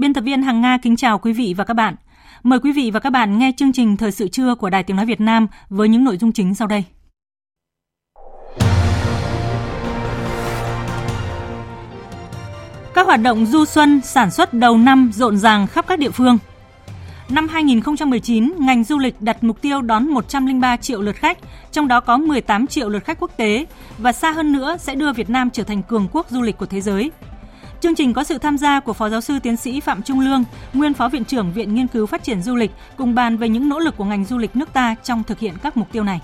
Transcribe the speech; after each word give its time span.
Biên 0.00 0.14
tập 0.14 0.20
viên 0.20 0.42
Hằng 0.42 0.60
Nga 0.60 0.78
kính 0.78 0.96
chào 0.96 1.18
quý 1.18 1.32
vị 1.32 1.54
và 1.56 1.64
các 1.64 1.74
bạn. 1.74 1.94
Mời 2.42 2.58
quý 2.60 2.72
vị 2.72 2.90
và 2.90 3.00
các 3.00 3.10
bạn 3.10 3.38
nghe 3.38 3.52
chương 3.56 3.72
trình 3.72 3.96
Thời 3.96 4.12
sự 4.12 4.28
trưa 4.28 4.54
của 4.54 4.70
Đài 4.70 4.82
Tiếng 4.82 4.96
Nói 4.96 5.06
Việt 5.06 5.20
Nam 5.20 5.46
với 5.68 5.88
những 5.88 6.04
nội 6.04 6.16
dung 6.16 6.32
chính 6.32 6.54
sau 6.54 6.68
đây. 6.68 6.84
Các 12.94 13.06
hoạt 13.06 13.20
động 13.22 13.46
du 13.46 13.64
xuân 13.64 14.00
sản 14.04 14.30
xuất 14.30 14.54
đầu 14.54 14.78
năm 14.78 15.10
rộn 15.14 15.36
ràng 15.36 15.66
khắp 15.66 15.86
các 15.88 15.98
địa 15.98 16.10
phương. 16.10 16.38
Năm 17.28 17.48
2019, 17.48 18.54
ngành 18.58 18.84
du 18.84 18.98
lịch 18.98 19.20
đặt 19.20 19.44
mục 19.44 19.62
tiêu 19.62 19.82
đón 19.82 20.08
103 20.08 20.76
triệu 20.76 21.02
lượt 21.02 21.16
khách, 21.16 21.38
trong 21.72 21.88
đó 21.88 22.00
có 22.00 22.16
18 22.16 22.66
triệu 22.66 22.88
lượt 22.88 23.04
khách 23.04 23.20
quốc 23.20 23.30
tế 23.36 23.66
và 23.98 24.12
xa 24.12 24.30
hơn 24.30 24.52
nữa 24.52 24.76
sẽ 24.78 24.94
đưa 24.94 25.12
Việt 25.12 25.30
Nam 25.30 25.50
trở 25.50 25.64
thành 25.64 25.82
cường 25.82 26.08
quốc 26.12 26.30
du 26.30 26.42
lịch 26.42 26.58
của 26.58 26.66
thế 26.66 26.80
giới. 26.80 27.10
Chương 27.80 27.94
trình 27.94 28.12
có 28.12 28.24
sự 28.24 28.38
tham 28.38 28.58
gia 28.58 28.80
của 28.80 28.92
Phó 28.92 29.08
Giáo 29.08 29.20
sư 29.20 29.38
Tiến 29.38 29.56
sĩ 29.56 29.80
Phạm 29.80 30.02
Trung 30.02 30.20
Lương, 30.20 30.44
nguyên 30.72 30.94
Phó 30.94 31.08
Viện 31.08 31.24
trưởng 31.24 31.52
Viện 31.52 31.74
Nghiên 31.74 31.86
cứu 31.86 32.06
Phát 32.06 32.22
triển 32.22 32.42
Du 32.42 32.56
lịch, 32.56 32.70
cùng 32.96 33.14
bàn 33.14 33.36
về 33.36 33.48
những 33.48 33.68
nỗ 33.68 33.78
lực 33.78 33.96
của 33.96 34.04
ngành 34.04 34.24
du 34.24 34.38
lịch 34.38 34.56
nước 34.56 34.72
ta 34.72 34.94
trong 35.04 35.24
thực 35.24 35.38
hiện 35.38 35.54
các 35.62 35.76
mục 35.76 35.92
tiêu 35.92 36.04
này. 36.04 36.20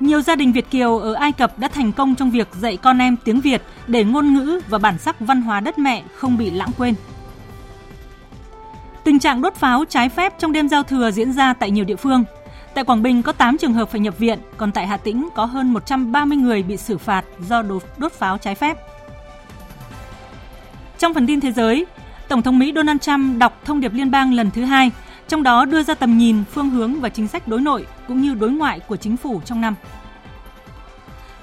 Nhiều 0.00 0.22
gia 0.22 0.36
đình 0.36 0.52
Việt 0.52 0.70
Kiều 0.70 0.98
ở 0.98 1.14
Ai 1.14 1.32
Cập 1.32 1.58
đã 1.58 1.68
thành 1.68 1.92
công 1.92 2.14
trong 2.14 2.30
việc 2.30 2.48
dạy 2.60 2.76
con 2.76 2.98
em 2.98 3.16
tiếng 3.24 3.40
Việt 3.40 3.62
để 3.86 4.04
ngôn 4.04 4.34
ngữ 4.34 4.60
và 4.68 4.78
bản 4.78 4.98
sắc 4.98 5.20
văn 5.20 5.42
hóa 5.42 5.60
đất 5.60 5.78
mẹ 5.78 6.02
không 6.14 6.36
bị 6.36 6.50
lãng 6.50 6.70
quên. 6.78 6.94
Tình 9.04 9.18
trạng 9.18 9.42
đốt 9.42 9.54
pháo 9.54 9.84
trái 9.84 10.08
phép 10.08 10.38
trong 10.38 10.52
đêm 10.52 10.68
giao 10.68 10.82
thừa 10.82 11.10
diễn 11.10 11.32
ra 11.32 11.52
tại 11.52 11.70
nhiều 11.70 11.84
địa 11.84 11.96
phương. 11.96 12.24
Tại 12.74 12.84
Quảng 12.84 13.02
Bình 13.02 13.22
có 13.22 13.32
8 13.32 13.58
trường 13.58 13.74
hợp 13.74 13.90
phải 13.90 14.00
nhập 14.00 14.18
viện, 14.18 14.38
còn 14.56 14.72
tại 14.72 14.86
Hà 14.86 14.96
Tĩnh 14.96 15.28
có 15.34 15.44
hơn 15.44 15.72
130 15.72 16.38
người 16.38 16.62
bị 16.62 16.76
xử 16.76 16.98
phạt 16.98 17.24
do 17.48 17.62
đốt, 17.62 17.82
đốt 17.96 18.12
pháo 18.12 18.38
trái 18.38 18.54
phép. 18.54 18.76
Trong 21.04 21.14
phần 21.14 21.26
tin 21.26 21.40
thế 21.40 21.52
giới, 21.52 21.86
Tổng 22.28 22.42
thống 22.42 22.58
Mỹ 22.58 22.72
Donald 22.76 23.00
Trump 23.00 23.38
đọc 23.38 23.60
thông 23.64 23.80
điệp 23.80 23.92
liên 23.94 24.10
bang 24.10 24.32
lần 24.32 24.50
thứ 24.50 24.64
hai, 24.64 24.90
trong 25.28 25.42
đó 25.42 25.64
đưa 25.64 25.82
ra 25.82 25.94
tầm 25.94 26.18
nhìn, 26.18 26.44
phương 26.44 26.70
hướng 26.70 27.00
và 27.00 27.08
chính 27.08 27.28
sách 27.28 27.48
đối 27.48 27.60
nội 27.60 27.86
cũng 28.08 28.20
như 28.20 28.34
đối 28.34 28.50
ngoại 28.50 28.80
của 28.80 28.96
chính 28.96 29.16
phủ 29.16 29.40
trong 29.44 29.60
năm. 29.60 29.74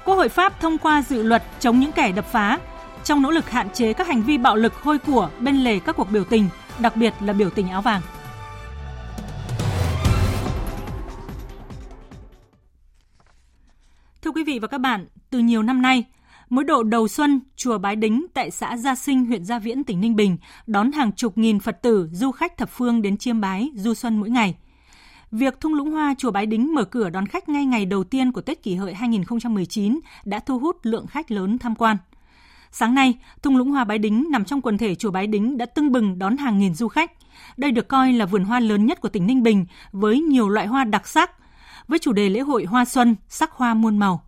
Quốc 0.04 0.14
hội 0.14 0.28
Pháp 0.28 0.60
thông 0.60 0.78
qua 0.78 1.02
dự 1.02 1.22
luật 1.22 1.42
chống 1.60 1.80
những 1.80 1.92
kẻ 1.92 2.12
đập 2.12 2.24
phá, 2.32 2.58
trong 3.04 3.22
nỗ 3.22 3.30
lực 3.30 3.50
hạn 3.50 3.68
chế 3.70 3.92
các 3.92 4.06
hành 4.06 4.22
vi 4.22 4.38
bạo 4.38 4.56
lực 4.56 4.74
hôi 4.74 4.98
của 4.98 5.30
bên 5.40 5.56
lề 5.56 5.78
các 5.78 5.96
cuộc 5.96 6.10
biểu 6.10 6.24
tình, 6.24 6.48
đặc 6.78 6.96
biệt 6.96 7.14
là 7.20 7.32
biểu 7.32 7.50
tình 7.50 7.68
áo 7.68 7.82
vàng. 7.82 8.00
Thưa 14.22 14.30
quý 14.30 14.44
vị 14.44 14.58
và 14.58 14.68
các 14.68 14.78
bạn, 14.78 15.06
từ 15.30 15.38
nhiều 15.38 15.62
năm 15.62 15.82
nay, 15.82 16.04
Mỗi 16.52 16.64
độ 16.64 16.82
đầu 16.82 17.08
xuân, 17.08 17.40
chùa 17.56 17.78
Bái 17.78 17.96
Đính 17.96 18.26
tại 18.34 18.50
xã 18.50 18.76
Gia 18.76 18.94
Sinh, 18.94 19.26
huyện 19.26 19.44
Gia 19.44 19.58
Viễn, 19.58 19.84
tỉnh 19.84 20.00
Ninh 20.00 20.16
Bình 20.16 20.36
đón 20.66 20.92
hàng 20.92 21.12
chục 21.12 21.38
nghìn 21.38 21.60
Phật 21.60 21.82
tử, 21.82 22.08
du 22.12 22.30
khách 22.30 22.56
thập 22.56 22.70
phương 22.70 23.02
đến 23.02 23.16
chiêm 23.16 23.40
bái, 23.40 23.70
du 23.74 23.94
xuân 23.94 24.20
mỗi 24.20 24.30
ngày. 24.30 24.56
Việc 25.30 25.60
thung 25.60 25.74
lũng 25.74 25.90
hoa 25.90 26.14
chùa 26.18 26.30
Bái 26.30 26.46
Đính 26.46 26.74
mở 26.74 26.84
cửa 26.84 27.10
đón 27.10 27.26
khách 27.26 27.48
ngay 27.48 27.64
ngày 27.64 27.86
đầu 27.86 28.04
tiên 28.04 28.32
của 28.32 28.40
Tết 28.40 28.62
kỷ 28.62 28.74
hợi 28.74 28.94
2019 28.94 30.00
đã 30.24 30.38
thu 30.38 30.58
hút 30.58 30.76
lượng 30.82 31.06
khách 31.06 31.30
lớn 31.30 31.58
tham 31.58 31.74
quan. 31.74 31.96
Sáng 32.70 32.94
nay, 32.94 33.14
thung 33.42 33.56
lũng 33.56 33.70
hoa 33.70 33.84
Bái 33.84 33.98
Đính 33.98 34.26
nằm 34.30 34.44
trong 34.44 34.60
quần 34.60 34.78
thể 34.78 34.94
chùa 34.94 35.10
Bái 35.10 35.26
Đính 35.26 35.58
đã 35.58 35.66
tưng 35.66 35.92
bừng 35.92 36.18
đón 36.18 36.36
hàng 36.36 36.58
nghìn 36.58 36.74
du 36.74 36.88
khách. 36.88 37.12
Đây 37.56 37.70
được 37.70 37.88
coi 37.88 38.12
là 38.12 38.26
vườn 38.26 38.44
hoa 38.44 38.60
lớn 38.60 38.86
nhất 38.86 39.00
của 39.00 39.08
tỉnh 39.08 39.26
Ninh 39.26 39.42
Bình 39.42 39.66
với 39.92 40.20
nhiều 40.20 40.48
loại 40.48 40.66
hoa 40.66 40.84
đặc 40.84 41.08
sắc, 41.08 41.30
với 41.88 41.98
chủ 41.98 42.12
đề 42.12 42.28
lễ 42.28 42.40
hội 42.40 42.64
hoa 42.64 42.84
xuân, 42.84 43.16
sắc 43.28 43.52
hoa 43.52 43.74
muôn 43.74 43.98
màu. 43.98 44.22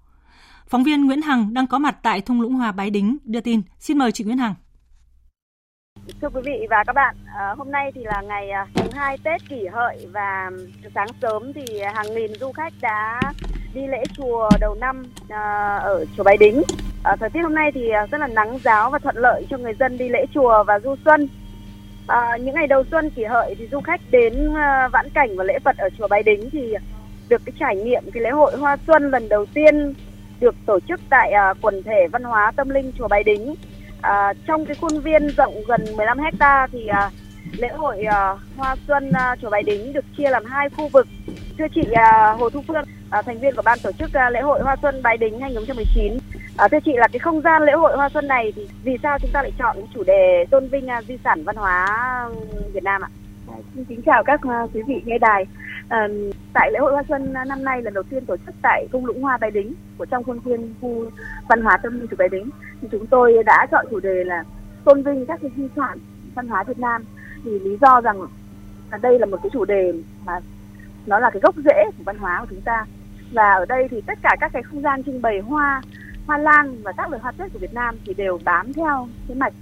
Phóng 0.67 0.85
viên 0.85 1.07
Nguyễn 1.07 1.23
Hằng 1.23 1.55
đang 1.55 1.67
có 1.67 1.79
mặt 1.79 1.97
tại 2.03 2.21
thung 2.21 2.41
lũng 2.41 2.55
Hòa, 2.55 2.73
Bái 2.73 2.91
Đính 2.91 3.17
đưa 3.25 3.41
tin. 3.41 3.63
Xin 3.79 3.99
mời 3.99 4.13
chị 4.13 4.25
Nguyễn 4.25 4.39
Hằng. 4.39 4.55
Thưa 6.21 6.29
quý 6.29 6.41
vị 6.45 6.67
và 6.71 6.85
các 6.87 6.93
bạn, 6.93 7.17
à, 7.39 7.55
hôm 7.59 7.71
nay 7.71 7.93
thì 7.95 8.05
là 8.05 8.23
ngày 8.23 8.51
à, 8.51 8.67
thứ 8.75 8.91
hai 8.93 9.19
Tết 9.25 9.49
kỷ 9.49 9.67
hợi 9.67 10.07
và 10.13 10.51
sáng 10.95 11.09
sớm 11.23 11.53
thì 11.53 11.81
hàng 11.95 12.15
nghìn 12.15 12.35
du 12.41 12.53
khách 12.53 12.73
đã 12.81 13.21
đi 13.75 13.87
lễ 13.87 14.03
chùa 14.17 14.49
đầu 14.61 14.75
năm 14.75 15.03
à, 15.29 15.77
ở 15.77 16.05
chùa 16.17 16.25
Bái 16.25 16.37
Đính. 16.37 16.63
thời 17.21 17.31
tiết 17.31 17.41
hôm 17.43 17.55
nay 17.55 17.71
thì 17.75 17.89
rất 18.11 18.19
là 18.19 18.27
nắng 18.27 18.59
giáo 18.65 18.91
và 18.91 18.99
thuận 18.99 19.17
lợi 19.17 19.47
cho 19.51 19.59
người 19.59 19.75
dân 19.81 19.99
đi 19.99 20.09
lễ 20.09 20.27
chùa 20.35 20.65
và 20.67 20.81
du 20.81 20.97
xuân. 21.05 21.29
À, 22.07 22.37
những 22.37 22.55
ngày 22.55 22.67
đầu 22.67 22.85
xuân 22.91 23.11
kỷ 23.11 23.25
hợi 23.25 23.55
thì 23.59 23.69
du 23.73 23.81
khách 23.81 24.01
đến 24.11 24.55
vãn 24.93 25.11
cảnh 25.15 25.37
và 25.37 25.45
lễ 25.45 25.59
Phật 25.65 25.77
ở 25.77 25.89
chùa 25.99 26.09
Bái 26.09 26.23
Đính 26.23 26.51
thì 26.51 26.75
được 27.29 27.43
cái 27.45 27.53
trải 27.61 27.77
nghiệm 27.77 28.03
cái 28.13 28.23
lễ 28.23 28.31
hội 28.31 28.57
hoa 28.57 28.77
xuân 28.87 29.11
lần 29.11 29.29
đầu 29.29 29.47
tiên 29.47 29.95
được 30.41 30.55
tổ 30.67 30.81
chức 30.89 31.01
tại 31.11 31.33
uh, 31.51 31.57
quần 31.63 31.83
thể 31.83 32.07
văn 32.13 32.23
hóa 32.23 32.53
tâm 32.57 32.69
linh 32.69 32.93
chùa 32.99 33.09
Bái 33.09 33.23
Đính. 33.23 33.55
Uh, 33.99 34.37
trong 34.47 34.67
cái 34.67 34.77
khuôn 34.81 35.01
viên 35.01 35.29
rộng 35.29 35.55
gần 35.69 35.85
15 35.97 36.19
hecta 36.19 36.67
thì 36.73 36.89
uh, 36.91 37.13
lễ 37.59 37.69
hội 37.69 38.05
uh, 38.07 38.41
Hoa 38.57 38.77
Xuân 38.89 39.09
uh, 39.09 39.41
chùa 39.43 39.51
Bái 39.51 39.63
Đính 39.63 39.93
được 39.93 40.05
chia 40.17 40.31
làm 40.31 40.45
hai 40.45 40.69
khu 40.71 40.89
vực. 40.89 41.07
Thưa 41.59 41.67
chị 41.75 41.81
uh, 41.81 42.41
Hồ 42.41 42.51
Thu 42.51 42.63
Phương, 42.69 42.85
uh, 43.19 43.25
thành 43.27 43.39
viên 43.39 43.55
của 43.57 43.63
ban 43.63 43.79
tổ 43.83 43.93
chức 43.93 44.09
uh, 44.09 44.33
lễ 44.33 44.41
hội 44.41 44.61
Hoa 44.63 44.77
Xuân 44.83 45.03
Bái 45.03 45.17
Đính 45.17 45.41
2019. 45.41 46.19
À, 46.57 46.69
thưa 46.69 46.79
chị 46.85 46.93
là 46.95 47.09
cái 47.13 47.19
không 47.19 47.41
gian 47.41 47.63
lễ 47.63 47.73
hội 47.73 47.97
Hoa 47.97 48.09
Xuân 48.09 48.29
này 48.29 48.53
thì 48.57 48.69
vì 48.83 48.97
sao 49.03 49.19
chúng 49.19 49.31
ta 49.33 49.43
lại 49.43 49.53
chọn 49.59 49.77
chủ 49.95 50.03
đề 50.03 50.45
tôn 50.51 50.69
vinh 50.69 50.87
uh, 50.99 51.05
di 51.09 51.19
sản 51.25 51.45
văn 51.45 51.57
hóa 51.57 51.89
Việt 52.73 52.83
Nam 52.83 53.03
ạ? 53.05 53.09
Xin 53.75 53.85
kính 53.85 54.03
chào 54.03 54.25
các 54.25 54.41
à, 54.43 54.67
quý 54.75 54.83
vị 54.83 55.03
nghe 55.05 55.19
đài. 55.19 55.47
À, 55.89 56.09
tại 56.53 56.71
lễ 56.73 56.79
hội 56.79 56.93
Hoa 56.93 57.03
Xuân 57.09 57.33
năm 57.33 57.65
nay 57.65 57.83
lần 57.83 57.95
đầu 57.95 58.03
tiên 58.03 58.27
tổ 58.27 58.37
chức 58.37 58.55
tại 58.63 58.87
cung 58.93 59.07
lũng 59.07 59.23
hoa 59.23 59.37
Bái 59.37 59.51
Đính 59.51 59.75
của 59.99 60.05
trong 60.05 60.25
khuôn 60.25 60.39
viên 60.39 60.75
khu 60.81 61.11
văn 61.49 61.63
hóa 61.63 61.77
tâm 61.83 62.01
linh 62.01 62.07
của 62.07 62.17
Bái 62.19 62.29
Đính. 62.29 62.51
Thì 62.81 62.89
chúng 62.93 63.07
tôi 63.07 63.43
đã 63.47 63.67
chọn 63.71 63.87
chủ 63.91 64.01
đề 64.01 64.25
là 64.25 64.45
tôn 64.85 65.03
vinh 65.03 65.27
các 65.27 65.41
cái 65.43 65.51
di 65.57 65.69
sản 65.77 65.99
văn 66.35 66.49
hóa 66.49 66.63
Việt 66.63 66.79
Nam. 66.79 67.05
Thì 67.45 67.59
lý 67.59 67.77
do 67.81 68.01
rằng 68.01 68.21
là 68.91 68.99
đây 68.99 69.19
là 69.19 69.27
một 69.27 69.39
cái 69.43 69.51
chủ 69.53 69.65
đề 69.65 69.93
mà 70.27 70.41
nó 71.07 71.19
là 71.19 71.31
cái 71.31 71.41
gốc 71.41 71.55
rễ 71.65 71.85
của 71.99 72.05
văn 72.05 72.19
hóa 72.19 72.41
của 72.41 72.47
chúng 72.51 72.61
ta. 72.61 72.87
Và 73.33 73.53
ở 73.53 73.67
đây 73.67 73.89
thì 73.91 74.01
tất 74.01 74.19
cả 74.23 74.37
các 74.41 74.53
cái 74.53 74.63
không 74.63 74.83
gian 74.83 75.05
trưng 75.05 75.23
bày 75.23 75.41
hoa 75.41 75.83
hoa 76.27 76.39
lan 76.39 76.83
và 76.83 76.93
các 76.93 77.11
loại 77.11 77.23
hoa 77.23 77.33
tết 77.33 77.53
của 77.53 77.59
Việt 77.59 77.75
Nam 77.75 77.97
thì 78.07 78.15
đều 78.15 78.39
bám 78.45 78.73
theo 78.73 79.09
cái 79.29 79.37
mạch 79.37 79.53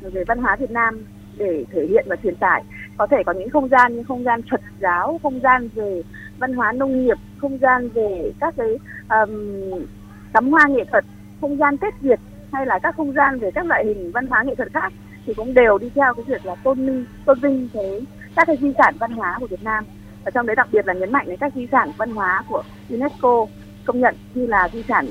về 0.00 0.24
văn 0.24 0.38
hóa 0.38 0.56
Việt 0.56 0.70
Nam 0.70 1.04
để 1.36 1.64
thể 1.70 1.86
hiện 1.86 2.06
và 2.08 2.16
truyền 2.16 2.36
tải 2.36 2.64
có 2.96 3.06
thể 3.06 3.22
có 3.26 3.32
những 3.32 3.50
không 3.50 3.68
gian 3.68 3.96
như 3.96 4.02
không 4.02 4.24
gian 4.24 4.40
Phật 4.50 4.60
giáo 4.80 5.20
không 5.22 5.40
gian 5.40 5.68
về 5.74 6.02
văn 6.38 6.54
hóa 6.54 6.72
nông 6.72 7.04
nghiệp 7.04 7.16
không 7.38 7.58
gian 7.58 7.88
về 7.88 8.32
các 8.40 8.54
cái 8.56 8.78
um, 9.08 9.84
tắm 10.32 10.50
hoa 10.50 10.66
nghệ 10.68 10.84
thuật 10.90 11.04
không 11.40 11.56
gian 11.56 11.76
Tết 11.76 12.00
Việt 12.00 12.20
hay 12.52 12.66
là 12.66 12.78
các 12.78 12.96
không 12.96 13.12
gian 13.12 13.38
về 13.38 13.50
các 13.50 13.66
loại 13.66 13.84
hình 13.84 14.10
văn 14.12 14.26
hóa 14.26 14.42
nghệ 14.42 14.54
thuật 14.54 14.72
khác 14.72 14.92
thì 15.26 15.34
cũng 15.34 15.54
đều 15.54 15.78
đi 15.78 15.90
theo 15.94 16.14
cái 16.14 16.24
việc 16.28 16.46
là 16.46 16.54
tôn 16.54 16.86
vinh 16.86 17.04
tôn 17.24 17.40
vinh 17.40 17.68
cái 17.74 18.00
các 18.36 18.46
cái 18.46 18.56
di 18.60 18.72
sản 18.78 18.94
văn 19.00 19.12
hóa 19.12 19.36
của 19.40 19.46
Việt 19.46 19.62
Nam. 19.62 19.84
Và 20.24 20.30
trong 20.30 20.46
đấy 20.46 20.56
đặc 20.56 20.68
biệt 20.72 20.86
là 20.86 20.92
nhấn 20.92 21.12
mạnh 21.12 21.26
đến 21.28 21.36
các 21.40 21.52
di 21.54 21.66
sản 21.72 21.90
văn 21.96 22.10
hóa 22.10 22.44
của 22.48 22.62
UNESCO 22.90 23.46
công 23.84 24.00
nhận 24.00 24.14
như 24.34 24.46
là 24.46 24.68
di 24.72 24.82
sản 24.88 25.06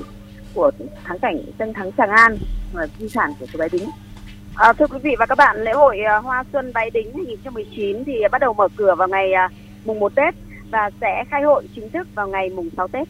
của 0.54 0.70
thắng 1.04 1.18
cảnh 1.18 1.38
danh 1.58 1.72
thắng 1.72 1.92
Tràng 1.92 2.10
An 2.10 2.36
và 2.72 2.86
di 2.98 3.08
sản 3.08 3.32
của 3.40 3.46
Bái 3.58 3.68
Đính. 3.72 3.88
À, 4.56 4.72
thưa 4.72 4.86
quý 4.86 4.98
vị 5.02 5.14
và 5.18 5.26
các 5.26 5.38
bạn, 5.38 5.56
lễ 5.64 5.72
hội 5.72 6.00
à, 6.00 6.16
Hoa 6.16 6.44
Xuân 6.52 6.72
Bái 6.74 6.90
Đính 6.90 7.12
2019 7.14 8.04
thì 8.04 8.12
bắt 8.32 8.38
đầu 8.38 8.52
mở 8.52 8.68
cửa 8.76 8.94
vào 8.98 9.08
ngày 9.08 9.32
à, 9.32 9.48
mùng 9.84 10.00
1 10.00 10.12
Tết 10.14 10.34
và 10.70 10.90
sẽ 11.00 11.24
khai 11.30 11.42
hội 11.42 11.68
chính 11.74 11.90
thức 11.90 12.08
vào 12.14 12.28
ngày 12.28 12.50
mùng 12.50 12.68
6 12.76 12.88
Tết. 12.88 13.08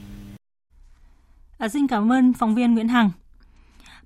À, 1.59 1.69
xin 1.69 1.87
cảm 1.87 2.12
ơn 2.12 2.33
phóng 2.33 2.55
viên 2.55 2.75
Nguyễn 2.75 2.89
Hằng. 2.89 3.11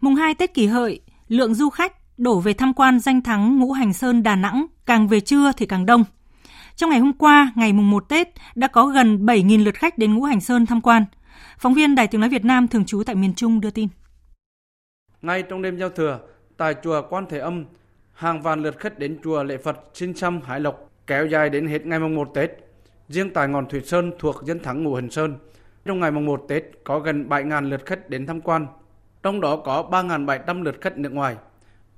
Mùng 0.00 0.14
2 0.14 0.34
Tết 0.34 0.54
kỷ 0.54 0.66
hợi, 0.66 1.00
lượng 1.28 1.54
du 1.54 1.70
khách 1.70 1.92
đổ 2.18 2.40
về 2.40 2.52
tham 2.52 2.74
quan 2.74 3.00
danh 3.00 3.22
thắng 3.22 3.58
Ngũ 3.58 3.72
Hành 3.72 3.92
Sơn 3.92 4.22
Đà 4.22 4.36
Nẵng 4.36 4.66
càng 4.86 5.08
về 5.08 5.20
trưa 5.20 5.52
thì 5.56 5.66
càng 5.66 5.86
đông. 5.86 6.04
Trong 6.76 6.90
ngày 6.90 6.98
hôm 6.98 7.12
qua, 7.12 7.52
ngày 7.56 7.72
mùng 7.72 7.90
1 7.90 8.08
Tết, 8.08 8.28
đã 8.54 8.66
có 8.66 8.86
gần 8.86 9.26
7.000 9.26 9.64
lượt 9.64 9.74
khách 9.74 9.98
đến 9.98 10.14
Ngũ 10.14 10.22
Hành 10.22 10.40
Sơn 10.40 10.66
tham 10.66 10.80
quan. 10.80 11.04
Phóng 11.58 11.74
viên 11.74 11.94
Đài 11.94 12.06
Tiếng 12.06 12.20
Nói 12.20 12.30
Việt 12.30 12.44
Nam 12.44 12.68
thường 12.68 12.84
trú 12.84 13.02
tại 13.06 13.14
miền 13.14 13.34
Trung 13.34 13.60
đưa 13.60 13.70
tin. 13.70 13.88
Ngay 15.22 15.42
trong 15.42 15.62
đêm 15.62 15.78
giao 15.78 15.88
thừa, 15.88 16.20
tại 16.56 16.74
chùa 16.82 17.02
Quan 17.10 17.26
Thế 17.28 17.38
Âm, 17.38 17.64
hàng 18.12 18.42
vạn 18.42 18.62
lượt 18.62 18.78
khách 18.78 18.98
đến 18.98 19.18
chùa 19.24 19.42
lễ 19.42 19.56
Phật 19.56 19.80
Xin 19.94 20.14
Xăm 20.14 20.40
Hải 20.40 20.60
Lộc 20.60 20.90
kéo 21.06 21.26
dài 21.26 21.50
đến 21.50 21.66
hết 21.66 21.86
ngày 21.86 21.98
mùng 21.98 22.14
1 22.14 22.30
Tết. 22.34 22.50
Riêng 23.08 23.30
tại 23.30 23.48
ngọn 23.48 23.68
Thủy 23.68 23.80
Sơn 23.80 24.12
thuộc 24.18 24.42
dân 24.44 24.60
thắng 24.60 24.82
Ngũ 24.82 24.94
Hành 24.94 25.10
Sơn, 25.10 25.34
trong 25.84 26.00
ngày 26.00 26.10
mùng 26.10 26.26
1 26.26 26.44
Tết 26.48 26.64
có 26.84 26.98
gần 26.98 27.28
7.000 27.28 27.68
lượt 27.68 27.86
khách 27.86 28.10
đến 28.10 28.26
tham 28.26 28.40
quan, 28.40 28.66
trong 29.22 29.40
đó 29.40 29.56
có 29.56 29.88
3.700 29.90 30.62
lượt 30.62 30.80
khách 30.80 30.98
nước 30.98 31.12
ngoài. 31.12 31.36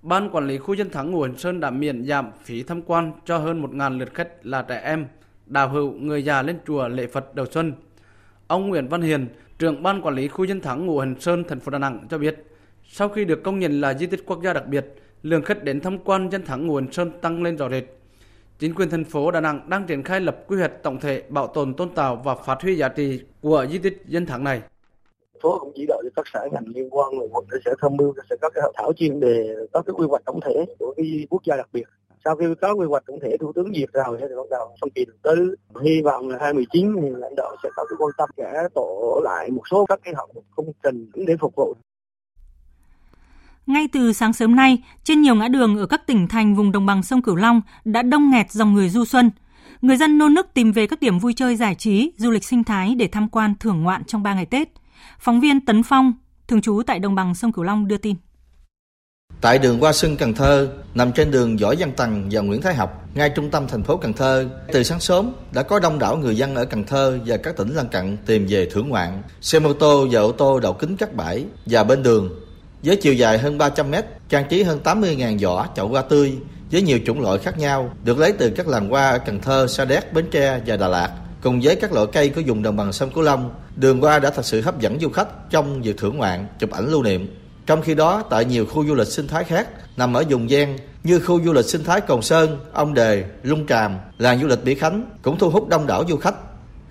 Ban 0.03 0.31
quản 0.31 0.47
lý 0.47 0.59
khu 0.59 0.75
dân 0.75 0.91
thắng 0.91 1.11
Ngũ 1.11 1.23
Hành 1.23 1.39
Sơn 1.39 1.61
đã 1.61 1.71
miễn 1.71 2.05
giảm 2.05 2.31
phí 2.45 2.63
tham 2.63 2.83
quan 2.83 3.13
cho 3.25 3.39
hơn 3.39 3.63
1.000 3.63 3.99
lượt 3.99 4.15
khách 4.15 4.47
là 4.47 4.63
trẻ 4.63 4.81
em, 4.85 5.07
đạo 5.47 5.69
hữu, 5.69 5.93
người 5.93 6.25
già 6.25 6.43
lên 6.43 6.59
chùa 6.67 6.89
lễ 6.89 7.07
Phật 7.07 7.35
đầu 7.35 7.47
xuân. 7.47 7.73
Ông 8.47 8.69
Nguyễn 8.69 8.89
Văn 8.89 9.03
Hiền, 9.03 9.29
trưởng 9.59 9.83
ban 9.83 10.03
quản 10.03 10.15
lý 10.15 10.29
khu 10.29 10.45
dân 10.45 10.61
thắng 10.61 10.87
Ngũ 10.87 10.99
Hành 10.99 11.21
Sơn, 11.21 11.45
thành 11.49 11.61
phố 11.61 11.71
Đà 11.71 11.79
Nẵng 11.79 12.07
cho 12.11 12.19
biết, 12.19 12.45
sau 12.91 13.09
khi 13.09 13.25
được 13.25 13.43
công 13.45 13.59
nhận 13.59 13.81
là 13.81 13.95
di 13.95 14.07
tích 14.07 14.27
quốc 14.27 14.43
gia 14.43 14.53
đặc 14.53 14.67
biệt, 14.67 14.87
lượng 15.23 15.43
khách 15.43 15.65
đến 15.65 15.81
tham 15.81 15.99
quan 15.99 16.29
dân 16.31 16.45
thắng 16.45 16.67
nguồn 16.67 16.93
Sơn 16.93 17.11
tăng 17.21 17.43
lên 17.43 17.57
rõ 17.57 17.69
rệt. 17.69 17.85
Chính 18.59 18.75
quyền 18.75 18.91
thành 18.91 19.05
phố 19.05 19.31
Đà 19.31 19.41
Nẵng 19.41 19.61
đang 19.69 19.87
triển 19.87 20.03
khai 20.03 20.21
lập 20.21 20.45
quy 20.47 20.57
hoạch 20.57 20.83
tổng 20.83 21.01
thể 21.01 21.23
bảo 21.29 21.47
tồn 21.47 21.75
tôn 21.75 21.95
tạo 21.95 22.17
và 22.25 22.35
phát 22.35 22.63
huy 22.63 22.77
giá 22.77 22.89
trị 22.89 23.21
của 23.43 23.67
di 23.71 23.79
tích 23.79 24.03
dân 24.07 24.27
thắng 24.27 24.45
này. 24.45 24.63
Phố 25.43 25.59
cũng 25.59 25.73
chỉ 25.75 25.87
đạo 25.89 26.03
cho 26.03 26.11
các 26.17 26.27
sở 26.33 26.49
ngành 26.53 26.65
liên 26.75 26.89
quan 26.91 27.19
rồi 27.19 27.29
một 27.29 27.45
sẽ 27.65 27.71
tham 27.83 27.97
mưu 27.97 28.15
sẽ 28.31 28.37
có 28.43 28.51
cái 28.51 28.63
hội 28.63 28.73
thảo 28.77 28.93
chuyên 28.93 29.21
đề 29.21 29.57
có 29.73 29.83
cái 29.83 29.95
quy 29.99 30.07
hoạch 30.09 30.23
tổng 30.25 30.41
thể 30.41 30.65
của 30.79 30.95
cái 30.97 31.27
quốc 31.31 31.43
gia 31.45 31.57
đặc 31.57 31.69
biệt. 31.73 31.85
Sau 32.25 32.37
khi 32.37 32.45
có 32.61 32.73
quy 32.73 32.87
hoạch 32.87 33.03
tổng 33.07 33.21
thể 33.21 33.37
thủ 33.41 33.53
tướng 33.53 33.73
duyệt 33.75 33.89
rồi 33.93 34.19
thì 34.21 34.35
bắt 34.37 34.51
đầu 34.51 34.77
phân 34.81 34.91
kỳ 34.91 35.05
tới 35.23 35.37
hy 35.83 36.03
vọng 36.05 36.29
là 36.29 36.39
2019 36.41 36.97
thì 37.03 37.09
lãnh 37.17 37.35
đạo 37.37 37.57
sẽ 37.63 37.69
có 37.77 37.85
cái 37.89 37.97
quan 37.99 38.11
tâm 38.19 38.29
sẽ 38.37 38.69
tổ 38.75 39.21
lại 39.25 39.51
một 39.51 39.63
số 39.71 39.87
các 39.87 40.01
cái 40.05 40.15
hạng 40.17 40.29
mục 40.35 40.45
công 40.57 40.73
trình 40.83 41.11
để 41.15 41.37
phục 41.41 41.55
vụ 41.57 41.75
ngay 43.69 43.89
từ 43.93 44.13
sáng 44.13 44.33
sớm 44.33 44.57
nay, 44.57 44.79
trên 45.05 45.23
nhiều 45.23 45.35
ngã 45.35 45.49
đường 45.49 45.79
ở 45.79 45.87
các 45.87 46.07
tỉnh 46.07 46.29
thành 46.29 46.55
vùng 46.55 46.73
đồng 46.73 46.87
bằng 46.87 47.03
sông 47.03 47.23
Cửu 47.23 47.37
Long 47.37 47.61
đã 47.85 48.03
đông 48.03 48.31
nghẹt 48.31 48.53
dòng 48.53 48.75
người 48.75 48.89
du 48.89 49.05
xuân. 49.05 49.31
Người 49.83 49.97
dân 49.97 50.19
nô 50.19 50.29
nức 50.29 50.55
tìm 50.55 50.73
về 50.73 50.87
các 50.87 51.01
điểm 51.01 51.19
vui 51.19 51.35
chơi 51.35 51.57
giải 51.57 51.75
trí, 51.75 52.13
du 52.17 52.31
lịch 52.31 52.45
sinh 52.45 52.65
thái 52.65 52.95
để 52.95 53.09
tham 53.13 53.29
quan 53.29 53.55
thưởng 53.61 53.83
ngoạn 53.83 54.05
trong 54.05 54.23
3 54.23 54.35
ngày 54.35 54.47
Tết. 54.47 54.69
Phóng 55.19 55.41
viên 55.41 55.61
Tấn 55.61 55.83
Phong, 55.83 56.13
thường 56.49 56.61
trú 56.61 56.83
tại 56.87 56.99
đồng 56.99 57.15
bằng 57.15 57.35
sông 57.35 57.53
Cửu 57.53 57.65
Long 57.65 57.89
đưa 57.89 57.97
tin. 57.97 58.17
Tại 59.41 59.59
đường 59.59 59.81
Hoa 59.81 59.93
Xuân 59.93 60.17
Cần 60.17 60.35
Thơ, 60.35 60.69
nằm 60.95 61.13
trên 61.13 61.31
đường 61.31 61.57
Võ 61.57 61.75
Văn 61.79 61.93
Tần 61.97 62.29
và 62.31 62.41
Nguyễn 62.41 62.63
Thái 62.63 62.75
Học, 62.75 63.05
ngay 63.15 63.31
trung 63.31 63.51
tâm 63.51 63.67
thành 63.69 63.83
phố 63.83 63.97
Cần 63.97 64.13
Thơ, 64.13 64.49
từ 64.73 64.83
sáng 64.83 65.01
sớm 65.01 65.33
đã 65.53 65.63
có 65.63 65.81
đông 65.81 65.99
đảo 65.99 66.17
người 66.17 66.37
dân 66.37 66.55
ở 66.55 66.65
Cần 66.65 66.85
Thơ 66.85 67.19
và 67.27 67.37
các 67.37 67.57
tỉnh 67.57 67.75
lân 67.75 67.89
cận 67.89 68.17
tìm 68.27 68.47
về 68.49 68.69
thưởng 68.73 68.89
ngoạn. 68.89 69.23
Xe 69.41 69.59
mô 69.59 69.73
tô 69.73 70.07
và 70.11 70.21
ô 70.21 70.33
tô 70.33 70.61
đậu 70.61 70.73
kính 70.73 70.97
các 70.97 71.15
bãi 71.15 71.45
và 71.67 71.85
bên 71.85 72.03
đường 72.03 72.48
với 72.83 72.97
chiều 72.97 73.15
dài 73.15 73.39
hơn 73.39 73.59
300 73.59 73.91
mét, 73.91 74.05
trang 74.29 74.49
trí 74.49 74.63
hơn 74.63 74.81
80.000 74.85 75.39
giỏ 75.39 75.67
chậu 75.77 75.89
hoa 75.89 76.03
tươi 76.03 76.35
với 76.73 76.83
nhiều 76.83 76.99
chủng 77.07 77.21
loại 77.21 77.39
khác 77.39 77.59
nhau, 77.59 77.91
được 78.05 78.19
lấy 78.19 78.33
từ 78.33 78.51
các 78.51 78.69
làng 78.69 78.89
hoa 78.89 79.11
ở 79.11 79.19
Cần 79.19 79.41
Thơ, 79.41 79.67
Sa 79.67 79.85
Đéc, 79.85 80.13
Bến 80.13 80.25
Tre 80.31 80.61
và 80.67 80.77
Đà 80.77 80.89
Lạt. 80.89 81.11
Cùng 81.43 81.61
với 81.63 81.77
các 81.77 81.93
loại 81.93 82.07
cây 82.13 82.29
của 82.29 82.43
vùng 82.47 82.63
đồng 82.63 82.77
bằng 82.77 82.93
sông 82.93 83.11
Cửu 83.11 83.25
Long, 83.25 83.55
đường 83.77 84.01
hoa 84.01 84.19
đã 84.19 84.31
thật 84.31 84.45
sự 84.45 84.61
hấp 84.61 84.81
dẫn 84.81 85.01
du 85.01 85.09
khách 85.09 85.51
trong 85.51 85.83
việc 85.83 85.99
thưởng 85.99 86.17
ngoạn, 86.17 86.47
chụp 86.59 86.71
ảnh 86.71 86.89
lưu 86.89 87.03
niệm. 87.03 87.35
Trong 87.67 87.83
khi 87.83 87.95
đó, 87.95 88.23
tại 88.31 88.45
nhiều 88.45 88.67
khu 88.67 88.87
du 88.87 88.95
lịch 88.95 89.07
sinh 89.07 89.29
thái 89.29 89.45
khác 89.45 89.69
nằm 89.97 90.15
ở 90.15 90.25
vùng 90.29 90.51
gian 90.51 90.79
như 91.05 91.21
khu 91.21 91.45
du 91.45 91.53
lịch 91.53 91.65
sinh 91.65 91.85
thái 91.85 92.01
Cồn 92.01 92.23
Sơn, 92.23 92.59
Ông 92.73 92.95
Đề, 92.95 93.25
Lung 93.43 93.67
Tràm, 93.67 93.97
làng 94.19 94.41
du 94.41 94.47
lịch 94.47 94.65
Mỹ 94.65 94.75
Khánh 94.75 95.11
cũng 95.23 95.39
thu 95.39 95.51
hút 95.51 95.69
đông 95.69 95.87
đảo 95.87 96.05
du 96.09 96.17
khách. 96.17 96.35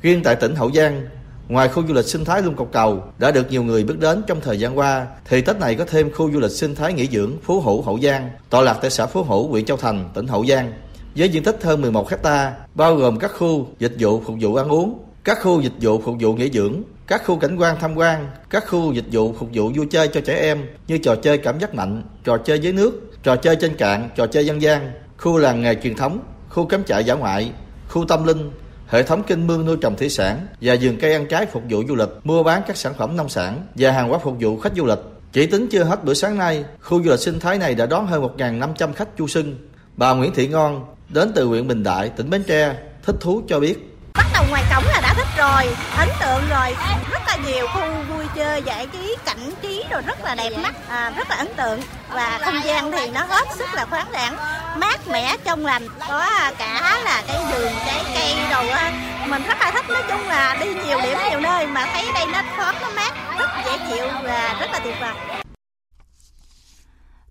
Riêng 0.02 0.24
tại 0.24 0.36
tỉnh 0.36 0.56
Hậu 0.56 0.72
Giang, 0.72 1.08
Ngoài 1.50 1.70
khu 1.70 1.88
du 1.88 1.94
lịch 1.94 2.06
sinh 2.06 2.26
thái 2.26 2.42
Lung 2.42 2.56
Cọc 2.56 2.72
Cầu 2.72 3.04
đã 3.20 3.32
được 3.32 3.52
nhiều 3.52 3.64
người 3.64 3.84
biết 3.84 3.94
đến 4.00 4.24
trong 4.28 4.42
thời 4.42 4.60
gian 4.60 4.78
qua, 4.78 5.08
thì 5.26 5.42
Tết 5.42 5.60
này 5.60 5.76
có 5.76 5.86
thêm 5.86 6.12
khu 6.12 6.32
du 6.32 6.40
lịch 6.40 6.52
sinh 6.52 6.76
thái 6.76 6.94
nghỉ 6.94 7.08
dưỡng 7.08 7.32
Phú 7.44 7.62
Hữu 7.62 7.82
Hậu 7.82 8.00
Giang, 8.00 8.30
tọa 8.50 8.62
lạc 8.62 8.78
tại 8.82 8.92
xã 8.92 9.06
Phú 9.06 9.24
Hữu, 9.24 9.48
huyện 9.48 9.66
Châu 9.66 9.78
Thành, 9.78 10.10
tỉnh 10.14 10.28
Hậu 10.28 10.46
Giang, 10.46 10.74
với 11.16 11.30
diện 11.30 11.44
tích 11.44 11.60
hơn 11.64 11.82
11 11.82 12.10
hecta, 12.10 12.54
bao 12.76 12.96
gồm 12.96 13.20
các 13.20 13.32
khu 13.38 13.68
dịch 13.80 13.94
vụ 14.00 14.22
phục 14.26 14.36
vụ 14.42 14.56
ăn 14.56 14.70
uống, 14.70 15.00
các 15.24 15.38
khu 15.42 15.62
dịch 15.62 15.74
vụ 15.82 16.02
phục 16.02 16.16
vụ 16.20 16.34
nghỉ 16.34 16.50
dưỡng, 16.54 16.82
các 17.08 17.22
khu 17.26 17.36
cảnh 17.40 17.58
quan 17.58 17.76
tham 17.80 17.96
quan, 17.96 18.28
các 18.50 18.64
khu 18.68 18.94
dịch 18.94 19.06
vụ 19.12 19.34
phục 19.40 19.50
vụ 19.54 19.72
vui 19.76 19.88
chơi 19.90 20.08
cho 20.08 20.22
trẻ 20.22 20.40
em 20.40 20.66
như 20.88 20.98
trò 20.98 21.16
chơi 21.16 21.38
cảm 21.38 21.60
giác 21.60 21.76
mạnh, 21.76 22.04
trò 22.24 22.38
chơi 22.38 22.60
dưới 22.60 22.74
nước, 22.74 23.12
trò 23.24 23.36
chơi 23.36 23.56
trên 23.56 23.76
cạn, 23.76 24.10
trò 24.16 24.28
chơi 24.28 24.46
dân 24.46 24.62
gian, 24.62 24.92
khu 25.18 25.38
làng 25.38 25.62
nghề 25.62 25.76
truyền 25.76 25.96
thống, 25.96 26.20
khu 26.50 26.66
cắm 26.66 26.84
trại 26.84 27.04
dã 27.04 27.14
ngoại, 27.14 27.52
khu 27.90 28.06
tâm 28.06 28.24
linh, 28.24 28.52
hệ 28.88 29.04
thống 29.04 29.24
kênh 29.24 29.48
mương 29.48 29.66
nuôi 29.66 29.78
trồng 29.82 29.98
thủy 29.98 30.10
sản 30.10 30.48
và 30.62 30.76
vườn 30.82 30.98
cây 30.98 31.14
ăn 31.14 31.28
trái 31.28 31.46
phục 31.46 31.64
vụ 31.70 31.84
du 31.88 31.96
lịch, 31.96 32.10
mua 32.24 32.44
bán 32.44 32.62
các 32.68 32.78
sản 32.78 32.94
phẩm 32.98 33.18
nông 33.18 33.30
sản 33.30 33.62
và 33.76 33.92
hàng 33.92 34.10
hóa 34.10 34.20
phục 34.20 34.36
vụ 34.40 34.58
khách 34.60 34.74
du 34.76 34.86
lịch. 34.86 35.00
Chỉ 35.34 35.48
tính 35.48 35.68
chưa 35.72 35.84
hết 35.84 36.04
bữa 36.04 36.14
sáng 36.14 36.38
nay, 36.38 36.66
khu 36.82 37.04
du 37.04 37.10
lịch 37.10 37.20
sinh 37.20 37.40
thái 37.40 37.58
này 37.58 37.76
đã 37.76 37.86
đón 37.86 38.08
hơn 38.08 38.24
1.500 38.38 38.94
khách 38.94 39.08
du 39.18 39.28
xuân. 39.28 39.58
Bà 39.96 40.14
Nguyễn 40.14 40.34
Thị 40.34 40.48
Ngon 40.48 40.86
đến 41.10 41.32
từ 41.36 41.46
huyện 41.46 41.68
Bình 41.68 41.84
Đại, 41.84 42.10
tỉnh 42.10 42.30
Bến 42.30 42.44
Tre, 42.44 42.76
thích 43.06 43.16
thú 43.20 43.42
cho 43.48 43.60
biết 43.60 43.98
bắt 44.14 44.26
đầu 44.34 44.44
ngoài 44.50 44.64
cổng 44.76 44.84
là 44.86 44.97
rồi 45.38 45.64
ấn 45.98 46.10
tượng 46.20 46.42
rồi. 46.50 46.76
Rất 47.12 47.22
là 47.28 47.38
nhiều 47.48 47.68
khu 47.68 47.82
vui 48.10 48.26
chơi 48.36 48.62
giải 48.66 48.88
trí 48.88 49.16
cảnh 49.26 49.52
trí 49.62 49.84
rồi 49.90 50.02
rất 50.02 50.24
là 50.24 50.36
đẹp 50.36 50.50
mắt 50.64 50.76
à, 50.90 51.12
rất 51.18 51.30
là 51.30 51.36
ấn 51.36 51.48
tượng. 51.58 51.80
Và 52.14 52.40
không 52.42 52.56
gian 52.64 52.92
thì 52.92 53.12
nó 53.12 53.22
hết 53.30 53.48
sức 53.56 53.74
là 53.74 53.86
khoáng 53.86 54.12
đẳng 54.12 54.36
mát 54.80 55.08
mẻ 55.12 55.36
trong 55.44 55.66
lành. 55.66 55.88
Có 56.08 56.18
à, 56.18 56.54
cả 56.58 57.02
là 57.04 57.24
cái 57.28 57.38
vườn 57.52 57.72
trái 57.86 58.04
cây 58.14 58.36
đồ 58.52 58.70
á 58.70 58.92
mình 59.30 59.42
rất 59.48 59.58
là 59.60 59.72
thích. 59.72 59.86
Nói 59.90 60.04
chung 60.10 60.28
là 60.28 60.58
đi 60.60 60.68
nhiều 60.68 61.00
điểm 61.04 61.18
nhiều 61.30 61.40
nơi 61.40 61.68
mà 61.68 61.86
thấy 61.94 62.06
đây 62.14 62.26
nó 62.34 62.42
thoáng 62.56 62.76
nó 62.82 62.90
mát 62.96 63.14
rất 63.40 63.50
dễ 63.66 63.78
chịu 63.90 64.06
và 64.24 64.56
rất 64.60 64.72
là 64.72 64.80
tuyệt 64.80 64.96
vời. 65.02 65.14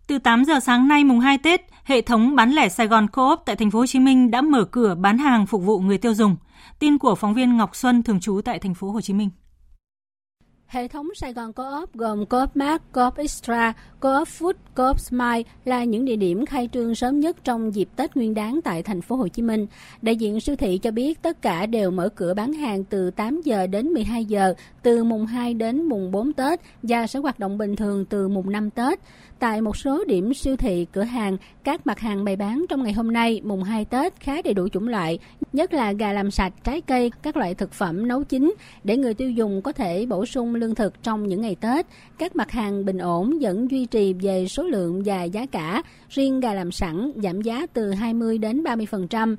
Từ 0.06 0.18
8 0.18 0.44
giờ 0.44 0.60
sáng 0.60 0.88
nay 0.88 1.04
mùng 1.04 1.20
2 1.20 1.38
Tết, 1.38 1.60
hệ 1.84 2.00
thống 2.00 2.36
bán 2.36 2.52
lẻ 2.52 2.68
Sài 2.68 2.86
Gòn 2.86 3.08
Co-op 3.08 3.42
tại 3.46 3.56
thành 3.56 3.70
phố 3.70 3.78
Hồ 3.78 3.86
Chí 3.86 3.98
Minh 3.98 4.30
đã 4.30 4.40
mở 4.40 4.64
cửa 4.64 4.94
bán 4.94 5.18
hàng 5.18 5.46
phục 5.46 5.62
vụ 5.62 5.78
người 5.78 5.98
tiêu 5.98 6.14
dùng. 6.14 6.36
Tin 6.78 6.98
của 6.98 7.14
phóng 7.14 7.34
viên 7.34 7.56
Ngọc 7.56 7.76
Xuân 7.76 8.02
thường 8.02 8.20
trú 8.20 8.40
tại 8.44 8.58
thành 8.58 8.74
phố 8.74 8.90
Hồ 8.90 9.00
Chí 9.00 9.14
Minh. 9.14 9.30
Hệ 10.66 10.88
thống 10.88 11.08
Sài 11.14 11.32
Gòn 11.32 11.52
Co-op 11.52 11.94
gồm 11.94 12.26
Co-op 12.26 12.56
Mart, 12.56 12.82
Co-op 12.92 13.16
Extra, 13.16 13.72
Co-op 14.06 14.28
Food, 14.28 14.52
Co-op 14.74 15.00
Smile 15.00 15.42
là 15.64 15.84
những 15.84 16.04
địa 16.04 16.16
điểm 16.16 16.46
khai 16.46 16.68
trương 16.72 16.94
sớm 16.94 17.20
nhất 17.20 17.36
trong 17.44 17.74
dịp 17.74 17.88
Tết 17.96 18.16
Nguyên 18.16 18.34
đán 18.34 18.60
tại 18.64 18.82
thành 18.82 19.00
phố 19.00 19.16
Hồ 19.16 19.28
Chí 19.28 19.42
Minh. 19.42 19.66
Đại 20.02 20.16
diện 20.16 20.40
siêu 20.40 20.56
thị 20.56 20.78
cho 20.78 20.90
biết 20.90 21.22
tất 21.22 21.42
cả 21.42 21.66
đều 21.66 21.90
mở 21.90 22.08
cửa 22.08 22.34
bán 22.34 22.52
hàng 22.52 22.84
từ 22.84 23.10
8 23.10 23.40
giờ 23.44 23.66
đến 23.66 23.86
12 23.86 24.24
giờ, 24.24 24.54
từ 24.82 25.04
mùng 25.04 25.26
2 25.26 25.54
đến 25.54 25.82
mùng 25.82 26.10
4 26.10 26.32
Tết 26.32 26.60
và 26.82 27.06
sẽ 27.06 27.18
hoạt 27.18 27.38
động 27.38 27.58
bình 27.58 27.76
thường 27.76 28.04
từ 28.04 28.28
mùng 28.28 28.52
5 28.52 28.70
Tết. 28.70 29.00
Tại 29.38 29.60
một 29.60 29.76
số 29.76 30.04
điểm 30.04 30.34
siêu 30.34 30.56
thị, 30.56 30.86
cửa 30.92 31.02
hàng, 31.02 31.36
các 31.64 31.86
mặt 31.86 31.98
hàng 31.98 32.24
bày 32.24 32.36
bán 32.36 32.64
trong 32.68 32.82
ngày 32.82 32.92
hôm 32.92 33.12
nay, 33.12 33.40
mùng 33.44 33.62
2 33.62 33.84
Tết 33.84 34.20
khá 34.20 34.42
đầy 34.42 34.54
đủ 34.54 34.68
chủng 34.68 34.88
loại, 34.88 35.18
nhất 35.52 35.72
là 35.72 35.92
gà 35.92 36.12
làm 36.12 36.30
sạch, 36.30 36.52
trái 36.64 36.80
cây, 36.80 37.10
các 37.22 37.36
loại 37.36 37.54
thực 37.54 37.72
phẩm 37.72 38.08
nấu 38.08 38.24
chín 38.24 38.54
để 38.84 38.96
người 38.96 39.14
tiêu 39.14 39.30
dùng 39.30 39.62
có 39.62 39.72
thể 39.72 40.06
bổ 40.06 40.26
sung 40.26 40.54
lương 40.54 40.74
thực 40.74 41.02
trong 41.02 41.28
những 41.28 41.40
ngày 41.40 41.56
Tết. 41.60 41.86
Các 42.18 42.36
mặt 42.36 42.50
hàng 42.50 42.84
bình 42.84 42.98
ổn 42.98 43.38
vẫn 43.40 43.70
duy 43.70 43.86
trì 43.86 43.95
về 44.20 44.48
số 44.48 44.62
lượng 44.62 45.02
và 45.04 45.24
giá 45.24 45.46
cả, 45.46 45.82
riêng 46.08 46.40
gà 46.40 46.54
làm 46.54 46.72
sẵn 46.72 47.12
giảm 47.16 47.42
giá 47.42 47.66
từ 47.66 47.90
20 47.90 48.38
đến 48.38 48.62
30%. 48.62 49.36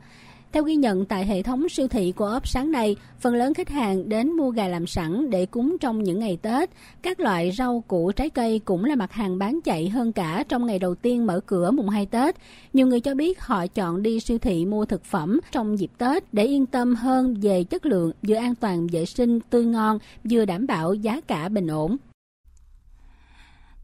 Theo 0.52 0.64
ghi 0.64 0.76
nhận 0.76 1.06
tại 1.06 1.26
hệ 1.26 1.44
thống 1.44 1.70
siêu 1.70 1.88
thị 1.88 2.12
của 2.12 2.26
ốp 2.26 2.48
sáng 2.48 2.72
nay, 2.72 2.96
phần 3.20 3.36
lớn 3.36 3.54
khách 3.54 3.70
hàng 3.70 4.10
đến 4.10 4.32
mua 4.32 4.50
gà 4.50 4.68
làm 4.68 4.88
sẵn 4.88 5.30
để 5.30 5.46
cúng 5.46 5.78
trong 5.82 6.04
những 6.04 6.20
ngày 6.20 6.38
Tết. 6.42 6.70
Các 7.02 7.20
loại 7.20 7.52
rau 7.52 7.84
củ 7.88 8.12
trái 8.12 8.30
cây 8.30 8.60
cũng 8.66 8.86
là 8.86 8.96
mặt 8.96 9.12
hàng 9.12 9.38
bán 9.38 9.60
chạy 9.62 9.90
hơn 9.90 10.12
cả 10.12 10.44
trong 10.50 10.66
ngày 10.66 10.80
đầu 10.80 10.96
tiên 10.96 11.26
mở 11.26 11.40
cửa 11.46 11.72
mùng 11.72 11.90
2 11.90 12.06
Tết. 12.06 12.36
Nhiều 12.74 12.88
người 12.88 13.00
cho 13.00 13.16
biết 13.16 13.42
họ 13.42 13.68
chọn 13.68 14.04
đi 14.04 14.20
siêu 14.20 14.38
thị 14.38 14.66
mua 14.66 14.86
thực 14.86 15.04
phẩm 15.04 15.40
trong 15.52 15.80
dịp 15.80 15.92
Tết 15.98 16.34
để 16.34 16.44
yên 16.44 16.66
tâm 16.66 16.96
hơn 16.96 17.36
về 17.42 17.64
chất 17.64 17.86
lượng, 17.86 18.12
vừa 18.28 18.36
an 18.36 18.56
toàn 18.56 18.88
vệ 18.88 19.06
sinh, 19.06 19.40
tươi 19.50 19.66
ngon, 19.66 20.00
vừa 20.24 20.46
đảm 20.46 20.68
bảo 20.68 20.94
giá 20.94 21.22
cả 21.22 21.50
bình 21.50 21.68
ổn. 21.68 21.98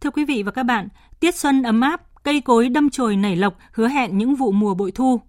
Thưa 0.03 0.10
quý 0.10 0.25
vị 0.25 0.43
và 0.43 0.51
các 0.51 0.63
bạn, 0.63 0.88
tiết 1.19 1.36
xuân 1.36 1.63
ấm 1.63 1.81
áp, 1.81 2.01
cây 2.24 2.41
cối 2.41 2.69
đâm 2.69 2.89
chồi 2.89 3.15
nảy 3.15 3.36
lộc 3.36 3.57
hứa 3.72 3.88
hẹn 3.88 4.17
những 4.17 4.36
vụ 4.36 4.51
mùa 4.51 4.74
bội 4.74 4.91
thu 4.91 5.22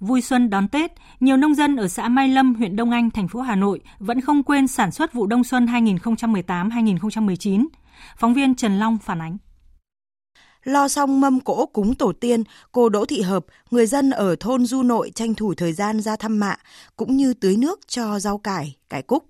Vui 0.00 0.20
xuân 0.20 0.50
đón 0.50 0.68
Tết, 0.68 0.92
nhiều 1.20 1.36
nông 1.36 1.54
dân 1.54 1.76
ở 1.76 1.88
xã 1.88 2.08
Mai 2.08 2.28
Lâm, 2.28 2.54
huyện 2.54 2.76
Đông 2.76 2.90
Anh, 2.90 3.10
thành 3.10 3.28
phố 3.28 3.40
Hà 3.40 3.56
Nội 3.56 3.80
vẫn 3.98 4.20
không 4.20 4.42
quên 4.42 4.68
sản 4.68 4.92
xuất 4.92 5.12
vụ 5.12 5.26
đông 5.26 5.44
xuân 5.44 5.66
2018-2019. 5.66 7.66
Phóng 8.16 8.34
viên 8.34 8.54
Trần 8.54 8.78
Long 8.78 8.98
phản 8.98 9.22
ánh. 9.22 9.36
Lo 10.64 10.88
xong 10.88 11.20
mâm 11.20 11.40
cỗ 11.40 11.66
cúng 11.66 11.94
tổ 11.94 12.12
tiên, 12.12 12.42
cô 12.72 12.88
Đỗ 12.88 13.04
Thị 13.04 13.22
Hợp, 13.22 13.46
người 13.70 13.86
dân 13.86 14.10
ở 14.10 14.36
thôn 14.40 14.66
Du 14.66 14.82
Nội 14.82 15.10
tranh 15.14 15.34
thủ 15.34 15.54
thời 15.54 15.72
gian 15.72 16.00
ra 16.00 16.16
thăm 16.16 16.40
mạ, 16.40 16.56
cũng 16.96 17.16
như 17.16 17.34
tưới 17.34 17.56
nước 17.56 17.80
cho 17.88 18.18
rau 18.18 18.38
cải, 18.38 18.76
cải 18.90 19.02
cúc. 19.02 19.24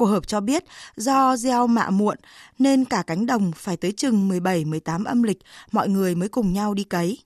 Cô 0.00 0.06
Hợp 0.06 0.26
cho 0.26 0.40
biết 0.40 0.64
do 0.96 1.36
gieo 1.36 1.66
mạ 1.66 1.90
muộn 1.90 2.16
nên 2.58 2.84
cả 2.84 3.02
cánh 3.06 3.26
đồng 3.26 3.52
phải 3.56 3.76
tới 3.76 3.92
chừng 3.92 4.28
17-18 4.28 5.04
âm 5.04 5.22
lịch 5.22 5.38
mọi 5.72 5.88
người 5.88 6.14
mới 6.14 6.28
cùng 6.28 6.52
nhau 6.52 6.74
đi 6.74 6.84
cấy. 6.84 7.18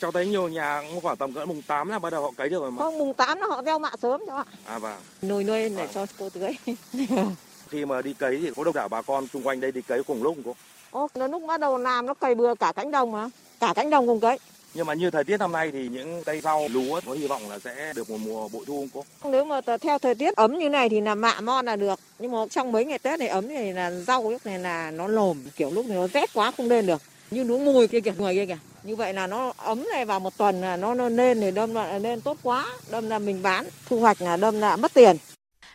Cháu 0.00 0.12
thấy 0.12 0.26
nhiều 0.26 0.48
nhà 0.48 0.82
khoảng 1.02 1.16
tầm 1.16 1.32
cỡ 1.32 1.46
mùng 1.46 1.62
8 1.62 1.88
là 1.88 1.98
bắt 1.98 2.10
đầu 2.10 2.22
họ 2.22 2.30
cấy 2.36 2.48
được 2.48 2.60
rồi 2.60 2.70
mà. 2.70 2.78
Không, 2.78 2.98
mùng 2.98 3.14
8 3.14 3.38
là 3.38 3.46
họ 3.46 3.62
gieo 3.62 3.78
mạ 3.78 3.90
sớm 4.02 4.22
cho 4.26 4.36
ạ. 4.36 4.44
À 4.64 4.78
vâng. 4.78 5.00
Nồi 5.22 5.44
nuôi 5.44 5.68
để 5.68 5.88
cho 5.94 6.06
cô 6.18 6.28
tưới. 6.30 6.52
Khi 7.68 7.84
mà 7.84 8.02
đi 8.02 8.14
cấy 8.14 8.40
thì 8.42 8.50
có 8.56 8.64
đông 8.64 8.74
đảo 8.74 8.88
bà 8.88 9.02
con 9.02 9.26
xung 9.26 9.42
quanh 9.42 9.60
đây 9.60 9.72
đi 9.72 9.82
cấy 9.82 10.02
cùng 10.02 10.22
lúc 10.22 10.36
không 10.36 10.44
cô? 10.44 10.54
Ô, 11.00 11.08
nó 11.14 11.26
lúc 11.26 11.42
bắt 11.48 11.60
đầu 11.60 11.78
làm 11.78 12.06
nó 12.06 12.14
cày 12.14 12.34
bừa 12.34 12.54
cả 12.54 12.72
cánh 12.76 12.90
đồng 12.90 13.12
mà, 13.12 13.28
cả 13.60 13.72
cánh 13.76 13.90
đồng 13.90 14.06
cùng 14.06 14.20
cấy. 14.20 14.38
Nhưng 14.74 14.86
mà 14.86 14.94
như 14.94 15.10
thời 15.10 15.24
tiết 15.24 15.36
năm 15.36 15.52
nay 15.52 15.70
thì 15.72 15.88
những 15.88 16.22
cây 16.24 16.40
rau 16.40 16.68
lúa 16.68 17.00
có 17.06 17.12
hy 17.12 17.26
vọng 17.26 17.50
là 17.50 17.58
sẽ 17.58 17.92
được 17.96 18.10
một 18.10 18.16
mùa 18.24 18.48
bội 18.48 18.64
thu 18.66 18.86
không 18.92 19.04
cô? 19.22 19.30
Nếu 19.30 19.44
mà 19.44 19.60
theo 19.80 19.98
thời 19.98 20.14
tiết 20.14 20.36
ấm 20.36 20.58
như 20.58 20.68
này 20.68 20.88
thì 20.88 21.00
là 21.00 21.14
mạ 21.14 21.40
mon 21.40 21.66
là 21.66 21.76
được. 21.76 22.00
Nhưng 22.18 22.32
mà 22.32 22.38
trong 22.50 22.72
mấy 22.72 22.84
ngày 22.84 22.98
Tết 22.98 23.18
này 23.18 23.28
ấm 23.28 23.48
này 23.48 23.72
là 23.72 23.90
rau 23.90 24.30
lúc 24.30 24.46
này 24.46 24.58
là 24.58 24.90
nó 24.90 25.08
lồm, 25.08 25.44
kiểu 25.56 25.70
lúc 25.70 25.86
này 25.86 25.96
nó 25.98 26.06
rét 26.06 26.30
quá 26.34 26.50
không 26.56 26.68
lên 26.68 26.86
được. 26.86 27.02
Như 27.30 27.44
núi 27.44 27.58
mùi 27.58 27.88
kia 27.88 28.00
kìa, 28.00 28.12
người 28.18 28.34
kia 28.34 28.46
kìa. 28.46 28.58
Như 28.82 28.96
vậy 28.96 29.12
là 29.12 29.26
nó 29.26 29.52
ấm 29.56 29.86
này 29.92 30.04
vào 30.04 30.20
một 30.20 30.36
tuần 30.36 30.60
là 30.60 30.76
nó, 30.76 30.94
nó 30.94 31.08
lên 31.08 31.40
thì 31.40 31.50
đâm 31.50 31.74
là 31.74 31.98
lên 31.98 32.20
tốt 32.20 32.36
quá. 32.42 32.66
Đâm 32.90 33.10
là 33.10 33.18
mình 33.18 33.42
bán, 33.42 33.66
thu 33.88 34.00
hoạch 34.00 34.22
là 34.22 34.36
đâm 34.36 34.60
là 34.60 34.76
mất 34.76 34.94
tiền. 34.94 35.16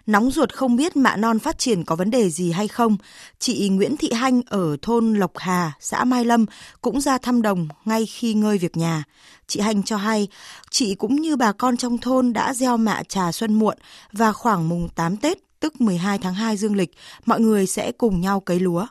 Nóng 0.08 0.32
ruột 0.32 0.54
không 0.54 0.76
biết 0.76 0.98
mạ 0.98 1.16
non 1.16 1.40
phát 1.40 1.58
triển 1.58 1.84
có 1.84 1.96
vấn 1.96 2.12
đề 2.12 2.30
gì 2.30 2.52
hay 2.52 2.68
không, 2.68 2.98
chị 3.40 3.70
Nguyễn 3.70 3.98
Thị 3.98 4.12
Hanh 4.14 4.42
ở 4.50 4.78
thôn 4.82 5.14
Lộc 5.14 5.32
Hà, 5.36 5.72
xã 5.80 6.04
Mai 6.04 6.26
Lâm 6.26 6.46
cũng 6.82 7.02
ra 7.02 7.18
thăm 7.18 7.42
đồng 7.42 7.68
ngay 7.86 8.06
khi 8.06 8.34
ngơi 8.34 8.58
việc 8.58 8.78
nhà. 8.78 9.04
Chị 9.48 9.60
Hanh 9.60 9.84
cho 9.84 9.98
hay, 9.98 10.28
chị 10.70 10.96
cũng 10.96 11.16
như 11.16 11.36
bà 11.36 11.52
con 11.52 11.78
trong 11.78 11.98
thôn 11.98 12.34
đã 12.34 12.54
gieo 12.54 12.78
mạ 12.78 13.04
trà 13.04 13.32
xuân 13.32 13.54
muộn 13.54 13.78
và 14.12 14.32
khoảng 14.32 14.70
mùng 14.70 14.90
8 14.96 15.18
Tết, 15.18 15.38
tức 15.60 15.82
12 15.82 16.18
tháng 16.18 16.34
2 16.34 16.58
dương 16.58 16.76
lịch, 16.76 16.92
mọi 17.26 17.40
người 17.40 17.68
sẽ 17.68 17.92
cùng 17.92 18.22
nhau 18.22 18.40
cấy 18.40 18.60
lúa. 18.60 18.86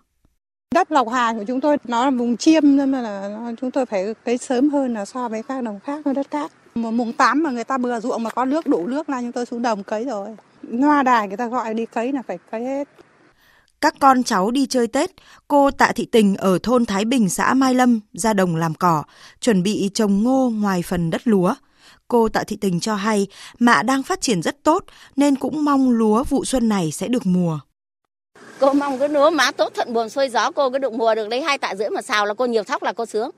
Đất 0.75 0.93
Lộc 0.93 1.09
Hà 1.13 1.33
của 1.33 1.45
chúng 1.47 1.61
tôi 1.61 1.77
nó 1.85 2.05
là 2.05 2.11
vùng 2.11 2.37
chiêm 2.37 2.77
nên 2.77 2.93
là 2.93 3.53
chúng 3.61 3.71
tôi 3.71 3.87
phải 3.87 4.15
cấy 4.25 4.39
sớm 4.39 4.71
hơn 4.71 4.95
là 4.95 5.05
so 5.05 5.29
với 5.29 5.43
các 5.43 5.65
đồng 5.65 5.81
khác 5.81 6.03
hơn 6.05 6.15
đất 6.15 6.27
khác. 6.31 6.53
Mùng 6.75 7.13
8 7.13 7.43
mà 7.43 7.51
người 7.51 7.65
ta 7.65 7.79
bừa 7.79 8.01
ruộng 8.01 8.23
mà 8.23 8.31
có 8.31 8.45
nước 8.45 8.67
đủ 8.67 8.87
nước 8.87 9.09
là 9.09 9.21
chúng 9.21 9.33
tôi 9.33 9.47
xuống 9.47 9.63
đồng 9.63 9.83
cấy 9.83 10.05
rồi. 10.05 10.29
Hoa 10.81 11.03
đài 11.03 11.29
người 11.29 11.37
ta 11.37 11.47
gọi 11.47 11.75
đi 11.75 11.87
cấy 11.87 12.13
là 12.13 12.23
phải 12.27 12.39
cấy 12.51 12.65
hết. 12.65 12.89
Các 13.81 13.95
con 14.01 14.23
cháu 14.23 14.51
đi 14.51 14.67
chơi 14.67 14.87
Tết, 14.87 15.11
cô 15.49 15.71
Tạ 15.71 15.93
Thị 15.95 16.07
Tình 16.13 16.37
ở 16.37 16.59
thôn 16.63 16.87
Thái 16.87 17.05
Bình 17.05 17.29
xã 17.29 17.55
Mai 17.55 17.75
Lâm 17.75 18.01
ra 18.13 18.33
đồng 18.33 18.57
làm 18.57 18.75
cỏ, 18.75 19.05
chuẩn 19.41 19.63
bị 19.63 19.91
trồng 19.95 20.23
ngô 20.23 20.51
ngoài 20.55 20.83
phần 20.83 21.11
đất 21.11 21.21
lúa. 21.25 21.55
Cô 22.09 22.29
Tạ 22.29 22.45
Thị 22.47 22.57
Tình 22.61 22.81
cho 22.81 22.95
hay 22.95 23.27
mạ 23.59 23.83
đang 23.83 24.03
phát 24.03 24.21
triển 24.21 24.43
rất 24.43 24.63
tốt 24.63 24.85
nên 25.17 25.37
cũng 25.37 25.65
mong 25.65 25.91
lúa 25.91 26.25
vụ 26.25 26.45
xuân 26.45 26.69
này 26.69 26.91
sẽ 26.93 27.09
được 27.09 27.27
mùa. 27.27 27.59
Cô 28.59 28.73
mong 28.73 28.99
cái 28.99 29.09
lúa 29.09 29.31
má 29.31 29.51
tốt 29.53 29.73
thuận 29.75 29.93
buồm 29.93 30.09
xuôi 30.09 30.29
gió 30.29 30.51
cô 30.51 30.71
cứ 30.71 30.79
được 30.79 30.93
mùa 30.93 31.15
được 31.15 31.29
lấy 31.29 31.43
hai 31.43 31.59
tạ 31.59 31.75
rưỡi 31.75 31.91
mà 31.91 32.03
xào 32.03 32.27
là 32.27 32.35
cô 32.35 32.47
nhiều 32.47 32.65
thóc 32.65 32.83
là 32.83 32.93
cô 32.93 33.07
sướng. 33.07 33.31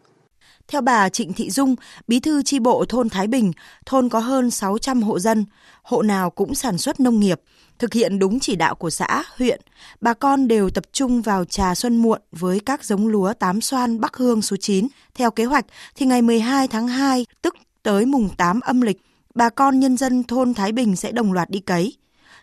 Theo 0.68 0.80
bà 0.80 1.08
Trịnh 1.08 1.32
Thị 1.32 1.50
Dung, 1.50 1.74
bí 2.08 2.20
thư 2.20 2.42
chi 2.42 2.58
bộ 2.58 2.84
thôn 2.84 3.08
Thái 3.08 3.26
Bình, 3.26 3.52
thôn 3.86 4.08
có 4.08 4.18
hơn 4.18 4.50
600 4.50 5.02
hộ 5.02 5.18
dân, 5.18 5.44
hộ 5.82 6.02
nào 6.02 6.30
cũng 6.30 6.54
sản 6.54 6.78
xuất 6.78 7.00
nông 7.00 7.20
nghiệp. 7.20 7.40
Thực 7.78 7.92
hiện 7.92 8.18
đúng 8.18 8.40
chỉ 8.40 8.56
đạo 8.56 8.74
của 8.74 8.90
xã, 8.90 9.22
huyện, 9.36 9.60
bà 10.00 10.14
con 10.14 10.48
đều 10.48 10.70
tập 10.70 10.84
trung 10.92 11.22
vào 11.22 11.44
trà 11.44 11.74
xuân 11.74 11.96
muộn 11.96 12.20
với 12.32 12.60
các 12.60 12.84
giống 12.84 13.06
lúa 13.06 13.32
tám 13.32 13.60
xoan 13.60 14.00
Bắc 14.00 14.16
Hương 14.16 14.42
số 14.42 14.56
9. 14.56 14.88
Theo 15.14 15.30
kế 15.30 15.44
hoạch 15.44 15.66
thì 15.94 16.06
ngày 16.06 16.22
12 16.22 16.68
tháng 16.68 16.88
2, 16.88 17.26
tức 17.42 17.54
tới 17.82 18.06
mùng 18.06 18.28
8 18.36 18.60
âm 18.60 18.80
lịch, 18.80 19.00
bà 19.34 19.48
con 19.48 19.80
nhân 19.80 19.96
dân 19.96 20.24
thôn 20.24 20.54
Thái 20.54 20.72
Bình 20.72 20.96
sẽ 20.96 21.12
đồng 21.12 21.32
loạt 21.32 21.50
đi 21.50 21.58
cấy. 21.58 21.96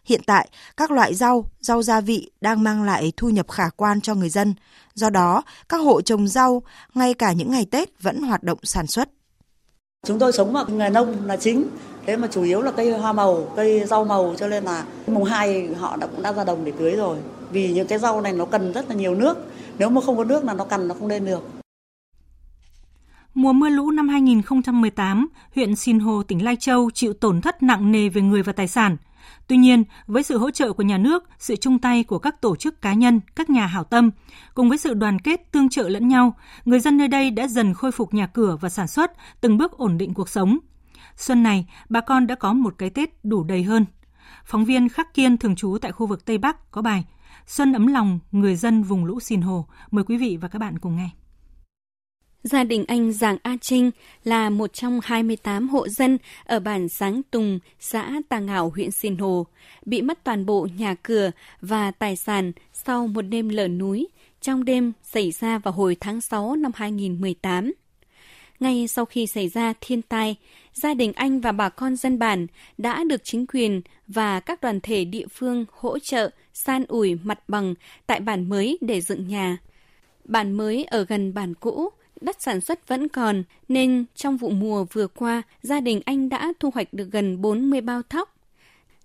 Hiện 0.05 0.22
tại, 0.25 0.50
các 0.77 0.91
loại 0.91 1.15
rau, 1.15 1.45
rau 1.60 1.83
gia 1.83 2.01
vị 2.01 2.31
đang 2.41 2.63
mang 2.63 2.83
lại 2.83 3.13
thu 3.17 3.29
nhập 3.29 3.51
khả 3.51 3.69
quan 3.69 4.01
cho 4.01 4.15
người 4.15 4.29
dân. 4.29 4.53
Do 4.93 5.10
đó, 5.10 5.43
các 5.69 5.77
hộ 5.77 6.01
trồng 6.01 6.27
rau, 6.27 6.63
ngay 6.93 7.13
cả 7.13 7.33
những 7.33 7.51
ngày 7.51 7.65
Tết 7.72 8.01
vẫn 8.01 8.22
hoạt 8.22 8.43
động 8.43 8.57
sản 8.63 8.88
xuất. 8.88 9.10
Chúng 10.07 10.19
tôi 10.19 10.31
sống 10.31 10.53
bằng 10.53 10.77
nghề 10.77 10.89
nông 10.89 11.25
là 11.25 11.38
chính, 11.38 11.67
thế 12.05 12.17
mà 12.17 12.27
chủ 12.31 12.43
yếu 12.43 12.62
là 12.62 12.72
cây 12.72 12.91
hoa 12.91 13.13
màu, 13.13 13.51
cây 13.55 13.86
rau 13.86 14.05
màu 14.05 14.36
cho 14.38 14.48
nên 14.48 14.63
là 14.63 14.86
mùng 15.07 15.24
2 15.24 15.67
họ 15.67 15.98
đã 15.98 16.07
cũng 16.07 16.22
đã 16.22 16.33
ra 16.33 16.43
đồng 16.43 16.65
để 16.65 16.72
tưới 16.79 16.91
rồi. 16.91 17.17
Vì 17.51 17.74
những 17.74 17.88
cái 17.88 18.00
rau 18.00 18.22
này 18.22 18.33
nó 18.33 18.45
cần 18.45 18.74
rất 18.74 18.89
là 18.89 18.95
nhiều 18.95 19.15
nước, 19.15 19.38
nếu 19.77 19.89
mà 19.89 20.01
không 20.01 20.17
có 20.17 20.24
nước 20.24 20.43
là 20.43 20.53
nó 20.53 20.65
cằn 20.65 20.88
nó 20.88 20.95
không 21.00 21.07
lên 21.07 21.25
được. 21.25 21.50
Mùa 23.33 23.53
mưa 23.53 23.69
lũ 23.69 23.91
năm 23.91 24.10
2018, 24.10 25.27
huyện 25.55 25.75
Sinh 25.75 26.00
Hồ, 26.00 26.24
tỉnh 26.24 26.43
Lai 26.43 26.55
Châu 26.55 26.89
chịu 26.93 27.13
tổn 27.13 27.41
thất 27.41 27.63
nặng 27.63 27.91
nề 27.91 28.10
về 28.10 28.22
người 28.22 28.43
và 28.43 28.53
tài 28.53 28.67
sản– 28.67 28.98
Tuy 29.47 29.57
nhiên, 29.57 29.83
với 30.07 30.23
sự 30.23 30.38
hỗ 30.38 30.51
trợ 30.51 30.73
của 30.73 30.83
nhà 30.83 30.97
nước, 30.97 31.23
sự 31.39 31.55
chung 31.55 31.79
tay 31.79 32.03
của 32.03 32.19
các 32.19 32.41
tổ 32.41 32.55
chức 32.55 32.81
cá 32.81 32.93
nhân, 32.93 33.21
các 33.35 33.50
nhà 33.50 33.65
hảo 33.65 33.83
tâm, 33.83 34.12
cùng 34.53 34.69
với 34.69 34.77
sự 34.77 34.93
đoàn 34.93 35.19
kết 35.19 35.51
tương 35.51 35.69
trợ 35.69 35.89
lẫn 35.89 36.07
nhau, 36.07 36.35
người 36.65 36.79
dân 36.79 36.97
nơi 36.97 37.07
đây 37.07 37.31
đã 37.31 37.47
dần 37.47 37.73
khôi 37.73 37.91
phục 37.91 38.13
nhà 38.13 38.27
cửa 38.27 38.57
và 38.62 38.69
sản 38.69 38.88
xuất, 38.88 39.12
từng 39.41 39.57
bước 39.57 39.71
ổn 39.71 39.97
định 39.97 40.13
cuộc 40.13 40.29
sống. 40.29 40.57
Xuân 41.17 41.43
này, 41.43 41.65
bà 41.89 42.01
con 42.01 42.27
đã 42.27 42.35
có 42.35 42.53
một 42.53 42.75
cái 42.77 42.89
Tết 42.89 43.09
đủ 43.25 43.43
đầy 43.43 43.63
hơn. 43.63 43.85
Phóng 44.45 44.65
viên 44.65 44.89
Khắc 44.89 45.13
Kiên 45.13 45.38
thường 45.38 45.55
trú 45.55 45.77
tại 45.81 45.91
khu 45.91 46.07
vực 46.07 46.25
Tây 46.25 46.38
Bắc 46.38 46.71
có 46.71 46.81
bài 46.81 47.05
Xuân 47.47 47.73
ấm 47.73 47.88
lòng 47.88 48.19
người 48.31 48.55
dân 48.55 48.83
vùng 48.83 49.05
lũ 49.05 49.19
Sìn 49.19 49.41
Hồ. 49.41 49.67
Mời 49.91 50.03
quý 50.03 50.17
vị 50.17 50.38
và 50.41 50.47
các 50.47 50.59
bạn 50.59 50.79
cùng 50.79 50.95
nghe. 50.95 51.09
Gia 52.43 52.63
đình 52.63 52.85
anh 52.88 53.13
Giàng 53.13 53.38
A 53.43 53.57
Trinh 53.62 53.91
là 54.23 54.50
một 54.50 54.73
trong 54.73 55.00
28 55.03 55.69
hộ 55.69 55.88
dân 55.88 56.17
ở 56.45 56.59
bản 56.59 56.89
Sáng 56.89 57.21
Tùng, 57.31 57.59
xã 57.79 58.12
Tà 58.29 58.39
Ngảo, 58.39 58.71
huyện 58.75 58.91
Sinh 58.91 59.17
Hồ, 59.17 59.45
bị 59.85 60.01
mất 60.01 60.23
toàn 60.23 60.45
bộ 60.45 60.67
nhà 60.77 60.95
cửa 61.03 61.31
và 61.62 61.91
tài 61.91 62.15
sản 62.15 62.51
sau 62.73 63.07
một 63.07 63.21
đêm 63.21 63.50
lở 63.50 63.67
núi 63.67 64.07
trong 64.41 64.65
đêm 64.65 64.91
xảy 65.03 65.31
ra 65.31 65.57
vào 65.57 65.73
hồi 65.73 65.97
tháng 66.00 66.21
6 66.21 66.55
năm 66.55 66.71
2018. 66.75 67.73
Ngay 68.59 68.88
sau 68.88 69.05
khi 69.05 69.27
xảy 69.27 69.47
ra 69.47 69.73
thiên 69.81 70.01
tai, 70.01 70.35
gia 70.73 70.93
đình 70.93 71.13
anh 71.13 71.39
và 71.39 71.51
bà 71.51 71.69
con 71.69 71.95
dân 71.95 72.19
bản 72.19 72.47
đã 72.77 73.03
được 73.03 73.21
chính 73.23 73.45
quyền 73.47 73.81
và 74.07 74.39
các 74.39 74.62
đoàn 74.62 74.79
thể 74.81 75.05
địa 75.05 75.27
phương 75.27 75.65
hỗ 75.71 76.00
trợ 76.00 76.29
san 76.53 76.85
ủi 76.88 77.15
mặt 77.23 77.39
bằng 77.47 77.73
tại 78.07 78.19
bản 78.19 78.50
mới 78.50 78.77
để 78.81 79.01
dựng 79.01 79.27
nhà. 79.27 79.57
Bản 80.25 80.51
mới 80.51 80.83
ở 80.83 81.05
gần 81.05 81.33
bản 81.33 81.53
cũ, 81.53 81.89
đất 82.24 82.36
sản 82.39 82.62
xuất 82.62 82.88
vẫn 82.88 83.08
còn, 83.08 83.44
nên 83.68 84.06
trong 84.15 84.38
vụ 84.38 84.50
mùa 84.50 84.86
vừa 84.94 85.08
qua, 85.08 85.42
gia 85.62 85.80
đình 85.80 86.01
anh 86.06 86.30
đã 86.30 86.53
thu 86.60 86.70
hoạch 86.74 86.94
được 86.94 87.10
gần 87.12 87.42
40 87.42 87.82
bao 87.82 88.01
thóc. 88.01 88.36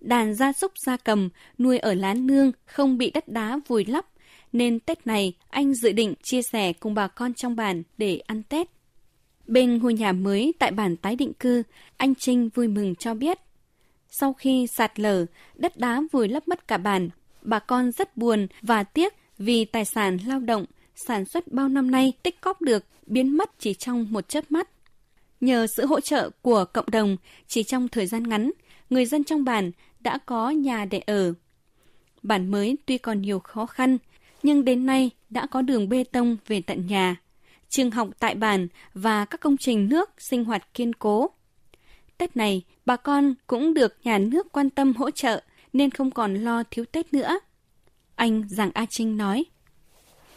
Đàn 0.01 0.35
gia 0.35 0.53
súc 0.53 0.73
gia 0.87 0.97
cầm 0.97 1.29
nuôi 1.59 1.79
ở 1.79 1.95
lán 1.95 2.27
nương 2.27 2.53
không 2.67 2.99
bị 2.99 3.11
đất 3.11 3.29
đá 3.29 3.59
vùi 3.67 3.85
lấp, 3.85 4.07
nên 4.53 4.81
Tết 4.81 5.07
này 5.07 5.33
anh 5.51 5.75
dự 5.75 5.93
định 5.93 6.15
chia 6.23 6.43
sẻ 6.43 6.73
cùng 6.73 6.95
bà 6.95 7.09
con 7.09 7.35
trong 7.35 7.57
bản 7.57 7.83
để 7.99 8.21
ăn 8.27 8.43
Tết. 8.43 8.69
Bên 9.47 9.79
ngôi 9.79 9.95
nhà 9.95 10.13
mới 10.13 10.55
tại 10.59 10.71
bản 10.71 10.97
tái 10.97 11.17
định 11.17 11.33
cư, 11.33 11.63
anh 11.97 12.15
Trinh 12.15 12.49
vui 12.55 12.69
mừng 12.69 12.95
cho 12.95 13.15
biết. 13.15 13.39
Sau 14.11 14.33
khi 14.33 14.67
sạt 14.67 15.01
lở, 15.01 15.27
đất 15.55 15.77
đá 15.77 16.03
vùi 16.13 16.29
lấp 16.29 16.49
mất 16.49 16.69
cả 16.69 16.79
bản, 16.79 17.09
bà 17.43 17.59
con 17.59 17.93
rất 17.93 18.17
buồn 18.17 18.47
và 18.63 18.83
tiếc 18.83 19.15
vì 19.39 19.65
tài 19.65 19.85
sản 19.85 20.19
lao 20.27 20.41
động 20.41 20.65
sản 21.07 21.25
xuất 21.25 21.53
bao 21.53 21.69
năm 21.69 21.91
nay 21.91 22.13
tích 22.23 22.41
cóp 22.41 22.63
được 22.63 22.85
biến 23.07 23.37
mất 23.37 23.51
chỉ 23.59 23.75
trong 23.75 24.07
một 24.11 24.29
chớp 24.29 24.53
mắt. 24.53 24.69
Nhờ 25.41 25.67
sự 25.67 25.87
hỗ 25.87 26.01
trợ 26.01 26.31
của 26.43 26.65
cộng 26.65 26.91
đồng, 26.91 27.17
chỉ 27.47 27.63
trong 27.63 27.89
thời 27.89 28.07
gian 28.07 28.23
ngắn, 28.23 28.51
người 28.91 29.07
dân 29.07 29.25
trong 29.25 29.45
bản 29.45 29.71
đã 30.01 30.19
có 30.27 30.51
nhà 30.51 30.85
để 30.85 30.99
ở. 30.99 31.35
Bản 32.23 32.51
mới 32.51 32.77
tuy 32.87 32.99
còn 32.99 33.23
nhiều 33.23 33.39
khó 33.39 33.67
khăn, 33.67 33.99
nhưng 34.43 34.65
đến 34.65 34.87
nay 34.87 35.11
đã 35.31 35.47
có 35.47 35.63
đường 35.63 35.89
bê 35.89 36.05
tông 36.05 36.37
về 36.47 36.61
tận 36.61 36.87
nhà, 36.87 37.17
trường 37.69 37.91
học 37.91 38.09
tại 38.19 38.35
bản 38.35 38.69
và 38.95 39.25
các 39.25 39.41
công 39.41 39.57
trình 39.57 39.89
nước 39.89 40.11
sinh 40.19 40.45
hoạt 40.45 40.75
kiên 40.75 40.93
cố. 40.93 41.31
Tết 42.19 42.37
này, 42.37 42.63
bà 42.87 42.97
con 42.97 43.35
cũng 43.47 43.75
được 43.75 43.97
nhà 44.05 44.19
nước 44.19 44.53
quan 44.53 44.71
tâm 44.71 44.93
hỗ 44.93 45.11
trợ 45.11 45.43
nên 45.73 45.91
không 45.91 46.11
còn 46.11 46.35
lo 46.35 46.63
thiếu 46.71 46.85
Tết 46.93 47.15
nữa. 47.15 47.39
Anh 48.15 48.49
Giàng 48.49 48.71
A 48.75 48.87
Trinh 48.87 49.17
nói. 49.17 49.45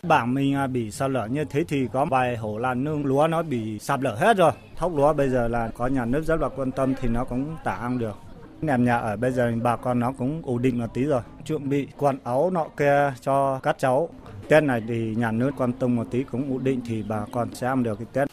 Bảng 0.03 0.33
mình 0.33 0.55
à, 0.55 0.67
bị 0.67 0.91
sạt 0.91 1.11
lở 1.11 1.27
như 1.27 1.45
thế 1.45 1.63
thì 1.63 1.87
có 1.93 2.05
vài 2.05 2.37
hộ 2.37 2.57
làn 2.57 2.83
nương 2.83 3.05
lúa 3.05 3.27
nó 3.27 3.43
bị 3.43 3.79
sạt 3.79 3.99
lở 4.01 4.15
hết 4.15 4.37
rồi. 4.37 4.51
Thóc 4.75 4.95
lúa 4.95 5.13
bây 5.13 5.29
giờ 5.29 5.47
là 5.47 5.69
có 5.77 5.87
nhà 5.87 6.05
nước 6.05 6.25
rất 6.25 6.41
là 6.41 6.49
quan 6.49 6.71
tâm 6.71 6.93
thì 7.01 7.07
nó 7.07 7.23
cũng 7.23 7.55
tả 7.63 7.71
ăn 7.71 7.97
được. 7.97 8.15
Nèm 8.61 8.85
nhà 8.85 8.97
ở 8.97 9.15
bây 9.15 9.31
giờ 9.31 9.51
bà 9.63 9.75
con 9.75 9.99
nó 9.99 10.11
cũng 10.11 10.41
ổn 10.45 10.61
định 10.61 10.79
một 10.79 10.93
tí 10.93 11.03
rồi. 11.03 11.21
Chuẩn 11.45 11.69
bị 11.69 11.87
quần 11.97 12.17
áo 12.23 12.49
nọ 12.49 12.67
kia 12.77 13.13
cho 13.21 13.59
các 13.63 13.75
cháu. 13.79 14.09
Tết 14.47 14.63
này 14.63 14.81
thì 14.87 15.15
nhà 15.15 15.31
nước 15.31 15.51
quan 15.57 15.73
tâm 15.73 15.95
một 15.95 16.07
tí 16.11 16.23
cũng 16.23 16.51
ổn 16.53 16.63
định 16.63 16.81
thì 16.85 17.03
bà 17.07 17.25
con 17.31 17.53
sẽ 17.53 17.67
ăn 17.67 17.83
được 17.83 17.95
cái 17.95 18.07
Tết. 18.13 18.27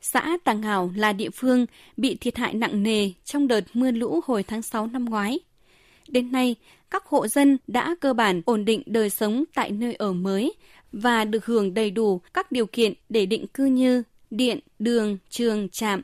Xã 0.00 0.36
Tàng 0.44 0.62
Hảo 0.62 0.90
là 0.96 1.12
địa 1.12 1.30
phương 1.30 1.66
bị 1.96 2.16
thiệt 2.20 2.36
hại 2.36 2.54
nặng 2.54 2.82
nề 2.82 3.10
trong 3.24 3.48
đợt 3.48 3.64
mưa 3.74 3.90
lũ 3.90 4.20
hồi 4.26 4.42
tháng 4.42 4.62
6 4.62 4.86
năm 4.86 5.04
ngoái. 5.04 5.38
Đến 6.08 6.32
nay, 6.32 6.56
các 6.90 7.06
hộ 7.06 7.28
dân 7.28 7.58
đã 7.66 7.94
cơ 8.00 8.14
bản 8.14 8.42
ổn 8.44 8.64
định 8.64 8.82
đời 8.86 9.10
sống 9.10 9.44
tại 9.54 9.70
nơi 9.70 9.94
ở 9.94 10.12
mới 10.12 10.54
và 10.94 11.24
được 11.24 11.46
hưởng 11.46 11.74
đầy 11.74 11.90
đủ 11.90 12.20
các 12.34 12.52
điều 12.52 12.66
kiện 12.66 12.92
để 13.08 13.26
định 13.26 13.46
cư 13.46 13.64
như 13.64 14.02
điện, 14.30 14.58
đường, 14.78 15.18
trường, 15.28 15.68
trạm. 15.68 16.02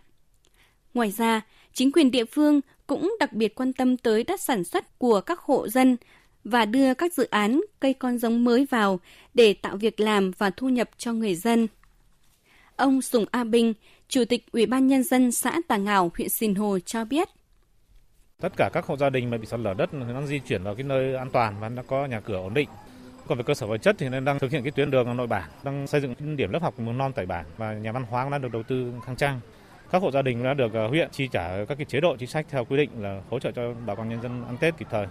Ngoài 0.95 1.11
ra, 1.11 1.41
chính 1.73 1.93
quyền 1.93 2.11
địa 2.11 2.25
phương 2.25 2.61
cũng 2.87 3.17
đặc 3.21 3.33
biệt 3.33 3.55
quan 3.55 3.73
tâm 3.73 3.97
tới 3.97 4.25
đất 4.25 4.41
sản 4.41 4.65
xuất 4.65 4.99
của 4.99 5.21
các 5.21 5.41
hộ 5.41 5.69
dân 5.69 5.97
và 6.45 6.65
đưa 6.65 6.95
các 6.95 7.15
dự 7.15 7.25
án 7.31 7.61
cây 7.81 7.95
con 7.95 8.19
giống 8.19 8.45
mới 8.45 8.67
vào 8.71 9.01
để 9.35 9.53
tạo 9.53 9.77
việc 9.77 10.01
làm 10.01 10.31
và 10.39 10.51
thu 10.51 10.69
nhập 10.69 10.91
cho 10.99 11.13
người 11.13 11.35
dân. 11.35 11.67
Ông 12.77 13.03
Sùng 13.03 13.25
A 13.31 13.45
Bình, 13.45 13.75
Chủ 14.09 14.25
tịch 14.25 14.53
Ủy 14.53 14.67
ban 14.67 14.87
Nhân 14.87 15.03
dân 15.03 15.33
xã 15.33 15.61
Tà 15.69 15.77
Ngảo, 15.77 16.13
huyện 16.17 16.29
Sìn 16.29 16.55
Hồ 16.55 16.79
cho 16.79 17.05
biết. 17.05 17.29
Tất 18.41 18.53
cả 18.57 18.71
các 18.73 18.87
hộ 18.87 18.97
gia 18.97 19.11
đình 19.11 19.31
mà 19.31 19.39
bị 19.39 19.47
sạt 19.47 19.61
lở 19.61 19.75
đất 19.75 19.95
nó 19.95 20.27
di 20.27 20.39
chuyển 20.39 20.63
vào 20.63 20.75
cái 20.75 20.85
nơi 20.85 21.15
an 21.15 21.31
toàn 21.33 21.57
và 21.61 21.69
nó 21.69 21.83
có 21.87 22.07
nhà 22.07 22.21
cửa 22.21 22.37
ổn 22.37 22.55
định 22.55 22.69
còn 23.31 23.39
về 23.39 23.45
cơ 23.45 23.55
sở 23.55 23.67
vật 23.67 23.79
chất 23.79 23.97
thì 23.99 24.07
đang 24.25 24.39
thực 24.39 24.51
hiện 24.51 24.63
cái 24.63 24.71
tuyến 24.71 24.91
đường 24.91 25.17
nội 25.17 25.27
bản, 25.27 25.51
đang 25.65 25.87
xây 25.87 26.01
dựng 26.01 26.37
điểm 26.37 26.53
lớp 26.53 26.63
học 26.63 26.81
mầm 26.81 26.99
non 26.99 27.13
tại 27.15 27.27
bản 27.27 27.45
và 27.57 27.73
nhà 27.73 27.93
văn 27.93 28.05
hóa 28.11 28.29
đã 28.31 28.39
được 28.39 28.53
đầu 28.53 28.63
tư 28.63 28.93
khang 29.07 29.17
trang. 29.17 29.41
Các 29.91 30.03
hộ 30.03 30.11
gia 30.11 30.23
đình 30.23 30.43
đã 30.43 30.55
được 30.55 30.75
à, 30.75 30.87
huyện 30.87 31.09
chi 31.13 31.29
trả 31.33 31.65
các 31.65 31.75
cái 31.75 31.85
chế 31.85 32.01
độ 32.01 32.17
chính 32.17 32.29
sách 32.29 32.47
theo 32.49 32.65
quy 32.65 32.77
định 32.77 32.91
là 32.99 33.23
hỗ 33.31 33.39
trợ 33.39 33.51
cho 33.51 33.75
bà 33.87 33.95
con 33.95 34.09
nhân 34.09 34.23
dân 34.23 34.45
ăn 34.45 34.57
Tết 34.61 34.79
kịp 34.79 34.87
thời. 34.91 35.07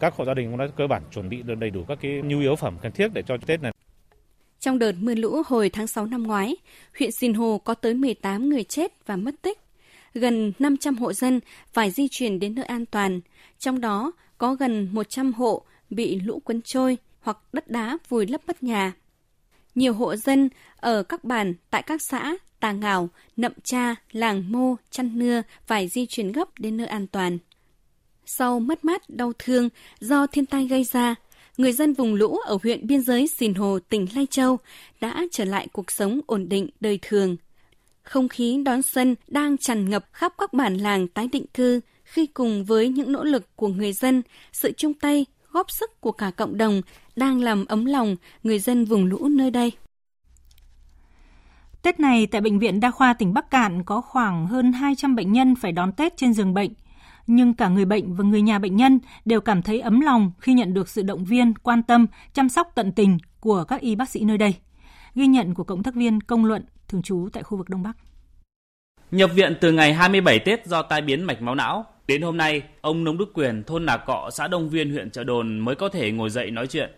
Các 0.00 0.14
hộ 0.14 0.24
gia 0.24 0.34
đình 0.34 0.50
cũng 0.50 0.58
đã 0.58 0.66
cơ 0.76 0.86
bản 0.86 1.02
chuẩn 1.12 1.28
bị 1.28 1.42
được 1.42 1.54
đầy 1.54 1.70
đủ 1.70 1.84
các 1.88 1.98
cái 2.00 2.10
nhu 2.24 2.40
yếu 2.40 2.56
phẩm 2.56 2.76
cần 2.82 2.92
thiết 2.92 3.08
để 3.14 3.22
cho 3.26 3.36
Tết 3.46 3.62
này. 3.62 3.72
Trong 4.60 4.78
đợt 4.78 4.92
mưa 4.98 5.14
lũ 5.14 5.42
hồi 5.46 5.68
tháng 5.68 5.86
6 5.86 6.06
năm 6.06 6.22
ngoái, 6.22 6.56
huyện 6.98 7.10
Sìn 7.12 7.34
Hồ 7.34 7.60
có 7.64 7.74
tới 7.74 7.94
18 7.94 8.48
người 8.48 8.64
chết 8.64 8.92
và 9.06 9.16
mất 9.16 9.34
tích. 9.42 9.58
Gần 10.14 10.52
500 10.58 10.96
hộ 10.96 11.12
dân 11.12 11.40
phải 11.72 11.90
di 11.90 12.08
chuyển 12.10 12.40
đến 12.40 12.54
nơi 12.54 12.64
an 12.64 12.86
toàn, 12.86 13.20
trong 13.58 13.80
đó 13.80 14.12
có 14.38 14.54
gần 14.54 14.88
100 14.92 15.32
hộ 15.32 15.62
bị 15.90 16.20
lũ 16.20 16.40
cuốn 16.44 16.60
trôi 16.62 16.98
hoặc 17.26 17.38
đất 17.52 17.70
đá 17.70 17.98
vùi 18.08 18.26
lấp 18.26 18.40
mất 18.46 18.62
nhà. 18.62 18.92
Nhiều 19.74 19.94
hộ 19.94 20.16
dân 20.16 20.48
ở 20.76 21.02
các 21.02 21.24
bản 21.24 21.54
tại 21.70 21.82
các 21.82 22.00
xã 22.10 22.36
Tà 22.60 22.72
Ngào, 22.72 23.08
Nậm 23.36 23.52
Cha, 23.64 23.94
Làng 24.12 24.52
Mô, 24.52 24.76
Chăn 24.90 25.18
Nưa 25.18 25.42
phải 25.66 25.88
di 25.88 26.06
chuyển 26.06 26.32
gấp 26.32 26.48
đến 26.58 26.76
nơi 26.76 26.86
an 26.86 27.06
toàn. 27.06 27.38
Sau 28.26 28.60
mất 28.60 28.84
mát 28.84 29.10
đau 29.10 29.32
thương 29.38 29.68
do 30.00 30.26
thiên 30.26 30.46
tai 30.46 30.66
gây 30.66 30.84
ra, 30.84 31.14
người 31.56 31.72
dân 31.72 31.92
vùng 31.92 32.14
lũ 32.14 32.36
ở 32.36 32.58
huyện 32.62 32.86
biên 32.86 33.02
giới 33.02 33.26
Sìn 33.28 33.54
Hồ, 33.54 33.78
tỉnh 33.88 34.06
Lai 34.14 34.26
Châu 34.30 34.58
đã 35.00 35.24
trở 35.32 35.44
lại 35.44 35.68
cuộc 35.72 35.90
sống 35.90 36.20
ổn 36.26 36.48
định 36.48 36.68
đời 36.80 36.98
thường. 37.02 37.36
Không 38.02 38.28
khí 38.28 38.62
đón 38.64 38.82
xuân 38.82 39.14
đang 39.28 39.58
tràn 39.58 39.90
ngập 39.90 40.06
khắp 40.12 40.32
các 40.38 40.52
bản 40.52 40.76
làng 40.76 41.08
tái 41.08 41.28
định 41.32 41.46
cư 41.54 41.80
khi 42.04 42.26
cùng 42.26 42.64
với 42.64 42.88
những 42.88 43.12
nỗ 43.12 43.24
lực 43.24 43.56
của 43.56 43.68
người 43.68 43.92
dân, 43.92 44.22
sự 44.52 44.72
chung 44.76 44.94
tay, 44.94 45.26
góp 45.56 45.70
sức 45.70 46.00
của 46.00 46.12
cả 46.12 46.30
cộng 46.30 46.58
đồng 46.58 46.80
đang 47.16 47.40
làm 47.40 47.64
ấm 47.66 47.84
lòng 47.84 48.16
người 48.42 48.58
dân 48.58 48.84
vùng 48.84 49.04
lũ 49.04 49.28
nơi 49.28 49.50
đây. 49.50 49.72
Tết 51.82 52.00
này 52.00 52.26
tại 52.26 52.40
Bệnh 52.40 52.58
viện 52.58 52.80
Đa 52.80 52.90
khoa 52.90 53.14
tỉnh 53.14 53.34
Bắc 53.34 53.50
Cạn 53.50 53.84
có 53.84 54.00
khoảng 54.00 54.46
hơn 54.46 54.72
200 54.72 55.16
bệnh 55.16 55.32
nhân 55.32 55.54
phải 55.54 55.72
đón 55.72 55.92
Tết 55.92 56.16
trên 56.16 56.32
giường 56.32 56.54
bệnh. 56.54 56.70
Nhưng 57.26 57.54
cả 57.54 57.68
người 57.68 57.84
bệnh 57.84 58.14
và 58.14 58.24
người 58.24 58.42
nhà 58.42 58.58
bệnh 58.58 58.76
nhân 58.76 58.98
đều 59.24 59.40
cảm 59.40 59.62
thấy 59.62 59.80
ấm 59.80 60.00
lòng 60.00 60.32
khi 60.38 60.52
nhận 60.52 60.74
được 60.74 60.88
sự 60.88 61.02
động 61.02 61.24
viên, 61.24 61.54
quan 61.54 61.82
tâm, 61.82 62.06
chăm 62.32 62.48
sóc 62.48 62.72
tận 62.74 62.92
tình 62.92 63.18
của 63.40 63.64
các 63.64 63.80
y 63.80 63.94
bác 63.94 64.08
sĩ 64.08 64.24
nơi 64.24 64.38
đây. 64.38 64.54
Ghi 65.14 65.26
nhận 65.26 65.54
của 65.54 65.64
cộng 65.64 65.82
tác 65.82 65.94
viên 65.94 66.20
Công 66.20 66.44
Luận, 66.44 66.64
thường 66.88 67.02
trú 67.02 67.28
tại 67.32 67.42
khu 67.42 67.58
vực 67.58 67.68
Đông 67.68 67.82
Bắc. 67.82 67.92
Nhập 69.10 69.30
viện 69.34 69.56
từ 69.60 69.72
ngày 69.72 69.94
27 69.94 70.38
Tết 70.38 70.66
do 70.66 70.82
tai 70.82 71.02
biến 71.02 71.24
mạch 71.24 71.42
máu 71.42 71.54
não, 71.54 71.86
đến 72.06 72.22
hôm 72.22 72.36
nay, 72.36 72.62
ông 72.80 73.04
Nông 73.04 73.18
Đức 73.18 73.30
Quyền, 73.34 73.64
thôn 73.64 73.86
Nà 73.86 73.96
Cọ, 73.96 74.30
xã 74.32 74.48
Đông 74.48 74.68
Viên, 74.68 74.92
huyện 74.92 75.10
Trợ 75.10 75.24
Đồn 75.24 75.58
mới 75.58 75.74
có 75.74 75.88
thể 75.88 76.10
ngồi 76.12 76.30
dậy 76.30 76.50
nói 76.50 76.66
chuyện. 76.66 76.90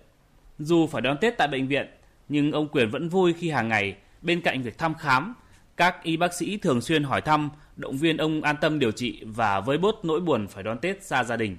Dù 0.59 0.87
phải 0.87 1.03
đón 1.03 1.17
Tết 1.21 1.39
tại 1.39 1.49
bệnh 1.49 1.69
viện, 1.69 1.87
nhưng 2.29 2.53
ông 2.53 2.69
Quyền 2.69 2.91
vẫn 2.91 3.09
vui 3.09 3.33
khi 3.33 3.51
hàng 3.51 3.69
ngày 3.69 3.97
bên 4.23 4.41
cạnh 4.41 4.63
việc 4.63 4.79
thăm 4.79 4.95
khám, 4.95 5.35
các 5.77 6.03
y 6.03 6.17
bác 6.17 6.35
sĩ 6.35 6.57
thường 6.57 6.81
xuyên 6.81 7.03
hỏi 7.03 7.21
thăm, 7.21 7.51
động 7.77 7.97
viên 7.97 8.17
ông 8.17 8.43
an 8.43 8.57
tâm 8.61 8.79
điều 8.79 8.91
trị 8.93 9.23
và 9.25 9.61
với 9.61 9.79
bớt 9.79 10.05
nỗi 10.05 10.21
buồn 10.21 10.47
phải 10.47 10.63
đón 10.63 10.79
Tết 10.79 11.03
xa 11.03 11.25
gia 11.25 11.37
đình. 11.37 11.57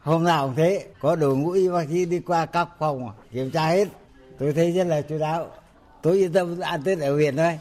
Hôm 0.00 0.24
nào 0.24 0.46
cũng 0.46 0.56
thế, 0.56 0.86
có 1.00 1.16
đội 1.16 1.36
ngũ 1.36 1.50
y 1.50 1.68
bác 1.68 1.88
sĩ 1.88 2.04
đi 2.04 2.20
qua 2.20 2.46
các 2.46 2.68
phòng 2.78 3.10
kiểm 3.32 3.50
tra 3.50 3.66
hết. 3.66 3.88
Tôi 4.38 4.52
thấy 4.52 4.72
rất 4.72 4.86
là 4.86 5.02
chú 5.02 5.18
đáo. 5.18 5.50
Tôi 6.02 6.16
yên 6.16 6.32
tâm 6.32 6.60
ăn 6.60 6.82
Tết 6.82 6.98
ở 6.98 7.14
huyện 7.14 7.36
thôi. 7.36 7.58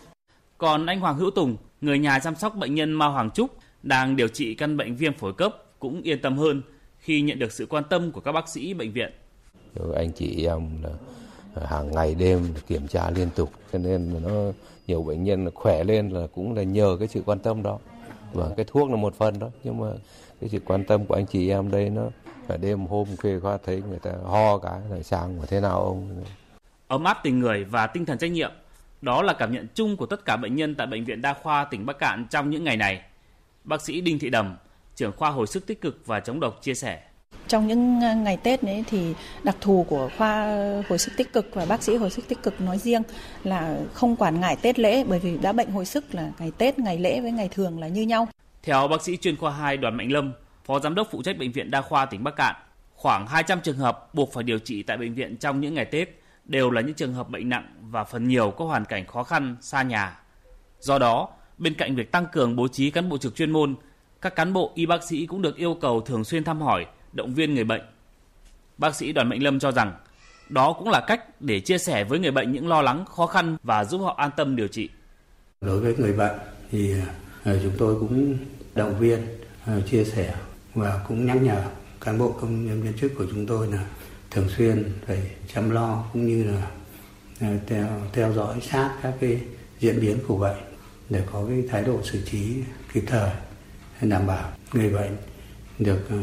Còn 0.57 0.85
anh 0.85 0.99
Hoàng 0.99 1.17
Hữu 1.17 1.31
Tùng, 1.31 1.57
người 1.81 1.99
nhà 1.99 2.19
chăm 2.19 2.35
sóc 2.35 2.55
bệnh 2.55 2.75
nhân 2.75 2.93
Mao 2.93 3.11
Hoàng 3.11 3.31
Trúc 3.31 3.57
đang 3.85 4.15
điều 4.15 4.27
trị 4.27 4.55
căn 4.55 4.77
bệnh 4.77 4.95
viêm 4.95 5.13
phổi 5.13 5.33
cấp 5.33 5.63
cũng 5.79 6.01
yên 6.01 6.21
tâm 6.21 6.37
hơn 6.37 6.61
khi 6.99 7.21
nhận 7.21 7.39
được 7.39 7.51
sự 7.51 7.65
quan 7.65 7.83
tâm 7.89 8.11
của 8.11 8.21
các 8.21 8.31
bác 8.31 8.49
sĩ 8.49 8.73
bệnh 8.73 8.91
viện. 8.91 9.11
Anh 9.95 10.11
chị 10.11 10.45
em 10.45 10.83
là 10.83 11.65
hàng 11.65 11.91
ngày 11.91 12.15
đêm 12.15 12.53
kiểm 12.67 12.87
tra 12.87 13.09
liên 13.09 13.29
tục 13.35 13.51
cho 13.73 13.79
nên 13.79 14.13
là 14.13 14.19
nó 14.19 14.51
nhiều 14.87 15.03
bệnh 15.03 15.23
nhân 15.23 15.49
khỏe 15.55 15.83
lên 15.83 16.09
là 16.09 16.27
cũng 16.35 16.55
là 16.55 16.63
nhờ 16.63 16.97
cái 16.99 17.07
sự 17.07 17.21
quan 17.25 17.39
tâm 17.39 17.63
đó. 17.63 17.79
Và 18.33 18.49
cái 18.57 18.65
thuốc 18.69 18.89
là 18.89 18.95
một 18.95 19.15
phần 19.17 19.39
đó 19.39 19.49
nhưng 19.63 19.79
mà 19.79 19.87
cái 20.41 20.49
sự 20.49 20.59
quan 20.65 20.83
tâm 20.83 21.05
của 21.05 21.15
anh 21.15 21.25
chị 21.25 21.49
em 21.49 21.71
đây 21.71 21.89
nó 21.89 22.03
cả 22.47 22.57
đêm 22.57 22.85
hôm 22.85 23.07
khuya 23.17 23.39
qua 23.39 23.57
thấy 23.65 23.83
người 23.89 23.99
ta 23.99 24.11
ho 24.25 24.57
cái 24.57 24.79
là 24.89 25.03
sang 25.03 25.39
và 25.39 25.45
thế 25.45 25.61
nào 25.61 25.83
ông? 25.83 26.23
Ấm 26.87 27.03
áp 27.03 27.17
tình 27.23 27.39
người 27.39 27.63
và 27.63 27.87
tinh 27.87 28.05
thần 28.05 28.17
trách 28.17 28.31
nhiệm 28.31 28.51
đó 29.01 29.21
là 29.21 29.33
cảm 29.33 29.51
nhận 29.51 29.67
chung 29.73 29.97
của 29.97 30.05
tất 30.05 30.25
cả 30.25 30.37
bệnh 30.37 30.55
nhân 30.55 30.75
tại 30.75 30.87
bệnh 30.87 31.05
viện 31.05 31.21
đa 31.21 31.33
khoa 31.33 31.65
tỉnh 31.65 31.85
Bắc 31.85 31.99
Cạn 31.99 32.27
trong 32.29 32.49
những 32.49 32.63
ngày 32.63 32.77
này 32.77 33.01
bác 33.65 33.81
sĩ 33.81 34.01
Đinh 34.01 34.19
Thị 34.19 34.29
Đầm 34.29 34.57
trưởng 34.95 35.11
khoa 35.11 35.29
hồi 35.29 35.47
sức 35.47 35.67
tích 35.67 35.81
cực 35.81 36.01
và 36.05 36.19
chống 36.19 36.39
độc 36.39 36.61
chia 36.61 36.73
sẻ 36.73 37.01
trong 37.47 37.67
những 37.67 38.01
ờ, 38.01 38.15
ngày 38.15 38.37
Tết 38.37 38.61
ấy 38.61 38.83
thì 38.87 39.13
đặc 39.43 39.55
thù 39.61 39.85
của 39.89 40.09
khoa 40.17 40.47
hồi 40.89 40.97
sức 40.97 41.11
tích 41.17 41.33
cực 41.33 41.49
và 41.53 41.65
bác 41.65 41.83
sĩ 41.83 41.95
hồi 41.95 42.09
sức 42.09 42.27
tích 42.27 42.43
cực 42.43 42.61
nói 42.61 42.77
riêng 42.77 43.01
là 43.43 43.77
không 43.93 44.15
quản 44.15 44.41
ngại 44.41 44.57
Tết 44.61 44.79
lễ 44.79 45.03
bởi 45.03 45.19
vì 45.19 45.37
đã 45.37 45.51
bệnh 45.51 45.71
hồi 45.71 45.85
sức 45.85 46.15
là 46.15 46.31
ngày 46.39 46.51
Tết, 46.57 46.79
ngày 46.79 46.97
lễ 46.97 47.21
với 47.21 47.31
ngày 47.31 47.49
thường 47.51 47.79
là 47.79 47.87
như 47.87 48.01
nhau. 48.01 48.27
Theo 48.63 48.87
bác 48.87 49.01
sĩ 49.01 49.17
chuyên 49.17 49.37
khoa 49.37 49.51
2 49.51 49.77
Đoàn 49.77 49.97
Mạnh 49.97 50.11
Lâm, 50.11 50.33
Phó 50.65 50.79
Giám 50.79 50.95
đốc 50.95 51.07
phụ 51.11 51.23
trách 51.23 51.37
Bệnh 51.37 51.51
viện 51.51 51.71
Đa 51.71 51.81
khoa 51.81 52.05
tỉnh 52.05 52.23
Bắc 52.23 52.35
Cạn, 52.35 52.55
khoảng 52.95 53.27
200 53.27 53.61
trường 53.61 53.77
hợp 53.77 54.13
buộc 54.13 54.33
phải 54.33 54.43
điều 54.43 54.59
trị 54.59 54.83
tại 54.83 54.97
bệnh 54.97 55.13
viện 55.13 55.37
trong 55.37 55.61
những 55.61 55.73
ngày 55.73 55.85
Tết 55.85 56.21
đều 56.45 56.71
là 56.71 56.81
những 56.81 56.93
trường 56.93 57.13
hợp 57.13 57.29
bệnh 57.29 57.49
nặng 57.49 57.73
và 57.81 58.03
phần 58.03 58.27
nhiều 58.27 58.51
có 58.51 58.65
hoàn 58.65 58.85
cảnh 58.85 59.05
khó 59.07 59.23
khăn, 59.23 59.55
xa 59.61 59.81
nhà. 59.81 60.19
Do 60.79 60.99
đó, 60.99 61.29
bên 61.57 61.73
cạnh 61.73 61.95
việc 61.95 62.11
tăng 62.11 62.25
cường 62.31 62.55
bố 62.55 62.67
trí 62.67 62.91
cán 62.91 63.09
bộ 63.09 63.17
trực 63.17 63.35
chuyên 63.35 63.51
môn, 63.51 63.75
các 64.21 64.35
cán 64.35 64.53
bộ 64.53 64.71
y 64.75 64.85
bác 64.85 65.03
sĩ 65.03 65.25
cũng 65.25 65.41
được 65.41 65.55
yêu 65.55 65.77
cầu 65.81 66.01
thường 66.01 66.23
xuyên 66.23 66.43
thăm 66.43 66.61
hỏi, 66.61 66.85
động 67.13 67.33
viên 67.33 67.53
người 67.53 67.63
bệnh. 67.63 67.81
Bác 68.77 68.95
sĩ 68.95 69.11
Đoàn 69.11 69.29
Mạnh 69.29 69.43
Lâm 69.43 69.59
cho 69.59 69.71
rằng 69.71 69.93
đó 70.49 70.73
cũng 70.73 70.89
là 70.89 71.03
cách 71.07 71.41
để 71.41 71.59
chia 71.59 71.77
sẻ 71.77 72.03
với 72.03 72.19
người 72.19 72.31
bệnh 72.31 72.51
những 72.51 72.67
lo 72.67 72.81
lắng, 72.81 73.05
khó 73.05 73.27
khăn 73.27 73.57
và 73.63 73.83
giúp 73.83 73.97
họ 73.97 74.15
an 74.17 74.29
tâm 74.37 74.55
điều 74.55 74.67
trị. 74.67 74.89
Đối 75.61 75.79
với 75.79 75.95
người 75.97 76.13
bệnh 76.13 76.35
thì 76.71 76.93
à, 77.43 77.53
chúng 77.63 77.73
tôi 77.77 77.95
cũng 77.99 78.37
động 78.75 78.99
viên, 78.99 79.19
à, 79.65 79.79
chia 79.91 80.03
sẻ 80.03 80.35
và 80.73 81.05
cũng 81.07 81.25
nhắc 81.25 81.37
nhở 81.41 81.61
cán 82.01 82.17
bộ 82.17 82.31
công 82.31 82.65
nhân 82.65 82.81
viên 82.81 82.93
chức 82.93 83.11
của 83.17 83.25
chúng 83.31 83.45
tôi 83.45 83.67
là 83.67 83.85
thường 84.31 84.49
xuyên 84.57 84.93
phải 85.05 85.31
chăm 85.53 85.69
lo 85.69 86.03
cũng 86.13 86.25
như 86.25 86.43
là 86.43 86.67
à, 87.39 87.57
theo 87.67 87.87
theo 88.13 88.33
dõi 88.33 88.61
sát 88.61 88.97
các 89.01 89.13
cái 89.19 89.41
diễn 89.79 90.01
biến 90.01 90.17
của 90.27 90.37
bệnh 90.37 90.74
để 91.09 91.23
có 91.31 91.45
cái 91.49 91.63
thái 91.69 91.83
độ 91.83 92.03
xử 92.03 92.21
trí 92.25 92.63
kịp 92.93 93.03
thời 93.07 93.29
đảm 94.01 94.27
bảo 94.27 94.51
người 94.73 94.89
bệnh 94.89 95.17
được 95.79 96.09
ờ, 96.09 96.17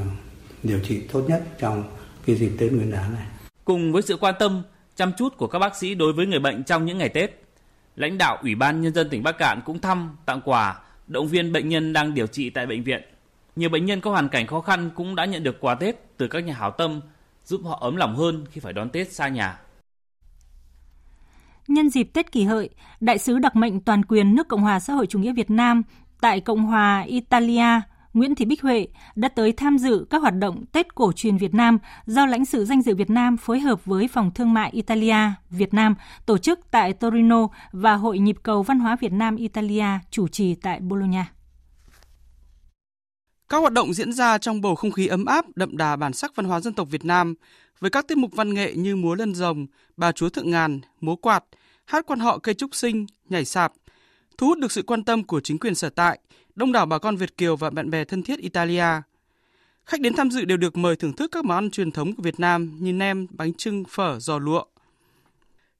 điều 0.62 0.80
trị 0.80 1.02
tốt 1.12 1.24
nhất 1.28 1.42
trong 1.58 1.84
cái 2.26 2.36
dịp 2.36 2.50
Tết 2.58 2.72
Nguyên 2.72 2.90
đán 2.90 3.14
này. 3.14 3.26
Cùng 3.64 3.92
với 3.92 4.02
sự 4.02 4.16
quan 4.16 4.34
tâm, 4.38 4.62
chăm 4.96 5.12
chút 5.18 5.36
của 5.36 5.46
các 5.46 5.58
bác 5.58 5.76
sĩ 5.76 5.94
đối 5.94 6.12
với 6.12 6.26
người 6.26 6.38
bệnh 6.38 6.64
trong 6.64 6.84
những 6.84 6.98
ngày 6.98 7.08
Tết, 7.08 7.42
lãnh 7.96 8.18
đạo 8.18 8.38
Ủy 8.42 8.54
ban 8.54 8.80
Nhân 8.80 8.94
dân 8.94 9.08
tỉnh 9.08 9.22
Bắc 9.22 9.38
Cạn 9.38 9.60
cũng 9.64 9.78
thăm, 9.78 10.16
tặng 10.26 10.40
quà, 10.44 10.80
động 11.06 11.28
viên 11.28 11.52
bệnh 11.52 11.68
nhân 11.68 11.92
đang 11.92 12.14
điều 12.14 12.26
trị 12.26 12.50
tại 12.50 12.66
bệnh 12.66 12.82
viện. 12.82 13.02
Nhiều 13.56 13.68
bệnh 13.68 13.86
nhân 13.86 14.00
có 14.00 14.10
hoàn 14.10 14.28
cảnh 14.28 14.46
khó 14.46 14.60
khăn 14.60 14.90
cũng 14.94 15.14
đã 15.14 15.24
nhận 15.24 15.42
được 15.42 15.60
quà 15.60 15.74
Tết 15.74 15.96
từ 16.16 16.28
các 16.28 16.40
nhà 16.44 16.54
hảo 16.54 16.70
tâm, 16.70 17.00
giúp 17.44 17.60
họ 17.64 17.78
ấm 17.80 17.96
lòng 17.96 18.16
hơn 18.16 18.44
khi 18.50 18.60
phải 18.60 18.72
đón 18.72 18.90
Tết 18.90 19.12
xa 19.12 19.28
nhà. 19.28 19.58
Nhân 21.68 21.90
dịp 21.90 22.04
Tết 22.04 22.32
kỷ 22.32 22.44
hợi, 22.44 22.70
Đại 23.00 23.18
sứ 23.18 23.38
đặc 23.38 23.56
mệnh 23.56 23.80
toàn 23.80 24.04
quyền 24.04 24.34
nước 24.34 24.48
Cộng 24.48 24.62
hòa 24.62 24.80
xã 24.80 24.92
hội 24.92 25.06
chủ 25.06 25.18
nghĩa 25.18 25.32
Việt 25.32 25.50
Nam 25.50 25.82
tại 26.20 26.40
Cộng 26.40 26.62
hòa 26.62 27.00
Italia 27.00 27.80
Nguyễn 28.14 28.34
Thị 28.34 28.44
Bích 28.44 28.62
Huệ 28.62 28.86
đã 29.14 29.28
tới 29.28 29.52
tham 29.52 29.78
dự 29.78 30.06
các 30.10 30.22
hoạt 30.22 30.34
động 30.38 30.64
Tết 30.72 30.94
cổ 30.94 31.12
truyền 31.12 31.36
Việt 31.36 31.54
Nam 31.54 31.78
do 32.06 32.26
lãnh 32.26 32.44
sự 32.44 32.64
danh 32.64 32.82
dự 32.82 32.94
Việt 32.94 33.10
Nam 33.10 33.36
phối 33.36 33.60
hợp 33.60 33.84
với 33.84 34.08
Phòng 34.08 34.30
Thương 34.34 34.52
mại 34.52 34.70
Italia 34.70 35.16
Việt 35.50 35.74
Nam 35.74 35.94
tổ 36.26 36.38
chức 36.38 36.60
tại 36.70 36.92
Torino 36.92 37.48
và 37.72 37.94
Hội 37.94 38.18
nhịp 38.18 38.36
cầu 38.42 38.62
văn 38.62 38.78
hóa 38.78 38.96
Việt 39.00 39.12
Nam 39.12 39.36
Italia 39.36 39.86
chủ 40.10 40.28
trì 40.28 40.54
tại 40.54 40.80
Bologna. 40.80 41.26
Các 43.48 43.58
hoạt 43.58 43.72
động 43.72 43.94
diễn 43.94 44.12
ra 44.12 44.38
trong 44.38 44.60
bầu 44.60 44.74
không 44.74 44.92
khí 44.92 45.06
ấm 45.06 45.24
áp, 45.24 45.44
đậm 45.56 45.76
đà 45.76 45.96
bản 45.96 46.12
sắc 46.12 46.36
văn 46.36 46.46
hóa 46.46 46.60
dân 46.60 46.74
tộc 46.74 46.88
Việt 46.90 47.04
Nam, 47.04 47.34
với 47.82 47.90
các 47.90 48.08
tiết 48.08 48.18
mục 48.18 48.32
văn 48.34 48.54
nghệ 48.54 48.74
như 48.74 48.96
múa 48.96 49.14
lân 49.14 49.34
rồng, 49.34 49.66
bà 49.96 50.12
chúa 50.12 50.28
thượng 50.28 50.50
ngàn, 50.50 50.80
múa 51.00 51.16
quạt, 51.16 51.44
hát 51.84 52.06
quan 52.06 52.18
họ 52.18 52.38
cây 52.38 52.54
trúc 52.54 52.74
sinh, 52.74 53.06
nhảy 53.28 53.44
sạp, 53.44 53.72
thu 54.38 54.46
hút 54.46 54.58
được 54.58 54.72
sự 54.72 54.82
quan 54.82 55.04
tâm 55.04 55.24
của 55.24 55.40
chính 55.40 55.58
quyền 55.58 55.74
sở 55.74 55.90
tại, 55.90 56.18
đông 56.54 56.72
đảo 56.72 56.86
bà 56.86 56.98
con 56.98 57.16
Việt 57.16 57.36
Kiều 57.36 57.56
và 57.56 57.70
bạn 57.70 57.90
bè 57.90 58.04
thân 58.04 58.22
thiết 58.22 58.38
Italia. 58.38 58.84
Khách 59.86 60.00
đến 60.00 60.14
tham 60.14 60.30
dự 60.30 60.44
đều 60.44 60.56
được 60.56 60.76
mời 60.76 60.96
thưởng 60.96 61.12
thức 61.12 61.30
các 61.32 61.44
món 61.44 61.56
ăn 61.56 61.70
truyền 61.70 61.90
thống 61.90 62.16
của 62.16 62.22
Việt 62.22 62.40
Nam 62.40 62.76
như 62.80 62.92
nem, 62.92 63.26
bánh 63.30 63.54
trưng, 63.54 63.84
phở, 63.84 64.18
giò 64.20 64.38
lụa. 64.38 64.64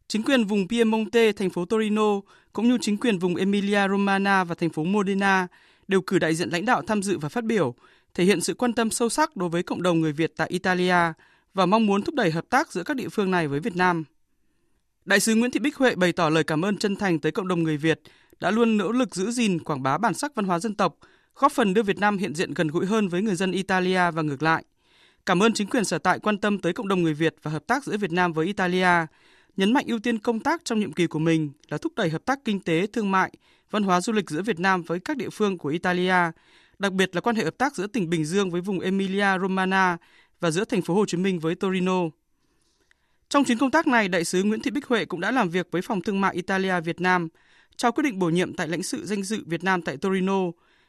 Chính 0.09 0.23
quyền 0.23 0.45
vùng 0.45 0.69
Piemonte, 0.69 1.33
thành 1.33 1.51
phố 1.51 1.65
Torino, 1.65 2.21
cũng 2.53 2.69
như 2.69 2.79
chính 2.81 2.97
quyền 2.97 3.19
vùng 3.19 3.37
Emilia 3.37 3.88
Romagna 3.88 4.45
và 4.45 4.55
thành 4.55 4.71
phố 4.71 4.85
Modena 4.85 5.47
đều 5.88 6.01
cử 6.01 6.19
đại 6.19 6.35
diện 6.35 6.51
lãnh 6.51 6.65
đạo 6.65 6.83
tham 6.87 7.03
dự 7.03 7.19
và 7.19 7.29
phát 7.29 7.45
biểu, 7.45 7.75
thể 8.15 8.25
hiện 8.25 8.41
sự 8.41 8.55
quan 8.55 8.73
tâm 8.73 8.91
sâu 8.91 9.09
sắc 9.09 9.37
đối 9.37 9.49
với 9.49 9.62
cộng 9.62 9.83
đồng 9.83 10.01
người 10.01 10.12
Việt 10.12 10.33
tại 10.37 10.49
Italia 10.49 11.12
và 11.55 11.67
mong 11.67 11.87
muốn 11.87 12.03
thúc 12.03 12.15
đẩy 12.15 12.31
hợp 12.31 12.45
tác 12.51 12.73
giữa 12.73 12.83
các 12.83 12.97
địa 12.97 13.09
phương 13.09 13.31
này 13.31 13.49
với 13.49 13.61
Việt 13.61 13.77
Nam. 13.77 14.05
Đại 15.05 15.21
sứ 15.21 15.35
Nguyễn 15.35 15.51
Thị 15.51 15.61
Bích 15.61 15.77
Huệ 15.77 15.95
bày 15.95 16.12
tỏ 16.12 16.29
lời 16.29 16.45
cảm 16.45 16.65
ơn 16.65 16.77
chân 16.77 16.97
thành 16.97 17.19
tới 17.19 17.33
cộng 17.33 17.49
đồng 17.49 17.62
người 17.62 17.77
Việt 17.77 18.01
đã 18.41 18.51
luôn 18.51 18.77
nỗ 18.77 18.93
lực 18.93 19.15
giữ 19.15 19.31
gìn 19.31 19.59
quảng 19.59 19.83
bá 19.83 19.99
bản 19.99 20.15
sắc 20.15 20.35
văn 20.35 20.45
hóa 20.45 20.59
dân 20.59 20.75
tộc, 20.75 20.97
góp 21.35 21.53
phần 21.53 21.75
đưa 21.75 21.83
Việt 21.83 21.99
Nam 21.99 22.19
hiện 22.19 22.35
diện 22.35 22.55
gần 22.55 22.69
gũi 22.69 22.87
hơn 22.87 23.09
với 23.09 23.23
người 23.23 23.35
dân 23.35 23.53
Italia 23.53 24.11
và 24.11 24.23
ngược 24.23 24.43
lại. 24.43 24.65
cảm 25.27 25.43
ơn 25.43 25.53
chính 25.53 25.69
quyền 25.69 25.85
sở 25.85 25.99
tại 25.99 26.19
quan 26.19 26.38
tâm 26.38 26.59
tới 26.59 26.73
cộng 26.73 26.88
đồng 26.88 27.03
người 27.03 27.15
Việt 27.15 27.35
và 27.43 27.51
hợp 27.51 27.67
tác 27.67 27.85
giữa 27.85 27.97
Việt 27.97 28.12
Nam 28.12 28.33
với 28.33 28.47
Italia, 28.47 29.07
nhấn 29.57 29.73
mạnh 29.73 29.85
ưu 29.88 29.99
tiên 29.99 30.19
công 30.19 30.41
tác 30.41 30.65
trong 30.65 30.81
nhiệm 30.81 30.93
kỳ 30.93 31.07
của 31.07 31.19
mình 31.19 31.51
là 31.69 31.79
thúc 31.79 31.93
đẩy 31.97 32.11
hợp 32.11 32.25
tác 32.25 32.38
kinh 32.45 32.61
tế, 32.61 32.87
thương 32.87 33.11
mại, 33.11 33.33
văn 33.71 33.83
hóa 33.83 34.01
du 34.01 34.12
lịch 34.12 34.31
giữa 34.31 34.43
Việt 34.43 34.61
Nam 34.61 34.83
với 34.83 35.01
các 35.01 35.17
địa 35.17 35.31
phương 35.31 35.59
của 35.59 35.69
Italia, 35.69 36.31
đặc 36.79 36.93
biệt 36.93 37.15
là 37.15 37.21
quan 37.21 37.37
hệ 37.37 37.45
hợp 37.45 37.59
tác 37.59 37.77
giữa 37.77 37.87
tỉnh 37.87 38.11
Bình 38.11 38.25
Dương 38.25 38.51
với 38.51 38.61
vùng 38.61 38.81
Emilia 38.81 39.38
Romagna 39.41 39.97
và 40.42 40.50
giữa 40.50 40.64
thành 40.64 40.83
phố 40.83 40.94
Hồ 40.94 41.07
Chí 41.07 41.16
Minh 41.16 41.38
với 41.38 41.55
Torino. 41.55 42.00
Trong 43.28 43.44
chuyến 43.44 43.59
công 43.59 43.70
tác 43.70 43.87
này, 43.87 44.09
đại 44.09 44.24
sứ 44.24 44.42
Nguyễn 44.42 44.61
Thị 44.61 44.70
Bích 44.70 44.87
Huệ 44.87 45.05
cũng 45.05 45.20
đã 45.20 45.31
làm 45.31 45.48
việc 45.48 45.68
với 45.70 45.83
phòng 45.83 46.00
thương 46.00 46.20
mại 46.20 46.35
Italia 46.35 46.81
Việt 46.81 47.00
Nam, 47.00 47.28
trao 47.76 47.92
quyết 47.92 48.02
định 48.02 48.18
bổ 48.18 48.28
nhiệm 48.31 48.55
tại 48.55 48.68
lãnh 48.68 48.83
sự 48.83 49.07
danh 49.07 49.22
dự 49.22 49.42
Việt 49.46 49.64
Nam 49.64 49.83
tại 49.83 49.96
Torino, 49.96 50.40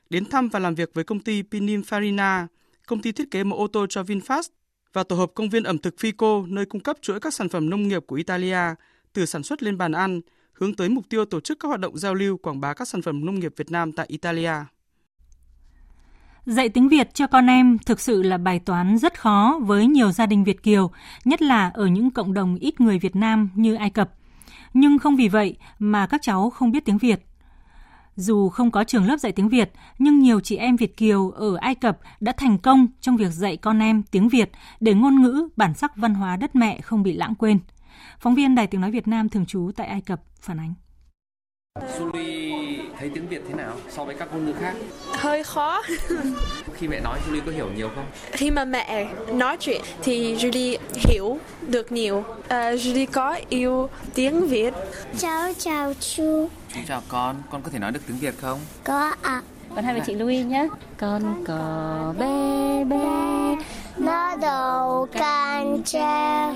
đến 0.09 0.25
thăm 0.25 0.49
và 0.49 0.59
làm 0.59 0.75
việc 0.75 0.93
với 0.93 1.03
công 1.03 1.19
ty 1.19 1.41
Pininfarina, 1.51 2.47
công 2.87 3.01
ty 3.01 3.11
thiết 3.11 3.31
kế 3.31 3.43
mẫu 3.43 3.59
ô 3.59 3.67
tô 3.67 3.85
cho 3.89 4.03
VinFast 4.03 4.49
và 4.93 5.03
tổ 5.03 5.15
hợp 5.15 5.31
công 5.35 5.49
viên 5.49 5.63
ẩm 5.63 5.77
thực 5.77 5.95
Fico 5.97 6.53
nơi 6.53 6.65
cung 6.65 6.81
cấp 6.81 6.97
chuỗi 7.01 7.19
các 7.19 7.33
sản 7.33 7.49
phẩm 7.49 7.69
nông 7.69 7.87
nghiệp 7.87 8.03
của 8.07 8.15
Italia 8.15 8.75
từ 9.13 9.25
sản 9.25 9.43
xuất 9.43 9.63
lên 9.63 9.77
bàn 9.77 9.91
ăn, 9.91 10.21
hướng 10.53 10.75
tới 10.75 10.89
mục 10.89 11.05
tiêu 11.09 11.25
tổ 11.25 11.39
chức 11.39 11.59
các 11.59 11.67
hoạt 11.67 11.79
động 11.79 11.97
giao 11.97 12.13
lưu 12.13 12.37
quảng 12.37 12.59
bá 12.59 12.73
các 12.73 12.87
sản 12.87 13.01
phẩm 13.01 13.25
nông 13.25 13.39
nghiệp 13.39 13.53
Việt 13.57 13.71
Nam 13.71 13.91
tại 13.91 14.05
Italia. 14.09 14.53
Dạy 16.45 16.69
tiếng 16.69 16.89
Việt 16.89 17.13
cho 17.13 17.27
con 17.27 17.47
em 17.47 17.77
thực 17.85 17.99
sự 17.99 18.21
là 18.21 18.37
bài 18.37 18.59
toán 18.59 18.97
rất 18.97 19.19
khó 19.19 19.59
với 19.61 19.87
nhiều 19.87 20.11
gia 20.11 20.25
đình 20.25 20.43
Việt 20.43 20.63
Kiều, 20.63 20.91
nhất 21.25 21.41
là 21.41 21.71
ở 21.73 21.87
những 21.87 22.11
cộng 22.11 22.33
đồng 22.33 22.55
ít 22.55 22.81
người 22.81 22.99
Việt 22.99 23.15
Nam 23.15 23.49
như 23.55 23.75
Ai 23.75 23.89
Cập. 23.89 24.13
Nhưng 24.73 24.99
không 24.99 25.15
vì 25.15 25.27
vậy 25.27 25.57
mà 25.79 26.07
các 26.07 26.21
cháu 26.21 26.49
không 26.49 26.71
biết 26.71 26.85
tiếng 26.85 26.97
Việt. 26.97 27.25
Dù 28.15 28.49
không 28.49 28.71
có 28.71 28.83
trường 28.83 29.05
lớp 29.05 29.17
dạy 29.17 29.31
tiếng 29.31 29.49
Việt, 29.49 29.71
nhưng 29.99 30.19
nhiều 30.19 30.39
chị 30.39 30.55
em 30.55 30.75
Việt 30.75 30.97
Kiều 30.97 31.29
ở 31.29 31.55
Ai 31.55 31.75
Cập 31.75 31.99
đã 32.19 32.31
thành 32.37 32.57
công 32.57 32.87
trong 33.01 33.17
việc 33.17 33.31
dạy 33.31 33.57
con 33.57 33.79
em 33.79 34.03
tiếng 34.03 34.29
Việt 34.29 34.51
để 34.79 34.93
ngôn 34.93 35.21
ngữ, 35.21 35.47
bản 35.55 35.73
sắc 35.73 35.95
văn 35.95 36.13
hóa 36.13 36.35
đất 36.35 36.55
mẹ 36.55 36.81
không 36.81 37.03
bị 37.03 37.13
lãng 37.13 37.35
quên. 37.35 37.59
Phóng 38.19 38.35
viên 38.35 38.55
Đài 38.55 38.67
Tiếng 38.67 38.81
Nói 38.81 38.91
Việt 38.91 39.07
Nam 39.07 39.29
thường 39.29 39.45
trú 39.45 39.71
tại 39.75 39.87
Ai 39.87 40.01
Cập 40.01 40.21
phản 40.41 40.59
ánh. 40.59 40.73
Thấy 42.99 43.11
tiếng 43.13 43.27
Việt 43.27 43.41
thế 43.47 43.53
nào 43.53 43.75
so 43.89 44.03
với 44.03 44.15
các 44.15 44.27
ngôn 44.33 44.45
ngữ 44.45 44.53
khác? 44.61 44.73
Hơi 45.13 45.43
khó. 45.43 45.81
Khi 46.73 46.87
mẹ 46.87 46.99
nói 46.99 47.19
Julie 47.27 47.41
có 47.45 47.51
hiểu 47.51 47.69
nhiều 47.75 47.89
không? 47.95 48.05
Khi 48.31 48.51
mà 48.51 48.65
mẹ 48.65 49.07
nói 49.31 49.57
chuyện 49.59 49.81
thì 50.03 50.35
Julie 50.35 50.77
hiểu 50.95 51.37
được 51.61 51.91
nhiều. 51.91 52.17
Uh, 52.17 52.49
Julie 52.49 53.07
có 53.11 53.39
yêu 53.49 53.89
tiếng 54.13 54.47
Việt. 54.47 54.73
Cháu 55.17 55.53
chào 55.57 55.93
chú. 55.93 56.49
Chú 56.73 56.79
chào 56.87 57.01
con, 57.07 57.35
con 57.51 57.61
có 57.61 57.69
thể 57.69 57.79
nói 57.79 57.91
được 57.91 58.01
tiếng 58.07 58.17
Việt 58.17 58.33
không? 58.41 58.59
Có 58.83 58.99
ạ. 58.99 59.13
À. 59.21 59.41
Con 59.75 59.85
hai 59.85 59.93
với 59.93 60.03
chị 60.05 60.13
Louis 60.13 60.45
nhé. 60.45 60.67
Con 60.97 61.43
có 61.47 62.13
bé 62.19 62.83
bé 62.83 63.55
nó 63.97 64.35
đầu 64.35 65.07
can 65.11 65.81
tre 65.85 66.53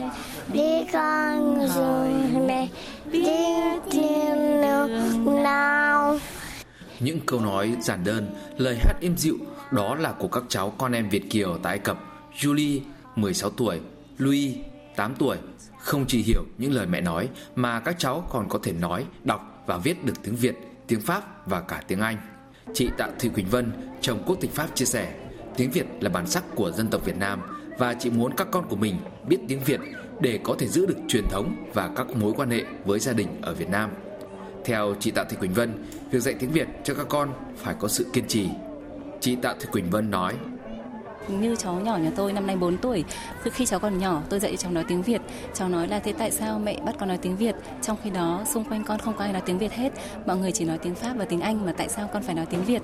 đi 0.53 0.85
con 0.93 1.67
rồi 1.75 2.09
mẹ 2.47 2.67
những 6.99 7.19
câu 7.25 7.41
nói 7.41 7.75
giản 7.81 8.03
đơn, 8.03 8.35
lời 8.57 8.77
hát 8.81 8.93
êm 9.01 9.17
dịu 9.17 9.37
đó 9.71 9.95
là 9.95 10.11
của 10.11 10.27
các 10.27 10.43
cháu 10.49 10.73
con 10.77 10.91
em 10.91 11.09
Việt 11.09 11.29
Kiều 11.29 11.57
tại 11.63 11.71
Ai 11.71 11.79
Cập. 11.79 11.97
Julie, 12.37 12.79
16 13.15 13.49
tuổi, 13.49 13.79
Louis, 14.17 14.55
8 14.95 15.15
tuổi, 15.15 15.37
không 15.79 16.05
chỉ 16.07 16.21
hiểu 16.21 16.43
những 16.57 16.73
lời 16.73 16.85
mẹ 16.85 17.01
nói 17.01 17.29
mà 17.55 17.79
các 17.79 17.95
cháu 17.99 18.27
còn 18.29 18.49
có 18.49 18.59
thể 18.63 18.71
nói, 18.71 19.05
đọc 19.23 19.63
và 19.65 19.77
viết 19.77 20.05
được 20.05 20.23
tiếng 20.23 20.35
Việt, 20.35 20.55
tiếng 20.87 21.01
Pháp 21.01 21.47
và 21.47 21.61
cả 21.61 21.83
tiếng 21.87 21.99
Anh. 21.99 22.17
Chị 22.73 22.89
Tạ 22.97 23.07
Thị 23.19 23.29
Quỳnh 23.29 23.49
Vân, 23.49 23.71
chồng 24.01 24.23
quốc 24.25 24.37
tịch 24.41 24.51
Pháp 24.55 24.67
chia 24.75 24.85
sẻ, 24.85 25.13
tiếng 25.57 25.71
Việt 25.71 25.85
là 25.99 26.09
bản 26.09 26.27
sắc 26.27 26.43
của 26.55 26.71
dân 26.71 26.87
tộc 26.87 27.05
Việt 27.05 27.17
Nam 27.17 27.41
và 27.77 27.93
chị 27.93 28.09
muốn 28.09 28.33
các 28.37 28.47
con 28.51 28.67
của 28.69 28.75
mình 28.75 28.95
biết 29.27 29.37
tiếng 29.47 29.63
Việt 29.63 29.79
để 30.19 30.39
có 30.43 30.55
thể 30.59 30.67
giữ 30.67 30.85
được 30.85 30.97
truyền 31.07 31.27
thống 31.29 31.55
và 31.73 31.89
các 31.95 32.15
mối 32.15 32.33
quan 32.37 32.49
hệ 32.49 32.63
với 32.85 32.99
gia 32.99 33.13
đình 33.13 33.27
ở 33.41 33.53
Việt 33.53 33.69
Nam. 33.69 33.89
Theo 34.65 34.95
chị 34.99 35.11
Tạ 35.11 35.23
Thị 35.23 35.37
Quỳnh 35.39 35.53
Vân, 35.53 35.85
việc 36.11 36.19
dạy 36.19 36.35
tiếng 36.39 36.51
Việt 36.51 36.67
cho 36.83 36.93
các 36.93 37.05
con 37.09 37.33
phải 37.57 37.75
có 37.79 37.87
sự 37.87 38.05
kiên 38.13 38.27
trì. 38.27 38.47
Chị 39.19 39.35
Tạ 39.35 39.55
Thị 39.59 39.65
Quỳnh 39.71 39.89
Vân 39.89 40.11
nói: 40.11 40.33
như 41.29 41.55
cháu 41.55 41.73
nhỏ 41.73 41.97
nhà 41.97 42.11
tôi, 42.15 42.33
năm 42.33 42.47
nay 42.47 42.55
4 42.55 42.77
tuổi. 42.77 43.03
Khi 43.43 43.65
cháu 43.65 43.79
còn 43.79 43.97
nhỏ, 43.97 44.21
tôi 44.29 44.39
dạy 44.39 44.51
cho 44.51 44.57
cháu 44.57 44.71
nói 44.71 44.83
tiếng 44.87 45.01
Việt. 45.01 45.21
Cháu 45.53 45.69
nói 45.69 45.87
là, 45.87 45.99
thế 45.99 46.13
tại 46.13 46.31
sao 46.31 46.59
mẹ 46.59 46.77
bắt 46.85 46.95
con 46.99 47.09
nói 47.09 47.17
tiếng 47.17 47.37
Việt? 47.37 47.55
Trong 47.81 47.97
khi 48.03 48.09
đó, 48.09 48.43
xung 48.53 48.63
quanh 48.63 48.83
con 48.83 48.99
không 48.99 49.13
có 49.13 49.23
ai 49.23 49.33
nói 49.33 49.41
tiếng 49.45 49.57
Việt 49.57 49.73
hết. 49.73 49.93
Mọi 50.25 50.37
người 50.37 50.51
chỉ 50.51 50.65
nói 50.65 50.77
tiếng 50.77 50.95
Pháp 50.95 51.13
và 51.17 51.25
tiếng 51.25 51.41
Anh 51.41 51.65
mà 51.65 51.73
tại 51.77 51.89
sao 51.89 52.09
con 52.13 52.23
phải 52.23 52.35
nói 52.35 52.45
tiếng 52.45 52.63
Việt? 52.63 52.81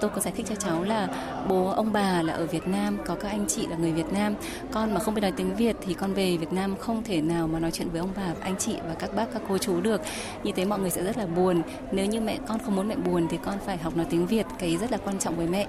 Tôi 0.00 0.10
có 0.10 0.20
giải 0.20 0.32
thích 0.36 0.46
cho 0.48 0.54
cháu 0.54 0.84
là 0.84 1.08
bố, 1.48 1.66
ông 1.66 1.92
bà 1.92 2.22
là 2.22 2.32
ở 2.32 2.46
Việt 2.46 2.68
Nam, 2.68 2.98
có 3.06 3.14
các 3.14 3.28
anh 3.28 3.44
chị 3.48 3.66
là 3.66 3.76
người 3.76 3.92
Việt 3.92 4.12
Nam. 4.12 4.34
Con 4.72 4.94
mà 4.94 5.00
không 5.00 5.14
biết 5.14 5.22
nói 5.22 5.32
tiếng 5.36 5.56
Việt 5.56 5.76
thì 5.86 5.94
con 5.94 6.14
về 6.14 6.36
Việt 6.36 6.52
Nam 6.52 6.76
không 6.76 7.02
thể 7.02 7.20
nào 7.20 7.46
mà 7.46 7.58
nói 7.58 7.70
chuyện 7.70 7.88
với 7.88 8.00
ông 8.00 8.10
bà, 8.16 8.34
anh 8.40 8.56
chị 8.58 8.76
và 8.88 8.94
các 8.94 9.16
bác, 9.16 9.32
các 9.32 9.42
cô 9.48 9.58
chú 9.58 9.80
được. 9.80 10.00
Như 10.44 10.52
thế 10.56 10.64
mọi 10.64 10.78
người 10.78 10.90
sẽ 10.90 11.04
rất 11.04 11.18
là 11.18 11.26
buồn. 11.26 11.62
Nếu 11.92 12.06
như 12.06 12.20
mẹ, 12.20 12.38
con 12.46 12.58
không 12.64 12.76
muốn 12.76 12.88
mẹ 12.88 12.96
buồn 12.96 13.26
thì 13.30 13.38
con 13.44 13.54
phải 13.66 13.76
học 13.76 13.96
nói 13.96 14.06
tiếng 14.10 14.26
Việt, 14.26 14.46
cái 14.58 14.76
rất 14.76 14.92
là 14.92 14.98
quan 15.04 15.18
trọng 15.18 15.36
với 15.36 15.46
mẹ 15.46 15.66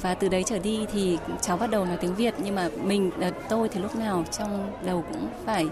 và 0.00 0.14
từ 0.14 0.28
đấy 0.28 0.42
trở 0.46 0.58
đi 0.58 0.86
thì 0.92 1.18
cháu 1.40 1.56
bắt 1.56 1.70
đầu 1.70 1.84
nói 1.84 1.96
tiếng 2.00 2.14
Việt 2.14 2.34
nhưng 2.38 2.54
mà 2.54 2.68
mình 2.84 3.10
ờ, 3.20 3.30
tôi 3.48 3.68
thì 3.68 3.80
lúc 3.80 3.96
nào 3.96 4.24
trong 4.38 4.72
đầu 4.86 5.04
cũng 5.12 5.28
phải 5.46 5.66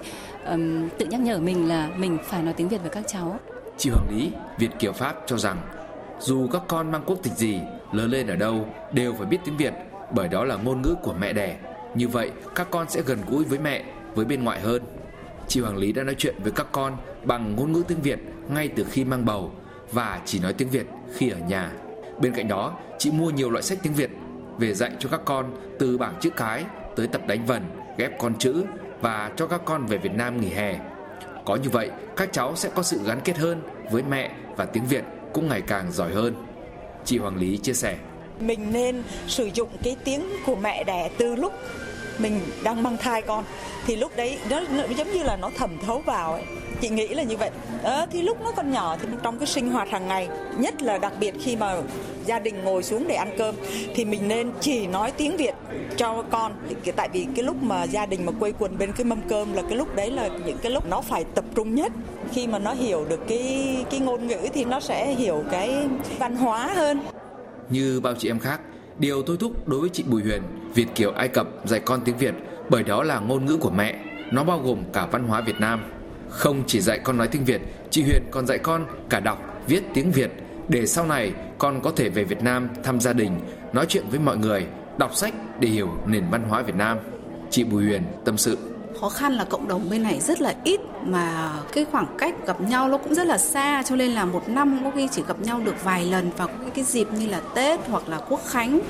um, 0.46 0.88
tự 0.98 1.06
nhắc 1.06 1.20
nhở 1.20 1.38
mình 1.38 1.68
là 1.68 1.90
mình 1.96 2.18
phải 2.24 2.42
nói 2.42 2.54
tiếng 2.54 2.68
Việt 2.68 2.78
với 2.78 2.90
các 2.90 3.04
cháu. 3.06 3.38
Chị 3.78 3.90
Hoàng 3.90 4.06
Lý, 4.10 4.30
Việt 4.58 4.70
Kiều 4.78 4.92
Pháp 4.92 5.16
cho 5.26 5.38
rằng 5.38 5.56
dù 6.20 6.48
các 6.52 6.62
con 6.68 6.90
mang 6.90 7.02
quốc 7.06 7.18
tịch 7.22 7.32
gì, 7.32 7.60
lớn 7.92 8.10
lên 8.10 8.26
ở 8.26 8.36
đâu 8.36 8.66
đều 8.92 9.14
phải 9.14 9.26
biết 9.26 9.38
tiếng 9.44 9.56
Việt 9.56 9.72
bởi 10.10 10.28
đó 10.28 10.44
là 10.44 10.56
ngôn 10.56 10.82
ngữ 10.82 10.94
của 11.02 11.14
mẹ 11.20 11.32
đẻ. 11.32 11.56
Như 11.94 12.08
vậy 12.08 12.30
các 12.54 12.66
con 12.70 12.88
sẽ 12.88 13.02
gần 13.06 13.18
gũi 13.28 13.44
với 13.44 13.58
mẹ, 13.58 13.84
với 14.14 14.24
bên 14.24 14.44
ngoại 14.44 14.60
hơn. 14.60 14.82
Chị 15.48 15.60
Hoàng 15.60 15.76
Lý 15.76 15.92
đã 15.92 16.02
nói 16.02 16.14
chuyện 16.18 16.34
với 16.42 16.52
các 16.52 16.66
con 16.72 16.96
bằng 17.24 17.56
ngôn 17.56 17.72
ngữ 17.72 17.82
tiếng 17.88 18.02
Việt 18.02 18.18
ngay 18.48 18.68
từ 18.68 18.84
khi 18.90 19.04
mang 19.04 19.24
bầu 19.24 19.52
và 19.92 20.20
chỉ 20.24 20.38
nói 20.40 20.52
tiếng 20.52 20.68
Việt 20.68 20.86
khi 21.14 21.30
ở 21.30 21.38
nhà. 21.38 21.72
Bên 22.20 22.32
cạnh 22.32 22.48
đó, 22.48 22.78
chị 22.98 23.10
mua 23.10 23.30
nhiều 23.30 23.50
loại 23.50 23.62
sách 23.62 23.78
tiếng 23.82 23.94
Việt 23.94 24.10
về 24.58 24.74
dạy 24.74 24.90
cho 24.98 25.08
các 25.08 25.20
con 25.24 25.56
từ 25.78 25.98
bảng 25.98 26.14
chữ 26.20 26.30
cái 26.30 26.64
tới 26.96 27.06
tập 27.06 27.22
đánh 27.26 27.46
vần, 27.46 27.62
ghép 27.98 28.18
con 28.18 28.38
chữ 28.38 28.64
và 29.00 29.30
cho 29.36 29.46
các 29.46 29.60
con 29.64 29.86
về 29.86 29.98
Việt 29.98 30.14
Nam 30.14 30.40
nghỉ 30.40 30.48
hè. 30.48 30.78
Có 31.44 31.56
như 31.56 31.70
vậy, 31.70 31.90
các 32.16 32.32
cháu 32.32 32.56
sẽ 32.56 32.70
có 32.74 32.82
sự 32.82 33.00
gắn 33.04 33.20
kết 33.24 33.36
hơn 33.36 33.62
với 33.90 34.02
mẹ 34.02 34.30
và 34.56 34.64
tiếng 34.64 34.84
Việt 34.84 35.04
cũng 35.32 35.48
ngày 35.48 35.60
càng 35.60 35.92
giỏi 35.92 36.12
hơn. 36.12 36.34
Chị 37.04 37.18
Hoàng 37.18 37.36
Lý 37.36 37.56
chia 37.56 37.72
sẻ. 37.72 37.96
Mình 38.40 38.72
nên 38.72 39.02
sử 39.26 39.50
dụng 39.54 39.68
cái 39.82 39.96
tiếng 40.04 40.22
của 40.46 40.56
mẹ 40.56 40.84
đẻ 40.84 41.10
từ 41.18 41.34
lúc 41.34 41.52
mình 42.18 42.40
đang 42.62 42.82
mang 42.82 42.96
thai 42.96 43.22
con 43.22 43.44
thì 43.86 43.96
lúc 43.96 44.12
đấy 44.16 44.38
nó, 44.50 44.60
nó 44.60 44.82
giống 44.96 45.12
như 45.12 45.22
là 45.22 45.36
nó 45.36 45.50
thẩm 45.56 45.70
thấu 45.86 46.02
vào 46.06 46.32
ấy. 46.32 46.42
Chị 46.80 46.88
nghĩ 46.88 47.08
là 47.08 47.22
như 47.22 47.36
vậy. 47.36 47.50
À, 47.82 48.06
thì 48.12 48.22
lúc 48.22 48.42
nó 48.44 48.52
còn 48.56 48.70
nhỏ 48.70 48.96
thì 49.02 49.08
trong 49.22 49.38
cái 49.38 49.46
sinh 49.46 49.70
hoạt 49.70 49.90
hàng 49.90 50.08
ngày 50.08 50.28
nhất 50.58 50.82
là 50.82 50.98
đặc 50.98 51.12
biệt 51.20 51.34
khi 51.42 51.56
mà 51.56 51.76
gia 52.26 52.38
đình 52.38 52.64
ngồi 52.64 52.82
xuống 52.82 53.08
để 53.08 53.14
ăn 53.14 53.30
cơm 53.38 53.54
thì 53.94 54.04
mình 54.04 54.28
nên 54.28 54.50
chỉ 54.60 54.86
nói 54.86 55.12
tiếng 55.16 55.36
việt 55.36 55.54
cho 55.96 56.24
con. 56.30 56.52
Tại 56.96 57.08
vì 57.12 57.26
cái 57.36 57.44
lúc 57.44 57.62
mà 57.62 57.82
gia 57.82 58.06
đình 58.06 58.26
mà 58.26 58.32
quây 58.40 58.52
quần 58.58 58.78
bên 58.78 58.92
cái 58.92 59.04
mâm 59.04 59.20
cơm 59.28 59.52
là 59.52 59.62
cái 59.62 59.76
lúc 59.76 59.96
đấy 59.96 60.10
là 60.10 60.28
những 60.46 60.58
cái 60.62 60.72
lúc 60.72 60.88
nó 60.88 61.00
phải 61.00 61.24
tập 61.34 61.44
trung 61.54 61.74
nhất. 61.74 61.92
Khi 62.32 62.46
mà 62.46 62.58
nó 62.58 62.72
hiểu 62.72 63.04
được 63.04 63.20
cái 63.28 63.76
cái 63.90 64.00
ngôn 64.00 64.26
ngữ 64.26 64.38
thì 64.54 64.64
nó 64.64 64.80
sẽ 64.80 65.14
hiểu 65.14 65.44
cái 65.50 65.88
văn 66.18 66.36
hóa 66.36 66.66
hơn. 66.74 67.00
Như 67.70 68.00
bao 68.00 68.14
chị 68.18 68.30
em 68.30 68.38
khác 68.38 68.60
điều 68.98 69.22
thôi 69.22 69.36
thúc 69.40 69.68
đối 69.68 69.80
với 69.80 69.88
chị 69.88 70.04
Bùi 70.06 70.22
Huyền 70.22 70.42
Việt 70.74 70.86
kiều 70.94 71.10
Ai 71.12 71.28
Cập 71.28 71.48
dạy 71.64 71.80
con 71.80 72.00
tiếng 72.04 72.16
Việt 72.16 72.34
bởi 72.70 72.82
đó 72.82 73.02
là 73.02 73.18
ngôn 73.18 73.44
ngữ 73.44 73.56
của 73.56 73.70
mẹ. 73.70 74.04
Nó 74.30 74.44
bao 74.44 74.60
gồm 74.60 74.78
cả 74.92 75.06
văn 75.06 75.24
hóa 75.24 75.40
Việt 75.40 75.60
Nam. 75.60 75.80
Không 76.28 76.62
chỉ 76.66 76.80
dạy 76.80 76.98
con 77.04 77.16
nói 77.16 77.28
tiếng 77.28 77.44
Việt, 77.44 77.60
chị 77.90 78.02
Huyền 78.02 78.22
còn 78.30 78.46
dạy 78.46 78.58
con 78.58 78.86
cả 79.10 79.20
đọc, 79.20 79.62
viết 79.66 79.82
tiếng 79.94 80.12
Việt. 80.12 80.30
Để 80.68 80.86
sau 80.86 81.06
này 81.06 81.32
con 81.58 81.80
có 81.82 81.92
thể 81.96 82.08
về 82.08 82.24
Việt 82.24 82.42
Nam 82.42 82.68
thăm 82.82 83.00
gia 83.00 83.12
đình, 83.12 83.40
nói 83.72 83.86
chuyện 83.88 84.04
với 84.10 84.20
mọi 84.20 84.36
người, 84.36 84.66
đọc 84.98 85.14
sách 85.14 85.34
để 85.60 85.68
hiểu 85.68 85.88
nền 86.06 86.24
văn 86.30 86.42
hóa 86.48 86.62
Việt 86.62 86.76
Nam. 86.76 86.98
Chị 87.50 87.64
Bùi 87.64 87.84
Huyền 87.84 88.02
tâm 88.24 88.36
sự 88.36 88.58
khó 89.04 89.10
khăn 89.10 89.32
là 89.32 89.44
cộng 89.44 89.68
đồng 89.68 89.90
bên 89.90 90.02
này 90.02 90.20
rất 90.20 90.40
là 90.40 90.54
ít 90.64 90.80
mà 91.06 91.52
cái 91.72 91.86
khoảng 91.92 92.06
cách 92.18 92.34
gặp 92.46 92.60
nhau 92.60 92.88
nó 92.88 92.98
cũng 92.98 93.14
rất 93.14 93.26
là 93.26 93.38
xa 93.38 93.82
cho 93.82 93.96
nên 93.96 94.10
là 94.10 94.24
một 94.24 94.48
năm 94.48 94.80
có 94.84 94.90
khi 94.94 95.08
chỉ 95.12 95.22
gặp 95.28 95.40
nhau 95.40 95.60
được 95.64 95.84
vài 95.84 96.04
lần 96.04 96.30
vào 96.36 96.48
cái, 96.48 96.70
cái 96.74 96.84
dịp 96.84 97.08
như 97.12 97.26
là 97.26 97.40
Tết 97.54 97.80
hoặc 97.90 98.08
là 98.08 98.18
Quốc 98.28 98.40
Khánh. 98.46 98.80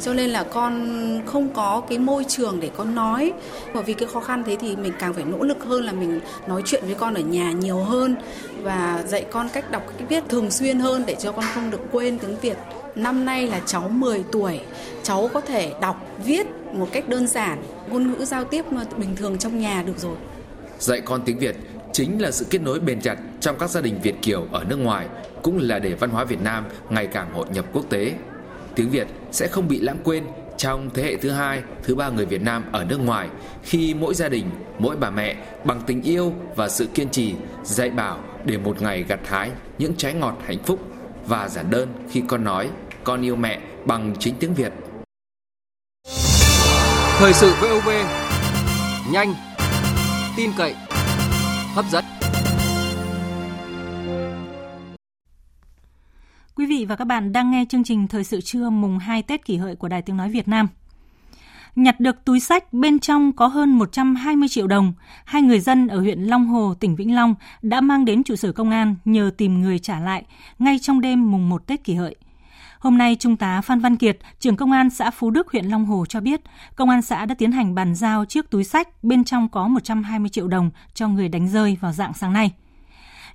Cho 0.00 0.14
nên 0.14 0.30
là 0.30 0.42
con 0.42 1.22
không 1.26 1.48
có 1.48 1.82
cái 1.88 1.98
môi 1.98 2.24
trường 2.24 2.60
để 2.60 2.70
con 2.76 2.94
nói. 2.94 3.32
Và 3.72 3.80
vì 3.80 3.92
cái 3.94 4.08
khó 4.12 4.20
khăn 4.20 4.42
thế 4.46 4.56
thì 4.60 4.76
mình 4.76 4.92
càng 4.98 5.14
phải 5.14 5.24
nỗ 5.24 5.44
lực 5.44 5.64
hơn 5.64 5.84
là 5.84 5.92
mình 5.92 6.20
nói 6.46 6.62
chuyện 6.64 6.84
với 6.86 6.94
con 6.94 7.14
ở 7.14 7.20
nhà 7.20 7.52
nhiều 7.52 7.78
hơn 7.78 8.16
và 8.62 9.04
dạy 9.06 9.24
con 9.30 9.48
cách 9.48 9.70
đọc 9.70 9.82
cách 9.86 10.08
viết 10.08 10.24
thường 10.28 10.50
xuyên 10.50 10.78
hơn 10.78 11.02
để 11.06 11.14
cho 11.14 11.32
con 11.32 11.44
không 11.54 11.70
được 11.70 11.80
quên 11.92 12.18
tiếng 12.18 12.36
Việt. 12.40 12.56
Năm 12.96 13.24
nay 13.24 13.46
là 13.46 13.60
cháu 13.66 13.88
10 13.88 14.24
tuổi, 14.32 14.60
cháu 15.02 15.30
có 15.32 15.40
thể 15.40 15.74
đọc, 15.80 16.06
viết 16.24 16.46
một 16.72 16.88
cách 16.92 17.08
đơn 17.08 17.26
giản, 17.26 17.62
ngôn 17.88 18.12
ngữ 18.12 18.24
giao 18.24 18.44
tiếp 18.44 18.72
mà 18.72 18.84
bình 18.96 19.16
thường 19.16 19.38
trong 19.38 19.58
nhà 19.58 19.82
được 19.86 19.98
rồi. 19.98 20.16
Dạy 20.78 21.00
con 21.00 21.22
tiếng 21.24 21.38
Việt 21.38 21.56
chính 21.92 22.22
là 22.22 22.30
sự 22.30 22.46
kết 22.50 22.62
nối 22.62 22.80
bền 22.80 23.00
chặt 23.00 23.16
trong 23.40 23.58
các 23.58 23.70
gia 23.70 23.80
đình 23.80 24.00
Việt 24.02 24.14
Kiều 24.22 24.46
ở 24.52 24.64
nước 24.64 24.76
ngoài, 24.76 25.06
cũng 25.42 25.58
là 25.60 25.78
để 25.78 25.94
văn 25.94 26.10
hóa 26.10 26.24
Việt 26.24 26.40
Nam 26.42 26.64
ngày 26.90 27.06
càng 27.06 27.32
hội 27.32 27.46
nhập 27.52 27.64
quốc 27.72 27.84
tế. 27.90 28.12
Tiếng 28.74 28.90
Việt 28.90 29.06
sẽ 29.32 29.46
không 29.46 29.68
bị 29.68 29.80
lãng 29.80 29.98
quên 30.04 30.24
trong 30.56 30.90
thế 30.94 31.02
hệ 31.02 31.16
thứ 31.16 31.30
hai, 31.30 31.62
thứ 31.82 31.94
ba 31.94 32.08
người 32.08 32.26
Việt 32.26 32.42
Nam 32.42 32.64
ở 32.72 32.84
nước 32.84 32.98
ngoài 32.98 33.28
khi 33.62 33.94
mỗi 33.94 34.14
gia 34.14 34.28
đình, 34.28 34.50
mỗi 34.78 34.96
bà 34.96 35.10
mẹ 35.10 35.36
bằng 35.64 35.80
tình 35.86 36.02
yêu 36.02 36.32
và 36.56 36.68
sự 36.68 36.86
kiên 36.94 37.08
trì 37.08 37.34
dạy 37.64 37.90
bảo 37.90 38.18
để 38.44 38.58
một 38.58 38.82
ngày 38.82 39.04
gặt 39.08 39.20
hái 39.24 39.50
những 39.78 39.94
trái 39.96 40.14
ngọt 40.14 40.38
hạnh 40.46 40.62
phúc 40.64 40.80
và 41.26 41.48
giản 41.48 41.70
đơn 41.70 41.88
khi 42.10 42.22
con 42.28 42.44
nói 42.44 42.70
con 43.04 43.24
yêu 43.24 43.36
mẹ 43.36 43.60
bằng 43.86 44.14
chính 44.18 44.34
tiếng 44.40 44.54
Việt. 44.54 44.72
Thời 47.18 47.32
sự 47.32 47.54
VOV 47.60 47.88
nhanh, 49.12 49.34
tin 50.36 50.50
cậy, 50.56 50.74
hấp 51.74 51.84
dẫn. 51.90 52.04
Quý 56.54 56.66
vị 56.66 56.86
và 56.88 56.96
các 56.96 57.04
bạn 57.04 57.32
đang 57.32 57.50
nghe 57.50 57.64
chương 57.68 57.84
trình 57.84 58.08
Thời 58.08 58.24
sự 58.24 58.40
trưa 58.40 58.70
mùng 58.70 58.98
2 58.98 59.22
Tết 59.22 59.44
kỷ 59.44 59.56
hợi 59.56 59.76
của 59.76 59.88
Đài 59.88 60.02
Tiếng 60.02 60.16
Nói 60.16 60.30
Việt 60.30 60.48
Nam. 60.48 60.68
Nhặt 61.76 62.00
được 62.00 62.24
túi 62.24 62.40
sách 62.40 62.72
bên 62.72 62.98
trong 62.98 63.32
có 63.32 63.46
hơn 63.46 63.70
120 63.70 64.48
triệu 64.48 64.66
đồng, 64.66 64.92
hai 65.24 65.42
người 65.42 65.60
dân 65.60 65.88
ở 65.88 66.00
huyện 66.00 66.22
Long 66.22 66.46
Hồ, 66.46 66.74
tỉnh 66.80 66.96
Vĩnh 66.96 67.14
Long 67.14 67.34
đã 67.62 67.80
mang 67.80 68.04
đến 68.04 68.22
trụ 68.22 68.36
sở 68.36 68.52
công 68.52 68.70
an 68.70 68.94
nhờ 69.04 69.30
tìm 69.36 69.62
người 69.62 69.78
trả 69.78 70.00
lại 70.00 70.24
ngay 70.58 70.78
trong 70.78 71.00
đêm 71.00 71.30
mùng 71.30 71.48
1 71.48 71.66
Tết 71.66 71.84
kỷ 71.84 71.94
hợi. 71.94 72.16
Hôm 72.84 72.98
nay, 72.98 73.16
Trung 73.20 73.36
tá 73.36 73.60
Phan 73.60 73.80
Văn 73.80 73.96
Kiệt, 73.96 74.18
trưởng 74.40 74.56
công 74.56 74.72
an 74.72 74.90
xã 74.90 75.10
Phú 75.10 75.30
Đức, 75.30 75.52
huyện 75.52 75.64
Long 75.64 75.84
Hồ 75.84 76.04
cho 76.08 76.20
biết, 76.20 76.40
công 76.76 76.90
an 76.90 77.02
xã 77.02 77.26
đã 77.26 77.34
tiến 77.34 77.52
hành 77.52 77.74
bàn 77.74 77.94
giao 77.94 78.24
chiếc 78.24 78.50
túi 78.50 78.64
sách 78.64 79.04
bên 79.04 79.24
trong 79.24 79.48
có 79.48 79.68
120 79.68 80.28
triệu 80.28 80.48
đồng 80.48 80.70
cho 80.94 81.08
người 81.08 81.28
đánh 81.28 81.48
rơi 81.48 81.76
vào 81.80 81.92
dạng 81.92 82.14
sáng 82.14 82.32
nay. 82.32 82.52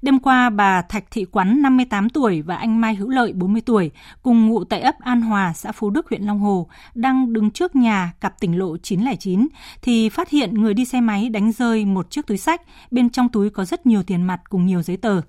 Đêm 0.01 0.19
qua, 0.19 0.49
bà 0.49 0.81
Thạch 0.81 1.03
Thị 1.11 1.25
Quắn, 1.25 1.61
58 1.61 2.09
tuổi 2.09 2.41
và 2.41 2.55
anh 2.55 2.81
Mai 2.81 2.95
Hữu 2.95 3.09
Lợi, 3.09 3.33
40 3.33 3.61
tuổi, 3.65 3.91
cùng 4.21 4.47
ngụ 4.47 4.63
tại 4.63 4.81
ấp 4.81 4.95
An 4.99 5.21
Hòa, 5.21 5.53
xã 5.53 5.71
Phú 5.71 5.89
Đức, 5.89 6.09
huyện 6.09 6.23
Long 6.23 6.39
Hồ, 6.39 6.67
đang 6.95 7.33
đứng 7.33 7.51
trước 7.51 7.75
nhà 7.75 8.13
cặp 8.21 8.39
tỉnh 8.39 8.59
lộ 8.59 8.77
909, 8.77 9.47
thì 9.81 10.09
phát 10.09 10.29
hiện 10.29 10.53
người 10.53 10.73
đi 10.73 10.85
xe 10.85 11.01
máy 11.01 11.29
đánh 11.29 11.51
rơi 11.51 11.85
một 11.85 12.11
chiếc 12.11 12.27
túi 12.27 12.37
sách, 12.37 12.61
bên 12.91 13.09
trong 13.09 13.29
túi 13.29 13.49
có 13.49 13.65
rất 13.65 13.85
nhiều 13.85 14.03
tiền 14.03 14.23
mặt 14.23 14.41
cùng 14.49 14.65
nhiều 14.65 14.81
giấy 14.81 14.97
tờ. 14.97 15.21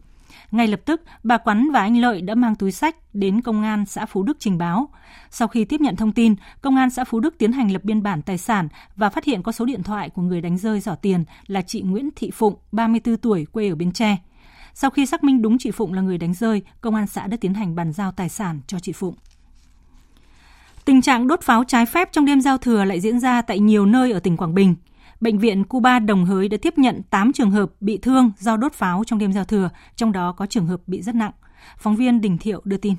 Ngay 0.51 0.69
lập 0.69 0.81
tức, 0.85 1.03
bà 1.23 1.39
Quắn 1.39 1.71
và 1.71 1.81
anh 1.81 1.97
Lợi 2.01 2.21
đã 2.21 2.35
mang 2.35 2.55
túi 2.55 2.73
sách 2.73 2.97
đến 3.13 3.41
công 3.41 3.63
an 3.63 3.87
xã 3.87 4.07
Phú 4.07 4.23
Đức 4.23 4.37
trình 4.41 4.59
báo. 4.59 4.89
Sau 5.31 5.49
khi 5.49 5.65
tiếp 5.65 5.81
nhận 5.81 5.97
thông 5.97 6.13
tin, 6.13 6.35
công 6.61 6.77
an 6.77 6.91
xã 6.91 7.05
Phú 7.05 7.21
Đức 7.21 7.35
tiến 7.39 7.53
hành 7.53 7.73
lập 7.73 7.85
biên 7.85 8.03
bản 8.03 8.23
tài 8.23 8.39
sản 8.39 8.69
và 8.97 9.11
phát 9.11 9.25
hiện 9.25 9.43
có 9.43 9.53
số 9.53 9.65
điện 9.65 9.83
thoại 9.83 10.11
của 10.11 10.23
người 10.23 10.41
đánh 10.41 10.59
rơi 10.59 10.81
giỏ 10.81 10.95
tiền 10.95 11.25
là 11.47 11.63
chị 11.63 11.81
Nguyễn 11.83 12.11
Thị 12.17 12.31
Phụng, 12.31 12.55
34 12.73 13.17
tuổi, 13.17 13.47
quê 13.53 13.69
ở 13.69 13.75
Bến 13.75 13.93
Tre. 13.93 14.17
Sau 14.75 14.91
khi 14.91 15.07
xác 15.07 15.25
minh 15.25 15.43
đúng 15.43 15.59
chị 15.59 15.71
Phụng 15.71 15.93
là 15.93 16.03
người 16.03 16.19
đánh 16.19 16.35
rơi, 16.35 16.63
công 16.81 16.95
an 16.95 17.07
xã 17.07 17.27
đã 17.27 17.37
tiến 17.41 17.55
hành 17.55 17.75
bàn 17.75 17.93
giao 17.93 18.13
tài 18.13 18.29
sản 18.29 18.61
cho 18.67 18.79
chị 18.79 18.93
Phụng. 18.93 19.15
Tình 20.85 21.03
trạng 21.03 21.27
đốt 21.27 21.43
pháo 21.43 21.65
trái 21.65 21.87
phép 21.87 22.13
trong 22.13 22.25
đêm 22.25 22.41
giao 22.41 22.59
thừa 22.59 22.85
lại 22.85 23.01
diễn 23.01 23.21
ra 23.21 23.43
tại 23.43 23.59
nhiều 23.59 23.87
nơi 23.87 24.13
ở 24.13 24.21
tỉnh 24.21 24.37
Quảng 24.37 24.55
Bình. 24.55 24.75
Bệnh 25.21 25.39
viện 25.39 25.65
Cuba 25.65 25.99
Đồng 25.99 26.25
Hới 26.25 26.49
đã 26.49 26.57
tiếp 26.63 26.79
nhận 26.79 27.03
8 27.11 27.33
trường 27.33 27.51
hợp 27.51 27.71
bị 27.81 27.99
thương 27.99 28.33
do 28.39 28.57
đốt 28.57 28.73
pháo 28.73 29.03
trong 29.07 29.19
đêm 29.19 29.33
giao 29.33 29.45
thừa, 29.45 29.71
trong 29.97 30.13
đó 30.13 30.33
có 30.33 30.47
trường 30.47 30.67
hợp 30.67 30.81
bị 30.87 31.03
rất 31.03 31.15
nặng. 31.15 31.33
Phóng 31.79 31.97
viên 31.97 32.21
Đình 32.21 32.39
Thiệu 32.39 32.61
đưa 32.65 32.77
tin. 32.77 32.95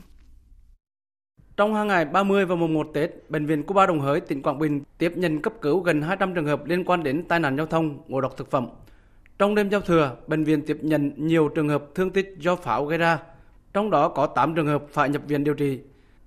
Trong 1.58 1.74
hai 1.74 1.86
ngày 1.86 2.06
30 2.06 2.46
và 2.46 2.56
mùng 2.56 2.74
1 2.74 2.88
Tết, 2.94 3.30
Bệnh 3.30 3.46
viện 3.46 3.64
Cuba 3.64 3.86
Đồng 3.86 4.00
Hới, 4.00 4.20
tỉnh 4.20 4.42
Quảng 4.42 4.60
Bình 4.60 4.84
tiếp 4.98 5.14
nhận 5.16 5.42
cấp 5.42 5.54
cứu 5.62 5.80
gần 5.80 6.02
200 6.02 6.34
trường 6.34 6.46
hợp 6.46 6.66
liên 6.66 6.84
quan 6.84 7.04
đến 7.04 7.24
tai 7.28 7.40
nạn 7.40 7.58
giao 7.58 7.66
thông, 7.66 7.98
ngộ 8.08 8.22
độc 8.22 8.38
thực 8.38 8.52
phẩm. 8.52 8.68
Trong 9.40 9.56
đêm 9.56 9.70
giao 9.70 9.82
thừa, 9.82 10.16
bệnh 10.28 10.44
viện 10.44 10.62
tiếp 10.68 10.78
nhận 10.82 11.14
nhiều 11.16 11.50
trường 11.50 11.70
hợp 11.70 11.84
thương 11.96 12.10
tích 12.10 12.36
do 12.40 12.56
pháo 12.56 12.86
gây 12.86 12.98
ra, 12.98 13.20
trong 13.74 13.90
đó 13.90 14.10
có 14.10 14.28
8 14.28 14.56
trường 14.56 14.68
hợp 14.68 14.84
phải 14.92 15.10
nhập 15.10 15.22
viện 15.28 15.44
điều 15.44 15.54
trị. 15.54 15.80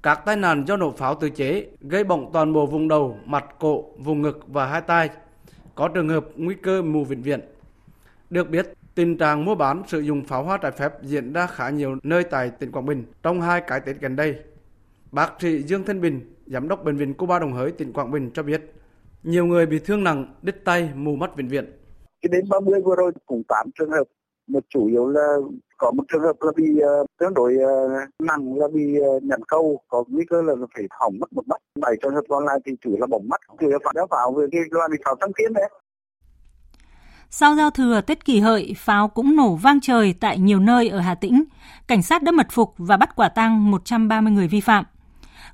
Các 0.03 0.25
tai 0.25 0.37
nạn 0.37 0.65
do 0.67 0.77
nổ 0.77 0.91
pháo 0.91 1.15
tự 1.15 1.31
chế 1.31 1.67
gây 1.81 2.05
bỏng 2.05 2.31
toàn 2.33 2.53
bộ 2.53 2.67
vùng 2.67 2.89
đầu, 2.89 3.19
mặt, 3.25 3.45
cổ, 3.59 3.85
vùng 3.99 4.23
ngực 4.23 4.45
và 4.47 4.67
hai 4.67 4.81
tay. 4.81 5.11
Có 5.75 5.89
trường 5.89 6.09
hợp 6.09 6.27
nguy 6.37 6.55
cơ 6.55 6.83
mù 6.83 7.05
vĩnh 7.05 7.23
viễn. 7.23 7.41
Được 8.31 8.51
biết, 8.51 8.67
tình 8.95 9.19
trạng 9.19 9.45
mua 9.45 9.55
bán 9.55 9.83
sử 9.87 10.01
dụng 10.01 10.25
pháo 10.25 10.45
hoa 10.45 10.57
trái 10.57 10.73
phép 10.73 10.93
diễn 11.03 11.33
ra 11.33 11.47
khá 11.47 11.71
nhiều 11.71 11.97
nơi 12.03 12.25
tại 12.25 12.51
tỉnh 12.51 12.73
Quảng 12.73 12.87
Bình 12.87 13.05
trong 13.23 13.41
hai 13.41 13.61
cái 13.61 13.81
Tết 13.81 14.01
gần 14.01 14.17
đây. 14.17 14.37
Bác 15.13 15.33
sĩ 15.41 15.63
Dương 15.63 15.85
Thanh 15.85 16.01
Bình, 16.01 16.35
giám 16.47 16.69
đốc 16.69 16.85
bệnh 16.85 16.97
viện 16.97 17.15
Cuba 17.15 17.39
Đồng 17.39 17.53
Hới, 17.53 17.73
tỉnh 17.73 17.93
Quảng 17.93 18.11
Bình 18.11 18.31
cho 18.35 18.43
biết, 18.43 18.73
nhiều 19.23 19.47
người 19.47 19.67
bị 19.67 19.79
thương 19.79 20.05
nặng, 20.05 20.35
đứt 20.43 20.65
tay, 20.65 20.91
mù 20.95 21.17
mắt 21.17 21.37
vĩnh 21.37 21.49
viễn 21.49 21.65
cái 22.25 22.29
đến 22.33 22.49
30 22.49 22.81
vừa 22.81 22.97
rồi 22.97 23.13
cũng 23.27 23.43
8 23.49 23.71
trường 23.79 23.91
hợp 23.91 24.05
một 24.47 24.65
chủ 24.69 24.87
yếu 24.87 25.09
là 25.09 25.37
có 25.85 25.91
một 25.91 26.05
trường 26.13 26.23
hợp 26.23 26.37
là 26.41 26.53
bị 26.57 26.65
uh, 27.03 27.07
tương 27.21 27.35
đối 27.35 27.55
uh, 27.55 28.21
nặng 28.23 28.59
là 28.59 28.67
bị 28.75 28.99
ờ, 29.01 29.17
uh, 29.17 29.23
nhận 29.23 29.41
câu 29.49 29.81
có 29.89 30.05
nguy 30.09 30.25
cơ 30.31 30.43
là 30.43 30.55
phải 30.75 30.85
hỏng 31.01 31.15
mất 31.21 31.33
một 31.33 31.49
mắt 31.49 31.57
bảy 31.81 31.95
trường 32.03 32.15
hợp 32.15 32.25
còn 32.29 32.45
lại 32.45 32.59
thì 32.67 32.73
chủ 32.81 32.97
là 32.99 33.07
bỏng 33.07 33.29
mắt 33.29 33.41
chủ 33.61 33.69
yếu 33.69 33.79
phải 33.85 33.93
đeo 33.95 34.07
pháo 34.11 34.33
với 34.33 34.49
cái 34.53 34.61
loại 34.71 34.89
bị 34.93 34.99
pháo 35.05 35.15
tăng 35.21 35.31
tiến 35.39 35.53
đấy 35.53 35.71
sau 37.31 37.57
giao 37.57 37.71
thừa 37.71 38.01
Tết 38.01 38.25
kỷ 38.25 38.41
hợi, 38.41 38.75
pháo 38.77 39.09
cũng 39.09 39.37
nổ 39.37 39.55
vang 39.55 39.81
trời 39.81 40.15
tại 40.21 40.39
nhiều 40.39 40.61
nơi 40.61 40.89
ở 40.89 40.99
Hà 40.99 41.15
Tĩnh. 41.15 41.45
Cảnh 41.87 42.03
sát 42.03 42.23
đã 42.23 42.33
mật 42.33 42.47
phục 42.51 42.75
và 42.77 42.97
bắt 42.97 43.17
quả 43.17 43.29
tang 43.29 43.71
130 43.71 44.33
người 44.33 44.49
vi 44.49 44.61
phạm. 44.61 44.85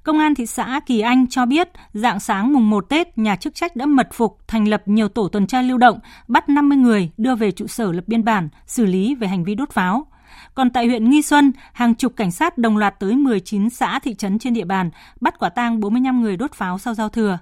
Công 0.02 0.18
an 0.18 0.34
thị 0.34 0.46
xã 0.46 0.80
Kỳ 0.86 1.00
Anh 1.00 1.26
cho 1.26 1.46
biết, 1.46 1.68
dạng 1.92 2.20
sáng 2.20 2.52
mùng 2.52 2.70
1 2.70 2.88
Tết, 2.88 3.18
nhà 3.18 3.36
chức 3.36 3.54
trách 3.54 3.76
đã 3.76 3.86
mật 3.86 4.08
phục 4.12 4.38
thành 4.48 4.68
lập 4.68 4.82
nhiều 4.86 5.08
tổ 5.08 5.28
tuần 5.28 5.46
tra 5.46 5.62
lưu 5.62 5.78
động, 5.78 5.98
bắt 6.28 6.48
50 6.48 6.78
người 6.78 7.10
đưa 7.16 7.34
về 7.34 7.50
trụ 7.50 7.66
sở 7.66 7.92
lập 7.92 8.04
biên 8.06 8.24
bản, 8.24 8.48
xử 8.66 8.86
lý 8.86 9.14
về 9.14 9.28
hành 9.28 9.44
vi 9.44 9.54
đốt 9.54 9.70
pháo. 9.70 10.06
Còn 10.54 10.70
tại 10.70 10.86
huyện 10.86 11.10
Nghi 11.10 11.22
Xuân, 11.22 11.52
hàng 11.72 11.94
chục 11.94 12.12
cảnh 12.16 12.30
sát 12.30 12.58
đồng 12.58 12.76
loạt 12.76 12.94
tới 13.00 13.16
19 13.16 13.70
xã 13.70 13.98
thị 13.98 14.14
trấn 14.14 14.38
trên 14.38 14.54
địa 14.54 14.64
bàn, 14.64 14.90
bắt 15.20 15.38
quả 15.38 15.48
tang 15.48 15.80
45 15.80 16.22
người 16.22 16.36
đốt 16.36 16.52
pháo 16.52 16.78
sau 16.78 16.94
giao 16.94 17.08
thừa. 17.08 17.38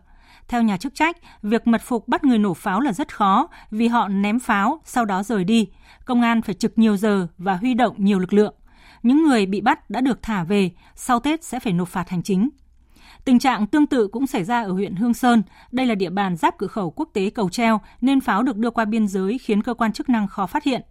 Theo 0.48 0.62
nhà 0.62 0.76
chức 0.76 0.94
trách, 0.94 1.16
việc 1.42 1.66
mật 1.66 1.82
phục 1.82 2.08
bắt 2.08 2.24
người 2.24 2.38
nổ 2.38 2.54
pháo 2.54 2.80
là 2.80 2.92
rất 2.92 3.14
khó 3.14 3.48
vì 3.70 3.88
họ 3.88 4.08
ném 4.08 4.38
pháo, 4.38 4.80
sau 4.84 5.04
đó 5.04 5.22
rời 5.22 5.44
đi. 5.44 5.68
Công 6.04 6.22
an 6.22 6.42
phải 6.42 6.54
trực 6.54 6.78
nhiều 6.78 6.96
giờ 6.96 7.26
và 7.38 7.56
huy 7.56 7.74
động 7.74 7.94
nhiều 7.98 8.18
lực 8.18 8.32
lượng 8.32 8.54
những 9.02 9.24
người 9.24 9.46
bị 9.46 9.60
bắt 9.60 9.90
đã 9.90 10.00
được 10.00 10.22
thả 10.22 10.44
về, 10.44 10.70
sau 10.94 11.20
Tết 11.20 11.44
sẽ 11.44 11.60
phải 11.60 11.72
nộp 11.72 11.88
phạt 11.88 12.08
hành 12.08 12.22
chính. 12.22 12.48
Tình 13.24 13.38
trạng 13.38 13.66
tương 13.66 13.86
tự 13.86 14.08
cũng 14.08 14.26
xảy 14.26 14.44
ra 14.44 14.62
ở 14.62 14.72
huyện 14.72 14.94
Hương 14.94 15.14
Sơn. 15.14 15.42
Đây 15.72 15.86
là 15.86 15.94
địa 15.94 16.10
bàn 16.10 16.36
giáp 16.36 16.58
cửa 16.58 16.66
khẩu 16.66 16.90
quốc 16.90 17.08
tế 17.12 17.30
Cầu 17.30 17.50
Treo 17.50 17.80
nên 18.00 18.20
pháo 18.20 18.42
được 18.42 18.56
đưa 18.56 18.70
qua 18.70 18.84
biên 18.84 19.08
giới 19.08 19.38
khiến 19.38 19.62
cơ 19.62 19.74
quan 19.74 19.92
chức 19.92 20.08
năng 20.08 20.28
khó 20.28 20.46
phát 20.46 20.64
hiện. 20.64 20.82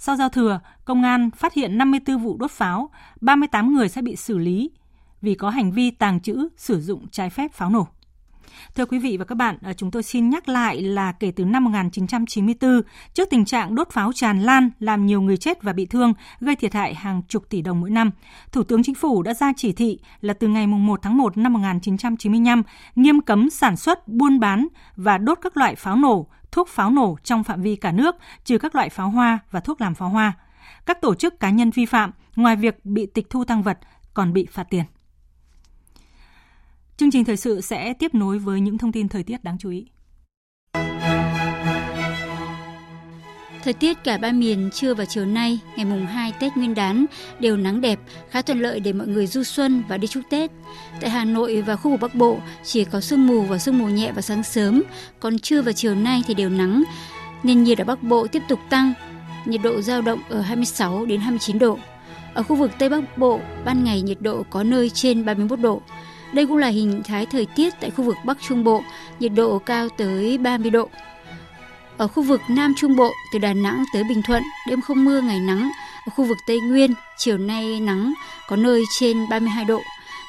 Sau 0.00 0.16
giao 0.16 0.28
thừa, 0.28 0.60
công 0.84 1.02
an 1.02 1.30
phát 1.30 1.54
hiện 1.54 1.78
54 1.78 2.18
vụ 2.18 2.36
đốt 2.36 2.50
pháo, 2.50 2.90
38 3.20 3.74
người 3.74 3.88
sẽ 3.88 4.02
bị 4.02 4.16
xử 4.16 4.38
lý 4.38 4.70
vì 5.22 5.34
có 5.34 5.50
hành 5.50 5.72
vi 5.72 5.90
tàng 5.90 6.20
trữ, 6.20 6.48
sử 6.56 6.80
dụng 6.80 7.08
trái 7.08 7.30
phép 7.30 7.52
pháo 7.52 7.70
nổ. 7.70 7.86
Thưa 8.74 8.86
quý 8.86 8.98
vị 8.98 9.16
và 9.16 9.24
các 9.24 9.34
bạn, 9.34 9.58
à, 9.62 9.72
chúng 9.72 9.90
tôi 9.90 10.02
xin 10.02 10.30
nhắc 10.30 10.48
lại 10.48 10.82
là 10.82 11.12
kể 11.12 11.30
từ 11.30 11.44
năm 11.44 11.64
1994, 11.64 12.82
trước 13.14 13.30
tình 13.30 13.44
trạng 13.44 13.74
đốt 13.74 13.90
pháo 13.90 14.12
tràn 14.12 14.42
lan 14.42 14.70
làm 14.80 15.06
nhiều 15.06 15.20
người 15.20 15.36
chết 15.36 15.62
và 15.62 15.72
bị 15.72 15.86
thương, 15.86 16.14
gây 16.40 16.56
thiệt 16.56 16.74
hại 16.74 16.94
hàng 16.94 17.22
chục 17.28 17.48
tỷ 17.48 17.62
đồng 17.62 17.80
mỗi 17.80 17.90
năm, 17.90 18.10
Thủ 18.52 18.62
tướng 18.62 18.82
Chính 18.82 18.94
phủ 18.94 19.22
đã 19.22 19.34
ra 19.34 19.52
chỉ 19.56 19.72
thị 19.72 19.98
là 20.20 20.34
từ 20.34 20.48
ngày 20.48 20.66
1 20.66 21.00
tháng 21.02 21.16
1 21.16 21.36
năm 21.36 21.52
1995 21.52 22.62
nghiêm 22.94 23.20
cấm 23.20 23.50
sản 23.50 23.76
xuất, 23.76 24.08
buôn 24.08 24.40
bán 24.40 24.66
và 24.96 25.18
đốt 25.18 25.38
các 25.42 25.56
loại 25.56 25.74
pháo 25.74 25.96
nổ, 25.96 26.26
thuốc 26.52 26.68
pháo 26.68 26.90
nổ 26.90 27.16
trong 27.24 27.44
phạm 27.44 27.62
vi 27.62 27.76
cả 27.76 27.92
nước, 27.92 28.16
trừ 28.44 28.58
các 28.58 28.74
loại 28.74 28.88
pháo 28.88 29.10
hoa 29.10 29.38
và 29.50 29.60
thuốc 29.60 29.80
làm 29.80 29.94
pháo 29.94 30.08
hoa. 30.08 30.32
Các 30.86 31.00
tổ 31.00 31.14
chức 31.14 31.40
cá 31.40 31.50
nhân 31.50 31.70
vi 31.70 31.86
phạm, 31.86 32.10
ngoài 32.36 32.56
việc 32.56 32.84
bị 32.84 33.06
tịch 33.06 33.30
thu 33.30 33.44
tăng 33.44 33.62
vật, 33.62 33.78
còn 34.14 34.32
bị 34.32 34.46
phạt 34.50 34.64
tiền. 34.70 34.84
Chương 36.96 37.10
trình 37.10 37.24
thời 37.24 37.36
sự 37.36 37.60
sẽ 37.60 37.92
tiếp 37.92 38.14
nối 38.14 38.38
với 38.38 38.60
những 38.60 38.78
thông 38.78 38.92
tin 38.92 39.08
thời 39.08 39.22
tiết 39.22 39.44
đáng 39.44 39.58
chú 39.58 39.70
ý. 39.70 39.86
Thời 43.68 43.72
tiết 43.74 44.04
cả 44.04 44.18
ba 44.18 44.32
miền 44.32 44.70
trưa 44.72 44.94
và 44.94 45.04
chiều 45.04 45.26
nay, 45.26 45.58
ngày 45.76 45.84
mùng 45.84 46.06
2 46.06 46.32
Tết 46.40 46.56
Nguyên 46.56 46.74
đán 46.74 47.06
đều 47.40 47.56
nắng 47.56 47.80
đẹp, 47.80 47.98
khá 48.30 48.42
thuận 48.42 48.60
lợi 48.60 48.80
để 48.80 48.92
mọi 48.92 49.06
người 49.06 49.26
du 49.26 49.42
xuân 49.42 49.82
và 49.88 49.96
đi 49.96 50.06
chúc 50.06 50.22
Tết. 50.30 50.50
Tại 51.00 51.10
Hà 51.10 51.24
Nội 51.24 51.62
và 51.62 51.76
khu 51.76 51.90
vực 51.90 52.00
Bắc 52.00 52.14
Bộ 52.14 52.38
chỉ 52.64 52.84
có 52.84 53.00
sương 53.00 53.26
mù 53.26 53.40
và 53.40 53.58
sương 53.58 53.78
mù 53.78 53.86
nhẹ 53.86 54.12
vào 54.12 54.22
sáng 54.22 54.42
sớm, 54.42 54.82
còn 55.20 55.38
trưa 55.38 55.62
và 55.62 55.72
chiều 55.72 55.94
nay 55.94 56.22
thì 56.26 56.34
đều 56.34 56.48
nắng. 56.48 56.82
Nền 57.42 57.62
nhiệt 57.62 57.78
ở 57.78 57.84
Bắc 57.84 58.02
Bộ 58.02 58.26
tiếp 58.26 58.42
tục 58.48 58.58
tăng, 58.70 58.92
nhiệt 59.44 59.60
độ 59.62 59.80
dao 59.80 60.02
động 60.02 60.20
ở 60.28 60.40
26 60.40 61.06
đến 61.06 61.20
29 61.20 61.58
độ. 61.58 61.78
Ở 62.34 62.42
khu 62.42 62.56
vực 62.56 62.70
Tây 62.78 62.88
Bắc 62.88 63.18
Bộ, 63.18 63.40
ban 63.64 63.84
ngày 63.84 64.02
nhiệt 64.02 64.20
độ 64.20 64.44
có 64.50 64.62
nơi 64.62 64.90
trên 64.90 65.24
31 65.24 65.60
độ. 65.60 65.82
Đây 66.32 66.46
cũng 66.46 66.56
là 66.56 66.68
hình 66.68 67.02
thái 67.04 67.26
thời 67.26 67.46
tiết 67.46 67.74
tại 67.80 67.90
khu 67.90 68.04
vực 68.04 68.16
Bắc 68.24 68.38
Trung 68.48 68.64
Bộ, 68.64 68.82
nhiệt 69.20 69.32
độ 69.34 69.58
cao 69.58 69.88
tới 69.88 70.38
30 70.38 70.70
độ. 70.70 70.88
Ở 71.98 72.08
khu 72.08 72.22
vực 72.22 72.40
Nam 72.48 72.74
Trung 72.74 72.96
Bộ, 72.96 73.12
từ 73.32 73.38
Đà 73.38 73.52
Nẵng 73.52 73.84
tới 73.92 74.04
Bình 74.04 74.22
Thuận, 74.22 74.42
đêm 74.68 74.80
không 74.80 75.04
mưa, 75.04 75.20
ngày 75.20 75.40
nắng. 75.40 75.70
Ở 76.06 76.10
khu 76.16 76.24
vực 76.24 76.38
Tây 76.46 76.60
Nguyên, 76.60 76.94
chiều 77.16 77.38
nay 77.38 77.80
nắng, 77.80 78.12
có 78.48 78.56
nơi 78.56 78.84
trên 78.98 79.28
32 79.28 79.64
độ. 79.64 79.82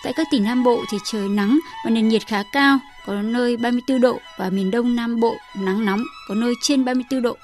Tại 0.03 0.13
các 0.13 0.27
tỉnh 0.31 0.43
Nam 0.43 0.63
Bộ 0.63 0.83
thì 0.91 0.97
trời 1.05 1.29
nắng 1.29 1.59
và 1.85 1.91
nền 1.91 2.07
nhiệt 2.07 2.27
khá 2.27 2.43
cao, 2.43 2.79
có 3.05 3.13
nơi 3.13 3.57
34 3.57 4.01
độ 4.01 4.19
và 4.37 4.49
miền 4.49 4.71
Đông 4.71 4.95
Nam 4.95 5.19
Bộ 5.19 5.35
nắng 5.55 5.85
nóng, 5.85 6.03
có 6.27 6.35
nơi 6.35 6.53
trên 6.61 6.85
34 6.85 7.21
độ. 7.21 7.37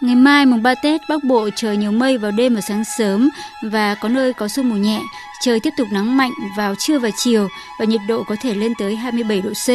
Ngày 0.00 0.16
mai 0.16 0.46
mùng 0.46 0.62
3 0.62 0.74
Tết, 0.74 1.00
Bắc 1.08 1.24
Bộ 1.24 1.50
trời 1.56 1.76
nhiều 1.76 1.92
mây 1.92 2.18
vào 2.18 2.30
đêm 2.30 2.54
và 2.54 2.60
sáng 2.60 2.84
sớm 2.98 3.28
và 3.62 3.94
có 3.94 4.08
nơi 4.08 4.32
có 4.32 4.48
sương 4.48 4.68
mù 4.68 4.74
nhẹ. 4.74 5.00
trời 5.42 5.60
tiếp 5.60 5.70
tục 5.76 5.88
nắng 5.92 6.16
mạnh 6.16 6.32
vào 6.56 6.74
trưa 6.78 6.98
và 6.98 7.10
chiều 7.16 7.48
và 7.78 7.84
nhiệt 7.84 8.00
độ 8.08 8.22
có 8.22 8.36
thể 8.42 8.54
lên 8.54 8.72
tới 8.78 8.96
27 8.96 9.40
độ 9.40 9.50
C. 9.50 9.68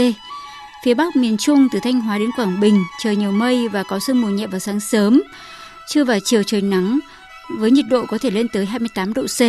Phía 0.84 0.94
Bắc 0.94 1.15
miền 1.15 1.38
Trung 1.38 1.67
từ 1.72 1.80
Thanh 1.84 2.02
Hóa 2.02 2.17
đến 2.17 2.30
Quảng 2.38 2.60
Bình, 2.60 2.84
trời 3.00 3.15
nhiều 3.15 3.32
mây 3.32 3.67
và 3.67 3.84
có 3.84 4.00
sương 4.00 4.22
mù 4.22 4.28
nhẹ 4.28 4.48
vào 4.48 4.60
sáng 4.60 4.80
sớm. 4.80 5.22
Trưa 5.89 6.04
và 6.04 6.20
chiều 6.26 6.44
trời 6.44 6.62
nắng 6.62 7.00
với 7.58 7.72
nhiệt 7.72 7.86
độ 7.89 8.06
có 8.06 8.17
thể 8.17 8.32
lên 8.32 8.48
tới 8.54 8.65
28 8.65 9.13
độ 9.13 9.24
C. 9.24 9.41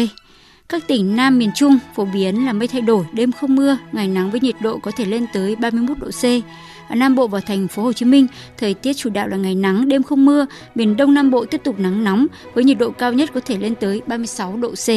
Các 0.68 0.87
tỉnh 0.87 1.16
Nam 1.16 1.38
miền 1.38 1.51
Trung 1.55 1.79
phổ 1.95 2.05
biến 2.05 2.47
là 2.47 2.53
mây 2.53 2.68
thay 2.68 2.81
đổi, 2.81 3.05
đêm 3.12 3.33
không 3.33 3.57
mưa, 3.57 3.77
ngày 3.92 4.09
nắng 4.09 4.31
với 4.31 4.40
nhiệt 4.40 4.55
độ 4.61 4.79
có 4.79 4.90
thể 4.97 5.05
lên 5.05 5.27
tới 5.33 5.57
31 5.57 5.99
độ 5.99 6.09
C. 6.11 6.25
Ở 6.88 6.95
Nam 6.95 7.14
Bộ 7.14 7.27
và 7.27 7.40
thành 7.40 7.68
phố 7.68 7.83
Hồ 7.83 7.92
Chí 7.92 8.05
Minh, 8.05 8.27
thời 8.59 8.75
tiết 8.75 8.92
chủ 8.92 9.11
đạo 9.11 9.29
là 9.29 9.37
ngày 9.37 9.55
nắng, 9.55 9.88
đêm 9.88 10.03
không 10.03 10.25
mưa. 10.25 10.47
Miền 10.75 10.97
Đông 10.97 11.14
Nam 11.14 11.31
Bộ 11.31 11.45
tiếp 11.45 11.61
tục 11.64 11.79
nắng 11.79 12.05
nóng 12.05 12.27
với 12.55 12.64
nhiệt 12.64 12.79
độ 12.79 12.90
cao 12.90 13.12
nhất 13.12 13.31
có 13.35 13.40
thể 13.40 13.59
lên 13.59 13.75
tới 13.75 14.03
36 14.07 14.57
độ 14.57 14.71
C. 14.71 14.88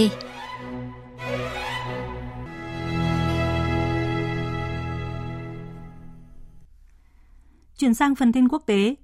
Chuyển 7.85 7.93
sang 7.93 8.15
phần 8.15 8.31
tin 8.31 8.47
quốc 8.47 8.63
tế, 8.65 8.95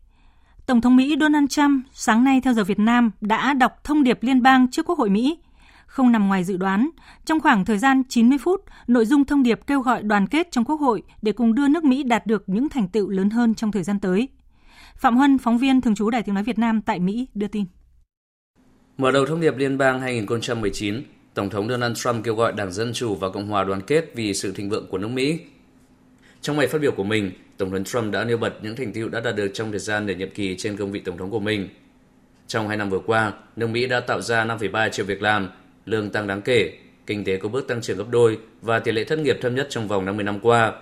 Tổng 0.66 0.82
thống 0.82 0.96
Mỹ 0.96 1.16
Donald 1.20 1.50
Trump 1.50 1.86
sáng 1.94 2.24
nay 2.24 2.42
theo 2.42 2.54
giờ 2.54 2.64
Việt 2.64 2.80
Nam 2.80 3.12
đã 3.22 3.54
đọc 3.54 3.72
thông 3.84 4.04
điệp 4.04 4.24
liên 4.24 4.42
bang 4.42 4.68
trước 4.72 4.86
Quốc 4.86 5.00
hội 5.00 5.10
Mỹ. 5.10 5.38
Không 5.86 6.12
nằm 6.12 6.28
ngoài 6.28 6.44
dự 6.44 6.58
đoán, 6.58 6.90
trong 7.26 7.40
khoảng 7.40 7.66
thời 7.66 7.78
gian 7.78 8.04
90 8.10 8.38
phút, 8.38 8.64
nội 8.88 9.06
dung 9.06 9.26
thông 9.26 9.44
điệp 9.44 9.60
kêu 9.68 9.82
gọi 9.82 10.04
đoàn 10.04 10.28
kết 10.28 10.52
trong 10.52 10.66
Quốc 10.66 10.76
hội 10.76 11.04
để 11.22 11.32
cùng 11.32 11.56
đưa 11.56 11.68
nước 11.68 11.84
Mỹ 11.84 12.04
đạt 12.04 12.26
được 12.26 12.44
những 12.48 12.70
thành 12.70 12.88
tựu 12.88 13.10
lớn 13.10 13.30
hơn 13.30 13.56
trong 13.56 13.72
thời 13.72 13.84
gian 13.84 14.00
tới. 14.00 14.28
Phạm 14.96 15.18
Huân, 15.18 15.38
phóng 15.38 15.58
viên 15.58 15.82
thường 15.82 15.96
trú 15.96 16.10
Đài 16.10 16.24
Tiếng 16.24 16.36
Nói 16.36 16.44
Việt 16.44 16.60
Nam 16.60 16.82
tại 16.82 17.00
Mỹ 17.00 17.28
đưa 17.34 17.48
tin. 17.48 17.66
Mở 18.98 19.12
đầu 19.12 19.26
thông 19.26 19.42
điệp 19.42 19.58
liên 19.58 19.78
bang 19.78 20.02
2019, 20.02 21.04
Tổng 21.34 21.50
thống 21.50 21.70
Donald 21.70 21.98
Trump 21.98 22.24
kêu 22.24 22.36
gọi 22.36 22.54
Đảng 22.54 22.72
Dân 22.72 22.94
Chủ 22.94 23.16
và 23.16 23.30
Cộng 23.30 23.48
hòa 23.48 23.64
đoàn 23.64 23.82
kết 23.88 24.12
vì 24.16 24.34
sự 24.34 24.52
thịnh 24.52 24.70
vượng 24.70 24.88
của 24.90 24.98
nước 24.98 25.08
Mỹ. 25.08 25.40
Trong 26.42 26.58
bài 26.58 26.68
phát 26.68 26.82
biểu 26.82 26.92
của 26.92 27.04
mình, 27.04 27.32
Tổng 27.58 27.72
thống 27.72 27.84
Trump 27.84 28.14
đã 28.14 28.24
nêu 28.24 28.38
bật 28.38 28.54
những 28.62 28.76
thành 28.76 28.94
tựu 28.94 29.10
đã 29.10 29.20
đạt 29.20 29.36
được 29.36 29.52
trong 29.54 29.72
thời 29.72 29.80
gian 29.80 30.08
để 30.08 30.16
nhiệm 30.16 30.30
kỳ 30.30 30.56
trên 30.58 30.78
cương 30.78 30.92
vị 30.92 31.00
Tổng 31.00 31.18
thống 31.18 31.32
của 31.32 31.40
mình. 31.40 31.70
Trong 32.48 32.68
hai 32.68 32.78
năm 32.78 32.90
vừa 32.90 33.00
qua, 33.00 33.34
nước 33.56 33.68
Mỹ 33.68 33.88
đã 33.88 34.00
tạo 34.00 34.22
ra 34.22 34.46
5,3 34.46 34.90
triệu 34.90 35.06
việc 35.06 35.22
làm, 35.22 35.50
lương 35.86 36.10
tăng 36.10 36.28
đáng 36.28 36.42
kể, 36.42 36.74
kinh 37.06 37.24
tế 37.24 37.38
có 37.38 37.50
bước 37.50 37.68
tăng 37.68 37.82
trưởng 37.82 37.98
gấp 37.98 38.10
đôi 38.10 38.38
và 38.62 38.80
tỷ 38.80 38.92
lệ 38.92 39.04
thất 39.04 39.20
nghiệp 39.20 39.38
thấp 39.42 39.52
nhất 39.52 39.68
trong 39.70 39.88
vòng 39.88 40.06
50 40.06 40.24
năm 40.24 40.40
qua. 40.40 40.74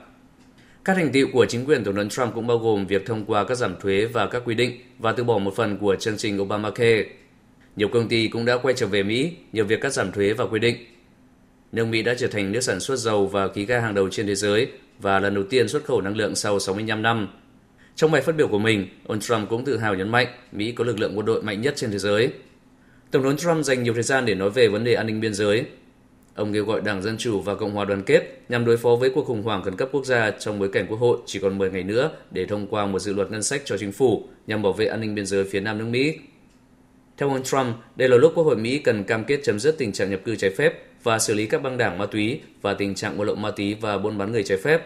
Các 0.85 0.93
thành 0.95 1.11
tựu 1.11 1.27
của 1.33 1.45
chính 1.45 1.65
quyền 1.65 1.83
Tổng 1.83 1.95
thống 1.95 2.09
Trump 2.09 2.33
cũng 2.35 2.47
bao 2.47 2.57
gồm 2.57 2.87
việc 2.87 3.05
thông 3.05 3.25
qua 3.25 3.43
các 3.43 3.55
giảm 3.55 3.75
thuế 3.79 4.05
và 4.05 4.27
các 4.27 4.41
quy 4.45 4.55
định 4.55 4.81
và 4.99 5.11
từ 5.11 5.23
bỏ 5.23 5.37
một 5.37 5.55
phần 5.55 5.77
của 5.77 5.95
chương 5.95 6.17
trình 6.17 6.41
Obamacare. 6.41 7.03
Nhiều 7.75 7.87
công 7.87 8.07
ty 8.07 8.27
cũng 8.27 8.45
đã 8.45 8.57
quay 8.57 8.73
trở 8.73 8.87
về 8.87 9.03
Mỹ 9.03 9.31
nhờ 9.53 9.63
việc 9.63 9.81
cắt 9.81 9.93
giảm 9.93 10.11
thuế 10.11 10.33
và 10.33 10.45
quy 10.45 10.59
định. 10.59 10.75
Nước 11.71 11.85
Mỹ 11.85 12.01
đã 12.01 12.13
trở 12.17 12.27
thành 12.27 12.51
nước 12.51 12.61
sản 12.61 12.79
xuất 12.79 12.95
dầu 12.95 13.27
và 13.27 13.47
khí 13.47 13.65
ga 13.65 13.79
hàng 13.79 13.93
đầu 13.93 14.09
trên 14.09 14.27
thế 14.27 14.35
giới 14.35 14.71
và 14.99 15.19
lần 15.19 15.35
đầu 15.35 15.43
tiên 15.43 15.67
xuất 15.67 15.85
khẩu 15.85 16.01
năng 16.01 16.17
lượng 16.17 16.35
sau 16.35 16.59
65 16.59 17.01
năm. 17.01 17.27
Trong 17.95 18.11
bài 18.11 18.21
phát 18.21 18.35
biểu 18.35 18.47
của 18.47 18.59
mình, 18.59 18.87
ông 19.07 19.19
Trump 19.19 19.49
cũng 19.49 19.65
tự 19.65 19.77
hào 19.77 19.95
nhấn 19.95 20.09
mạnh 20.09 20.27
Mỹ 20.51 20.71
có 20.71 20.83
lực 20.83 20.99
lượng 20.99 21.11
quân 21.15 21.25
đội 21.25 21.41
mạnh 21.41 21.61
nhất 21.61 21.73
trên 21.77 21.91
thế 21.91 21.97
giới. 21.97 22.29
Tổng 23.11 23.23
thống 23.23 23.37
Trump 23.37 23.65
dành 23.65 23.83
nhiều 23.83 23.93
thời 23.93 24.03
gian 24.03 24.25
để 24.25 24.35
nói 24.35 24.49
về 24.49 24.67
vấn 24.67 24.83
đề 24.83 24.93
an 24.93 25.07
ninh 25.07 25.21
biên 25.21 25.33
giới. 25.33 25.65
Ông 26.35 26.53
kêu 26.53 26.65
gọi 26.65 26.81
Đảng 26.81 27.01
Dân 27.01 27.17
Chủ 27.17 27.41
và 27.41 27.55
Cộng 27.55 27.73
hòa 27.73 27.85
đoàn 27.85 28.03
kết 28.05 28.41
nhằm 28.49 28.65
đối 28.65 28.77
phó 28.77 28.95
với 28.95 29.09
cuộc 29.09 29.25
khủng 29.25 29.43
hoảng 29.43 29.63
khẩn 29.63 29.75
cấp 29.75 29.89
quốc 29.91 30.05
gia 30.05 30.31
trong 30.31 30.59
bối 30.59 30.69
cảnh 30.73 30.85
Quốc 30.89 30.97
hội 30.97 31.17
chỉ 31.25 31.39
còn 31.39 31.57
10 31.57 31.71
ngày 31.71 31.83
nữa 31.83 32.11
để 32.31 32.45
thông 32.45 32.67
qua 32.67 32.85
một 32.85 32.99
dự 32.99 33.13
luật 33.13 33.31
ngân 33.31 33.43
sách 33.43 33.61
cho 33.65 33.77
chính 33.77 33.91
phủ 33.91 34.27
nhằm 34.47 34.61
bảo 34.61 34.73
vệ 34.73 34.85
an 34.85 35.01
ninh 35.01 35.15
biên 35.15 35.25
giới 35.25 35.43
phía 35.43 35.59
nam 35.59 35.77
nước 35.77 35.85
Mỹ. 35.85 36.17
Theo 37.17 37.29
ông 37.29 37.43
Trump, 37.43 37.75
đây 37.95 38.09
là 38.09 38.17
lúc 38.17 38.31
Quốc 38.35 38.43
hội 38.43 38.55
Mỹ 38.55 38.79
cần 38.79 39.03
cam 39.03 39.23
kết 39.23 39.39
chấm 39.43 39.59
dứt 39.59 39.77
tình 39.77 39.91
trạng 39.91 40.09
nhập 40.09 40.19
cư 40.25 40.35
trái 40.35 40.51
phép 40.51 40.73
và 41.03 41.19
xử 41.19 41.33
lý 41.33 41.45
các 41.45 41.63
băng 41.63 41.77
đảng 41.77 41.97
ma 41.97 42.05
túy 42.05 42.39
và 42.61 42.73
tình 42.73 42.95
trạng 42.95 43.17
buôn 43.17 43.27
lậu 43.27 43.35
ma 43.35 43.51
túy 43.51 43.73
và 43.73 43.97
buôn 43.97 44.17
bán 44.17 44.31
người 44.31 44.43
trái 44.43 44.57
phép. 44.57 44.81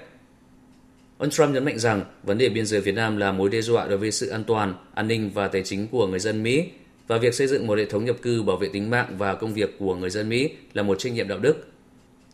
Ông 1.18 1.30
Trump 1.30 1.50
nhấn 1.50 1.66
mạnh 1.66 1.80
rằng 1.80 2.04
vấn 2.24 2.38
đề 2.38 2.50
biên 2.50 2.66
giới 2.66 2.82
Việt 2.82 2.96
Nam 2.96 3.18
là 3.18 3.32
mối 3.32 3.50
đe 3.50 3.62
dọa 3.62 3.88
đối 3.88 3.98
với 3.98 4.12
sự 4.12 4.30
an 4.30 4.44
toàn, 4.44 4.74
an 4.94 5.08
ninh 5.08 5.32
và 5.34 5.48
tài 5.48 5.64
chính 5.64 5.88
của 5.88 6.08
người 6.08 6.20
dân 6.20 6.44
Mỹ 6.44 6.64
và 7.08 7.18
việc 7.18 7.34
xây 7.34 7.48
dựng 7.48 7.68
một 7.68 7.78
hệ 7.78 7.86
thống 7.86 8.06
nhập 8.06 8.16
cư 8.22 8.44
bảo 8.44 8.58
vệ 8.58 8.70
tính 8.74 8.90
mạng 8.90 9.16
và 9.18 9.36
công 9.36 9.54
việc 9.54 9.76
của 9.80 9.96
người 9.96 10.10
dân 10.10 10.30
Mỹ 10.30 10.50
là 10.74 10.84
một 10.84 11.00
trách 11.00 11.14
nhiệm 11.14 11.28
đạo 11.28 11.40
đức. 11.40 11.68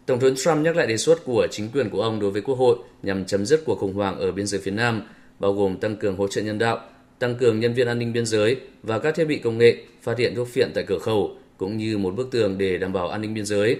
Tổng 0.06 0.20
thống 0.20 0.36
Trump 0.36 0.58
nhắc 0.58 0.76
lại 0.76 0.88
đề 0.88 0.98
xuất 0.98 1.26
của 1.26 1.48
chính 1.52 1.70
quyền 1.74 1.90
của 1.90 2.02
ông 2.02 2.20
đối 2.20 2.32
với 2.32 2.42
Quốc 2.42 2.56
hội 2.56 2.78
nhằm 3.04 3.26
chấm 3.26 3.46
dứt 3.46 3.64
cuộc 3.66 3.80
khủng 3.80 3.94
hoảng 3.94 4.20
ở 4.20 4.32
biên 4.32 4.48
giới 4.48 4.62
phía 4.62 4.72
Nam, 4.72 5.02
bao 5.40 5.54
gồm 5.54 5.78
tăng 5.78 5.96
cường 5.96 6.18
hỗ 6.18 6.28
trợ 6.28 6.42
nhân 6.42 6.60
đạo, 6.60 6.80
tăng 7.20 7.36
cường 7.36 7.60
nhân 7.60 7.74
viên 7.74 7.88
an 7.88 8.00
ninh 8.00 8.14
biên 8.14 8.26
giới 8.26 8.58
và 8.84 9.00
các 9.00 9.16
thiết 9.16 9.26
bị 9.26 9.38
công 9.38 9.58
nghệ, 9.58 9.78
phát 10.02 10.18
hiện 10.18 10.36
thuốc 10.36 10.48
phiện 10.48 10.72
tại 10.76 10.84
cửa 10.88 11.00
khẩu, 11.00 11.38
cũng 11.60 11.78
như 11.78 11.98
một 11.98 12.16
bức 12.16 12.32
tường 12.32 12.58
để 12.58 12.78
đảm 12.78 12.94
bảo 12.94 13.10
an 13.10 13.22
ninh 13.22 13.34
biên 13.34 13.46
giới. 13.46 13.78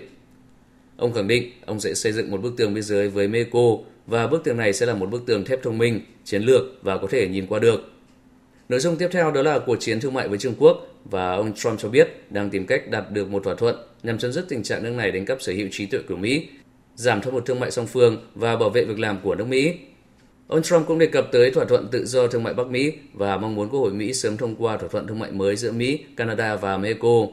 Ông 0.98 1.14
khẳng 1.14 1.28
định 1.28 1.52
ông 1.66 1.80
sẽ 1.80 1.94
xây 1.94 2.12
dựng 2.12 2.32
một 2.32 2.42
bức 2.42 2.58
tường 2.58 2.74
biên 2.74 2.84
giới 2.84 3.10
với 3.10 3.28
Mexico 3.28 3.78
và 4.08 4.28
bức 4.28 4.44
tường 4.44 4.58
này 4.58 4.74
sẽ 4.74 4.86
là 4.86 4.96
một 4.96 5.10
bức 5.10 5.26
tường 5.26 5.46
thép 5.46 5.64
thông 5.64 5.78
minh, 5.78 6.02
chiến 6.26 6.44
lược 6.44 6.62
và 6.82 6.98
có 6.98 7.08
thể 7.12 7.28
nhìn 7.28 7.48
qua 7.48 7.60
được. 7.60 7.92
Nội 8.70 8.80
dung 8.80 8.98
tiếp 8.98 9.08
theo 9.12 9.32
đó 9.32 9.42
là 9.42 9.60
cuộc 9.60 9.76
chiến 9.80 10.00
thương 10.00 10.14
mại 10.14 10.28
với 10.28 10.38
Trung 10.38 10.54
Quốc 10.60 10.88
và 11.06 11.36
ông 11.36 11.54
Trump 11.54 11.80
cho 11.80 11.90
biết 11.90 12.08
đang 12.30 12.50
tìm 12.50 12.66
cách 12.66 12.90
đạt 12.90 13.12
được 13.12 13.30
một 13.30 13.44
thỏa 13.44 13.56
thuận 13.56 13.76
nhằm 14.04 14.18
chấm 14.18 14.32
dứt 14.32 14.46
tình 14.50 14.64
trạng 14.64 14.84
nước 14.84 14.92
này 14.92 15.12
đánh 15.12 15.26
cắp 15.26 15.42
sở 15.42 15.54
hữu 15.54 15.68
trí 15.72 15.86
tuệ 15.86 16.00
của 16.08 16.16
Mỹ, 16.16 16.48
giảm 16.96 17.22
thâm 17.22 17.34
hụt 17.34 17.46
thương 17.46 17.60
mại 17.60 17.72
song 17.72 17.88
phương 17.88 18.18
và 18.36 18.56
bảo 18.56 18.70
vệ 18.70 18.86
việc 18.86 19.00
làm 19.00 19.20
của 19.24 19.36
nước 19.36 19.48
Mỹ. 19.48 19.74
Ông 20.48 20.64
Trump 20.64 20.88
cũng 20.88 21.00
đề 21.00 21.06
cập 21.06 21.28
tới 21.32 21.52
thỏa 21.52 21.66
thuận 21.66 21.88
tự 21.92 22.06
do 22.06 22.28
thương 22.28 22.44
mại 22.44 22.54
Bắc 22.54 22.68
Mỹ 22.68 22.92
và 23.14 23.38
mong 23.38 23.56
muốn 23.56 23.70
Quốc 23.70 23.80
hội 23.80 23.94
Mỹ 23.94 24.14
sớm 24.14 24.38
thông 24.38 24.56
qua 24.56 24.78
thỏa 24.78 24.90
thuận 24.90 25.08
thương 25.08 25.20
mại 25.20 25.32
mới 25.32 25.56
giữa 25.56 25.72
Mỹ, 25.72 26.00
Canada 26.18 26.56
và 26.56 26.78
Mexico. 26.78 27.26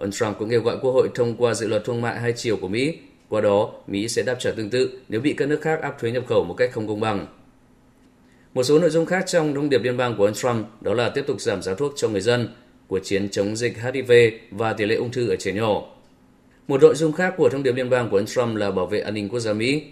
Ông 0.00 0.10
Trump 0.10 0.38
cũng 0.38 0.50
kêu 0.50 0.62
gọi 0.62 0.76
Quốc 0.82 0.92
hội 0.92 1.08
thông 1.14 1.36
qua 1.36 1.54
dự 1.54 1.66
luật 1.66 1.84
thương 1.84 2.00
mại 2.00 2.20
hai 2.20 2.32
chiều 2.36 2.56
của 2.56 2.68
Mỹ. 2.68 2.98
Qua 3.28 3.40
đó, 3.40 3.72
Mỹ 3.86 4.08
sẽ 4.08 4.22
đáp 4.22 4.36
trả 4.38 4.50
tương 4.50 4.70
tự 4.70 5.00
nếu 5.08 5.20
bị 5.20 5.32
các 5.32 5.48
nước 5.48 5.60
khác 5.62 5.82
áp 5.82 6.00
thuế 6.00 6.10
nhập 6.10 6.24
khẩu 6.28 6.44
một 6.44 6.54
cách 6.54 6.70
không 6.72 6.88
công 6.88 7.00
bằng. 7.00 7.26
Một 8.54 8.62
số 8.62 8.78
nội 8.78 8.90
dung 8.90 9.06
khác 9.06 9.24
trong 9.26 9.54
thông 9.54 9.70
điệp 9.70 9.82
liên 9.82 9.96
bang 9.96 10.16
của 10.16 10.24
ông 10.24 10.34
Trump 10.34 10.66
đó 10.82 10.94
là 10.94 11.08
tiếp 11.08 11.24
tục 11.26 11.40
giảm 11.40 11.62
giá 11.62 11.74
thuốc 11.74 11.92
cho 11.96 12.08
người 12.08 12.20
dân, 12.20 12.48
cuộc 12.86 12.98
chiến 12.98 13.28
chống 13.28 13.56
dịch 13.56 13.76
HIV 13.82 14.12
và 14.50 14.72
tỷ 14.72 14.86
lệ 14.86 14.94
ung 14.94 15.10
thư 15.10 15.28
ở 15.28 15.36
trẻ 15.36 15.52
nhỏ. 15.52 15.82
Một 16.68 16.82
nội 16.82 16.94
dung 16.94 17.12
khác 17.12 17.34
của 17.36 17.48
thông 17.48 17.62
điệp 17.62 17.72
liên 17.72 17.90
bang 17.90 18.10
của 18.10 18.16
ông 18.16 18.26
Trump 18.26 18.56
là 18.56 18.70
bảo 18.70 18.86
vệ 18.86 19.00
an 19.00 19.14
ninh 19.14 19.28
quốc 19.28 19.40
gia 19.40 19.52
Mỹ. 19.52 19.82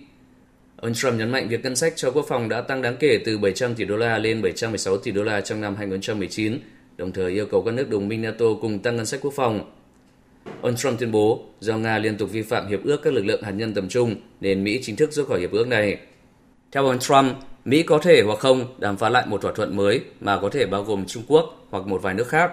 Ông 0.76 0.94
Trump 0.94 1.14
nhấn 1.14 1.30
mạnh 1.30 1.48
việc 1.48 1.62
ngân 1.62 1.76
sách 1.76 1.92
cho 1.96 2.10
quốc 2.10 2.26
phòng 2.28 2.48
đã 2.48 2.60
tăng 2.60 2.82
đáng 2.82 2.96
kể 3.00 3.18
từ 3.24 3.38
700 3.38 3.74
tỷ 3.74 3.84
đô 3.84 3.96
la 3.96 4.18
lên 4.18 4.42
716 4.42 4.96
tỷ 4.96 5.10
đô 5.10 5.22
la 5.22 5.40
trong 5.40 5.60
năm 5.60 5.76
2019, 5.76 6.58
đồng 6.96 7.12
thời 7.12 7.32
yêu 7.32 7.46
cầu 7.46 7.62
các 7.62 7.74
nước 7.74 7.90
đồng 7.90 8.08
minh 8.08 8.22
NATO 8.22 8.46
cùng 8.60 8.78
tăng 8.78 8.96
ngân 8.96 9.06
sách 9.06 9.20
quốc 9.22 9.32
phòng. 9.36 9.77
Ông 10.62 10.76
Trump 10.76 10.98
tuyên 10.98 11.12
bố 11.12 11.44
do 11.60 11.76
Nga 11.76 11.98
liên 11.98 12.16
tục 12.16 12.30
vi 12.32 12.42
phạm 12.42 12.68
hiệp 12.68 12.84
ước 12.84 13.02
các 13.02 13.12
lực 13.12 13.24
lượng 13.24 13.42
hạt 13.42 13.50
nhân 13.50 13.74
tầm 13.74 13.88
trung 13.88 14.14
nên 14.40 14.64
Mỹ 14.64 14.80
chính 14.82 14.96
thức 14.96 15.12
rút 15.12 15.28
khỏi 15.28 15.40
hiệp 15.40 15.52
ước 15.52 15.68
này. 15.68 15.98
Theo 16.72 16.86
ông 16.86 16.98
Trump, 16.98 17.36
Mỹ 17.64 17.82
có 17.82 17.98
thể 17.98 18.22
hoặc 18.26 18.38
không 18.38 18.74
đàm 18.78 18.96
phán 18.96 19.12
lại 19.12 19.26
một 19.26 19.42
thỏa 19.42 19.52
thuận 19.52 19.76
mới 19.76 20.00
mà 20.20 20.38
có 20.40 20.48
thể 20.48 20.66
bao 20.66 20.82
gồm 20.82 21.06
Trung 21.06 21.22
Quốc 21.28 21.66
hoặc 21.70 21.86
một 21.86 22.02
vài 22.02 22.14
nước 22.14 22.28
khác. 22.28 22.52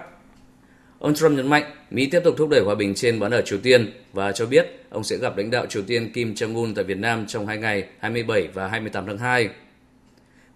Ông 0.98 1.14
Trump 1.14 1.36
nhấn 1.36 1.46
mạnh 1.46 1.64
Mỹ 1.90 2.08
tiếp 2.10 2.20
tục 2.24 2.34
thúc 2.38 2.48
đẩy 2.50 2.60
hòa 2.60 2.74
bình 2.74 2.94
trên 2.94 3.20
bán 3.20 3.30
đảo 3.30 3.40
Triều 3.42 3.58
Tiên 3.58 3.92
và 4.12 4.32
cho 4.32 4.46
biết 4.46 4.66
ông 4.90 5.04
sẽ 5.04 5.16
gặp 5.16 5.36
lãnh 5.36 5.50
đạo 5.50 5.66
Triều 5.66 5.82
Tiên 5.82 6.12
Kim 6.12 6.34
Jong-un 6.34 6.74
tại 6.74 6.84
Việt 6.84 6.98
Nam 6.98 7.26
trong 7.26 7.46
hai 7.46 7.58
ngày 7.58 7.84
27 7.98 8.48
và 8.54 8.68
28 8.68 9.06
tháng 9.06 9.18
2. 9.18 9.48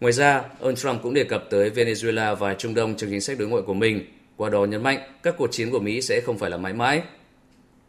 Ngoài 0.00 0.12
ra, 0.12 0.42
ông 0.60 0.74
Trump 0.74 1.02
cũng 1.02 1.14
đề 1.14 1.24
cập 1.24 1.44
tới 1.50 1.70
Venezuela 1.70 2.34
và 2.34 2.54
Trung 2.54 2.74
Đông 2.74 2.96
trong 2.96 3.10
chính 3.10 3.20
sách 3.20 3.38
đối 3.38 3.48
ngoại 3.48 3.62
của 3.66 3.74
mình, 3.74 4.04
qua 4.36 4.50
đó 4.50 4.64
nhấn 4.64 4.82
mạnh 4.82 4.98
các 5.22 5.34
cuộc 5.38 5.52
chiến 5.52 5.70
của 5.70 5.80
Mỹ 5.80 6.02
sẽ 6.02 6.20
không 6.20 6.38
phải 6.38 6.50
là 6.50 6.56
mãi 6.56 6.72
mãi. 6.72 7.02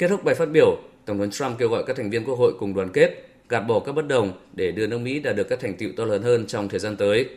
Kết 0.01 0.07
thúc 0.07 0.23
bài 0.23 0.35
phát 0.35 0.51
biểu, 0.51 0.77
Tổng 1.05 1.17
thống 1.17 1.31
Trump 1.31 1.57
kêu 1.59 1.69
gọi 1.69 1.83
các 1.87 1.97
thành 1.97 2.09
viên 2.09 2.25
Quốc 2.25 2.35
hội 2.35 2.53
cùng 2.59 2.73
đoàn 2.73 2.89
kết, 2.93 3.29
gạt 3.49 3.59
bỏ 3.59 3.79
các 3.79 3.91
bất 3.91 4.07
đồng 4.07 4.33
để 4.53 4.71
đưa 4.71 4.87
nước 4.87 4.97
Mỹ 4.97 5.19
đạt 5.19 5.35
được 5.35 5.47
các 5.49 5.59
thành 5.59 5.77
tựu 5.77 5.89
to 5.97 6.05
lớn 6.05 6.23
hơn 6.23 6.47
trong 6.47 6.69
thời 6.69 6.79
gian 6.79 6.97
tới. 6.97 7.29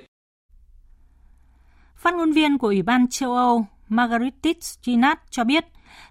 Phát 1.97 2.15
ngôn 2.15 2.33
viên 2.33 2.59
của 2.59 2.67
Ủy 2.67 2.83
ban 2.83 3.07
châu 3.11 3.35
Âu 3.35 3.67
Margaritis 3.89 4.79
Ginat 4.83 5.19
cho 5.31 5.45
biết, 5.45 5.65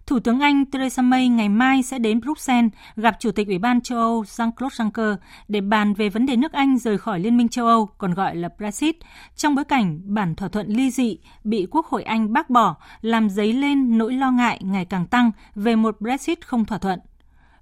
Thủ 0.06 0.19
tướng 0.19 0.39
Anh 0.39 0.65
Theresa 0.65 1.02
May 1.02 1.30
ngày 1.30 1.50
mai 1.50 1.84
sẽ 1.84 2.00
đến 2.00 2.22
Bruxelles 2.22 2.72
gặp 2.96 3.15
Chủ 3.19 3.32
tịch 3.32 3.48
Ủy 3.48 3.58
ban 3.58 3.82
châu 3.82 4.00
Âu 4.00 4.22
Jean-Claude 4.22 4.91
Juncker 4.91 5.15
để 5.48 5.62
bàn 5.62 5.93
về 5.93 6.10
vấn 6.10 6.26
đề 6.26 6.36
nước 6.36 6.52
Anh 6.52 6.78
rời 6.78 6.98
khỏi 6.98 7.19
Liên 7.19 7.38
minh 7.38 7.50
châu 7.50 7.67
Âu, 7.67 7.89
còn 7.98 8.13
gọi 8.13 8.36
là 8.36 8.50
Brexit, 8.58 8.95
trong 9.36 9.55
bối 9.55 9.66
cảnh 9.66 10.01
bản 10.03 10.36
thỏa 10.36 10.49
thuận 10.49 10.68
ly 10.68 10.91
dị 10.91 11.18
bị 11.43 11.68
Quốc 11.72 11.86
hội 11.86 12.03
Anh 12.03 12.34
bác 12.34 12.49
bỏ, 12.49 12.76
làm 13.01 13.30
dấy 13.30 13.53
lên 13.53 13.97
nỗi 13.97 14.14
lo 14.14 14.32
ngại 14.32 14.60
ngày 14.64 14.86
càng 14.86 15.07
tăng 15.07 15.32
về 15.55 15.76
một 15.76 16.01
Brexit 16.01 16.47
không 16.47 16.66
thỏa 16.66 16.78
thuận. 16.78 16.99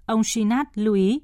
Ông 0.06 0.24
Sinat 0.24 0.68
lưu 0.78 0.94
ý, 0.94 1.22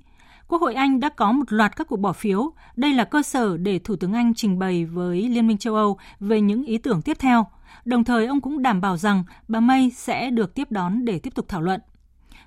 Quốc 0.48 0.62
hội 0.62 0.74
Anh 0.74 1.00
đã 1.00 1.10
có 1.10 1.32
một 1.32 1.54
loạt 1.54 1.76
các 1.76 1.88
cuộc 1.88 2.00
bỏ 2.00 2.14
phiếu. 2.14 2.52
Đây 2.76 2.94
là 2.94 3.04
cơ 3.04 3.22
sở 3.22 3.58
để 3.58 3.80
Thủ 3.80 3.96
tướng 3.96 4.14
Anh 4.14 4.34
trình 4.34 4.60
bày 4.60 4.86
với 4.86 5.30
Liên 5.30 5.48
minh 5.48 5.58
châu 5.58 5.76
Âu 5.76 5.98
về 6.20 6.42
những 6.42 6.64
ý 6.64 6.78
tưởng 6.78 7.02
tiếp 7.02 7.18
theo. 7.20 7.46
Đồng 7.86 8.04
thời, 8.04 8.26
ông 8.26 8.42
cũng 8.42 8.62
đảm 8.62 8.82
bảo 8.82 8.98
rằng 8.98 9.24
bà 9.48 9.60
May 9.60 9.92
sẽ 9.96 10.30
được 10.30 10.54
tiếp 10.56 10.72
đón 10.72 11.06
để 11.06 11.20
tiếp 11.20 11.36
tục 11.36 11.46
thảo 11.48 11.62
luận. 11.62 11.82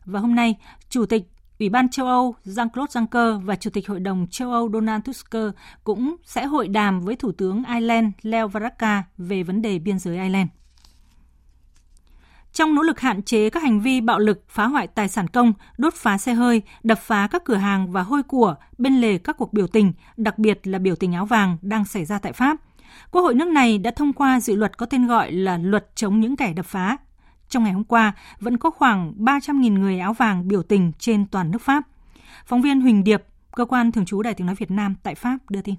Và 0.05 0.21
hôm 0.21 0.35
nay, 0.35 0.57
Chủ 0.89 1.07
tịch 1.07 1.23
Ủy 1.59 1.69
ban 1.69 1.89
châu 1.89 2.07
Âu 2.07 2.35
Jean-Claude 2.45 2.87
Juncker 2.87 3.41
và 3.41 3.57
Chủ 3.57 3.71
tịch 3.71 3.89
Hội 3.89 4.01
đồng 4.01 4.27
châu 4.31 4.53
Âu 4.53 4.71
Donald 4.73 5.03
Tusk 5.05 5.31
cũng 5.85 6.17
sẽ 6.25 6.47
hội 6.47 6.69
đàm 6.69 7.01
với 7.01 7.17
Thủ 7.17 7.33
tướng 7.33 7.63
Ireland 7.65 8.07
Leo 8.23 8.49
Varadkar 8.49 9.03
về 9.19 9.43
vấn 9.43 9.63
đề 9.63 9.79
biên 9.79 9.99
giới 9.99 10.17
Ireland. 10.17 10.49
Trong 12.53 12.75
nỗ 12.75 12.83
lực 12.83 13.01
hạn 13.01 13.23
chế 13.23 13.51
các 13.51 13.63
hành 13.63 13.81
vi 13.81 14.01
bạo 14.01 14.19
lực 14.19 14.45
phá 14.49 14.67
hoại 14.67 14.87
tài 14.87 15.09
sản 15.09 15.29
công, 15.29 15.53
đốt 15.79 15.95
phá 15.95 16.19
xe 16.19 16.35
hơi, 16.35 16.63
đập 16.83 16.99
phá 16.99 17.27
các 17.27 17.45
cửa 17.45 17.55
hàng 17.55 17.93
và 17.93 18.03
hôi 18.03 18.23
của 18.23 18.55
bên 18.79 19.01
lề 19.01 19.19
các 19.19 19.37
cuộc 19.37 19.53
biểu 19.53 19.67
tình, 19.67 19.93
đặc 20.17 20.39
biệt 20.39 20.67
là 20.67 20.79
biểu 20.79 20.97
tình 20.97 21.13
áo 21.13 21.27
vàng 21.27 21.57
đang 21.63 21.85
xảy 21.85 22.05
ra 22.05 22.19
tại 22.19 22.33
Pháp, 22.33 22.57
Quốc 23.11 23.23
hội 23.23 23.35
nước 23.35 23.49
này 23.49 23.79
đã 23.79 23.91
thông 23.91 24.13
qua 24.13 24.41
dự 24.41 24.57
luật 24.57 24.79
có 24.79 24.87
tên 24.87 25.07
gọi 25.07 25.33
là 25.33 25.59
Luật 25.59 25.87
chống 25.95 26.21
những 26.21 26.37
kẻ 26.37 26.53
đập 26.53 26.67
phá. 26.67 26.97
Trong 27.49 27.65
ngày 27.65 27.73
hôm 27.73 27.85
qua, 27.85 28.13
vẫn 28.41 28.59
có 28.59 28.71
khoảng 28.71 29.15
300.000 29.19 29.79
người 29.79 29.99
áo 29.99 30.13
vàng 30.13 30.49
biểu 30.49 30.63
tình 30.63 30.93
trên 30.99 31.27
toàn 31.27 31.51
nước 31.51 31.63
Pháp. 31.63 31.83
Phóng 32.47 32.63
viên 32.63 32.81
Huỳnh 32.81 33.05
Điệp, 33.05 33.23
cơ 33.53 33.65
quan 33.65 33.93
thường 33.93 34.05
trú 34.05 34.23
Đài 34.23 34.35
tiếng 34.35 34.47
nói 34.47 34.57
Việt 34.59 34.71
Nam 34.71 34.95
tại 35.03 35.15
Pháp 35.15 35.39
đưa 35.49 35.63
tin. 35.63 35.75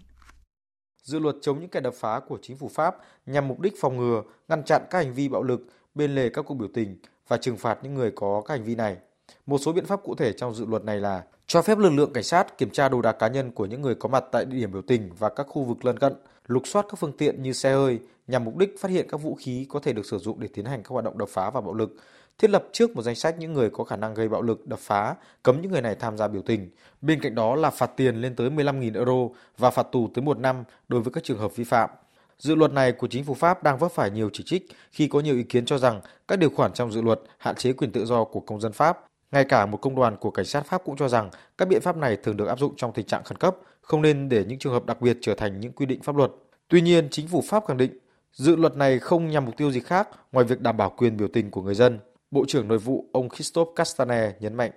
Dự 1.03 1.19
luật 1.19 1.35
chống 1.41 1.59
những 1.59 1.69
kẻ 1.69 1.79
đập 1.79 1.93
phá 1.99 2.19
của 2.27 2.37
chính 2.41 2.57
phủ 2.57 2.69
Pháp 2.73 2.95
nhằm 3.25 3.47
mục 3.47 3.59
đích 3.59 3.73
phòng 3.81 3.97
ngừa, 3.97 4.23
ngăn 4.47 4.63
chặn 4.63 4.81
các 4.89 5.03
hành 5.03 5.13
vi 5.13 5.29
bạo 5.29 5.43
lực 5.43 5.67
bên 5.95 6.15
lề 6.15 6.29
các 6.29 6.41
cuộc 6.41 6.53
biểu 6.53 6.69
tình 6.73 6.97
và 7.27 7.37
trừng 7.37 7.57
phạt 7.57 7.77
những 7.83 7.93
người 7.93 8.11
có 8.15 8.41
các 8.47 8.53
hành 8.53 8.63
vi 8.63 8.75
này. 8.75 8.97
Một 9.45 9.57
số 9.57 9.73
biện 9.73 9.85
pháp 9.85 9.99
cụ 10.03 10.15
thể 10.15 10.33
trong 10.33 10.55
dự 10.55 10.65
luật 10.65 10.83
này 10.83 10.99
là 10.99 11.23
cho 11.47 11.61
phép 11.61 11.77
lực 11.77 11.89
lượng 11.89 12.13
cảnh 12.13 12.23
sát 12.23 12.57
kiểm 12.57 12.69
tra 12.69 12.89
đồ 12.89 13.01
đạc 13.01 13.11
cá 13.11 13.27
nhân 13.27 13.51
của 13.51 13.65
những 13.65 13.81
người 13.81 13.95
có 13.95 14.09
mặt 14.09 14.23
tại 14.31 14.45
địa 14.45 14.57
điểm 14.57 14.71
biểu 14.71 14.81
tình 14.81 15.09
và 15.19 15.29
các 15.29 15.45
khu 15.49 15.63
vực 15.63 15.85
lân 15.85 15.99
cận, 15.99 16.13
lục 16.47 16.67
soát 16.67 16.85
các 16.89 16.95
phương 16.99 17.17
tiện 17.17 17.43
như 17.43 17.53
xe 17.53 17.73
hơi 17.73 17.99
nhằm 18.27 18.45
mục 18.45 18.57
đích 18.57 18.79
phát 18.79 18.91
hiện 18.91 19.07
các 19.09 19.17
vũ 19.17 19.35
khí 19.35 19.65
có 19.69 19.79
thể 19.79 19.93
được 19.93 20.05
sử 20.05 20.17
dụng 20.17 20.39
để 20.39 20.47
tiến 20.53 20.65
hành 20.65 20.83
các 20.83 20.89
hoạt 20.89 21.05
động 21.05 21.17
đập 21.17 21.29
phá 21.29 21.49
và 21.49 21.61
bạo 21.61 21.73
lực, 21.73 21.95
thiết 22.37 22.49
lập 22.49 22.65
trước 22.71 22.95
một 22.95 23.01
danh 23.01 23.15
sách 23.15 23.35
những 23.39 23.53
người 23.53 23.69
có 23.69 23.83
khả 23.83 23.95
năng 23.95 24.13
gây 24.13 24.29
bạo 24.29 24.41
lực, 24.41 24.67
đập 24.67 24.79
phá, 24.79 25.15
cấm 25.43 25.61
những 25.61 25.71
người 25.71 25.81
này 25.81 25.95
tham 25.95 26.17
gia 26.17 26.27
biểu 26.27 26.41
tình. 26.41 26.69
Bên 27.01 27.19
cạnh 27.21 27.35
đó 27.35 27.55
là 27.55 27.69
phạt 27.69 27.91
tiền 27.97 28.15
lên 28.15 28.35
tới 28.35 28.49
15.000 28.49 28.95
euro 28.95 29.35
và 29.57 29.69
phạt 29.69 29.87
tù 29.91 30.09
tới 30.13 30.23
một 30.23 30.39
năm 30.39 30.63
đối 30.87 31.01
với 31.01 31.13
các 31.13 31.23
trường 31.23 31.37
hợp 31.37 31.55
vi 31.55 31.63
phạm. 31.63 31.89
Dự 32.37 32.55
luật 32.55 32.71
này 32.71 32.91
của 32.91 33.07
chính 33.07 33.23
phủ 33.23 33.33
Pháp 33.33 33.63
đang 33.63 33.77
vấp 33.77 33.91
phải 33.91 34.11
nhiều 34.11 34.29
chỉ 34.33 34.43
trích 34.43 34.67
khi 34.91 35.07
có 35.07 35.19
nhiều 35.19 35.35
ý 35.35 35.43
kiến 35.43 35.65
cho 35.65 35.77
rằng 35.77 36.01
các 36.27 36.39
điều 36.39 36.49
khoản 36.49 36.73
trong 36.73 36.91
dự 36.91 37.01
luật 37.01 37.19
hạn 37.37 37.55
chế 37.55 37.73
quyền 37.73 37.91
tự 37.91 38.05
do 38.05 38.23
của 38.23 38.39
công 38.39 38.61
dân 38.61 38.71
Pháp. 38.71 39.10
Ngay 39.31 39.45
cả 39.45 39.65
một 39.65 39.77
công 39.77 39.95
đoàn 39.95 40.17
của 40.17 40.31
cảnh 40.31 40.45
sát 40.45 40.65
Pháp 40.65 40.81
cũng 40.85 40.95
cho 40.95 41.07
rằng 41.07 41.29
các 41.57 41.67
biện 41.67 41.81
pháp 41.81 41.97
này 41.97 42.17
thường 42.23 42.37
được 42.37 42.45
áp 42.45 42.59
dụng 42.59 42.73
trong 42.77 42.93
tình 42.93 43.05
trạng 43.05 43.23
khẩn 43.23 43.37
cấp, 43.37 43.57
không 43.81 44.01
nên 44.01 44.29
để 44.29 44.45
những 44.47 44.59
trường 44.59 44.73
hợp 44.73 44.85
đặc 44.85 45.01
biệt 45.01 45.17
trở 45.21 45.35
thành 45.35 45.59
những 45.59 45.71
quy 45.71 45.85
định 45.85 46.01
pháp 46.01 46.15
luật. 46.15 46.31
Tuy 46.67 46.81
nhiên, 46.81 47.07
chính 47.11 47.27
phủ 47.27 47.41
Pháp 47.41 47.63
khẳng 47.67 47.77
định 47.77 47.97
dự 48.33 48.55
luật 48.55 48.75
này 48.77 48.99
không 48.99 49.27
nhằm 49.27 49.45
mục 49.45 49.57
tiêu 49.57 49.71
gì 49.71 49.79
khác 49.79 50.09
ngoài 50.31 50.45
việc 50.45 50.61
đảm 50.61 50.77
bảo 50.77 50.89
quyền 50.97 51.17
biểu 51.17 51.27
tình 51.27 51.51
của 51.51 51.61
người 51.61 51.75
dân. 51.75 51.99
Bộ 52.31 52.45
trưởng 52.47 52.67
Nội 52.67 52.77
vụ 52.77 53.05
ông 53.11 53.29
Christophe 53.29 53.71
Castaner 53.75 54.31
nhấn 54.39 54.53
mạnh. 54.53 54.71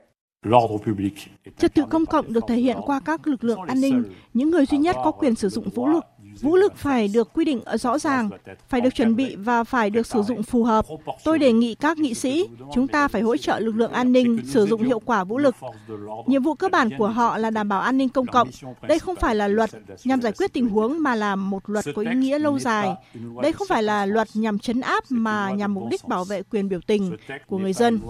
Trật 1.58 1.74
tự 1.74 1.82
công 1.90 2.06
cộng 2.06 2.32
được 2.32 2.44
thể 2.48 2.56
hiện 2.56 2.76
qua 2.86 3.00
các 3.04 3.26
lực 3.26 3.44
lượng 3.44 3.60
an 3.60 3.80
ninh, 3.80 4.04
những 4.34 4.50
người 4.50 4.66
duy 4.66 4.78
nhất 4.78 4.96
có 5.04 5.10
quyền 5.10 5.34
sử 5.34 5.48
dụng 5.48 5.70
vũ 5.70 5.88
lực. 5.88 6.04
Vũ 6.40 6.56
lực 6.56 6.76
phải 6.76 7.08
được 7.08 7.32
quy 7.32 7.44
định 7.44 7.60
rõ 7.74 7.98
ràng, 7.98 8.30
phải 8.68 8.80
được 8.80 8.94
chuẩn 8.94 9.16
bị 9.16 9.36
và 9.36 9.64
phải 9.64 9.90
được 9.90 10.06
sử 10.06 10.22
dụng 10.22 10.42
phù 10.42 10.64
hợp. 10.64 10.86
Tôi 11.24 11.38
đề 11.38 11.52
nghị 11.52 11.74
các 11.74 11.98
nghị 11.98 12.14
sĩ, 12.14 12.48
chúng 12.74 12.88
ta 12.88 13.08
phải 13.08 13.22
hỗ 13.22 13.36
trợ 13.36 13.58
lực 13.58 13.76
lượng 13.76 13.92
an 13.92 14.12
ninh 14.12 14.40
sử 14.46 14.66
dụng 14.66 14.82
hiệu 14.82 15.00
quả 15.00 15.24
vũ 15.24 15.38
lực. 15.38 15.54
Nhiệm 16.26 16.42
vụ 16.42 16.54
cơ 16.54 16.68
bản 16.68 16.90
của 16.98 17.08
họ 17.08 17.38
là 17.38 17.50
đảm 17.50 17.68
bảo 17.68 17.80
an 17.80 17.98
ninh 17.98 18.08
công 18.08 18.26
cộng. 18.26 18.48
Đây 18.88 18.98
không 18.98 19.16
phải 19.16 19.34
là 19.34 19.48
luật 19.48 19.70
nhằm 20.04 20.20
giải 20.20 20.32
quyết 20.32 20.52
tình 20.52 20.68
huống 20.68 21.02
mà 21.02 21.14
là 21.14 21.36
một 21.36 21.62
luật 21.66 21.84
có 21.94 22.02
ý 22.02 22.14
nghĩa 22.14 22.38
lâu 22.38 22.58
dài. 22.58 22.88
Đây 23.42 23.52
không 23.52 23.68
phải 23.68 23.82
là 23.82 24.06
luật 24.06 24.28
nhằm 24.34 24.58
chấn 24.58 24.80
áp 24.80 25.04
mà 25.08 25.50
nhằm 25.50 25.74
mục 25.74 25.84
đích 25.90 26.04
bảo 26.08 26.24
vệ 26.24 26.42
quyền 26.42 26.68
biểu 26.68 26.80
tình 26.86 27.16
của 27.46 27.58
người 27.58 27.72
dân. 27.72 28.00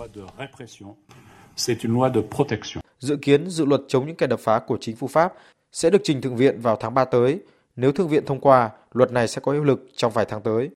Dự 2.99 3.16
kiến 3.16 3.51
dự 3.51 3.64
luật 3.64 3.81
chống 3.89 4.07
những 4.07 4.16
kẻ 4.16 4.27
đập 4.27 4.41
phá 4.41 4.59
của 4.66 4.79
chính 4.81 4.97
phủ 4.97 5.07
Pháp 5.07 5.33
sẽ 5.72 5.91
được 5.91 6.01
trình 6.05 6.20
thượng 6.20 6.37
viện 6.37 6.61
vào 6.61 6.77
tháng 6.81 6.95
3 6.95 7.05
tới. 7.05 7.41
Nếu 7.77 7.93
thượng 7.93 8.09
viện 8.09 8.27
thông 8.27 8.41
qua, 8.41 8.70
luật 8.93 9.12
này 9.12 9.29
sẽ 9.29 9.41
có 9.41 9.53
hiệu 9.53 9.64
lực 9.64 9.87
trong 9.97 10.12
vài 10.12 10.25
tháng 10.29 10.43
tới. 10.43 10.70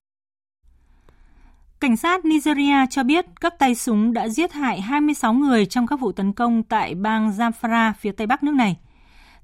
Cảnh 1.80 1.96
sát 1.96 2.24
Nigeria 2.24 2.86
cho 2.90 3.02
biết 3.02 3.26
các 3.40 3.58
tay 3.58 3.74
súng 3.74 4.12
đã 4.12 4.28
giết 4.28 4.52
hại 4.52 4.80
26 4.80 5.32
người 5.32 5.66
trong 5.66 5.86
các 5.86 6.00
vụ 6.00 6.12
tấn 6.12 6.32
công 6.32 6.62
tại 6.62 6.94
bang 6.94 7.30
Zamfara 7.30 7.92
phía 7.98 8.12
tây 8.12 8.26
bắc 8.26 8.42
nước 8.42 8.54
này. 8.54 8.76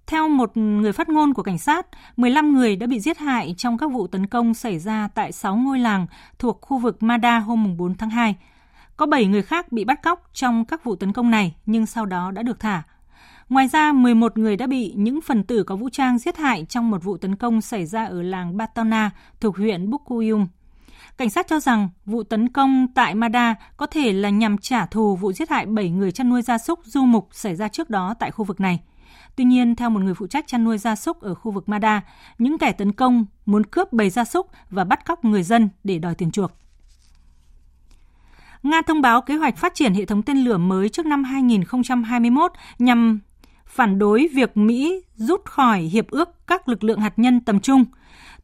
Theo 0.07 0.29
một 0.29 0.57
người 0.57 0.93
phát 0.93 1.09
ngôn 1.09 1.35
của 1.35 1.43
cảnh 1.43 1.59
sát, 1.59 1.87
15 2.17 2.55
người 2.55 2.77
đã 2.77 2.87
bị 2.87 3.01
giết 3.01 3.19
hại 3.19 3.55
trong 3.59 3.79
các 3.79 3.87
vụ 3.93 4.07
tấn 4.07 4.27
công 4.27 4.55
xảy 4.55 4.79
ra 4.79 5.09
tại 5.15 5.33
6 5.33 5.57
ngôi 5.57 5.79
làng 5.79 6.07
thuộc 6.39 6.59
khu 6.61 6.79
vực 6.79 7.03
Mada 7.03 7.39
hôm 7.39 7.77
4 7.77 7.95
tháng 7.95 8.11
2. 8.11 8.37
Có 8.97 9.07
7 9.07 9.27
người 9.27 9.43
khác 9.43 9.73
bị 9.73 9.85
bắt 9.85 10.03
cóc 10.03 10.31
trong 10.33 10.65
các 10.65 10.85
vụ 10.85 10.97
tấn 10.97 11.13
công 11.13 11.31
này 11.31 11.55
nhưng 11.67 11.87
sau 11.87 12.07
đó 12.07 12.31
đã 12.31 12.43
được 12.43 12.61
thả. 12.61 12.83
Ngoài 13.49 13.69
ra, 13.69 13.93
11 13.93 14.39
người 14.39 14.57
đã 14.57 14.67
bị 14.67 14.93
những 14.97 15.21
phần 15.21 15.45
tử 15.45 15.63
có 15.63 15.77
vũ 15.77 15.89
trang 15.89 16.19
giết 16.19 16.37
hại 16.37 16.67
trong 16.69 16.91
một 16.91 17.05
vụ 17.05 17.17
tấn 17.17 17.37
công 17.37 17.61
xảy 17.61 17.87
ra 17.87 18.05
ở 18.05 18.23
làng 18.23 18.57
Batona 18.57 19.11
thuộc 19.41 19.57
huyện 19.57 19.91
Bukuyum. 19.91 20.47
Cảnh 21.17 21.31
sát 21.31 21.47
cho 21.49 21.61
rằng 21.61 21.89
vụ 22.07 22.23
tấn 22.23 22.49
công 22.49 22.87
tại 22.95 23.15
Mada 23.15 23.55
có 23.77 23.87
thể 23.87 24.13
là 24.13 24.31
nhằm 24.31 24.59
trả 24.59 24.87
thù 24.87 25.17
vụ 25.17 25.33
giết 25.33 25.51
hại 25.51 25.67
7 25.67 25.91
người 25.91 26.13
chăn 26.13 26.29
nuôi 26.29 26.43
gia 26.43 26.59
súc 26.59 26.81
du 26.85 27.03
mục 27.03 27.29
xảy 27.33 27.57
ra 27.57 27.69
trước 27.69 27.91
đó 27.91 28.15
tại 28.19 28.31
khu 28.31 28.45
vực 28.45 28.61
này. 28.61 28.81
Tuy 29.37 29.45
nhiên, 29.45 29.77
theo 29.77 29.91
một 29.91 30.03
người 30.03 30.15
phụ 30.15 30.27
trách 30.27 30.47
chăn 30.47 30.65
nuôi 30.65 30.79
gia 30.79 30.97
súc 30.97 31.21
ở 31.21 31.35
khu 31.35 31.51
vực 31.51 31.69
Mada, 31.69 32.01
những 32.39 32.59
kẻ 32.59 32.73
tấn 32.73 32.93
công 32.93 33.25
muốn 33.47 33.67
cướp 33.67 33.93
bầy 33.93 34.11
gia 34.11 34.25
súc 34.25 34.51
và 34.71 34.85
bắt 34.85 35.07
cóc 35.07 35.25
người 35.25 35.43
dân 35.43 35.69
để 35.85 35.99
đòi 35.99 36.15
tiền 36.15 36.31
chuộc. 36.31 36.53
Nga 38.63 38.83
thông 38.83 39.01
báo 39.01 39.23
kế 39.23 39.37
hoạch 39.37 39.57
phát 39.57 39.75
triển 39.75 39.95
hệ 39.95 40.05
thống 40.05 40.23
tên 40.23 40.37
lửa 40.37 40.59
mới 40.59 40.89
trước 40.89 41.07
năm 41.07 41.25
2021 41.25 42.53
nhằm 42.79 43.21
phản 43.67 43.99
đối 43.99 44.29
việc 44.35 44.57
Mỹ 44.57 45.03
rút 45.17 45.45
khỏi 45.45 45.81
hiệp 45.81 46.11
ước 46.11 46.47
các 46.47 46.69
lực 46.69 46.85
lượng 46.85 47.01
hạt 47.01 47.19
nhân 47.19 47.41
tầm 47.41 47.61
trung. 47.61 47.85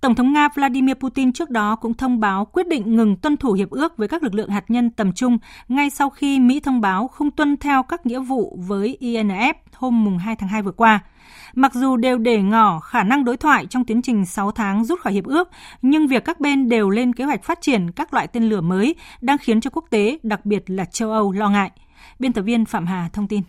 Tổng 0.00 0.14
thống 0.14 0.32
Nga 0.32 0.48
Vladimir 0.54 0.94
Putin 0.94 1.32
trước 1.32 1.50
đó 1.50 1.76
cũng 1.76 1.94
thông 1.94 2.20
báo 2.20 2.44
quyết 2.44 2.68
định 2.68 2.96
ngừng 2.96 3.16
tuân 3.16 3.36
thủ 3.36 3.52
hiệp 3.52 3.70
ước 3.70 3.96
với 3.96 4.08
các 4.08 4.22
lực 4.22 4.34
lượng 4.34 4.48
hạt 4.48 4.64
nhân 4.68 4.90
tầm 4.90 5.12
trung 5.12 5.38
ngay 5.68 5.90
sau 5.90 6.10
khi 6.10 6.40
Mỹ 6.40 6.60
thông 6.60 6.80
báo 6.80 7.08
không 7.08 7.30
tuân 7.30 7.56
theo 7.56 7.82
các 7.82 8.06
nghĩa 8.06 8.20
vụ 8.20 8.58
với 8.60 8.98
INF 9.00 9.54
hôm 9.74 10.18
2 10.18 10.36
tháng 10.36 10.48
2 10.48 10.62
vừa 10.62 10.72
qua. 10.72 11.00
Mặc 11.54 11.74
dù 11.74 11.96
đều 11.96 12.18
để 12.18 12.42
ngỏ 12.42 12.80
khả 12.80 13.02
năng 13.02 13.24
đối 13.24 13.36
thoại 13.36 13.66
trong 13.66 13.84
tiến 13.84 14.02
trình 14.02 14.26
6 14.26 14.50
tháng 14.50 14.84
rút 14.84 15.00
khỏi 15.00 15.12
hiệp 15.12 15.24
ước, 15.24 15.50
nhưng 15.82 16.06
việc 16.06 16.24
các 16.24 16.40
bên 16.40 16.68
đều 16.68 16.90
lên 16.90 17.12
kế 17.12 17.24
hoạch 17.24 17.44
phát 17.44 17.60
triển 17.60 17.90
các 17.90 18.14
loại 18.14 18.26
tên 18.26 18.48
lửa 18.48 18.60
mới 18.60 18.94
đang 19.20 19.38
khiến 19.38 19.60
cho 19.60 19.70
quốc 19.70 19.84
tế, 19.90 20.18
đặc 20.22 20.46
biệt 20.46 20.70
là 20.70 20.84
châu 20.84 21.10
Âu 21.12 21.32
lo 21.32 21.48
ngại. 21.48 21.70
Biên 22.18 22.32
tập 22.32 22.42
viên 22.42 22.64
Phạm 22.64 22.86
Hà 22.86 23.08
thông 23.12 23.28
tin. 23.28 23.42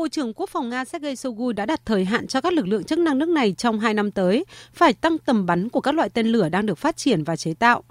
Bộ 0.00 0.08
trưởng 0.08 0.34
Quốc 0.34 0.50
phòng 0.50 0.68
Nga 0.68 0.84
Sergei 0.84 1.16
Shoigu 1.16 1.52
đã 1.52 1.66
đặt 1.66 1.80
thời 1.84 2.04
hạn 2.04 2.26
cho 2.26 2.40
các 2.40 2.52
lực 2.52 2.66
lượng 2.66 2.84
chức 2.84 2.98
năng 2.98 3.18
nước 3.18 3.28
này 3.28 3.52
trong 3.52 3.80
hai 3.80 3.94
năm 3.94 4.10
tới 4.10 4.44
phải 4.72 4.92
tăng 4.92 5.18
tầm 5.18 5.46
bắn 5.46 5.68
của 5.68 5.80
các 5.80 5.94
loại 5.94 6.08
tên 6.08 6.26
lửa 6.26 6.48
đang 6.48 6.66
được 6.66 6.78
phát 6.78 6.96
triển 6.96 7.24
và 7.24 7.36
chế 7.36 7.54
tạo. 7.54 7.82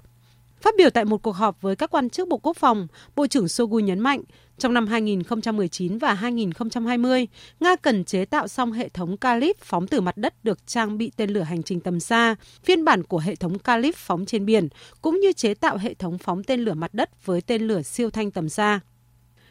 Phát 0.60 0.74
biểu 0.78 0.90
tại 0.90 1.04
một 1.04 1.22
cuộc 1.22 1.32
họp 1.32 1.62
với 1.62 1.76
các 1.76 1.90
quan 1.90 2.10
chức 2.10 2.28
Bộ 2.28 2.38
Quốc 2.38 2.56
phòng, 2.56 2.86
Bộ 3.16 3.26
trưởng 3.26 3.48
Shoigu 3.48 3.78
nhấn 3.78 4.00
mạnh, 4.00 4.22
trong 4.58 4.74
năm 4.74 4.86
2019 4.86 5.98
và 5.98 6.14
2020, 6.14 7.28
Nga 7.60 7.76
cần 7.76 8.04
chế 8.04 8.24
tạo 8.24 8.48
xong 8.48 8.72
hệ 8.72 8.88
thống 8.88 9.16
Kalib 9.16 9.56
phóng 9.60 9.86
từ 9.86 10.00
mặt 10.00 10.16
đất 10.16 10.44
được 10.44 10.66
trang 10.66 10.98
bị 10.98 11.12
tên 11.16 11.30
lửa 11.30 11.42
hành 11.42 11.62
trình 11.62 11.80
tầm 11.80 12.00
xa, 12.00 12.34
phiên 12.64 12.84
bản 12.84 13.02
của 13.02 13.18
hệ 13.18 13.34
thống 13.36 13.58
Kalib 13.58 13.94
phóng 13.94 14.26
trên 14.26 14.46
biển, 14.46 14.68
cũng 15.02 15.20
như 15.20 15.32
chế 15.32 15.54
tạo 15.54 15.76
hệ 15.76 15.94
thống 15.94 16.18
phóng 16.18 16.44
tên 16.44 16.60
lửa 16.60 16.74
mặt 16.74 16.94
đất 16.94 17.26
với 17.26 17.40
tên 17.40 17.62
lửa 17.62 17.82
siêu 17.82 18.10
thanh 18.10 18.30
tầm 18.30 18.48
xa. 18.48 18.80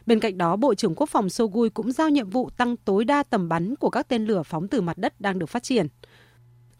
Bên 0.09 0.21
cạnh 0.21 0.39
đó, 0.39 0.57
Bộ 0.57 0.75
trưởng 0.75 0.95
Quốc 0.95 1.09
phòng 1.09 1.29
Sogui 1.29 1.71
cũng 1.71 1.93
giao 1.93 2.09
nhiệm 2.09 2.31
vụ 2.31 2.51
tăng 2.57 2.77
tối 2.77 3.05
đa 3.05 3.23
tầm 3.23 3.49
bắn 3.49 3.77
của 3.77 3.91
các 3.91 4.09
tên 4.09 4.25
lửa 4.25 4.43
phóng 4.43 4.69
từ 4.69 4.81
mặt 4.81 4.99
đất 4.99 5.21
đang 5.21 5.39
được 5.39 5.47
phát 5.47 5.63
triển. 5.63 5.87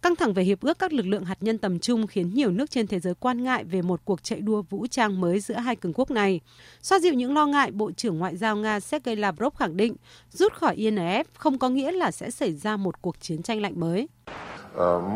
Căng 0.03 0.17
thẳng 0.17 0.33
về 0.33 0.43
hiệp 0.43 0.61
ước 0.61 0.79
các 0.79 0.93
lực 0.93 1.07
lượng 1.07 1.25
hạt 1.25 1.39
nhân 1.41 1.59
tầm 1.59 1.79
trung 1.79 2.07
khiến 2.07 2.35
nhiều 2.35 2.51
nước 2.51 2.71
trên 2.71 2.87
thế 2.87 3.01
giới 3.01 3.15
quan 3.15 3.43
ngại 3.43 3.65
về 3.65 3.83
một 3.83 4.01
cuộc 4.05 4.23
chạy 4.23 4.41
đua 4.41 4.63
vũ 4.63 4.87
trang 4.87 5.21
mới 5.21 5.41
giữa 5.41 5.55
hai 5.55 5.77
cường 5.77 5.93
quốc 5.93 6.11
này. 6.11 6.41
Xoa 6.83 6.99
dịu 6.99 7.15
những 7.15 7.35
lo 7.35 7.47
ngại, 7.47 7.71
Bộ 7.71 7.93
trưởng 7.93 8.19
Ngoại 8.19 8.37
giao 8.37 8.57
Nga 8.57 8.81
Sergei 8.81 9.17
Lavrov 9.17 9.55
khẳng 9.55 9.77
định 9.77 9.97
rút 10.31 10.53
khỏi 10.53 10.77
INF 10.77 11.25
không 11.35 11.59
có 11.59 11.69
nghĩa 11.69 11.93
là 11.93 12.11
sẽ 12.11 12.31
xảy 12.31 12.53
ra 12.53 12.77
một 12.77 13.03
cuộc 13.03 13.21
chiến 13.21 13.43
tranh 13.43 13.61
lạnh 13.61 13.81
mới. 13.81 14.09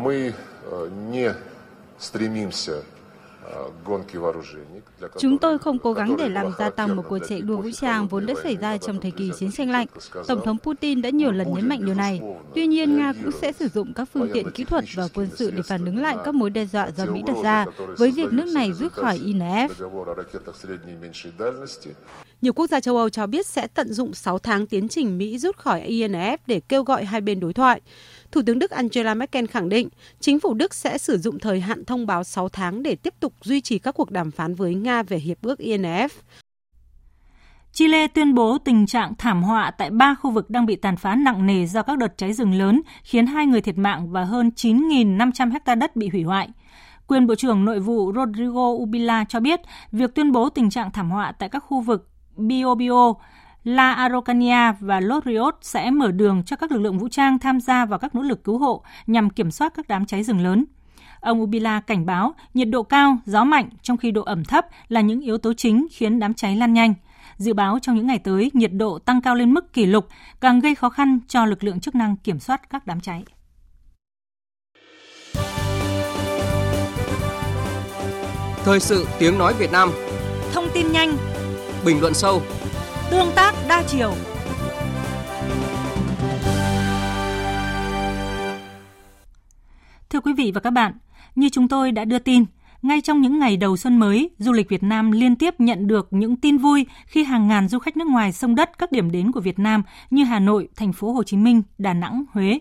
Мы 0.03 0.31
не 1.11 1.33
стремимся 1.99 2.83
Chúng 5.18 5.38
tôi 5.38 5.58
không 5.58 5.78
cố 5.78 5.92
gắng 5.92 6.16
để 6.16 6.28
làm 6.28 6.52
gia 6.58 6.70
tăng 6.70 6.96
một 6.96 7.02
cuộc 7.08 7.18
chạy 7.28 7.40
đua 7.40 7.56
vũ 7.56 7.70
trang 7.70 8.08
vốn 8.08 8.26
đã 8.26 8.34
xảy 8.42 8.56
ra 8.56 8.78
trong 8.78 9.00
thời 9.00 9.10
kỳ 9.10 9.30
chiến 9.38 9.52
tranh 9.52 9.70
lạnh. 9.70 9.86
Tổng 10.26 10.44
thống 10.44 10.58
Putin 10.58 11.02
đã 11.02 11.10
nhiều 11.10 11.32
lần 11.32 11.54
nhấn 11.54 11.68
mạnh 11.68 11.84
điều 11.84 11.94
này. 11.94 12.20
Tuy 12.54 12.66
nhiên, 12.66 12.96
Nga 12.96 13.12
cũng 13.22 13.32
sẽ 13.40 13.52
sử 13.52 13.68
dụng 13.68 13.92
các 13.94 14.08
phương 14.12 14.28
tiện 14.32 14.50
kỹ 14.50 14.64
thuật 14.64 14.84
và 14.94 15.08
quân 15.14 15.28
sự 15.34 15.50
để 15.50 15.62
phản 15.62 15.84
ứng 15.84 16.02
lại 16.02 16.16
các 16.24 16.34
mối 16.34 16.50
đe 16.50 16.66
dọa 16.66 16.90
do 16.96 17.04
Mỹ 17.06 17.22
đặt 17.26 17.36
ra 17.42 17.66
với 17.96 18.10
việc 18.10 18.32
nước 18.32 18.46
này 18.54 18.72
rút 18.72 18.92
khỏi 18.92 19.18
INF. 19.18 19.68
Nhiều 22.42 22.52
quốc 22.52 22.66
gia 22.66 22.80
châu 22.80 22.96
Âu 22.96 23.08
cho 23.08 23.26
biết 23.26 23.46
sẽ 23.46 23.66
tận 23.66 23.92
dụng 23.92 24.14
6 24.14 24.38
tháng 24.38 24.66
tiến 24.66 24.88
trình 24.88 25.18
Mỹ 25.18 25.38
rút 25.38 25.56
khỏi 25.56 25.90
INF 25.90 26.38
để 26.46 26.60
kêu 26.60 26.82
gọi 26.82 27.04
hai 27.04 27.20
bên 27.20 27.40
đối 27.40 27.52
thoại. 27.52 27.80
Thủ 28.34 28.42
tướng 28.46 28.58
Đức 28.58 28.70
Angela 28.70 29.14
Merkel 29.14 29.46
khẳng 29.46 29.68
định 29.68 29.88
chính 30.20 30.40
phủ 30.40 30.54
Đức 30.54 30.74
sẽ 30.74 30.98
sử 30.98 31.18
dụng 31.18 31.38
thời 31.38 31.60
hạn 31.60 31.84
thông 31.84 32.06
báo 32.06 32.24
6 32.24 32.48
tháng 32.48 32.82
để 32.82 32.94
tiếp 32.94 33.14
tục 33.20 33.34
duy 33.42 33.60
trì 33.60 33.78
các 33.78 33.92
cuộc 33.92 34.10
đàm 34.10 34.30
phán 34.30 34.54
với 34.54 34.74
Nga 34.74 35.02
về 35.02 35.18
hiệp 35.18 35.42
ước 35.42 35.58
INF. 35.58 36.08
Chile 37.72 38.06
tuyên 38.06 38.34
bố 38.34 38.58
tình 38.58 38.86
trạng 38.86 39.14
thảm 39.18 39.42
họa 39.42 39.70
tại 39.70 39.90
ba 39.90 40.14
khu 40.14 40.30
vực 40.30 40.50
đang 40.50 40.66
bị 40.66 40.76
tàn 40.76 40.96
phá 40.96 41.14
nặng 41.14 41.46
nề 41.46 41.66
do 41.66 41.82
các 41.82 41.98
đợt 41.98 42.18
cháy 42.18 42.32
rừng 42.32 42.54
lớn, 42.54 42.82
khiến 43.02 43.26
hai 43.26 43.46
người 43.46 43.60
thiệt 43.60 43.78
mạng 43.78 44.10
và 44.10 44.24
hơn 44.24 44.50
9.500 44.56 45.52
hecta 45.52 45.74
đất 45.74 45.96
bị 45.96 46.08
hủy 46.08 46.22
hoại. 46.22 46.48
Quyền 47.06 47.26
Bộ 47.26 47.34
trưởng 47.34 47.64
Nội 47.64 47.80
vụ 47.80 48.12
Rodrigo 48.16 48.68
Ubila 48.68 49.24
cho 49.28 49.40
biết 49.40 49.60
việc 49.92 50.14
tuyên 50.14 50.32
bố 50.32 50.48
tình 50.48 50.70
trạng 50.70 50.90
thảm 50.90 51.10
họa 51.10 51.32
tại 51.32 51.48
các 51.48 51.58
khu 51.58 51.80
vực 51.80 52.08
Biobio, 52.36 53.14
La 53.64 53.92
Araucanía 53.92 54.72
và 54.80 55.00
Los 55.00 55.24
Rios 55.24 55.54
sẽ 55.60 55.90
mở 55.90 56.12
đường 56.12 56.42
cho 56.46 56.56
các 56.56 56.72
lực 56.72 56.78
lượng 56.78 56.98
vũ 56.98 57.08
trang 57.08 57.38
tham 57.38 57.60
gia 57.60 57.84
vào 57.84 57.98
các 57.98 58.14
nỗ 58.14 58.22
lực 58.22 58.44
cứu 58.44 58.58
hộ 58.58 58.82
nhằm 59.06 59.30
kiểm 59.30 59.50
soát 59.50 59.72
các 59.76 59.88
đám 59.88 60.06
cháy 60.06 60.22
rừng 60.22 60.40
lớn. 60.40 60.64
Ông 61.20 61.42
Ubila 61.42 61.80
cảnh 61.80 62.06
báo 62.06 62.34
nhiệt 62.54 62.68
độ 62.68 62.82
cao, 62.82 63.18
gió 63.26 63.44
mạnh 63.44 63.68
trong 63.82 63.96
khi 63.96 64.10
độ 64.10 64.22
ẩm 64.22 64.44
thấp 64.44 64.66
là 64.88 65.00
những 65.00 65.20
yếu 65.20 65.38
tố 65.38 65.52
chính 65.52 65.86
khiến 65.92 66.18
đám 66.18 66.34
cháy 66.34 66.56
lan 66.56 66.72
nhanh. 66.72 66.94
Dự 67.36 67.54
báo 67.54 67.78
trong 67.82 67.96
những 67.96 68.06
ngày 68.06 68.18
tới, 68.18 68.50
nhiệt 68.54 68.72
độ 68.72 68.98
tăng 68.98 69.20
cao 69.20 69.34
lên 69.34 69.54
mức 69.54 69.72
kỷ 69.72 69.86
lục, 69.86 70.08
càng 70.40 70.60
gây 70.60 70.74
khó 70.74 70.88
khăn 70.88 71.18
cho 71.28 71.44
lực 71.44 71.64
lượng 71.64 71.80
chức 71.80 71.94
năng 71.94 72.16
kiểm 72.16 72.38
soát 72.38 72.70
các 72.70 72.86
đám 72.86 73.00
cháy. 73.00 73.24
Thời 78.64 78.80
sự 78.80 79.06
tiếng 79.18 79.38
nói 79.38 79.54
Việt 79.58 79.72
Nam 79.72 79.90
Thông 80.52 80.68
tin 80.74 80.92
nhanh 80.92 81.16
Bình 81.84 82.00
luận 82.00 82.14
sâu 82.14 82.42
Tương 83.10 83.32
tác 83.36 83.54
đa 83.68 83.82
chiều 83.86 84.14
Thưa 90.10 90.20
quý 90.20 90.32
vị 90.32 90.52
và 90.54 90.60
các 90.60 90.70
bạn, 90.70 90.92
như 91.34 91.48
chúng 91.48 91.68
tôi 91.68 91.92
đã 91.92 92.04
đưa 92.04 92.18
tin, 92.18 92.44
ngay 92.82 93.00
trong 93.00 93.20
những 93.20 93.38
ngày 93.38 93.56
đầu 93.56 93.76
xuân 93.76 93.98
mới, 93.98 94.30
du 94.38 94.52
lịch 94.52 94.68
Việt 94.68 94.82
Nam 94.82 95.12
liên 95.12 95.36
tiếp 95.36 95.54
nhận 95.58 95.86
được 95.86 96.08
những 96.10 96.36
tin 96.36 96.58
vui 96.58 96.86
khi 97.06 97.24
hàng 97.24 97.48
ngàn 97.48 97.68
du 97.68 97.78
khách 97.78 97.96
nước 97.96 98.06
ngoài 98.06 98.32
sông 98.32 98.54
đất 98.54 98.78
các 98.78 98.92
điểm 98.92 99.10
đến 99.10 99.32
của 99.32 99.40
Việt 99.40 99.58
Nam 99.58 99.82
như 100.10 100.24
Hà 100.24 100.38
Nội, 100.38 100.68
thành 100.76 100.92
phố 100.92 101.12
Hồ 101.12 101.22
Chí 101.22 101.36
Minh, 101.36 101.62
Đà 101.78 101.94
Nẵng, 101.94 102.24
Huế. 102.32 102.58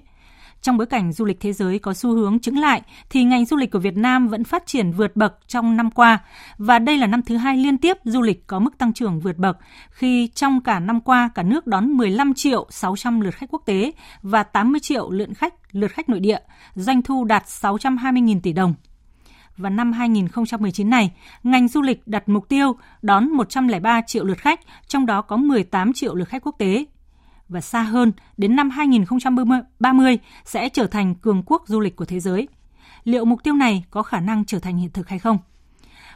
Trong 0.63 0.77
bối 0.77 0.87
cảnh 0.87 1.11
du 1.11 1.25
lịch 1.25 1.39
thế 1.39 1.53
giới 1.53 1.79
có 1.79 1.93
xu 1.93 2.13
hướng 2.13 2.39
chứng 2.39 2.57
lại 2.57 2.81
thì 3.09 3.23
ngành 3.23 3.45
du 3.45 3.57
lịch 3.57 3.71
của 3.71 3.79
Việt 3.79 3.97
Nam 3.97 4.27
vẫn 4.27 4.43
phát 4.43 4.65
triển 4.65 4.91
vượt 4.91 5.15
bậc 5.15 5.39
trong 5.47 5.77
năm 5.77 5.91
qua 5.91 6.19
và 6.57 6.79
đây 6.79 6.97
là 6.97 7.07
năm 7.07 7.21
thứ 7.21 7.37
hai 7.37 7.57
liên 7.57 7.77
tiếp 7.77 7.97
du 8.03 8.21
lịch 8.21 8.47
có 8.47 8.59
mức 8.59 8.77
tăng 8.77 8.93
trưởng 8.93 9.19
vượt 9.19 9.37
bậc 9.37 9.57
khi 9.89 10.27
trong 10.27 10.61
cả 10.61 10.79
năm 10.79 11.01
qua 11.01 11.29
cả 11.35 11.43
nước 11.43 11.67
đón 11.67 11.91
15 11.91 12.33
triệu 12.33 12.67
600 12.69 13.21
lượt 13.21 13.35
khách 13.35 13.49
quốc 13.51 13.61
tế 13.65 13.91
và 14.21 14.43
80 14.43 14.79
triệu 14.79 15.09
lượt 15.11 15.29
khách 15.35 15.53
lượt 15.71 15.91
khách 15.91 16.09
nội 16.09 16.19
địa, 16.19 16.39
doanh 16.75 17.01
thu 17.01 17.25
đạt 17.25 17.43
620.000 17.43 18.39
tỷ 18.43 18.53
đồng 18.53 18.73
và 19.57 19.69
năm 19.69 19.91
2019 19.91 20.89
này, 20.89 21.11
ngành 21.43 21.67
du 21.67 21.81
lịch 21.81 22.07
đặt 22.07 22.29
mục 22.29 22.49
tiêu 22.49 22.75
đón 23.01 23.29
103 23.29 24.01
triệu 24.01 24.25
lượt 24.25 24.37
khách, 24.37 24.59
trong 24.87 25.05
đó 25.05 25.21
có 25.21 25.37
18 25.37 25.93
triệu 25.93 26.15
lượt 26.15 26.27
khách 26.27 26.45
quốc 26.45 26.55
tế. 26.57 26.85
Và 27.53 27.61
xa 27.61 27.81
hơn, 27.81 28.11
đến 28.37 28.55
năm 28.55 28.69
2030 28.69 30.17
sẽ 30.45 30.69
trở 30.69 30.87
thành 30.87 31.15
cường 31.15 31.43
quốc 31.45 31.63
du 31.67 31.79
lịch 31.79 31.95
của 31.95 32.05
thế 32.05 32.19
giới. 32.19 32.47
Liệu 33.03 33.25
mục 33.25 33.43
tiêu 33.43 33.53
này 33.53 33.83
có 33.91 34.03
khả 34.03 34.19
năng 34.19 34.45
trở 34.45 34.59
thành 34.59 34.77
hiện 34.77 34.89
thực 34.91 35.09
hay 35.09 35.19
không? 35.19 35.37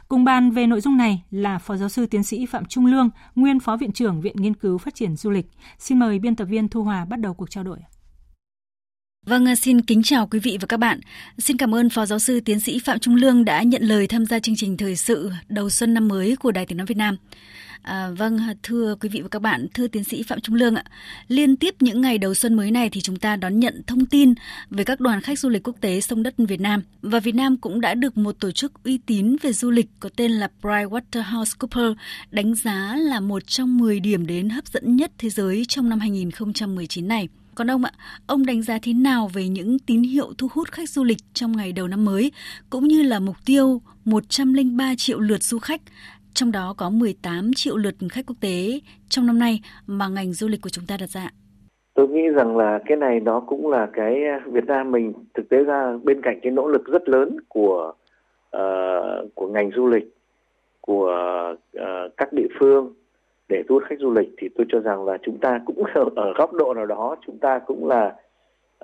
Cùng 0.08 0.24
bàn 0.24 0.50
về 0.50 0.66
nội 0.66 0.80
dung 0.80 0.96
này 0.96 1.22
là 1.30 1.58
Phó 1.58 1.76
Giáo 1.76 1.88
sư 1.88 2.06
Tiến 2.06 2.22
sĩ 2.22 2.46
Phạm 2.46 2.64
Trung 2.64 2.86
Lương, 2.86 3.10
nguyên 3.34 3.60
Phó 3.60 3.76
Viện 3.76 3.92
trưởng 3.92 4.20
Viện 4.20 4.36
Nghiên 4.36 4.54
cứu 4.54 4.78
Phát 4.78 4.94
triển 4.94 5.16
Du 5.16 5.30
lịch. 5.30 5.46
Xin 5.78 5.98
mời 5.98 6.18
biên 6.18 6.36
tập 6.36 6.44
viên 6.44 6.68
Thu 6.68 6.82
Hòa 6.82 7.04
bắt 7.04 7.20
đầu 7.20 7.34
cuộc 7.34 7.50
trao 7.50 7.64
đổi. 7.64 7.78
Vâng, 9.26 9.48
à, 9.48 9.54
xin 9.54 9.80
kính 9.80 10.02
chào 10.02 10.26
quý 10.26 10.38
vị 10.38 10.58
và 10.60 10.66
các 10.66 10.76
bạn. 10.76 11.00
Xin 11.38 11.56
cảm 11.56 11.74
ơn 11.74 11.90
Phó 11.90 12.06
Giáo 12.06 12.18
sư 12.18 12.40
Tiến 12.40 12.60
sĩ 12.60 12.78
Phạm 12.78 12.98
Trung 12.98 13.14
Lương 13.14 13.44
đã 13.44 13.62
nhận 13.62 13.82
lời 13.82 14.06
tham 14.06 14.26
gia 14.26 14.38
chương 14.38 14.56
trình 14.56 14.76
thời 14.76 14.96
sự 14.96 15.30
đầu 15.48 15.70
xuân 15.70 15.94
năm 15.94 16.08
mới 16.08 16.36
của 16.36 16.52
Đài 16.52 16.66
Tiếng 16.66 16.78
Nói 16.78 16.86
Việt 16.86 16.96
Nam. 16.96 17.16
À, 17.82 18.08
vâng, 18.10 18.38
à, 18.38 18.54
thưa 18.62 18.94
quý 19.00 19.08
vị 19.08 19.20
và 19.20 19.28
các 19.28 19.42
bạn, 19.42 19.66
thưa 19.74 19.88
tiến 19.88 20.04
sĩ 20.04 20.22
Phạm 20.22 20.40
Trung 20.40 20.54
Lương 20.54 20.74
ạ, 20.74 20.84
liên 21.28 21.56
tiếp 21.56 21.74
những 21.80 22.00
ngày 22.00 22.18
đầu 22.18 22.34
xuân 22.34 22.54
mới 22.54 22.70
này 22.70 22.90
thì 22.90 23.00
chúng 23.00 23.16
ta 23.16 23.36
đón 23.36 23.60
nhận 23.60 23.82
thông 23.86 24.06
tin 24.06 24.34
về 24.70 24.84
các 24.84 25.00
đoàn 25.00 25.20
khách 25.20 25.38
du 25.38 25.48
lịch 25.48 25.62
quốc 25.68 25.76
tế 25.80 26.00
sông 26.00 26.22
đất 26.22 26.34
Việt 26.38 26.60
Nam 26.60 26.82
và 27.02 27.20
Việt 27.20 27.34
Nam 27.34 27.56
cũng 27.56 27.80
đã 27.80 27.94
được 27.94 28.18
một 28.18 28.40
tổ 28.40 28.50
chức 28.50 28.72
uy 28.84 28.98
tín 29.06 29.36
về 29.42 29.52
du 29.52 29.70
lịch 29.70 29.86
có 30.00 30.08
tên 30.16 30.32
là 30.32 30.48
PricewaterhouseCoopers 30.62 31.94
đánh 32.30 32.54
giá 32.54 32.96
là 32.96 33.20
một 33.20 33.46
trong 33.46 33.78
10 33.78 34.00
điểm 34.00 34.26
đến 34.26 34.48
hấp 34.48 34.66
dẫn 34.66 34.96
nhất 34.96 35.12
thế 35.18 35.30
giới 35.30 35.64
trong 35.68 35.88
năm 35.88 36.00
2019 36.00 37.08
này. 37.08 37.28
Còn 37.58 37.70
ông 37.70 37.84
ạ, 37.84 37.90
ông 38.26 38.46
đánh 38.46 38.62
giá 38.62 38.78
thế 38.82 38.92
nào 38.92 39.28
về 39.34 39.48
những 39.48 39.76
tín 39.86 40.02
hiệu 40.02 40.26
thu 40.38 40.48
hút 40.54 40.68
khách 40.68 40.88
du 40.88 41.04
lịch 41.04 41.18
trong 41.32 41.52
ngày 41.56 41.72
đầu 41.72 41.88
năm 41.88 42.04
mới, 42.04 42.32
cũng 42.70 42.84
như 42.84 43.02
là 43.02 43.20
mục 43.20 43.36
tiêu 43.46 43.80
103 44.04 44.84
triệu 44.96 45.20
lượt 45.20 45.42
du 45.42 45.58
khách, 45.58 45.80
trong 46.34 46.52
đó 46.52 46.74
có 46.76 46.90
18 46.90 47.50
triệu 47.56 47.76
lượt 47.76 47.94
khách 48.10 48.26
quốc 48.26 48.36
tế 48.40 48.80
trong 49.08 49.26
năm 49.26 49.38
nay 49.38 49.60
mà 49.86 50.08
ngành 50.08 50.32
du 50.32 50.48
lịch 50.48 50.60
của 50.62 50.68
chúng 50.68 50.84
ta 50.88 50.96
đặt 51.00 51.10
ra? 51.10 51.30
Tôi 51.94 52.08
nghĩ 52.08 52.28
rằng 52.28 52.56
là 52.56 52.78
cái 52.86 52.96
này 52.96 53.20
nó 53.20 53.40
cũng 53.40 53.70
là 53.70 53.88
cái 53.92 54.14
ờ, 54.24 54.50
Việt 54.50 54.64
Nam 54.64 54.90
mình 54.90 55.12
thực 55.34 55.48
tế 55.48 55.64
ra 55.64 55.98
bên 56.02 56.22
cạnh 56.22 56.40
cái 56.42 56.52
nỗ 56.52 56.68
lực 56.68 56.84
rất 56.86 57.08
lớn 57.08 57.36
của 57.48 57.92
uh, 58.56 59.34
của 59.34 59.46
ngành 59.46 59.70
du 59.76 59.86
lịch 59.86 60.14
của 60.80 61.12
uh, 61.76 62.16
các 62.16 62.32
địa 62.32 62.48
phương 62.60 62.94
để 63.48 63.62
thu 63.68 63.74
hút 63.74 63.82
khách 63.86 63.98
du 63.98 64.10
lịch 64.10 64.28
thì 64.38 64.48
tôi 64.56 64.66
cho 64.68 64.80
rằng 64.80 65.04
là 65.04 65.18
chúng 65.22 65.38
ta 65.38 65.60
cũng 65.66 65.84
ở 66.16 66.32
góc 66.36 66.52
độ 66.52 66.74
nào 66.74 66.86
đó 66.86 67.16
chúng 67.26 67.38
ta 67.38 67.58
cũng 67.58 67.88
là 67.88 68.14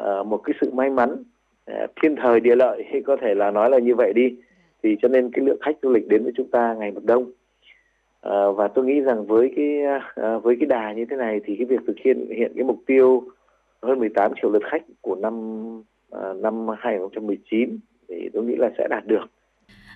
uh, 0.01 0.27
một 0.27 0.41
cái 0.45 0.55
sự 0.61 0.71
may 0.71 0.91
mắn 0.91 1.23
uh, 1.71 1.91
thiên 2.03 2.17
thời 2.17 2.41
địa 2.41 2.57
lợi 2.57 2.85
hay 2.91 3.03
có 3.03 3.17
thể 3.21 3.35
là 3.35 3.51
nói 3.51 3.71
là 3.71 3.79
như 3.79 3.95
vậy 3.95 4.13
đi. 4.13 4.37
Thì 4.83 4.97
cho 5.03 5.09
nên 5.09 5.31
cái 5.31 5.45
lượng 5.45 5.61
khách 5.61 5.77
du 5.83 5.91
lịch 5.91 6.09
đến 6.09 6.25
với 6.25 6.33
chúng 6.37 6.51
ta 6.51 6.75
ngày 6.79 6.91
một 6.91 7.05
đông. 7.05 7.23
Uh, 7.23 8.57
và 8.57 8.69
tôi 8.69 8.85
nghĩ 8.85 9.01
rằng 9.01 9.27
với 9.27 9.53
cái 9.57 9.81
uh, 10.37 10.43
với 10.43 10.57
cái 10.61 10.67
đà 10.67 10.93
như 10.93 11.05
thế 11.05 11.17
này 11.17 11.41
thì 11.45 11.57
cái 11.57 11.67
việc 11.67 11.81
thực 11.87 11.97
hiện 12.05 12.31
hiện 12.37 12.53
cái 12.57 12.65
mục 12.65 12.79
tiêu 12.87 13.25
hơn 13.83 13.99
18 13.99 14.33
triệu 14.43 14.51
lượt 14.51 14.63
khách 14.71 14.83
của 15.01 15.15
năm 15.15 15.35
uh, 16.17 16.37
năm 16.37 16.67
2019 16.79 17.79
thì 18.09 18.29
tôi 18.33 18.45
nghĩ 18.45 18.57
là 18.57 18.71
sẽ 18.79 18.89
đạt 18.91 19.07
được. 19.07 19.27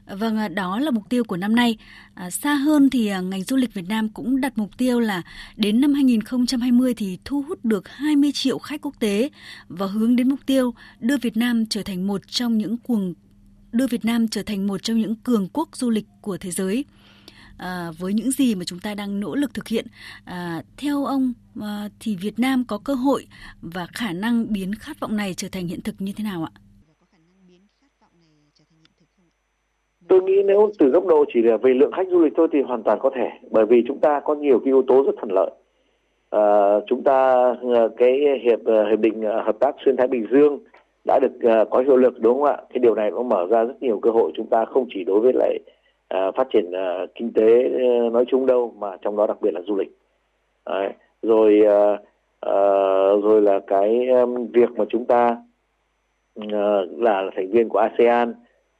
Vâng, 0.09 0.37
à, 0.37 0.49
đó 0.49 0.79
là 0.79 0.91
mục 0.91 1.09
tiêu 1.09 1.25
của 1.25 1.37
năm 1.37 1.55
nay. 1.55 1.77
À, 2.15 2.31
xa 2.31 2.55
hơn 2.55 2.91
thì 2.91 3.09
à, 3.09 3.21
ngành 3.21 3.43
du 3.43 3.57
lịch 3.57 3.75
Việt 3.75 3.89
Nam 3.89 4.09
cũng 4.09 4.41
đặt 4.41 4.59
mục 4.59 4.71
tiêu 4.79 5.01
là 5.01 5.23
đến 5.57 5.81
năm 5.81 5.93
2020 5.93 6.95
thì 6.95 7.19
thu 7.25 7.45
hút 7.49 7.65
được 7.65 7.89
20 7.89 8.33
triệu 8.33 8.59
khách 8.59 8.81
quốc 8.83 8.95
tế 9.01 9.31
và 9.69 9.87
hướng 9.87 10.17
đến 10.17 10.29
mục 10.29 10.41
tiêu 10.47 10.75
đưa 11.01 11.17
Việt 11.17 11.37
Nam 11.37 11.67
trở 11.67 11.83
thành 11.83 12.07
một 12.07 12.21
trong 12.27 12.59
những 12.59 12.77
cuồng 12.77 13.15
đưa 13.73 13.87
Việt 13.87 14.05
Nam 14.05 14.29
trở 14.29 14.43
thành 14.43 14.67
một 14.67 14.83
trong 14.83 14.99
những 14.99 15.15
cường 15.15 15.49
quốc 15.53 15.77
du 15.77 15.91
lịch 15.91 16.07
của 16.21 16.37
thế 16.37 16.51
giới. 16.51 16.85
À, 17.57 17.91
với 17.99 18.13
những 18.13 18.33
gì 18.33 18.55
mà 18.55 18.65
chúng 18.65 18.79
ta 18.79 18.95
đang 18.95 19.21
nỗ 19.21 19.35
lực 19.35 19.55
thực 19.55 19.69
hiện, 19.69 19.87
à, 20.25 20.63
theo 20.77 21.05
ông 21.05 21.33
à, 21.61 21.89
thì 22.01 22.17
Việt 22.17 22.39
Nam 22.39 22.65
có 22.65 22.79
cơ 22.79 22.95
hội 22.95 23.27
và 23.61 23.87
khả 23.87 24.13
năng 24.13 24.53
biến 24.53 24.75
khát 24.75 25.01
vọng 25.01 25.17
này 25.17 25.35
trở 25.35 25.49
thành 25.49 25.69
hiện 25.69 25.81
thực 25.81 26.01
như 26.01 26.13
thế 26.13 26.25
nào 26.25 26.45
ạ? 26.45 26.61
Tôi 30.09 30.23
nghĩ 30.23 30.43
nếu 30.45 30.71
từ 30.79 30.89
góc 30.89 31.07
độ 31.07 31.25
chỉ 31.35 31.43
là 31.43 31.57
về 31.57 31.75
lượng 31.75 31.93
khách 31.93 32.09
du 32.09 32.21
lịch 32.21 32.33
thôi 32.37 32.49
thì 32.53 32.63
hoàn 32.63 32.83
toàn 32.83 32.99
có 33.03 33.11
thể 33.15 33.29
bởi 33.51 33.67
vì 33.67 33.85
chúng 33.89 33.99
ta 33.99 34.21
có 34.21 34.35
nhiều 34.35 34.59
cái 34.59 34.67
yếu 34.67 34.83
tố 34.83 35.03
rất 35.03 35.13
thuận 35.17 35.33
lợi 35.33 35.51
à, 36.31 36.43
chúng 36.87 37.03
ta 37.03 37.33
ờ, 37.75 37.89
cái 37.97 38.19
hiệp 38.43 38.65
ờ, 38.65 38.89
hiệp 38.91 39.01
định 39.01 39.23
hợp 39.23 39.57
tác 39.61 39.77
xuyên 39.85 39.97
thái 39.97 40.09
bình 40.09 40.27
dương 40.31 40.59
đã 41.09 41.19
được 41.19 41.63
uh, 41.63 41.71
có 41.71 41.81
hiệu 41.81 41.97
lực 41.97 42.21
đúng 42.21 42.35
không 42.35 42.45
ạ 42.45 42.57
cái 42.69 42.79
điều 42.79 42.95
này 42.95 43.11
cũng 43.11 43.29
mở 43.29 43.47
ra 43.51 43.65
rất 43.65 43.83
nhiều 43.83 43.99
cơ 43.99 44.11
hội 44.11 44.33
chúng 44.35 44.47
ta 44.47 44.65
không 44.65 44.87
chỉ 44.95 45.05
đối 45.05 45.21
với 45.21 45.33
lại 45.33 45.59
uh, 46.15 46.35
phát 46.37 46.49
triển 46.53 46.71
uh, 46.71 47.11
kinh 47.15 47.33
tế 47.33 47.65
uh, 47.67 48.13
nói 48.13 48.25
chung 48.29 48.47
đâu 48.47 48.75
mà 48.79 48.97
trong 49.03 49.17
đó 49.17 49.27
đặc 49.27 49.43
biệt 49.43 49.55
là 49.55 49.61
du 49.61 49.77
lịch 49.77 49.99
Đấy. 50.67 50.93
rồi 51.23 51.61
uh, 51.63 52.01
uh, 52.47 53.25
rồi 53.25 53.43
là 53.43 53.61
cái 53.67 54.09
um, 54.09 54.47
việc 54.47 54.71
mà 54.77 54.85
chúng 54.89 55.05
ta 55.05 55.37
uh, 56.45 56.99
là 56.99 57.31
thành 57.37 57.51
viên 57.51 57.69
của 57.69 57.79
ASEAN 57.79 58.35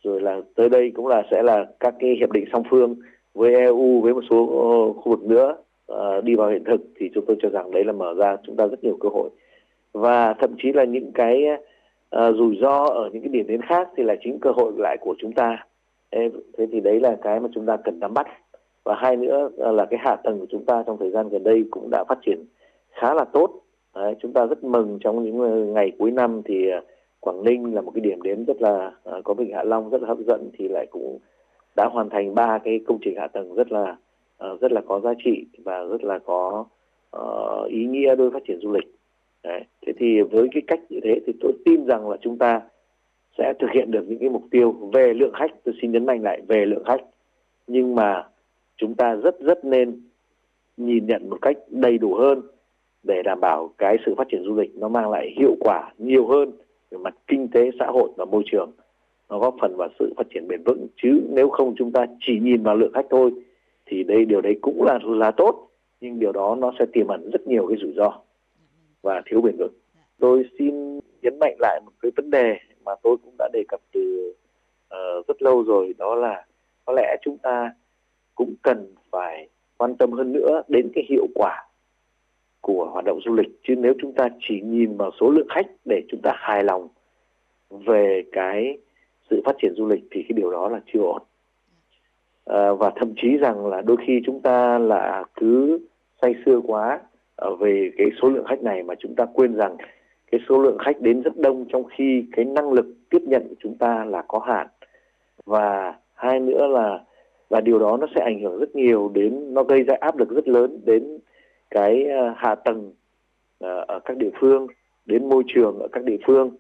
rồi 0.05 0.21
là 0.21 0.41
tới 0.55 0.69
đây 0.69 0.93
cũng 0.97 1.07
là 1.07 1.23
sẽ 1.31 1.43
là 1.43 1.67
các 1.81 1.95
cái 2.01 2.17
hiệp 2.19 2.33
định 2.33 2.45
song 2.53 2.63
phương 2.71 2.97
với 3.35 3.55
EU 3.55 4.01
với 4.01 4.15
một 4.15 4.25
số 4.31 4.47
ờ, 4.47 5.01
khu 5.01 5.11
vực 5.11 5.23
nữa 5.23 5.57
uh, 5.93 6.25
đi 6.25 6.35
vào 6.35 6.51
hiện 6.51 6.65
thực 6.65 6.81
thì 6.97 7.11
chúng 7.15 7.25
tôi 7.27 7.37
cho 7.43 7.49
rằng 7.49 7.71
đấy 7.71 7.85
là 7.85 7.93
mở 7.93 8.15
ra 8.15 8.37
chúng 8.47 8.57
ta 8.57 8.67
rất 8.67 8.85
nhiều 8.85 8.97
cơ 9.01 9.09
hội. 9.09 9.31
Và 9.93 10.35
thậm 10.35 10.55
chí 10.63 10.73
là 10.73 10.85
những 10.85 11.13
cái 11.13 11.45
uh, 12.17 12.37
rủi 12.37 12.59
ro 12.61 12.85
ở 12.85 13.11
những 13.13 13.23
cái 13.23 13.29
điểm 13.29 13.47
đến 13.47 13.63
khác 13.63 13.89
thì 13.97 14.03
là 14.03 14.15
chính 14.25 14.39
cơ 14.41 14.51
hội 14.51 14.73
lại 14.77 14.97
của 15.01 15.15
chúng 15.19 15.33
ta. 15.33 15.67
Thế 16.59 16.67
thì 16.73 16.81
đấy 16.81 17.01
là 17.01 17.17
cái 17.23 17.41
mà 17.41 17.49
chúng 17.55 17.67
ta 17.67 17.77
cần 17.77 18.01
nắm 18.01 18.15
bắt. 18.15 18.27
Và 18.85 18.95
hai 18.95 19.17
nữa 19.17 19.51
là 19.57 19.85
cái 19.85 19.99
hạ 20.03 20.17
tầng 20.25 20.41
của 20.41 20.47
chúng 20.51 20.65
ta 20.65 20.83
trong 20.87 20.99
thời 20.99 21.11
gian 21.11 21.29
gần 21.29 21.45
đây 21.45 21.65
cũng 21.71 21.91
đã 21.91 22.05
phát 22.09 22.19
triển 22.27 22.45
khá 22.91 23.15
là 23.15 23.25
tốt. 23.25 23.51
Đấy, 23.95 24.15
chúng 24.23 24.33
ta 24.33 24.47
rất 24.47 24.65
mừng 24.65 24.99
trong 25.01 25.25
những 25.25 25.73
ngày 25.75 25.93
cuối 25.99 26.11
năm 26.11 26.43
thì 26.45 26.69
uh, 26.79 26.85
Quảng 27.21 27.45
Ninh 27.45 27.75
là 27.75 27.81
một 27.81 27.91
cái 27.95 28.01
điểm 28.01 28.23
đến 28.23 28.45
rất 28.45 28.63
là 28.63 28.93
uh, 29.11 29.25
có 29.25 29.35
vịnh 29.35 29.53
Hạ 29.55 29.63
Long 29.65 29.91
rất 29.91 30.03
là 30.03 30.09
hấp 30.09 30.19
dẫn 30.19 30.51
thì 30.59 30.69
lại 30.69 30.87
cũng 30.91 31.19
đã 31.77 31.89
hoàn 31.93 32.11
thành 32.11 32.35
ba 32.35 32.59
cái 32.59 32.81
công 32.87 32.99
trình 33.03 33.17
hạ 33.17 33.27
tầng 33.27 33.55
rất 33.55 33.73
là 33.73 33.97
uh, 34.45 34.61
rất 34.61 34.73
là 34.73 34.81
có 34.81 35.01
giá 35.01 35.15
trị 35.25 35.47
và 35.65 35.85
rất 35.85 36.05
là 36.05 36.19
có 36.19 36.65
uh, 37.17 37.71
ý 37.71 37.85
nghĩa 37.85 38.17
đối 38.17 38.17
với 38.17 38.31
phát 38.31 38.47
triển 38.47 38.61
du 38.61 38.73
lịch. 38.73 38.95
Đấy. 39.43 39.65
Thế 39.87 39.93
thì 39.99 40.23
với 40.23 40.49
cái 40.53 40.63
cách 40.67 40.81
như 40.89 41.01
thế 41.03 41.21
thì 41.27 41.33
tôi 41.41 41.53
tin 41.65 41.87
rằng 41.87 42.11
là 42.11 42.17
chúng 42.21 42.39
ta 42.39 42.61
sẽ 43.39 43.53
thực 43.59 43.71
hiện 43.75 43.91
được 43.91 44.05
những 44.09 44.19
cái 44.19 44.29
mục 44.29 44.43
tiêu 44.51 44.73
về 44.93 45.15
lượng 45.15 45.33
khách. 45.35 45.65
Tôi 45.65 45.75
xin 45.83 45.93
nhấn 45.93 46.07
mạnh 46.07 46.23
lại 46.23 46.43
về 46.49 46.67
lượng 46.67 46.85
khách. 46.85 47.01
Nhưng 47.67 47.95
mà 47.95 48.25
chúng 48.77 48.95
ta 48.95 49.15
rất 49.15 49.41
rất 49.41 49.65
nên 49.65 50.01
nhìn 50.77 51.07
nhận 51.07 51.31
một 51.31 51.39
cách 51.43 51.57
đầy 51.69 51.99
đủ 51.99 52.15
hơn 52.15 52.43
để 53.03 53.23
đảm 53.23 53.41
bảo 53.41 53.73
cái 53.79 53.97
sự 54.07 54.15
phát 54.17 54.29
triển 54.31 54.45
du 54.45 54.55
lịch 54.55 54.77
nó 54.77 54.89
mang 54.89 55.11
lại 55.11 55.35
hiệu 55.39 55.57
quả 55.61 55.93
nhiều 55.99 56.27
hơn 56.27 56.53
về 56.91 56.99
mặt 56.99 57.15
kinh 57.27 57.49
tế 57.49 57.71
xã 57.79 57.87
hội 57.87 58.11
và 58.17 58.25
môi 58.25 58.43
trường 58.47 58.73
nó 59.29 59.39
góp 59.39 59.57
phần 59.61 59.77
vào 59.77 59.89
sự 59.99 60.13
phát 60.17 60.27
triển 60.35 60.49
bền 60.49 60.63
vững. 60.63 60.87
Chứ 61.03 61.23
nếu 61.29 61.49
không 61.49 61.75
chúng 61.79 61.93
ta 61.93 62.07
chỉ 62.21 62.39
nhìn 62.41 62.63
vào 62.63 62.77
lượng 62.77 62.93
khách 62.95 63.07
thôi 63.11 63.33
thì 63.87 64.05
đây 64.05 64.25
điều 64.25 64.41
đấy 64.41 64.59
cũng 64.61 64.83
là 64.83 64.99
là 65.03 65.31
tốt. 65.31 65.69
Nhưng 66.01 66.19
điều 66.19 66.33
đó 66.33 66.57
nó 66.59 66.73
sẽ 66.79 66.87
tiềm 66.93 67.09
ẩn 67.09 67.31
rất 67.31 67.47
nhiều 67.47 67.67
cái 67.67 67.77
rủi 67.81 67.93
ro 67.97 68.13
và 69.03 69.23
thiếu 69.27 69.41
bền 69.41 69.57
vững. 69.57 69.73
Tôi 70.19 70.45
xin 70.59 71.01
nhấn 71.23 71.39
mạnh 71.39 71.57
lại 71.59 71.81
một 71.85 71.93
cái 72.03 72.13
vấn 72.17 72.31
đề 72.31 72.59
mà 72.85 72.93
tôi 73.03 73.17
cũng 73.25 73.35
đã 73.39 73.49
đề 73.53 73.65
cập 73.69 73.81
từ 73.93 74.35
uh, 74.95 75.27
rất 75.29 75.43
lâu 75.43 75.65
rồi 75.65 75.95
đó 75.99 76.15
là 76.15 76.47
có 76.85 76.93
lẽ 76.93 77.17
chúng 77.23 77.39
ta 77.39 77.73
cũng 78.35 78.55
cần 78.63 78.95
phải 79.11 79.49
quan 79.77 79.97
tâm 79.97 80.13
hơn 80.13 80.33
nữa 80.33 80.63
đến 80.69 80.91
cái 80.95 81.05
hiệu 81.09 81.27
quả 81.35 81.68
của 82.61 82.85
hoạt 82.93 83.05
động 83.05 83.21
du 83.25 83.35
lịch. 83.35 83.49
Chứ 83.63 83.75
nếu 83.77 83.95
chúng 84.01 84.13
ta 84.13 84.29
chỉ 84.49 84.61
nhìn 84.61 84.97
vào 84.97 85.11
số 85.21 85.31
lượng 85.31 85.49
khách 85.55 85.67
để 85.85 86.03
chúng 86.09 86.21
ta 86.23 86.33
hài 86.37 86.65
lòng 86.65 86.89
về 87.71 88.23
cái 88.33 88.79
sự 89.31 89.43
phát 89.45 89.57
triển 89.63 89.75
du 89.77 89.87
lịch 89.87 90.05
thì 90.11 90.23
cái 90.23 90.33
điều 90.37 90.51
đó 90.51 90.69
là 90.69 90.81
chưa 90.93 91.01
ổn. 91.01 91.23
À, 92.45 92.73
và 92.73 92.91
thậm 92.97 93.13
chí 93.17 93.37
rằng 93.37 93.67
là 93.67 93.81
đôi 93.81 93.97
khi 94.07 94.21
chúng 94.27 94.41
ta 94.41 94.79
là 94.79 95.25
cứ 95.35 95.79
say 96.23 96.35
sưa 96.47 96.61
quá 96.67 97.01
ờ, 97.37 97.57
về 97.57 97.91
cái 97.99 98.07
số 98.23 98.31
lượng 98.31 98.45
khách 98.49 98.63
này 98.63 98.83
mà 98.83 98.95
chúng 98.99 99.15
ta 99.15 99.27
quên 99.35 99.55
rằng 99.55 99.77
cái 100.31 100.41
số 100.49 100.63
lượng 100.63 100.79
khách 100.79 101.01
đến 101.01 101.23
rất 101.23 101.37
đông 101.37 101.65
trong 101.73 101.85
khi 101.85 102.25
cái 102.33 102.45
năng 102.45 102.73
lực 102.73 102.87
tiếp 103.11 103.23
nhận 103.23 103.49
của 103.49 103.55
chúng 103.59 103.79
ta 103.79 104.05
là 104.05 104.23
có 104.29 104.39
hạn. 104.39 104.67
Và 105.45 105.95
hai 106.15 106.41
nữa 106.41 106.67
là 106.67 107.01
và 107.49 107.61
điều 107.61 107.79
đó 107.79 107.97
nó 107.97 108.07
sẽ 108.15 108.21
ảnh 108.21 108.41
hưởng 108.41 108.59
rất 108.59 108.77
nhiều 108.77 109.11
đến 109.15 109.55
nó 109.55 109.63
gây 109.63 109.83
ra 109.83 109.95
áp 110.01 110.17
lực 110.17 110.31
rất 110.31 110.49
lớn 110.49 110.81
đến 110.85 111.19
cái 111.71 112.05
ờ, 112.05 112.35
hạ 112.37 112.55
tầng 112.55 112.93
ờ, 113.59 113.85
ở 113.89 113.99
các 114.05 114.17
địa 114.17 114.31
phương, 114.41 114.67
đến 115.07 115.29
môi 115.29 115.43
trường 115.47 115.79
ở 115.79 115.89
các 115.93 116.05
địa 116.05 116.19
phương. 116.27 116.51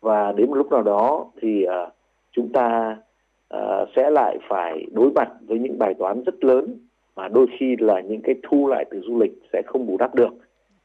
Và 0.00 0.32
đến 0.32 0.48
một 0.48 0.54
lúc 0.54 0.70
nào 0.70 0.82
đó 0.82 1.26
thì 1.40 1.62
ờ, 1.62 1.90
chúng 2.32 2.52
ta 2.52 2.96
sẽ 3.96 4.10
lại 4.10 4.38
phải 4.48 4.86
đối 4.92 5.10
mặt 5.10 5.28
với 5.46 5.58
những 5.58 5.78
bài 5.78 5.94
toán 5.98 6.22
rất 6.26 6.44
lớn 6.44 6.78
mà 7.16 7.28
đôi 7.28 7.46
khi 7.58 7.76
là 7.78 8.00
những 8.00 8.20
cái 8.22 8.34
thu 8.42 8.68
lại 8.68 8.84
từ 8.90 9.00
du 9.00 9.20
lịch 9.20 9.32
sẽ 9.52 9.62
không 9.66 9.86
bù 9.86 9.96
đắp 9.96 10.14
được 10.14 10.34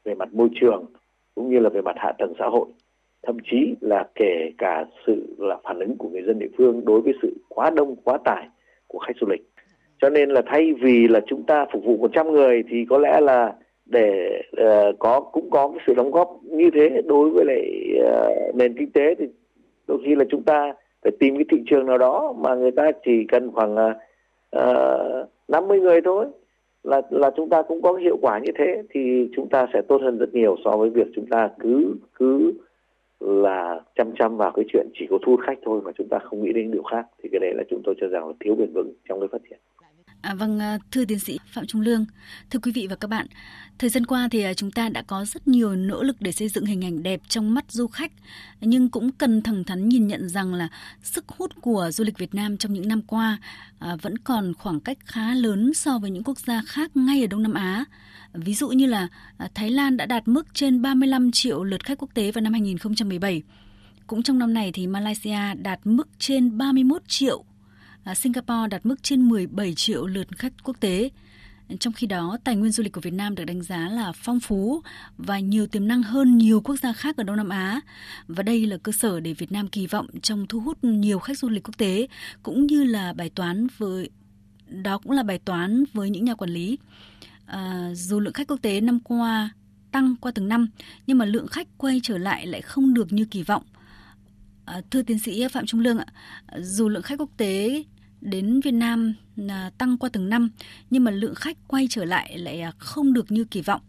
về 0.04 0.14
mặt 0.14 0.28
môi 0.34 0.48
trường 0.60 0.84
cũng 1.34 1.50
như 1.50 1.58
là 1.58 1.68
về 1.68 1.82
mặt 1.82 1.96
hạ 1.98 2.12
tầng 2.18 2.34
xã 2.38 2.46
hội. 2.46 2.66
Thậm 3.22 3.36
chí 3.50 3.74
là 3.80 4.08
kể 4.14 4.52
cả 4.58 4.84
sự 5.06 5.34
là 5.38 5.58
phản 5.64 5.78
ứng 5.78 5.96
của 5.98 6.08
người 6.08 6.22
dân 6.26 6.38
địa 6.38 6.48
phương 6.58 6.84
đối 6.84 7.00
với 7.00 7.12
sự 7.22 7.36
quá 7.48 7.70
đông, 7.70 7.96
quá 8.04 8.18
tải 8.24 8.48
của 8.86 8.98
khách 8.98 9.16
du 9.20 9.26
lịch 9.26 9.50
cho 10.00 10.10
nên 10.10 10.30
là 10.30 10.42
thay 10.46 10.72
vì 10.80 11.08
là 11.08 11.20
chúng 11.26 11.42
ta 11.42 11.66
phục 11.72 11.84
vụ 11.84 11.96
100 11.96 12.32
người 12.32 12.64
thì 12.68 12.86
có 12.90 12.98
lẽ 12.98 13.20
là 13.20 13.54
để 13.86 14.42
uh, 14.62 14.98
có 14.98 15.20
cũng 15.20 15.50
có 15.50 15.68
cái 15.68 15.84
sự 15.86 15.94
đóng 15.94 16.10
góp 16.10 16.40
như 16.42 16.70
thế 16.74 17.02
đối 17.06 17.30
với 17.30 17.44
lại 17.44 17.62
uh, 18.00 18.54
nền 18.54 18.74
kinh 18.78 18.90
tế 18.90 19.14
thì 19.14 19.26
đôi 19.86 19.98
khi 20.04 20.14
là 20.14 20.24
chúng 20.30 20.42
ta 20.42 20.72
phải 21.02 21.12
tìm 21.18 21.36
cái 21.36 21.44
thị 21.50 21.62
trường 21.66 21.86
nào 21.86 21.98
đó 21.98 22.34
mà 22.38 22.54
người 22.54 22.70
ta 22.70 22.90
chỉ 23.04 23.24
cần 23.28 23.50
khoảng 23.52 23.76
ờ, 23.76 25.22
uh, 25.22 25.28
50 25.48 25.80
người 25.80 26.00
thôi 26.00 26.26
là 26.82 27.02
là 27.10 27.30
chúng 27.36 27.48
ta 27.48 27.62
cũng 27.62 27.82
có 27.82 27.92
hiệu 27.92 28.18
quả 28.22 28.38
như 28.38 28.52
thế 28.58 28.82
thì 28.90 29.28
chúng 29.36 29.48
ta 29.48 29.66
sẽ 29.72 29.82
tốt 29.88 30.00
hơn 30.02 30.18
rất 30.18 30.34
nhiều 30.34 30.56
so 30.64 30.76
với 30.76 30.90
việc 30.90 31.06
chúng 31.14 31.26
ta 31.26 31.50
cứ 31.58 31.94
cứ 32.14 32.52
là 33.20 33.80
chăm 33.94 34.12
chăm 34.18 34.36
vào 34.36 34.50
cái 34.50 34.64
chuyện 34.68 34.86
chỉ 34.98 35.06
có 35.10 35.18
thu 35.22 35.32
hút 35.32 35.40
khách 35.46 35.58
thôi 35.64 35.80
mà 35.84 35.92
chúng 35.98 36.08
ta 36.08 36.18
không 36.18 36.44
nghĩ 36.44 36.52
đến 36.52 36.70
điều 36.70 36.82
khác 36.82 37.06
thì 37.22 37.28
cái 37.32 37.38
đấy 37.40 37.54
là 37.54 37.62
chúng 37.70 37.82
tôi 37.84 37.94
cho 38.00 38.08
rằng 38.08 38.26
là 38.26 38.32
thiếu 38.40 38.54
bền 38.54 38.72
vững 38.74 38.92
trong 39.08 39.20
cái 39.20 39.28
phát 39.32 39.42
triển. 39.50 39.58
À, 40.20 40.34
vâng, 40.34 40.58
à, 40.58 40.78
thưa 40.90 41.04
tiến 41.04 41.18
sĩ 41.18 41.38
Phạm 41.52 41.66
Trung 41.66 41.80
Lương, 41.80 42.04
thưa 42.50 42.58
quý 42.58 42.72
vị 42.72 42.86
và 42.90 42.96
các 42.96 43.08
bạn, 43.08 43.26
thời 43.78 43.90
gian 43.90 44.06
qua 44.06 44.28
thì 44.30 44.42
à, 44.42 44.54
chúng 44.54 44.70
ta 44.70 44.88
đã 44.88 45.02
có 45.02 45.24
rất 45.24 45.48
nhiều 45.48 45.76
nỗ 45.76 46.02
lực 46.02 46.16
để 46.20 46.32
xây 46.32 46.48
dựng 46.48 46.64
hình 46.64 46.84
ảnh 46.84 47.02
đẹp 47.02 47.20
trong 47.28 47.54
mắt 47.54 47.64
du 47.68 47.86
khách, 47.86 48.12
nhưng 48.60 48.88
cũng 48.88 49.12
cần 49.12 49.42
thẳng 49.42 49.64
thắn 49.64 49.88
nhìn 49.88 50.06
nhận 50.06 50.28
rằng 50.28 50.54
là 50.54 50.68
sức 51.02 51.28
hút 51.28 51.52
của 51.60 51.90
du 51.92 52.04
lịch 52.04 52.18
Việt 52.18 52.34
Nam 52.34 52.56
trong 52.56 52.72
những 52.72 52.88
năm 52.88 53.02
qua 53.02 53.38
à, 53.78 53.96
vẫn 54.02 54.18
còn 54.18 54.54
khoảng 54.54 54.80
cách 54.80 54.98
khá 55.04 55.34
lớn 55.34 55.74
so 55.74 55.98
với 55.98 56.10
những 56.10 56.24
quốc 56.24 56.38
gia 56.38 56.62
khác 56.66 56.96
ngay 56.96 57.20
ở 57.20 57.26
Đông 57.26 57.42
Nam 57.42 57.54
Á. 57.54 57.84
Ví 58.32 58.54
dụ 58.54 58.68
như 58.68 58.86
là 58.86 59.08
à, 59.36 59.48
Thái 59.54 59.70
Lan 59.70 59.96
đã 59.96 60.06
đạt 60.06 60.28
mức 60.28 60.46
trên 60.54 60.82
35 60.82 61.32
triệu 61.32 61.64
lượt 61.64 61.84
khách 61.84 61.98
quốc 61.98 62.10
tế 62.14 62.32
vào 62.32 62.42
năm 62.42 62.52
2017. 62.52 63.42
Cũng 64.06 64.22
trong 64.22 64.38
năm 64.38 64.54
này 64.54 64.72
thì 64.72 64.86
Malaysia 64.86 65.54
đạt 65.62 65.80
mức 65.84 66.08
trên 66.18 66.58
31 66.58 67.02
triệu 67.08 67.44
À, 68.08 68.14
Singapore 68.14 68.68
đạt 68.70 68.86
mức 68.86 69.02
trên 69.02 69.28
17 69.28 69.74
triệu 69.74 70.06
lượt 70.06 70.28
khách 70.38 70.52
quốc 70.64 70.76
tế. 70.80 71.10
Trong 71.80 71.92
khi 71.92 72.06
đó, 72.06 72.38
tài 72.44 72.56
nguyên 72.56 72.72
du 72.72 72.82
lịch 72.82 72.92
của 72.92 73.00
Việt 73.00 73.12
Nam 73.12 73.34
được 73.34 73.44
đánh 73.44 73.62
giá 73.62 73.88
là 73.88 74.12
phong 74.12 74.40
phú 74.40 74.82
và 75.18 75.38
nhiều 75.38 75.66
tiềm 75.66 75.88
năng 75.88 76.02
hơn 76.02 76.38
nhiều 76.38 76.60
quốc 76.60 76.76
gia 76.76 76.92
khác 76.92 77.16
ở 77.16 77.24
Đông 77.24 77.36
Nam 77.36 77.48
Á. 77.48 77.80
Và 78.28 78.42
đây 78.42 78.66
là 78.66 78.76
cơ 78.76 78.92
sở 78.92 79.20
để 79.20 79.32
Việt 79.32 79.52
Nam 79.52 79.68
kỳ 79.68 79.86
vọng 79.86 80.06
trong 80.22 80.46
thu 80.46 80.60
hút 80.60 80.84
nhiều 80.84 81.18
khách 81.18 81.38
du 81.38 81.48
lịch 81.48 81.62
quốc 81.62 81.78
tế, 81.78 82.08
cũng 82.42 82.66
như 82.66 82.84
là 82.84 83.12
bài 83.12 83.30
toán 83.30 83.66
với 83.78 84.10
đó 84.68 84.98
cũng 84.98 85.12
là 85.12 85.22
bài 85.22 85.38
toán 85.38 85.84
với 85.92 86.10
những 86.10 86.24
nhà 86.24 86.34
quản 86.34 86.50
lý. 86.50 86.78
À, 87.46 87.90
dù 87.94 88.20
lượng 88.20 88.32
khách 88.32 88.48
quốc 88.48 88.62
tế 88.62 88.80
năm 88.80 89.00
qua 89.00 89.50
tăng 89.92 90.16
qua 90.20 90.32
từng 90.34 90.48
năm, 90.48 90.68
nhưng 91.06 91.18
mà 91.18 91.24
lượng 91.24 91.46
khách 91.46 91.68
quay 91.78 92.00
trở 92.02 92.18
lại 92.18 92.46
lại 92.46 92.62
không 92.62 92.94
được 92.94 93.12
như 93.12 93.24
kỳ 93.24 93.42
vọng. 93.42 93.62
À, 94.64 94.80
thưa 94.90 95.02
tiến 95.02 95.18
sĩ 95.18 95.48
Phạm 95.48 95.66
Trung 95.66 95.80
Lương 95.80 95.98
ạ, 95.98 96.06
dù 96.58 96.88
lượng 96.88 97.02
khách 97.02 97.20
quốc 97.20 97.30
tế 97.36 97.84
đến 98.20 98.60
Việt 98.60 98.74
Nam 98.74 99.14
à, 99.48 99.70
tăng 99.78 99.98
qua 99.98 100.10
từng 100.12 100.28
năm 100.28 100.50
nhưng 100.90 101.04
mà 101.04 101.10
lượng 101.10 101.34
khách 101.34 101.56
quay 101.68 101.86
trở 101.90 102.04
lại 102.04 102.38
lại 102.38 102.60
à, 102.60 102.72
không 102.78 103.12
được 103.12 103.32
như 103.32 103.44
kỳ 103.44 103.60
vọng. 103.60 103.80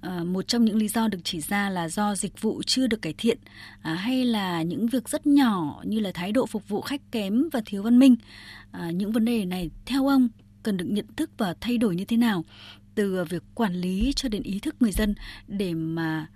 À, 0.00 0.24
một 0.24 0.48
trong 0.48 0.64
những 0.64 0.76
lý 0.76 0.88
do 0.88 1.08
được 1.08 1.18
chỉ 1.24 1.40
ra 1.40 1.70
là 1.70 1.88
do 1.88 2.14
dịch 2.14 2.42
vụ 2.42 2.62
chưa 2.66 2.86
được 2.86 3.02
cải 3.02 3.14
thiện 3.18 3.38
à, 3.82 3.94
hay 3.94 4.24
là 4.24 4.62
những 4.62 4.86
việc 4.86 5.08
rất 5.08 5.26
nhỏ 5.26 5.82
như 5.84 6.00
là 6.00 6.10
thái 6.14 6.32
độ 6.32 6.46
phục 6.46 6.68
vụ 6.68 6.80
khách 6.80 7.00
kém 7.12 7.48
và 7.52 7.62
thiếu 7.66 7.82
văn 7.82 7.98
minh. 7.98 8.16
À, 8.70 8.90
những 8.90 9.12
vấn 9.12 9.24
đề 9.24 9.44
này 9.44 9.70
theo 9.86 10.08
ông 10.08 10.28
cần 10.62 10.76
được 10.76 10.86
nhận 10.88 11.06
thức 11.16 11.30
và 11.38 11.54
thay 11.60 11.78
đổi 11.78 11.96
như 11.96 12.04
thế 12.04 12.16
nào 12.16 12.44
từ 12.94 13.24
việc 13.24 13.42
quản 13.54 13.74
lý 13.74 14.12
cho 14.16 14.28
đến 14.28 14.42
ý 14.42 14.58
thức 14.58 14.76
người 14.80 14.92
dân 14.92 15.14
để 15.46 15.74
mà 15.74 16.26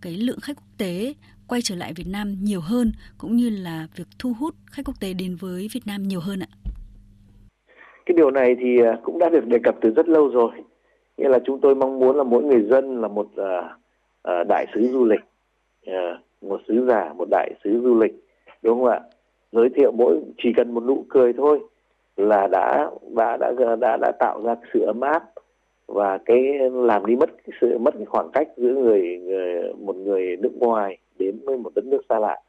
cái 0.00 0.16
lượng 0.16 0.40
khách 0.40 0.56
quốc 0.56 0.68
tế 0.78 1.14
quay 1.52 1.62
trở 1.62 1.76
lại 1.76 1.92
Việt 1.96 2.06
Nam 2.12 2.34
nhiều 2.42 2.60
hơn 2.60 2.92
cũng 3.18 3.36
như 3.36 3.50
là 3.50 3.86
việc 3.96 4.04
thu 4.18 4.32
hút 4.40 4.54
khách 4.70 4.82
quốc 4.84 4.94
tế 5.00 5.12
đến 5.12 5.36
với 5.40 5.68
Việt 5.74 5.80
Nam 5.86 6.02
nhiều 6.02 6.20
hơn 6.20 6.40
ạ? 6.40 6.50
Cái 8.06 8.14
điều 8.16 8.30
này 8.30 8.56
thì 8.60 8.78
à, 8.84 8.98
cũng 9.02 9.18
đã 9.18 9.28
được 9.28 9.46
đề 9.46 9.58
cập 9.64 9.74
từ 9.80 9.90
rất 9.96 10.08
lâu 10.08 10.28
rồi. 10.28 10.50
Nghĩa 11.16 11.28
là 11.28 11.38
chúng 11.46 11.60
tôi 11.60 11.74
mong 11.74 11.98
muốn 11.98 12.16
là 12.16 12.22
mỗi 12.22 12.42
người 12.42 12.62
dân 12.62 13.00
là 13.00 13.08
một 13.08 13.26
uh, 13.40 14.46
đại 14.48 14.66
sứ 14.74 14.80
du 14.92 15.04
lịch, 15.04 15.20
uh, 15.90 15.94
một 16.42 16.60
sứ 16.68 16.86
giả, 16.88 17.12
một 17.12 17.28
đại 17.30 17.50
sứ 17.64 17.80
du 17.82 18.00
lịch, 18.00 18.12
đúng 18.62 18.78
không 18.78 18.92
ạ? 18.92 19.00
Giới 19.52 19.68
thiệu 19.76 19.92
mỗi 19.92 20.20
chỉ 20.42 20.52
cần 20.56 20.74
một 20.74 20.84
nụ 20.84 21.04
cười 21.08 21.32
thôi 21.32 21.60
là 22.16 22.46
đã 22.46 22.90
đã 23.16 23.36
đã 23.36 23.52
đã 23.58 23.76
đã, 23.76 23.96
đã 24.00 24.12
tạo 24.18 24.42
ra 24.44 24.54
sự 24.72 24.80
ấm 24.80 25.00
áp 25.00 25.22
và 25.86 26.18
cái 26.18 26.42
làm 26.72 27.06
đi 27.06 27.16
mất 27.16 27.30
cái 27.30 27.58
sự 27.60 27.78
mất 27.78 27.94
cái 27.94 28.06
khoảng 28.06 28.30
cách 28.32 28.48
giữa 28.56 28.74
người, 28.74 29.18
người 29.22 29.72
một 29.74 29.96
người 29.96 30.36
nước 30.36 30.52
ngoài 30.58 30.98
đến 31.18 31.38
với 31.44 31.56
một 31.56 31.74
đất 31.74 31.84
nước 31.84 32.00
xa 32.08 32.18
lạ. 32.18 32.40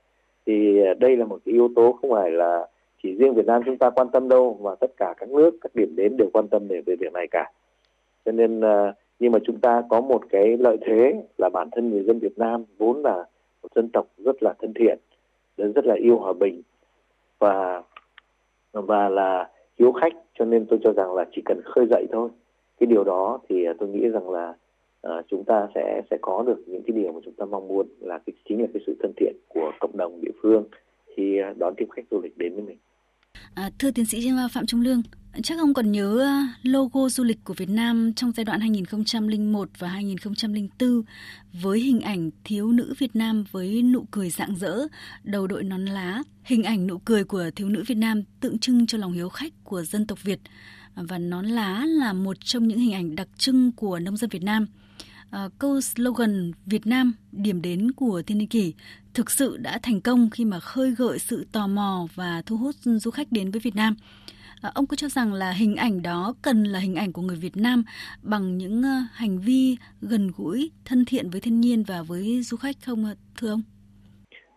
Thì 0.46 0.82
à, 0.82 0.94
đây 0.94 1.18
là 1.18 1.26
một 1.26 1.40
cái 1.46 1.54
yếu 1.54 1.70
tố 1.76 1.92
không 2.02 2.12
phải 2.12 2.32
là 2.32 2.68
chỉ 3.04 3.16
riêng 3.16 3.34
Việt 3.34 3.46
Nam 3.46 3.62
chúng 3.66 3.78
ta 3.78 3.90
quan 3.90 4.10
tâm 4.10 4.30
đâu, 4.30 4.60
mà 4.64 4.76
tất 4.76 4.92
cả 4.98 5.14
các 5.18 5.30
nước, 5.30 5.58
các 5.62 5.76
điểm 5.76 5.96
đến 5.96 6.18
đều 6.18 6.30
quan 6.34 6.48
tâm 6.48 6.68
về 6.68 6.82
về 6.86 6.96
việc 6.96 7.14
này 7.14 7.28
cả. 7.32 7.52
Cho 8.26 8.32
nên 8.32 8.62
à, 8.62 8.94
nhưng 9.20 9.32
mà 9.32 9.40
chúng 9.46 9.60
ta 9.60 9.84
có 9.90 10.02
một 10.02 10.22
cái 10.30 10.58
lợi 10.58 10.78
thế 10.82 11.24
là 11.38 11.50
bản 11.54 11.70
thân 11.72 11.90
người 11.90 12.04
dân 12.04 12.20
Việt 12.20 12.38
Nam 12.38 12.64
vốn 12.78 13.02
là 13.02 13.26
một 13.64 13.70
dân 13.76 13.90
tộc 13.94 14.08
rất 14.18 14.44
là 14.44 14.54
thân 14.60 14.74
thiện, 14.74 14.98
rất 15.58 15.86
là 15.86 15.96
yêu 15.96 16.18
hòa 16.18 16.34
bình 16.34 16.62
và 17.40 17.84
và 18.72 19.10
là 19.10 19.50
hiếu 19.80 19.92
khách. 19.92 20.14
Cho 20.40 20.46
nên 20.46 20.66
tôi 20.66 20.80
cho 20.84 20.94
rằng 20.94 21.14
là 21.14 21.26
chỉ 21.32 21.42
cần 21.46 21.62
khơi 21.66 21.88
dậy 21.90 22.08
thôi. 22.12 22.30
Cái 22.80 22.88
điều 22.88 23.04
đó 23.04 23.40
thì 23.50 23.66
à, 23.66 23.74
tôi 23.80 23.90
nghĩ 23.90 24.10
rằng 24.10 24.30
là 24.30 24.54
Ờ, 25.04 25.22
chúng 25.32 25.44
ta 25.46 25.68
sẽ 25.76 26.02
sẽ 26.12 26.18
có 26.22 26.44
được 26.48 26.64
những 26.68 26.84
cái 26.88 26.98
điều 26.98 27.14
mà 27.14 27.20
chúng 27.26 27.34
ta 27.34 27.46
mong 27.46 27.68
muốn 27.68 27.88
là 28.00 28.20
cái 28.26 28.34
chính 28.50 28.62
là 28.62 28.68
cái 28.74 28.84
sự 28.86 28.96
thân 29.02 29.14
thiện 29.18 29.36
của 29.48 29.72
cộng 29.80 29.98
đồng 29.98 30.22
địa 30.22 30.32
phương 30.42 30.64
khi 31.16 31.38
ờ, 31.38 31.54
đón 31.58 31.74
tiếp 31.78 31.86
khách 31.96 32.02
du 32.12 32.22
lịch 32.22 32.38
đến 32.38 32.56
với 32.56 32.64
mình. 32.64 32.78
À, 33.54 33.72
thưa 33.80 33.92
tiến 33.92 34.06
sĩ 34.06 34.30
Phạm 34.52 34.66
Trung 34.66 34.82
Lương, 34.82 35.02
chắc 35.44 35.60
ông 35.60 35.74
còn 35.74 35.92
nhớ 35.92 36.20
ờ, 36.20 36.32
logo 36.64 37.10
du 37.10 37.24
lịch 37.24 37.38
của 37.44 37.54
Việt 37.54 37.70
Nam 37.70 38.14
trong 38.16 38.32
giai 38.32 38.44
đoạn 38.44 38.60
2001 38.60 39.70
và 39.80 39.88
2004 39.88 41.02
với 41.62 41.80
hình 41.80 42.02
ảnh 42.02 42.30
thiếu 42.44 42.72
nữ 42.72 42.94
Việt 42.98 43.16
Nam 43.16 43.44
với 43.52 43.82
nụ 43.82 44.06
cười 44.12 44.30
rạng 44.30 44.56
rỡ, 44.56 44.78
đầu 45.24 45.48
đội 45.48 45.64
nón 45.64 45.86
lá. 45.86 46.24
Hình 46.44 46.64
ảnh 46.64 46.88
nụ 46.88 46.98
cười 46.98 47.24
của 47.24 47.44
thiếu 47.56 47.70
nữ 47.70 47.84
Việt 47.88 47.98
Nam 47.98 48.24
tượng 48.40 48.60
trưng 48.60 48.86
cho 48.86 48.98
lòng 48.98 49.12
hiếu 49.12 49.30
khách 49.30 49.54
của 49.64 49.82
dân 49.82 50.08
tộc 50.08 50.24
Việt 50.24 50.40
và 50.96 51.18
nón 51.18 51.46
lá 51.46 51.86
là 51.86 52.14
một 52.14 52.38
trong 52.40 52.68
những 52.68 52.80
hình 52.80 52.94
ảnh 52.94 53.16
đặc 53.16 53.28
trưng 53.38 53.72
của 53.72 54.00
nông 54.00 54.18
dân 54.18 54.30
Việt 54.30 54.44
Nam. 54.44 54.68
À, 55.34 55.50
câu 55.60 55.82
slogan 55.82 56.52
Việt 56.66 56.88
Nam 56.88 57.14
điểm 57.32 57.62
đến 57.62 57.88
của 57.96 58.22
Thiên 58.28 58.38
Niên 58.38 58.48
Kỷ 58.48 58.74
thực 59.16 59.32
sự 59.32 59.58
đã 59.58 59.80
thành 59.84 60.02
công 60.02 60.30
khi 60.34 60.46
mà 60.46 60.60
khơi 60.60 60.94
gợi 60.98 61.20
sự 61.20 61.46
tò 61.54 61.68
mò 61.68 62.08
và 62.16 62.42
thu 62.46 62.58
hút 62.58 62.76
du 62.76 63.12
khách 63.12 63.28
đến 63.32 63.52
với 63.52 63.62
Việt 63.64 63.76
Nam. 63.76 63.96
À, 64.62 64.72
ông 64.76 64.86
có 64.88 64.96
cho 64.96 65.08
rằng 65.08 65.34
là 65.34 65.52
hình 65.52 65.76
ảnh 65.76 66.02
đó 66.02 66.34
cần 66.42 66.64
là 66.64 66.80
hình 66.80 66.96
ảnh 66.96 67.14
của 67.14 67.22
người 67.22 67.38
Việt 67.42 67.58
Nam 67.58 67.84
bằng 68.24 68.58
những 68.58 68.80
uh, 68.80 69.12
hành 69.14 69.38
vi 69.46 69.78
gần 70.02 70.32
gũi, 70.38 70.72
thân 70.86 71.06
thiện 71.08 71.26
với 71.32 71.42
thiên 71.42 71.62
nhiên 71.62 71.84
và 71.88 72.04
với 72.08 72.42
du 72.42 72.58
khách 72.58 72.76
không 72.86 73.06
thưa 73.42 73.50
ông? 73.50 73.62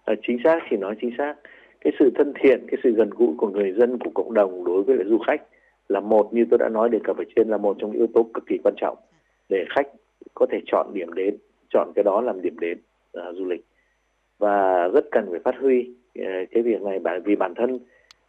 À, 0.05 0.15
chính 0.27 0.39
xác 0.45 0.59
thì 0.71 0.77
nói 0.77 0.95
chính 1.01 1.11
xác. 1.19 1.35
cái 1.81 1.93
sự 1.99 2.11
thân 2.19 2.33
thiện 2.43 2.67
cái 2.69 2.81
sự 2.83 2.91
gần 2.97 3.11
gũi 3.11 3.35
của 3.39 3.49
người 3.49 3.73
dân 3.79 3.99
của 3.99 4.11
cộng 4.15 4.35
đồng 4.35 4.65
đối 4.65 4.83
với 4.83 4.97
lại 4.97 5.07
du 5.09 5.19
khách 5.27 5.43
là 5.89 6.01
một 6.01 6.31
như 6.33 6.45
tôi 6.51 6.59
đã 6.59 6.69
nói 6.69 6.89
đề 6.89 6.99
cập 7.05 7.17
ở 7.17 7.25
trên 7.37 7.49
là 7.49 7.57
một 7.57 7.77
trong 7.81 7.91
những 7.91 8.01
yếu 8.01 8.09
tố 8.15 8.31
cực 8.35 8.45
kỳ 8.47 8.57
quan 8.65 8.75
trọng 8.81 8.99
để 9.49 9.65
khách 9.77 9.87
có 10.35 10.47
thể 10.51 10.61
chọn 10.67 10.87
điểm 10.95 11.13
đến 11.13 11.37
chọn 11.69 11.93
cái 11.95 12.03
đó 12.05 12.21
làm 12.21 12.43
điểm 12.43 12.59
đến 12.59 12.79
uh, 13.19 13.37
du 13.37 13.45
lịch. 13.45 13.65
Và 14.39 14.89
rất 14.89 15.05
cần 15.11 15.27
phải 15.31 15.41
phát 15.41 15.55
huy 15.61 15.91
uh, 16.19 16.25
cái 16.51 16.63
việc 16.63 16.83
này 16.83 16.99
bởi 16.99 17.21
vì 17.21 17.37
bản 17.37 17.55
thân 17.55 17.79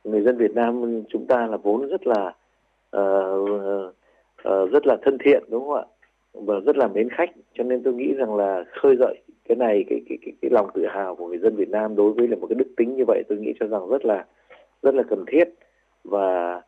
người 0.04 0.22
dân 0.22 0.38
Việt 0.38 0.56
Nam 0.56 1.04
chúng 1.10 1.26
ta 1.28 1.48
là 1.48 1.58
vốn 1.58 1.88
rất 1.88 2.02
là 2.08 2.34
uh, 2.98 3.94
uh, 4.50 4.72
rất 4.72 4.88
là 4.88 4.98
thân 5.02 5.18
thiện 5.18 5.44
đúng 5.50 5.68
không 5.68 5.78
ạ? 5.78 5.86
Và 6.34 6.60
rất 6.60 6.78
là 6.78 6.88
mến 6.88 7.10
khách 7.10 7.32
cho 7.54 7.64
nên 7.64 7.84
tôi 7.84 7.94
nghĩ 7.94 8.14
rằng 8.14 8.36
là 8.36 8.64
khơi 8.72 8.96
dậy 8.96 9.22
cái 9.48 9.56
này 9.56 9.86
cái 9.90 10.02
cái 10.10 10.18
cái, 10.22 10.34
cái 10.42 10.52
lòng 10.52 10.70
tự 10.74 10.86
hào 10.86 11.16
của 11.16 11.28
người 11.28 11.38
dân 11.38 11.56
Việt 11.56 11.70
Nam 11.70 11.96
đối 11.96 12.14
với 12.14 12.28
là 12.28 12.36
một 12.36 12.48
cái 12.48 12.56
đức 12.56 12.68
tính 12.78 12.96
như 12.96 13.04
vậy 13.08 13.24
tôi 13.28 13.38
nghĩ 13.38 13.54
cho 13.60 13.68
rằng 13.68 13.90
rất 13.90 14.06
là 14.06 14.26
rất 14.82 14.96
là 14.96 15.04
cần 15.04 15.26
thiết. 15.28 15.44
Và 16.04 16.62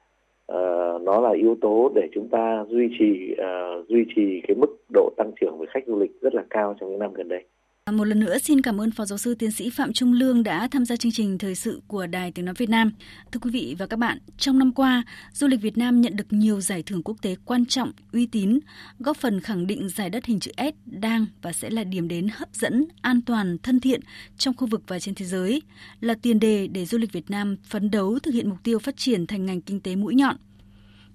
uh, 0.50 1.02
nó 1.02 1.22
là 1.22 1.32
yếu 1.32 1.56
tố 1.62 1.92
để 1.96 2.08
chúng 2.14 2.28
ta 2.30 2.66
duy 2.70 2.90
trì 3.00 3.32
uh, 3.34 3.88
duy 3.88 4.06
trì 4.16 4.42
cái 4.48 4.56
mức 4.56 4.78
độ 4.94 5.10
tăng 5.18 5.32
trưởng 5.42 5.58
về 5.60 5.66
khách 5.70 5.88
du 5.88 6.00
lịch 6.00 6.22
rất 6.22 6.36
là 6.36 6.44
cao 6.50 6.76
trong 6.80 6.90
những 6.90 7.00
năm 7.00 7.14
gần 7.14 7.28
đây. 7.28 7.44
À, 7.90 7.92
một 7.92 8.04
lần 8.04 8.20
nữa 8.20 8.38
xin 8.38 8.62
cảm 8.62 8.82
ơn 8.82 8.92
Phó 8.92 9.06
Giáo 9.06 9.18
sư 9.18 9.36
Tiến 9.36 9.52
sĩ 9.52 9.70
Phạm 9.70 9.94
Trung 9.94 10.14
Lương 10.14 10.44
đã 10.44 10.68
tham 10.72 10.86
gia 10.86 10.96
chương 10.96 11.12
trình 11.12 11.38
thời 11.38 11.56
sự 11.56 11.82
của 11.88 12.08
Đài 12.08 12.32
Tiếng 12.32 12.46
Nói 12.46 12.56
Việt 12.58 12.70
Nam. 12.70 12.92
Thưa 13.32 13.40
quý 13.40 13.52
vị 13.52 13.76
và 13.80 13.88
các 13.88 14.00
bạn, 14.00 14.18
trong 14.38 14.60
năm 14.60 14.74
qua, 14.74 15.04
du 15.34 15.48
lịch 15.48 15.62
Việt 15.62 15.78
Nam 15.78 16.02
nhận 16.02 16.16
được 16.16 16.34
nhiều 16.34 16.62
giải 16.62 16.84
thưởng 16.84 17.04
quốc 17.04 17.18
tế 17.22 17.36
quan 17.46 17.66
trọng, 17.66 17.92
uy 18.14 18.26
tín, 18.26 18.60
góp 19.00 19.18
phần 19.18 19.42
khẳng 19.42 19.68
định 19.68 19.90
giải 19.90 20.10
đất 20.10 20.26
hình 20.26 20.40
chữ 20.40 20.52
S 20.58 20.76
đang 20.86 21.26
và 21.42 21.52
sẽ 21.52 21.70
là 21.70 21.84
điểm 21.84 22.08
đến 22.08 22.28
hấp 22.34 22.50
dẫn, 22.54 22.86
an 23.02 23.22
toàn, 23.22 23.58
thân 23.64 23.80
thiện 23.80 24.02
trong 24.38 24.56
khu 24.58 24.68
vực 24.68 24.82
và 24.88 25.00
trên 25.00 25.16
thế 25.16 25.26
giới, 25.26 25.62
là 26.02 26.16
tiền 26.22 26.40
đề 26.40 26.68
để 26.68 26.86
du 26.86 26.98
lịch 26.98 27.12
Việt 27.12 27.32
Nam 27.32 27.58
phấn 27.64 27.92
đấu 27.92 28.20
thực 28.20 28.34
hiện 28.34 28.50
mục 28.50 28.58
tiêu 28.64 28.80
phát 28.80 28.98
triển 28.98 29.28
thành 29.28 29.46
ngành 29.46 29.62
kinh 29.62 29.80
tế 29.80 29.96
mũi 29.96 30.16
nhọn– 30.16 30.36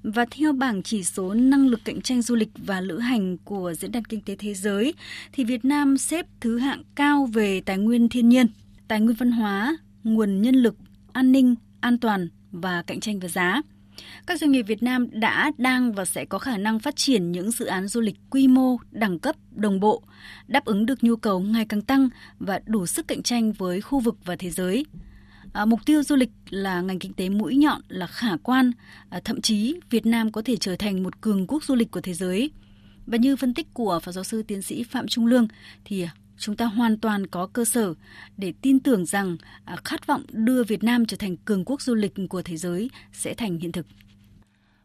và 0.04 0.26
theo 0.30 0.52
bảng 0.52 0.82
chỉ 0.82 1.04
số 1.04 1.34
năng 1.34 1.66
lực 1.66 1.80
cạnh 1.84 2.00
tranh 2.00 2.22
du 2.22 2.34
lịch 2.34 2.50
và 2.56 2.80
lữ 2.80 2.98
hành 2.98 3.36
của 3.38 3.74
Diễn 3.74 3.92
đàn 3.92 4.04
Kinh 4.04 4.20
tế 4.20 4.36
Thế 4.36 4.54
giới, 4.54 4.94
thì 5.32 5.44
Việt 5.44 5.64
Nam 5.64 5.98
xếp 5.98 6.26
thứ 6.40 6.58
hạng 6.58 6.82
cao 6.94 7.28
về 7.32 7.60
tài 7.60 7.78
nguyên 7.78 8.08
thiên 8.08 8.28
nhiên, 8.28 8.46
tài 8.88 9.00
nguyên 9.00 9.16
văn 9.16 9.32
hóa, 9.32 9.76
nguồn 10.04 10.42
nhân 10.42 10.54
lực, 10.54 10.76
an 11.12 11.32
ninh, 11.32 11.54
an 11.80 11.98
toàn 11.98 12.28
và 12.52 12.82
cạnh 12.82 13.00
tranh 13.00 13.20
về 13.20 13.28
giá. 13.28 13.62
Các 14.26 14.40
doanh 14.40 14.52
nghiệp 14.52 14.62
Việt 14.62 14.82
Nam 14.82 15.20
đã, 15.20 15.52
đang 15.58 15.92
và 15.92 16.04
sẽ 16.04 16.24
có 16.24 16.38
khả 16.38 16.56
năng 16.56 16.78
phát 16.78 16.96
triển 16.96 17.32
những 17.32 17.50
dự 17.50 17.66
án 17.66 17.88
du 17.88 18.00
lịch 18.00 18.16
quy 18.30 18.48
mô, 18.48 18.76
đẳng 18.90 19.18
cấp, 19.18 19.36
đồng 19.50 19.80
bộ, 19.80 20.02
đáp 20.46 20.64
ứng 20.64 20.86
được 20.86 21.04
nhu 21.04 21.16
cầu 21.16 21.40
ngày 21.40 21.66
càng 21.68 21.82
tăng 21.82 22.08
và 22.38 22.60
đủ 22.66 22.86
sức 22.86 23.08
cạnh 23.08 23.22
tranh 23.22 23.52
với 23.52 23.80
khu 23.80 24.00
vực 24.00 24.16
và 24.24 24.36
thế 24.36 24.50
giới. 24.50 24.84
À, 25.54 25.64
mục 25.64 25.80
tiêu 25.86 26.02
du 26.02 26.16
lịch 26.16 26.30
là 26.50 26.80
ngành 26.80 26.98
kinh 26.98 27.12
tế 27.12 27.28
mũi 27.28 27.56
nhọn 27.56 27.80
là 27.88 28.06
khả 28.06 28.36
quan, 28.42 28.72
à, 29.08 29.20
thậm 29.24 29.40
chí 29.40 29.80
Việt 29.90 30.06
Nam 30.06 30.32
có 30.32 30.42
thể 30.42 30.56
trở 30.56 30.76
thành 30.76 31.02
một 31.02 31.20
cường 31.20 31.46
quốc 31.46 31.64
du 31.64 31.74
lịch 31.74 31.90
của 31.90 32.00
thế 32.00 32.14
giới. 32.14 32.50
Và 33.06 33.16
như 33.16 33.36
phân 33.36 33.54
tích 33.54 33.74
của 33.74 34.00
Phó 34.02 34.12
Giáo 34.12 34.24
sư 34.24 34.42
Tiến 34.42 34.62
sĩ 34.62 34.82
Phạm 34.82 35.08
Trung 35.08 35.26
Lương 35.26 35.48
thì 35.84 36.02
à, 36.02 36.14
chúng 36.38 36.56
ta 36.56 36.64
hoàn 36.64 36.98
toàn 36.98 37.26
có 37.26 37.46
cơ 37.46 37.64
sở 37.64 37.94
để 38.36 38.52
tin 38.62 38.80
tưởng 38.80 39.06
rằng 39.06 39.36
à, 39.64 39.76
khát 39.84 40.06
vọng 40.06 40.22
đưa 40.32 40.64
Việt 40.64 40.84
Nam 40.84 41.06
trở 41.06 41.16
thành 41.16 41.36
cường 41.36 41.64
quốc 41.64 41.82
du 41.82 41.94
lịch 41.94 42.12
của 42.28 42.42
thế 42.42 42.56
giới 42.56 42.90
sẽ 43.12 43.34
thành 43.34 43.58
hiện 43.58 43.72
thực. 43.72 43.86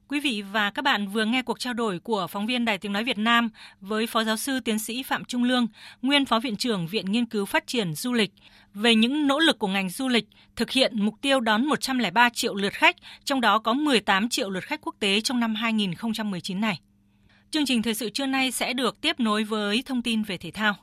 Quý 0.10 0.20
vị 0.20 0.44
và 0.52 0.70
các 0.70 0.82
bạn 0.82 1.08
vừa 1.08 1.26
nghe 1.26 1.42
cuộc 1.42 1.60
trao 1.60 1.74
đổi 1.74 2.00
của 2.00 2.28
phóng 2.28 2.46
viên 2.46 2.66
Đài 2.66 2.78
Tiếng 2.78 2.94
Nói 2.94 3.04
Việt 3.04 3.18
Nam 3.18 3.50
với 3.82 4.08
Phó 4.08 4.24
Giáo 4.24 4.38
sư 4.38 4.60
Tiến 4.60 4.80
sĩ 4.80 5.04
Phạm 5.04 5.26
Trung 5.26 5.44
Lương, 5.44 5.68
nguyên 6.02 6.26
Phó 6.26 6.40
Viện 6.40 6.56
trưởng 6.56 6.88
Viện 6.88 7.06
Nghiên 7.06 7.26
cứu 7.26 7.46
Phát 7.46 7.68
triển 7.68 7.94
Du 7.94 8.14
lịch 8.14 8.32
về 8.74 8.96
những 8.96 9.28
nỗ 9.28 9.40
lực 9.40 9.60
của 9.60 9.68
ngành 9.68 9.90
du 9.90 10.08
lịch 10.08 10.26
thực 10.56 10.72
hiện 10.72 10.92
mục 10.96 11.14
tiêu 11.22 11.40
đón 11.40 11.66
103 11.66 12.30
triệu 12.30 12.56
lượt 12.56 12.74
khách, 12.74 12.96
trong 13.24 13.42
đó 13.42 13.60
có 13.60 13.74
18 13.74 14.30
triệu 14.30 14.50
lượt 14.50 14.64
khách 14.64 14.82
quốc 14.82 14.96
tế 15.00 15.22
trong 15.22 15.40
năm 15.40 15.56
2019 15.56 16.62
này. 16.62 16.80
Chương 17.52 17.66
trình 17.66 17.82
thời 17.82 17.94
sự 17.94 18.10
trưa 18.10 18.26
nay 18.26 18.52
sẽ 18.52 18.74
được 18.74 19.02
tiếp 19.02 19.20
nối 19.20 19.44
với 19.44 19.84
thông 19.86 20.02
tin 20.02 20.24
về 20.24 20.38
thể 20.38 20.52
thao. 20.52 20.76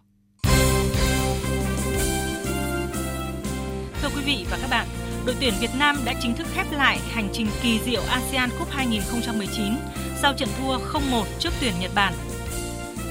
Thưa 4.02 4.08
quý 4.16 4.22
vị 4.26 4.46
và 4.50 4.58
các 4.62 4.68
bạn, 4.70 4.86
đội 5.26 5.36
tuyển 5.40 5.54
Việt 5.60 5.70
Nam 5.78 5.96
đã 6.04 6.14
chính 6.22 6.34
thức 6.34 6.46
khép 6.54 6.66
lại 6.72 6.98
hành 7.10 7.28
trình 7.32 7.46
kỳ 7.62 7.80
diệu 7.84 8.02
ASEAN 8.02 8.50
Cup 8.58 8.70
2019 8.70 9.64
sau 10.22 10.34
trận 10.34 10.48
thua 10.58 10.78
0-1 10.78 11.24
trước 11.38 11.50
tuyển 11.60 11.72
Nhật 11.80 11.90
Bản. 11.94 12.14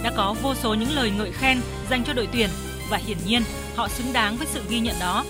Đã 0.04 0.14
có 0.18 0.36
vô 0.42 0.56
số 0.56 0.74
những 0.74 0.92
lời 0.92 1.12
ngợi 1.18 1.32
khen 1.32 1.62
dành 1.90 2.04
cho 2.04 2.14
đội 2.14 2.28
tuyển 2.34 2.50
và 2.90 2.98
hiển 2.98 3.18
nhiên 3.26 3.42
họ 3.76 3.88
xứng 3.88 4.14
đáng 4.14 4.38
với 4.38 4.48
sự 4.48 4.64
ghi 4.70 4.80
nhận 4.80 4.96
đó. 5.00 5.26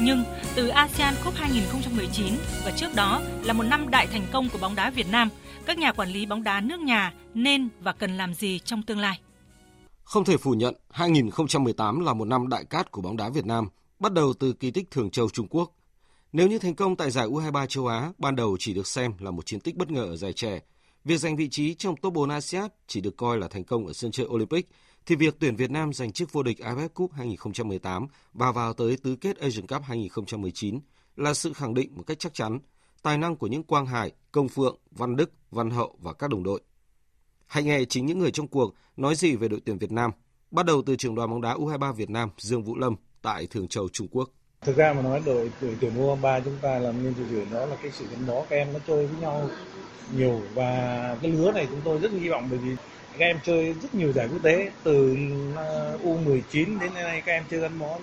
Nhưng 0.00 0.24
từ 0.54 0.68
ASEAN 0.68 1.14
Cup 1.24 1.34
2019 1.34 2.26
và 2.64 2.70
trước 2.70 2.94
đó 2.94 3.22
là 3.42 3.52
một 3.52 3.62
năm 3.62 3.90
đại 3.90 4.06
thành 4.06 4.26
công 4.32 4.48
của 4.48 4.58
bóng 4.58 4.74
đá 4.74 4.90
Việt 4.90 5.10
Nam, 5.10 5.28
các 5.66 5.78
nhà 5.78 5.92
quản 5.92 6.08
lý 6.08 6.26
bóng 6.26 6.42
đá 6.42 6.60
nước 6.60 6.80
nhà 6.80 7.12
nên 7.34 7.68
và 7.80 7.92
cần 7.92 8.16
làm 8.16 8.34
gì 8.34 8.58
trong 8.58 8.82
tương 8.82 8.98
lai? 8.98 9.20
Không 10.04 10.24
thể 10.24 10.36
phủ 10.36 10.52
nhận, 10.52 10.74
2018 10.90 12.00
là 12.00 12.14
một 12.14 12.24
năm 12.24 12.48
đại 12.48 12.64
cát 12.64 12.90
của 12.90 13.02
bóng 13.02 13.16
đá 13.16 13.28
Việt 13.28 13.46
Nam, 13.46 13.68
bắt 13.98 14.12
đầu 14.12 14.32
từ 14.40 14.52
kỳ 14.52 14.70
tích 14.70 14.90
Thường 14.90 15.10
Châu 15.10 15.28
Trung 15.30 15.46
Quốc. 15.50 15.72
Nếu 16.32 16.48
như 16.48 16.58
thành 16.58 16.74
công 16.74 16.96
tại 16.96 17.10
giải 17.10 17.28
U23 17.28 17.66
châu 17.66 17.86
Á 17.86 18.12
ban 18.18 18.36
đầu 18.36 18.56
chỉ 18.60 18.74
được 18.74 18.86
xem 18.86 19.12
là 19.18 19.30
một 19.30 19.46
chiến 19.46 19.60
tích 19.60 19.76
bất 19.76 19.90
ngờ 19.90 20.04
ở 20.04 20.16
giải 20.16 20.32
trẻ, 20.32 20.60
việc 21.04 21.16
giành 21.16 21.36
vị 21.36 21.48
trí 21.48 21.74
trong 21.74 21.96
top 21.96 22.12
4 22.12 22.28
ASEAN 22.28 22.68
chỉ 22.86 23.00
được 23.00 23.16
coi 23.16 23.38
là 23.38 23.48
thành 23.48 23.64
công 23.64 23.86
ở 23.86 23.92
sân 23.92 24.10
chơi 24.10 24.26
Olympic 24.26 24.68
thì 25.06 25.16
việc 25.16 25.36
tuyển 25.38 25.56
Việt 25.56 25.70
Nam 25.70 25.92
giành 25.92 26.12
chức 26.12 26.32
vô 26.32 26.42
địch 26.42 26.58
AFF 26.58 26.88
Cup 26.88 27.12
2018 27.12 28.06
và 28.32 28.52
vào 28.52 28.72
tới 28.72 28.96
tứ 29.02 29.16
kết 29.16 29.38
Asian 29.38 29.66
Cup 29.66 29.82
2019 29.82 30.80
là 31.16 31.34
sự 31.34 31.52
khẳng 31.52 31.74
định 31.74 31.96
một 31.96 32.02
cách 32.06 32.18
chắc 32.18 32.34
chắn 32.34 32.58
tài 33.02 33.18
năng 33.18 33.36
của 33.36 33.46
những 33.46 33.62
Quang 33.62 33.86
Hải, 33.86 34.12
Công 34.32 34.48
Phượng, 34.48 34.76
Văn 34.90 35.16
Đức, 35.16 35.32
Văn 35.50 35.70
Hậu 35.70 35.96
và 36.00 36.12
các 36.12 36.30
đồng 36.30 36.42
đội. 36.42 36.60
Hãy 37.46 37.62
nghe 37.62 37.84
chính 37.84 38.06
những 38.06 38.18
người 38.18 38.30
trong 38.30 38.48
cuộc 38.48 38.74
nói 38.96 39.14
gì 39.14 39.36
về 39.36 39.48
đội 39.48 39.60
tuyển 39.64 39.78
Việt 39.78 39.92
Nam, 39.92 40.10
bắt 40.50 40.66
đầu 40.66 40.82
từ 40.86 40.96
trưởng 40.96 41.14
đoàn 41.14 41.30
bóng 41.30 41.40
đá 41.40 41.54
U23 41.54 41.92
Việt 41.92 42.10
Nam 42.10 42.30
Dương 42.38 42.62
Vũ 42.62 42.76
Lâm 42.76 42.94
tại 43.22 43.46
Thường 43.46 43.68
Châu, 43.68 43.88
Trung 43.88 44.08
Quốc. 44.10 44.30
Thực 44.62 44.76
ra 44.76 44.92
mà 44.92 45.02
nói, 45.02 45.22
đội 45.26 45.50
đội 45.60 45.76
tuyển 45.80 45.92
U23 45.96 46.40
chúng 46.44 46.56
ta 46.62 46.78
làm 46.78 47.04
nên 47.04 47.14
đội 47.18 47.26
tuyển 47.30 47.46
đó 47.52 47.66
là 47.66 47.76
cái 47.82 47.90
sự 47.90 48.04
gắn 48.10 48.26
bó 48.26 48.44
các 48.48 48.56
em 48.56 48.72
nó 48.72 48.78
chơi 48.86 49.06
với 49.06 49.20
nhau 49.20 49.48
nhiều. 50.16 50.40
Và 50.54 51.16
cái 51.22 51.30
lứa 51.30 51.52
này 51.52 51.66
chúng 51.70 51.80
tôi 51.84 51.98
rất 51.98 52.12
hy 52.12 52.28
vọng 52.28 52.48
bởi 52.50 52.58
vì 52.58 52.76
các 53.18 53.26
em 53.26 53.38
chơi 53.44 53.72
rất 53.82 53.94
nhiều 53.94 54.12
giải 54.12 54.28
quốc 54.28 54.42
tế, 54.42 54.70
từ 54.82 55.16
uh, 55.52 56.04
U19 56.04 56.80
đến 56.80 56.94
nay 56.94 57.22
các 57.26 57.32
em 57.32 57.44
chơi 57.50 57.60
gắn 57.60 57.78
bó. 57.78 57.98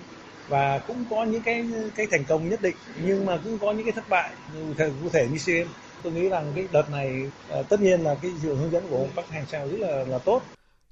Và 0.47 0.79
cũng 0.79 1.05
có 1.09 1.23
những 1.23 1.41
cái 1.41 1.65
cái 1.95 2.07
thành 2.11 2.23
công 2.25 2.49
nhất 2.49 2.61
định, 2.61 2.75
nhưng 3.03 3.25
mà 3.25 3.39
cũng 3.43 3.59
có 3.59 3.71
những 3.71 3.85
cái 3.85 3.91
thất 3.91 4.09
bại. 4.09 4.31
Cụ 4.77 5.09
thể 5.13 5.27
như 5.31 5.37
SEA 5.37 5.65
tôi 6.03 6.13
nghĩ 6.13 6.29
rằng 6.29 6.51
cái 6.55 6.67
đợt 6.71 6.89
này 6.91 7.31
uh, 7.59 7.69
tất 7.69 7.81
nhiên 7.81 8.01
là 8.01 8.15
cái 8.21 8.31
sự 8.41 8.55
hướng 8.55 8.71
dẫn 8.71 8.83
của 8.89 8.97
ông 8.97 9.09
Park 9.15 9.27
Hang-seo 9.29 9.67
rất 9.67 9.79
là 9.79 10.03
là 10.03 10.17
tốt. 10.17 10.41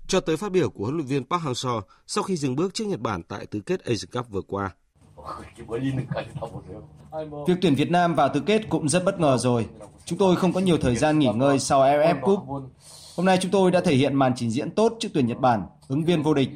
Cho 0.07 0.19
tới 0.19 0.37
phát 0.37 0.51
biểu 0.51 0.69
của 0.69 0.83
huấn 0.83 0.95
luyện 0.95 1.07
viên 1.07 1.25
Park 1.25 1.43
Hang-seo, 1.43 1.81
sau 2.07 2.23
khi 2.23 2.35
dừng 2.35 2.55
bước 2.55 2.73
trước 2.73 2.85
Nhật 2.87 2.99
Bản 2.99 3.23
tại 3.23 3.45
tứ 3.45 3.59
kết 3.65 3.85
Asian 3.85 4.11
Cup 4.11 4.29
vừa 4.29 4.41
qua. 4.41 4.71
Việc 7.47 7.57
tuyển 7.61 7.75
Việt 7.75 7.91
Nam 7.91 8.15
vào 8.15 8.29
tứ 8.33 8.39
kết 8.39 8.69
cũng 8.69 8.89
rất 8.89 9.05
bất 9.05 9.19
ngờ 9.19 9.37
rồi. 9.37 9.67
Chúng 10.05 10.19
tôi 10.19 10.35
không 10.35 10.53
có 10.53 10.59
nhiều 10.59 10.77
thời 10.77 10.95
gian 10.95 11.19
nghỉ 11.19 11.27
ngơi 11.35 11.59
sau 11.59 11.81
AFF 11.81 12.21
Cup 12.21 12.39
Hôm 13.17 13.25
nay 13.25 13.37
chúng 13.41 13.51
tôi 13.51 13.71
đã 13.71 13.81
thể 13.81 13.95
hiện 13.95 14.15
màn 14.15 14.33
trình 14.35 14.51
diễn 14.51 14.71
tốt 14.71 14.93
trước 14.99 15.09
tuyển 15.13 15.27
Nhật 15.27 15.39
Bản, 15.39 15.63
ứng 15.87 16.03
viên 16.03 16.23
vô 16.23 16.33
địch. 16.33 16.49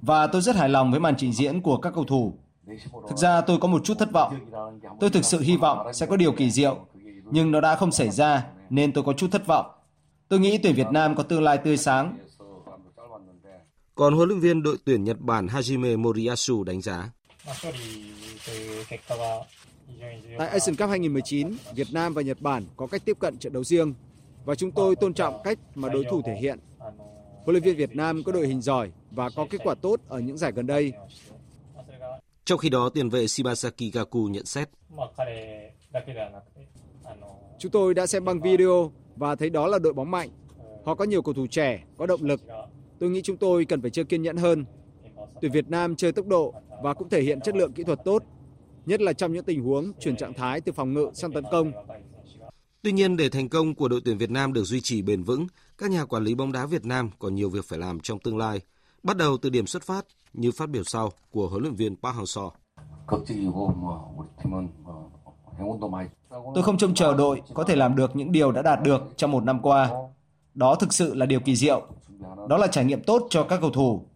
Và 0.00 0.26
tôi 0.26 0.42
rất 0.42 0.56
hài 0.56 0.68
lòng 0.68 0.90
với 0.90 1.00
màn 1.00 1.14
trình 1.18 1.32
diễn 1.32 1.60
của 1.60 1.76
các 1.76 1.92
cầu 1.94 2.04
thủ. 2.04 2.32
Thực 3.08 3.16
ra 3.16 3.40
tôi 3.40 3.58
có 3.58 3.68
một 3.68 3.84
chút 3.84 3.98
thất 3.98 4.12
vọng. 4.12 4.34
Tôi 5.00 5.10
thực 5.10 5.24
sự 5.24 5.40
hy 5.40 5.56
vọng 5.56 5.92
sẽ 5.94 6.06
có 6.06 6.16
điều 6.16 6.32
kỳ 6.32 6.50
diệu, 6.50 6.78
nhưng 7.30 7.50
nó 7.50 7.60
đã 7.60 7.76
không 7.76 7.92
xảy 7.92 8.10
ra 8.10 8.46
nên 8.70 8.92
tôi 8.92 9.04
có 9.04 9.12
chút 9.12 9.28
thất 9.30 9.46
vọng. 9.46 9.66
Tôi 10.28 10.40
nghĩ 10.40 10.58
tuyển 10.58 10.74
Việt 10.74 10.90
Nam 10.90 11.14
có 11.14 11.22
tương 11.22 11.42
lai 11.42 11.58
tươi 11.58 11.76
sáng. 11.76 12.16
Còn 13.94 14.14
huấn 14.14 14.28
luyện 14.28 14.40
viên 14.40 14.62
đội 14.62 14.76
tuyển 14.84 15.04
Nhật 15.04 15.20
Bản 15.20 15.46
Hajime 15.46 15.98
Moriyasu 15.98 16.64
đánh 16.64 16.80
giá. 16.80 17.10
Tại 20.38 20.48
Asian 20.48 20.76
Cup 20.76 20.88
2019, 20.88 21.56
Việt 21.74 21.86
Nam 21.92 22.14
và 22.14 22.22
Nhật 22.22 22.40
Bản 22.40 22.64
có 22.76 22.86
cách 22.86 23.02
tiếp 23.04 23.16
cận 23.18 23.38
trận 23.38 23.52
đấu 23.52 23.64
riêng 23.64 23.94
và 24.44 24.54
chúng 24.54 24.72
tôi 24.72 24.96
tôn 24.96 25.14
trọng 25.14 25.40
cách 25.44 25.58
mà 25.74 25.88
đối 25.88 26.04
thủ 26.10 26.22
thể 26.26 26.34
hiện. 26.34 26.58
Huấn 27.44 27.54
luyện 27.54 27.62
viên 27.62 27.76
Việt 27.76 27.96
Nam 27.96 28.22
có 28.22 28.32
đội 28.32 28.46
hình 28.46 28.60
giỏi 28.60 28.90
và 29.10 29.30
có 29.36 29.46
kết 29.50 29.60
quả 29.64 29.74
tốt 29.74 30.00
ở 30.08 30.20
những 30.20 30.38
giải 30.38 30.52
gần 30.52 30.66
đây. 30.66 30.92
Trong 32.44 32.58
khi 32.58 32.68
đó, 32.68 32.88
tiền 32.88 33.08
vệ 33.08 33.26
Shibasaki 33.26 33.92
Gaku 33.92 34.24
nhận 34.24 34.46
xét. 34.46 34.68
Chúng 37.58 37.72
tôi 37.72 37.94
đã 37.94 38.06
xem 38.06 38.24
băng 38.24 38.40
video 38.40 38.92
và 39.16 39.34
thấy 39.34 39.50
đó 39.50 39.66
là 39.66 39.78
đội 39.78 39.92
bóng 39.92 40.10
mạnh. 40.10 40.30
Họ 40.84 40.94
có 40.94 41.04
nhiều 41.04 41.22
cầu 41.22 41.34
thủ 41.34 41.46
trẻ, 41.46 41.84
có 41.96 42.06
động 42.06 42.22
lực. 42.22 42.40
Tôi 42.98 43.10
nghĩ 43.10 43.22
chúng 43.22 43.36
tôi 43.36 43.64
cần 43.64 43.82
phải 43.82 43.90
chơi 43.90 44.04
kiên 44.04 44.22
nhẫn 44.22 44.36
hơn. 44.36 44.64
Tuyển 45.42 45.52
Việt 45.52 45.70
Nam 45.70 45.96
chơi 45.96 46.12
tốc 46.12 46.26
độ 46.26 46.54
và 46.82 46.94
cũng 46.94 47.08
thể 47.08 47.22
hiện 47.22 47.40
chất 47.40 47.56
lượng 47.56 47.72
kỹ 47.72 47.84
thuật 47.84 47.98
tốt, 48.04 48.22
nhất 48.86 49.00
là 49.00 49.12
trong 49.12 49.32
những 49.32 49.44
tình 49.44 49.64
huống 49.64 49.92
chuyển 50.00 50.16
trạng 50.16 50.34
thái 50.34 50.60
từ 50.60 50.72
phòng 50.72 50.92
ngự 50.92 51.10
sang 51.14 51.32
tấn 51.32 51.44
công 51.52 51.72
Tuy 52.82 52.92
nhiên, 52.92 53.16
để 53.16 53.28
thành 53.28 53.48
công 53.48 53.74
của 53.74 53.88
đội 53.88 54.00
tuyển 54.04 54.18
Việt 54.18 54.30
Nam 54.30 54.52
được 54.52 54.64
duy 54.64 54.80
trì 54.80 55.02
bền 55.02 55.22
vững, 55.22 55.46
các 55.78 55.90
nhà 55.90 56.04
quản 56.04 56.24
lý 56.24 56.34
bóng 56.34 56.52
đá 56.52 56.66
Việt 56.66 56.84
Nam 56.84 57.10
còn 57.18 57.34
nhiều 57.34 57.50
việc 57.50 57.64
phải 57.64 57.78
làm 57.78 58.00
trong 58.00 58.18
tương 58.18 58.38
lai, 58.38 58.60
bắt 59.02 59.16
đầu 59.16 59.36
từ 59.36 59.50
điểm 59.50 59.66
xuất 59.66 59.82
phát 59.82 60.06
như 60.32 60.52
phát 60.52 60.68
biểu 60.68 60.84
sau 60.84 61.12
của 61.30 61.48
huấn 61.48 61.62
luyện 61.62 61.74
viên 61.74 61.96
Park 61.96 62.16
Hang-seo. 62.16 62.50
Tôi 66.54 66.62
không 66.62 66.78
trông 66.78 66.94
chờ 66.94 67.14
đội 67.14 67.42
có 67.54 67.64
thể 67.64 67.76
làm 67.76 67.96
được 67.96 68.16
những 68.16 68.32
điều 68.32 68.52
đã 68.52 68.62
đạt 68.62 68.82
được 68.82 69.02
trong 69.16 69.30
một 69.30 69.44
năm 69.44 69.60
qua. 69.62 69.90
Đó 70.54 70.74
thực 70.74 70.92
sự 70.92 71.14
là 71.14 71.26
điều 71.26 71.40
kỳ 71.40 71.56
diệu. 71.56 71.86
Đó 72.48 72.58
là 72.58 72.66
trải 72.66 72.84
nghiệm 72.84 73.02
tốt 73.02 73.26
cho 73.30 73.44
các 73.44 73.60
cầu 73.60 73.70
thủ. 73.70 74.06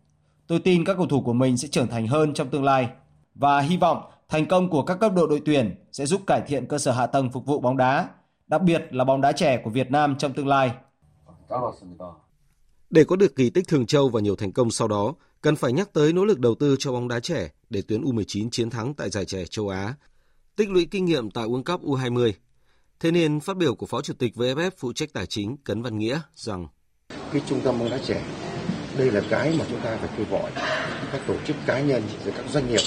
Tôi 0.47 0.59
tin 0.59 0.85
các 0.85 0.97
cầu 0.97 1.07
thủ 1.07 1.21
của 1.21 1.33
mình 1.33 1.57
sẽ 1.57 1.69
trưởng 1.69 1.89
thành 1.89 2.07
hơn 2.07 2.35
trong 2.35 2.51
tương 2.51 2.65
lai 2.65 2.89
và 3.35 3.61
hy 3.61 3.77
vọng 3.77 4.03
thành 4.29 4.47
công 4.47 4.71
của 4.71 4.83
các 4.83 4.95
cấp 5.01 5.13
độ 5.17 5.27
đội 5.27 5.43
tuyển 5.45 5.75
sẽ 5.93 6.07
giúp 6.07 6.23
cải 6.27 6.41
thiện 6.47 6.67
cơ 6.67 6.79
sở 6.79 6.93
hạ 6.93 7.07
tầng 7.07 7.31
phục 7.33 7.47
vụ 7.47 7.61
bóng 7.61 7.77
đá, 7.77 8.09
đặc 8.47 8.63
biệt 8.63 8.83
là 8.91 9.05
bóng 9.05 9.21
đá 9.21 9.33
trẻ 9.33 9.61
của 9.65 9.71
Việt 9.71 9.91
Nam 9.91 10.17
trong 10.19 10.33
tương 10.33 10.49
lai. 10.49 10.73
Để 12.91 13.05
có 13.05 13.17
được 13.17 13.37
kỳ 13.37 13.51
tích 13.51 13.69
Thường 13.69 13.87
Châu 13.87 14.09
và 14.09 14.21
nhiều 14.21 14.37
thành 14.37 14.53
công 14.53 14.71
sau 14.71 14.89
đó, 14.89 15.15
cần 15.41 15.57
phải 15.57 15.73
nhắc 15.73 15.93
tới 15.93 16.13
nỗ 16.13 16.25
lực 16.25 16.39
đầu 16.39 16.55
tư 16.55 16.77
cho 16.79 16.93
bóng 16.93 17.09
đá 17.09 17.21
trẻ 17.21 17.51
để 17.71 17.83
tuyến 17.83 18.03
U19 18.03 18.51
chiến 18.51 18.71
thắng 18.71 18.95
tại 18.95 19.11
giải 19.11 19.25
trẻ 19.25 19.45
châu 19.51 19.69
Á, 19.69 19.95
tích 20.57 20.71
lũy 20.71 20.87
kinh 20.91 21.05
nghiệm 21.05 21.31
tại 21.31 21.45
World 21.45 21.63
Cup 21.63 21.83
U20. 21.83 22.33
Thế 23.01 23.11
nên 23.11 23.41
phát 23.41 23.57
biểu 23.57 23.75
của 23.75 23.87
Phó 23.87 24.03
Chủ 24.03 24.15
tịch 24.15 24.35
VFF 24.35 24.71
phụ 24.79 24.93
trách 24.93 25.13
tài 25.13 25.27
chính 25.27 25.57
Cấn 25.57 25.83
Văn 25.83 25.99
Nghĩa 25.99 26.21
rằng 26.35 26.67
cái 27.33 27.43
trung 27.49 27.61
tâm 27.65 27.79
bóng 27.79 27.91
đá 27.91 27.99
trẻ 27.99 28.23
đây 28.99 29.11
là 29.11 29.21
cái 29.31 29.55
mà 29.59 29.65
chúng 29.71 29.81
ta 29.81 29.97
phải 29.97 30.09
kêu 30.17 30.27
gọi 30.31 30.51
các 31.13 31.21
tổ 31.27 31.35
chức 31.47 31.57
cá 31.67 31.81
nhân 31.81 32.03
và 32.25 32.33
các 32.37 32.45
doanh 32.53 32.69
nghiệp 32.69 32.81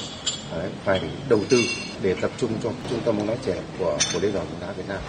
đấy, 0.52 0.70
phải 0.84 1.02
đầu 1.30 1.42
tư 1.50 1.58
để 2.02 2.16
tập 2.22 2.32
trung 2.38 2.52
cho 2.64 2.72
trung 2.90 3.00
tâm 3.06 3.18
bóng 3.18 3.28
đá 3.28 3.36
trẻ 3.46 3.62
của 3.80 3.98
của 4.14 4.20
liên 4.20 4.34
đoàn 4.34 4.46
bóng 4.52 4.62
đá 4.62 4.72
Việt 4.72 4.88
Nam. 4.88 5.00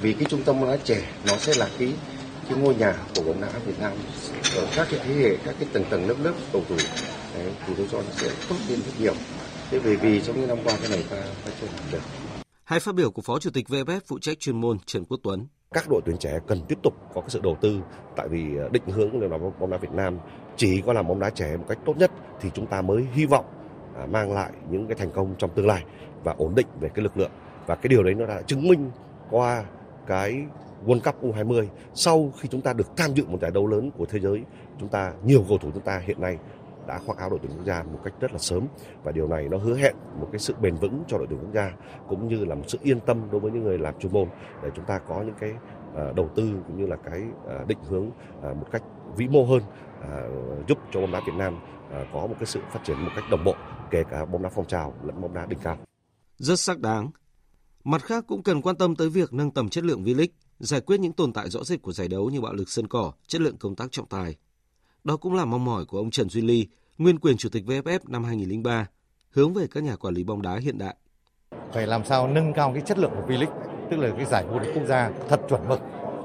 Vì 0.00 0.12
cái 0.12 0.24
trung 0.30 0.42
tâm 0.42 0.60
bóng 0.60 0.70
đá 0.70 0.76
trẻ 0.84 1.12
nó 1.26 1.36
sẽ 1.36 1.54
là 1.54 1.68
cái 1.78 1.92
cái 2.48 2.58
ngôi 2.58 2.74
nhà 2.74 2.94
của 3.16 3.22
bóng 3.22 3.40
đá 3.40 3.48
Việt 3.66 3.80
Nam. 3.80 3.92
Ở 4.56 4.66
các 4.76 4.88
cái 4.90 5.00
thế 5.04 5.14
hệ 5.14 5.36
các 5.44 5.54
cái 5.58 5.68
tầng 5.72 5.84
tầng 5.90 6.08
lớp 6.08 6.14
lớp 6.22 6.32
cầu 6.52 6.64
thủ 6.68 6.76
đấy, 7.34 7.52
thì 7.66 7.74
tôi 7.76 7.86
cho 7.92 7.98
nó 7.98 8.10
sẽ 8.16 8.30
tốt 8.48 8.56
lên 8.68 8.78
rất 8.86 8.92
nhiều. 9.00 9.14
Thế 9.70 9.78
vì 9.78 9.96
vì 9.96 10.20
trong 10.20 10.40
những 10.40 10.48
năm 10.48 10.58
qua 10.64 10.74
cái 10.80 10.90
này 10.90 11.04
ta 11.10 11.16
ta 11.16 11.50
chưa 11.60 11.66
làm 11.66 11.84
được. 11.92 12.02
Hai 12.64 12.80
phát 12.80 12.94
biểu 12.94 13.10
của 13.10 13.22
Phó 13.22 13.38
Chủ 13.38 13.50
tịch 13.50 13.68
VFF 13.68 14.00
phụ 14.06 14.18
trách 14.18 14.40
chuyên 14.40 14.60
môn 14.60 14.78
Trần 14.86 15.04
Quốc 15.04 15.20
Tuấn 15.22 15.46
các 15.74 15.88
đội 15.88 16.00
tuyển 16.04 16.16
trẻ 16.16 16.38
cần 16.46 16.60
tiếp 16.68 16.78
tục 16.82 16.94
có 17.14 17.20
cái 17.20 17.30
sự 17.30 17.40
đầu 17.42 17.56
tư, 17.60 17.80
tại 18.16 18.28
vì 18.28 18.56
ờ, 18.56 18.68
định 18.68 18.82
hướng 18.86 19.20
liên 19.20 19.30
đoàn 19.30 19.52
bóng 19.60 19.70
đá 19.70 19.76
Việt 19.76 19.92
Nam 19.92 20.18
chỉ 20.56 20.82
có 20.86 20.92
làm 20.92 21.08
bóng 21.08 21.20
đá 21.20 21.30
trẻ 21.30 21.56
một 21.56 21.64
cách 21.68 21.78
tốt 21.84 21.96
nhất 21.96 22.10
thì 22.40 22.50
chúng 22.54 22.66
ta 22.66 22.82
mới 22.82 23.06
hy 23.12 23.26
vọng 23.26 23.44
à, 23.96 24.06
mang 24.06 24.32
lại 24.32 24.50
những 24.70 24.86
cái 24.86 24.94
thành 24.94 25.10
công 25.10 25.34
trong 25.38 25.50
tương 25.54 25.66
lai 25.66 25.84
và 26.24 26.34
ổn 26.38 26.54
định 26.54 26.66
về 26.80 26.88
cái 26.94 27.02
lực 27.02 27.16
lượng. 27.16 27.30
Và 27.66 27.74
cái 27.74 27.88
điều 27.88 28.02
đấy 28.02 28.14
nó 28.14 28.26
đã 28.26 28.42
chứng 28.42 28.68
minh 28.68 28.90
qua 29.30 29.64
cái 30.06 30.44
World 30.86 31.00
Cup 31.00 31.22
U20 31.22 31.66
sau 31.94 32.32
khi 32.38 32.48
chúng 32.48 32.60
ta 32.60 32.72
được 32.72 32.96
tham 32.96 33.14
dự 33.14 33.24
một 33.26 33.38
giải 33.40 33.50
đấu 33.50 33.66
lớn 33.66 33.90
của 33.98 34.06
thế 34.06 34.20
giới, 34.20 34.42
chúng 34.80 34.88
ta, 34.88 35.12
nhiều 35.24 35.44
cầu 35.48 35.58
thủ 35.58 35.70
chúng 35.74 35.82
ta 35.82 36.02
hiện 36.06 36.20
nay 36.20 36.38
đã 36.86 36.98
khoác 36.98 37.18
áo 37.18 37.30
đội 37.30 37.38
tuyển 37.42 37.52
quốc 37.56 37.64
gia 37.64 37.82
một 37.82 38.00
cách 38.04 38.14
rất 38.20 38.32
là 38.32 38.38
sớm 38.38 38.66
và 39.04 39.12
điều 39.12 39.28
này 39.28 39.48
nó 39.48 39.58
hứa 39.58 39.76
hẹn 39.76 39.94
một 40.20 40.28
cái 40.32 40.38
sự 40.38 40.54
bền 40.60 40.74
vững 40.74 41.02
cho 41.08 41.18
đội 41.18 41.26
tuyển 41.30 41.38
quốc 41.40 41.54
gia 41.54 41.72
cũng 42.08 42.28
như 42.28 42.44
là 42.44 42.54
một 42.54 42.64
sự 42.66 42.78
yên 42.82 43.00
tâm 43.00 43.30
đối 43.30 43.40
với 43.40 43.50
những 43.52 43.62
người 43.62 43.78
làm 43.78 43.98
chuyên 43.98 44.12
môn 44.12 44.28
để 44.62 44.70
chúng 44.76 44.84
ta 44.84 44.98
có 44.98 45.22
những 45.22 45.34
cái 45.40 45.52
ờ, 45.94 46.12
đầu 46.12 46.30
tư 46.34 46.52
cũng 46.66 46.76
như 46.76 46.86
là 46.86 46.96
cái 46.96 47.22
ờ, 47.44 47.64
định 47.68 47.78
hướng 47.88 48.10
ờ, 48.42 48.54
một 48.54 48.66
cách 48.72 48.82
vĩ 49.16 49.28
mô 49.28 49.44
hơn 49.44 49.62
giúp 50.68 50.78
cho 50.92 51.00
bóng 51.00 51.12
đá 51.12 51.20
Việt 51.26 51.32
Nam 51.36 51.58
có 52.12 52.26
một 52.26 52.34
cái 52.38 52.46
sự 52.46 52.60
phát 52.70 52.80
triển 52.84 52.98
một 52.98 53.10
cách 53.16 53.24
đồng 53.30 53.44
bộ 53.44 53.54
kể 53.90 54.04
cả 54.10 54.24
bóng 54.24 54.42
đá 54.42 54.50
phong 54.54 54.66
trào 54.66 54.94
lẫn 55.04 55.20
bóng 55.20 55.34
đá 55.34 55.46
đỉnh 55.46 55.58
cao. 55.58 55.78
Rất 56.38 56.60
xác 56.60 56.78
đáng. 56.78 57.10
Mặt 57.84 58.02
khác 58.02 58.24
cũng 58.28 58.42
cần 58.42 58.62
quan 58.62 58.76
tâm 58.76 58.96
tới 58.96 59.08
việc 59.08 59.32
nâng 59.32 59.50
tầm 59.50 59.68
chất 59.68 59.84
lượng 59.84 60.04
V-League, 60.04 60.28
giải 60.58 60.80
quyết 60.80 61.00
những 61.00 61.12
tồn 61.12 61.32
tại 61.32 61.50
rõ 61.50 61.64
rệt 61.64 61.82
của 61.82 61.92
giải 61.92 62.08
đấu 62.08 62.30
như 62.30 62.40
bạo 62.40 62.52
lực 62.52 62.68
sân 62.68 62.88
cỏ, 62.88 63.12
chất 63.26 63.40
lượng 63.40 63.56
công 63.56 63.76
tác 63.76 63.92
trọng 63.92 64.08
tài, 64.08 64.36
đó 65.06 65.16
cũng 65.16 65.34
là 65.34 65.44
mong 65.44 65.64
mỏi 65.64 65.84
của 65.84 65.98
ông 65.98 66.10
Trần 66.10 66.28
Duy 66.28 66.40
Ly, 66.40 66.66
nguyên 66.98 67.18
quyền 67.18 67.36
chủ 67.36 67.48
tịch 67.48 67.64
VFF 67.66 67.98
năm 68.08 68.24
2003, 68.24 68.86
hướng 69.30 69.54
về 69.54 69.66
các 69.70 69.82
nhà 69.82 69.96
quản 69.96 70.14
lý 70.14 70.24
bóng 70.24 70.42
đá 70.42 70.56
hiện 70.56 70.78
đại. 70.78 70.96
Phải 71.72 71.86
làm 71.86 72.04
sao 72.04 72.28
nâng 72.28 72.52
cao 72.52 72.72
cái 72.74 72.82
chất 72.86 72.98
lượng 72.98 73.10
của 73.10 73.22
V-League, 73.28 73.60
tức 73.90 73.96
là 73.96 74.14
cái 74.16 74.24
giải 74.24 74.44
vô 74.50 74.58
địch 74.58 74.70
quốc 74.74 74.86
gia 74.86 75.10
thật 75.28 75.40
chuẩn 75.48 75.68
mực 75.68 75.80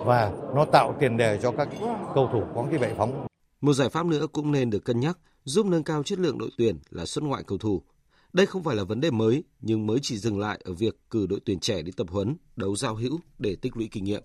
và 0.05 0.31
nó 0.55 0.65
tạo 0.65 0.95
tiền 0.99 1.17
đề 1.17 1.39
cho 1.41 1.51
các 1.51 1.69
cầu 2.15 2.29
thủ 2.33 2.43
có 2.55 2.65
cái 2.69 2.79
bệ 2.79 2.93
phóng. 2.97 3.25
Một 3.61 3.73
giải 3.73 3.89
pháp 3.89 4.05
nữa 4.05 4.27
cũng 4.31 4.51
nên 4.51 4.69
được 4.69 4.85
cân 4.85 4.99
nhắc 4.99 5.17
giúp 5.43 5.65
nâng 5.65 5.83
cao 5.83 6.03
chất 6.03 6.19
lượng 6.19 6.37
đội 6.37 6.49
tuyển 6.57 6.79
là 6.89 7.05
xuất 7.05 7.23
ngoại 7.23 7.43
cầu 7.47 7.57
thủ. 7.57 7.81
Đây 8.33 8.45
không 8.45 8.63
phải 8.63 8.75
là 8.75 8.83
vấn 8.83 9.01
đề 9.01 9.11
mới, 9.11 9.43
nhưng 9.59 9.87
mới 9.87 9.99
chỉ 10.01 10.17
dừng 10.17 10.39
lại 10.39 10.61
ở 10.63 10.73
việc 10.73 10.97
cử 11.09 11.27
đội 11.27 11.39
tuyển 11.45 11.59
trẻ 11.59 11.81
đi 11.81 11.91
tập 11.97 12.07
huấn, 12.09 12.35
đấu 12.55 12.75
giao 12.75 12.95
hữu 12.95 13.19
để 13.39 13.55
tích 13.55 13.77
lũy 13.77 13.89
kinh 13.91 14.03
nghiệm. 14.03 14.23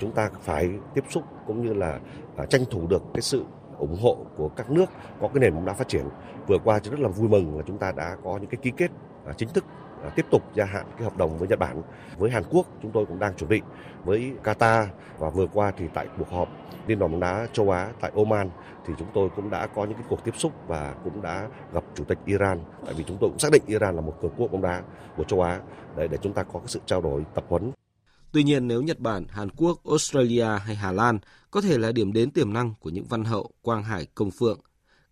Chúng 0.00 0.12
ta 0.14 0.30
phải 0.42 0.68
tiếp 0.94 1.04
xúc 1.10 1.24
cũng 1.46 1.66
như 1.66 1.74
là 1.74 2.00
à, 2.36 2.46
tranh 2.46 2.64
thủ 2.70 2.86
được 2.86 3.02
cái 3.14 3.22
sự 3.22 3.44
ủng 3.78 3.96
hộ 4.02 4.16
của 4.36 4.48
các 4.48 4.70
nước 4.70 4.86
có 5.20 5.28
cái 5.28 5.40
nền 5.40 5.54
bóng 5.54 5.64
đá 5.64 5.72
phát 5.72 5.88
triển. 5.88 6.04
Vừa 6.46 6.58
qua 6.58 6.80
rất 6.80 7.00
là 7.00 7.08
vui 7.08 7.28
mừng 7.28 7.56
là 7.56 7.62
chúng 7.66 7.78
ta 7.78 7.92
đã 7.92 8.16
có 8.24 8.38
những 8.38 8.50
cái 8.50 8.58
ký 8.62 8.72
kết 8.76 8.90
à, 9.26 9.32
chính 9.36 9.48
thức 9.48 9.64
à, 10.04 10.10
tiếp 10.16 10.26
tục 10.30 10.42
gia 10.54 10.64
hạn 10.64 10.86
cái 10.96 11.04
hợp 11.04 11.16
đồng 11.16 11.38
với 11.38 11.48
Nhật 11.48 11.58
Bản. 11.58 11.82
Với 12.18 12.30
Hàn 12.30 12.42
Quốc 12.50 12.66
chúng 12.82 12.90
tôi 12.90 13.06
cũng 13.06 13.18
đang 13.18 13.34
chuẩn 13.34 13.50
bị, 13.50 13.62
với 14.04 14.32
Qatar 14.44 14.86
và 15.18 15.30
vừa 15.30 15.46
qua 15.46 15.72
thì 15.76 15.88
tại 15.94 16.08
cuộc 16.18 16.30
họp 16.30 16.48
Liên 16.86 16.98
đoàn 16.98 17.12
bóng 17.12 17.20
đá 17.20 17.46
châu 17.52 17.70
Á 17.70 17.88
tại 18.00 18.12
Oman 18.14 18.50
thì 18.86 18.94
chúng 18.98 19.08
tôi 19.14 19.28
cũng 19.36 19.50
đã 19.50 19.66
có 19.66 19.84
những 19.84 19.94
cái 19.94 20.06
cuộc 20.08 20.24
tiếp 20.24 20.34
xúc 20.36 20.52
và 20.66 20.94
cũng 21.04 21.22
đã 21.22 21.48
gặp 21.72 21.84
chủ 21.94 22.04
tịch 22.04 22.18
Iran 22.24 22.60
tại 22.84 22.94
vì 22.94 23.04
chúng 23.04 23.16
tôi 23.20 23.30
cũng 23.30 23.38
xác 23.38 23.52
định 23.52 23.62
Iran 23.66 23.94
là 23.94 24.00
một 24.00 24.14
cường 24.22 24.32
quốc 24.36 24.52
bóng 24.52 24.62
đá 24.62 24.82
của 25.16 25.24
châu 25.24 25.42
Á 25.42 25.60
để 25.96 26.08
để 26.08 26.18
chúng 26.22 26.32
ta 26.32 26.42
có 26.42 26.58
cái 26.58 26.68
sự 26.68 26.80
trao 26.86 27.00
đổi, 27.00 27.24
tập 27.34 27.44
huấn 27.48 27.72
Tuy 28.36 28.44
nhiên 28.44 28.68
nếu 28.68 28.82
Nhật 28.82 28.98
Bản, 28.98 29.26
Hàn 29.28 29.48
Quốc, 29.56 29.80
Australia 29.84 30.46
hay 30.64 30.76
Hà 30.76 30.92
Lan 30.92 31.18
có 31.50 31.60
thể 31.60 31.78
là 31.78 31.92
điểm 31.92 32.12
đến 32.12 32.30
tiềm 32.30 32.52
năng 32.52 32.74
của 32.80 32.90
những 32.90 33.04
văn 33.04 33.24
hậu, 33.24 33.50
Quang 33.62 33.82
Hải, 33.82 34.06
Công 34.14 34.30
Phượng, 34.30 34.60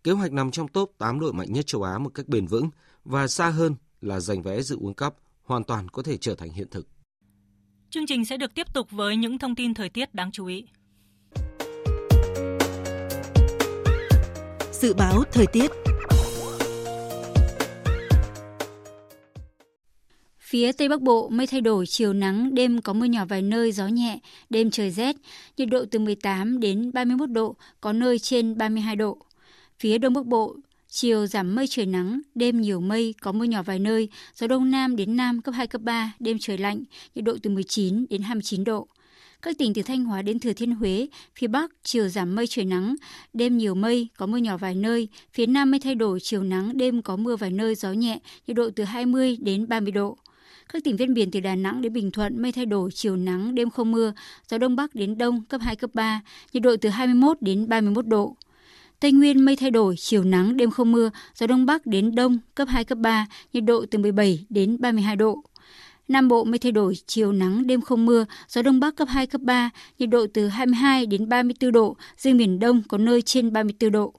kế 0.03 0.11
hoạch 0.11 0.31
nằm 0.31 0.51
trong 0.51 0.67
top 0.67 0.91
8 0.97 1.19
đội 1.19 1.33
mạnh 1.33 1.53
nhất 1.53 1.67
châu 1.67 1.83
Á 1.83 1.97
một 1.97 2.09
cách 2.13 2.27
bền 2.27 2.45
vững 2.47 2.69
và 3.05 3.27
xa 3.27 3.49
hơn 3.49 3.75
là 4.01 4.19
giành 4.19 4.43
vé 4.43 4.61
dự 4.61 4.77
World 4.77 4.93
Cup 4.93 5.15
hoàn 5.43 5.63
toàn 5.63 5.89
có 5.89 6.03
thể 6.03 6.17
trở 6.17 6.35
thành 6.35 6.49
hiện 6.49 6.67
thực. 6.71 6.87
Chương 7.89 8.07
trình 8.07 8.25
sẽ 8.25 8.37
được 8.37 8.53
tiếp 8.55 8.67
tục 8.73 8.87
với 8.91 9.15
những 9.15 9.39
thông 9.39 9.55
tin 9.55 9.73
thời 9.73 9.89
tiết 9.89 10.13
đáng 10.13 10.31
chú 10.31 10.45
ý. 10.45 10.65
Dự 14.71 14.93
báo 14.93 15.23
thời 15.31 15.45
tiết 15.47 15.71
Phía 20.55 20.71
Tây 20.71 20.89
Bắc 20.89 21.01
Bộ 21.01 21.29
mây 21.29 21.47
thay 21.47 21.61
đổi, 21.61 21.85
chiều 21.85 22.13
nắng, 22.13 22.55
đêm 22.55 22.81
có 22.81 22.93
mưa 22.93 23.05
nhỏ 23.05 23.25
vài 23.25 23.41
nơi, 23.41 23.71
gió 23.71 23.87
nhẹ, 23.87 24.19
đêm 24.49 24.71
trời 24.71 24.91
rét, 24.91 25.15
nhiệt 25.57 25.69
độ 25.69 25.85
từ 25.91 25.99
18 25.99 26.59
đến 26.59 26.91
31 26.93 27.29
độ, 27.29 27.55
có 27.81 27.93
nơi 27.93 28.19
trên 28.19 28.57
32 28.57 28.95
độ. 28.95 29.17
Phía 29.79 29.97
Đông 29.97 30.13
Bắc 30.13 30.25
Bộ, 30.25 30.55
chiều 30.89 31.27
giảm 31.27 31.55
mây 31.55 31.67
trời 31.69 31.85
nắng, 31.85 32.21
đêm 32.35 32.61
nhiều 32.61 32.79
mây, 32.81 33.13
có 33.21 33.31
mưa 33.31 33.45
nhỏ 33.45 33.63
vài 33.63 33.79
nơi, 33.79 34.09
gió 34.35 34.47
Đông 34.47 34.71
Nam 34.71 34.95
đến 34.95 35.15
Nam 35.15 35.41
cấp 35.41 35.53
2, 35.57 35.67
cấp 35.67 35.81
3, 35.81 36.13
đêm 36.19 36.37
trời 36.39 36.57
lạnh, 36.57 36.83
nhiệt 37.15 37.25
độ 37.25 37.37
từ 37.43 37.49
19 37.49 38.05
đến 38.09 38.21
29 38.21 38.63
độ. 38.63 38.87
Các 39.41 39.57
tỉnh 39.57 39.73
từ 39.73 39.81
Thanh 39.81 40.05
Hóa 40.05 40.21
đến 40.21 40.39
Thừa 40.39 40.53
Thiên 40.53 40.71
Huế, 40.71 41.07
phía 41.35 41.47
Bắc 41.47 41.71
chiều 41.83 42.07
giảm 42.07 42.35
mây 42.35 42.47
trời 42.47 42.65
nắng, 42.65 42.95
đêm 43.33 43.57
nhiều 43.57 43.75
mây, 43.75 44.07
có 44.17 44.25
mưa 44.25 44.37
nhỏ 44.37 44.57
vài 44.57 44.75
nơi, 44.75 45.07
phía 45.33 45.45
Nam 45.45 45.71
mây 45.71 45.79
thay 45.79 45.95
đổi, 45.95 46.19
chiều 46.19 46.43
nắng, 46.43 46.77
đêm 46.77 47.01
có 47.01 47.15
mưa 47.15 47.35
vài 47.35 47.51
nơi, 47.51 47.75
gió 47.75 47.91
nhẹ, 47.91 48.19
nhiệt 48.47 48.57
độ 48.57 48.69
từ 48.75 48.83
20 48.83 49.37
đến 49.41 49.67
30 49.67 49.91
độ. 49.91 50.17
Các 50.73 50.83
tỉnh 50.83 50.97
ven 50.97 51.13
biển 51.13 51.31
từ 51.31 51.39
Đà 51.39 51.55
Nẵng 51.55 51.81
đến 51.81 51.93
Bình 51.93 52.11
Thuận 52.11 52.41
mây 52.41 52.51
thay 52.51 52.65
đổi, 52.65 52.91
chiều 52.93 53.15
nắng, 53.15 53.55
đêm 53.55 53.69
không 53.69 53.91
mưa, 53.91 54.13
gió 54.49 54.57
đông 54.57 54.75
bắc 54.75 54.95
đến 54.95 55.17
đông 55.17 55.43
cấp 55.43 55.61
2 55.61 55.75
cấp 55.75 55.89
3, 55.93 56.21
nhiệt 56.53 56.63
độ 56.63 56.75
từ 56.81 56.89
21 56.89 57.37
đến 57.41 57.69
31 57.69 58.07
độ. 58.07 58.35
Tây 58.99 59.11
Nguyên 59.11 59.45
mây 59.45 59.55
thay 59.55 59.71
đổi, 59.71 59.95
chiều 59.97 60.23
nắng, 60.23 60.57
đêm 60.57 60.71
không 60.71 60.91
mưa, 60.91 61.09
gió 61.35 61.47
đông 61.47 61.65
bắc 61.65 61.85
đến 61.85 62.15
đông 62.15 62.37
cấp 62.55 62.67
2 62.71 62.83
cấp 62.83 62.97
3, 62.97 63.27
nhiệt 63.53 63.63
độ 63.63 63.85
từ 63.91 63.99
17 63.99 64.45
đến 64.49 64.77
32 64.79 65.15
độ. 65.15 65.43
Nam 66.07 66.27
Bộ 66.27 66.43
mây 66.43 66.59
thay 66.59 66.71
đổi, 66.71 66.93
chiều 67.07 67.31
nắng, 67.31 67.67
đêm 67.67 67.81
không 67.81 68.05
mưa, 68.05 68.25
gió 68.47 68.61
đông 68.61 68.79
bắc 68.79 68.95
cấp 68.95 69.07
2 69.11 69.27
cấp 69.27 69.41
3, 69.41 69.69
nhiệt 69.99 70.09
độ 70.09 70.25
từ 70.33 70.47
22 70.47 71.05
đến 71.05 71.29
34 71.29 71.71
độ, 71.71 71.95
riêng 72.17 72.37
miền 72.37 72.59
Đông 72.59 72.81
có 72.87 72.97
nơi 72.97 73.21
trên 73.21 73.53
34 73.53 73.91
độ. 73.91 74.13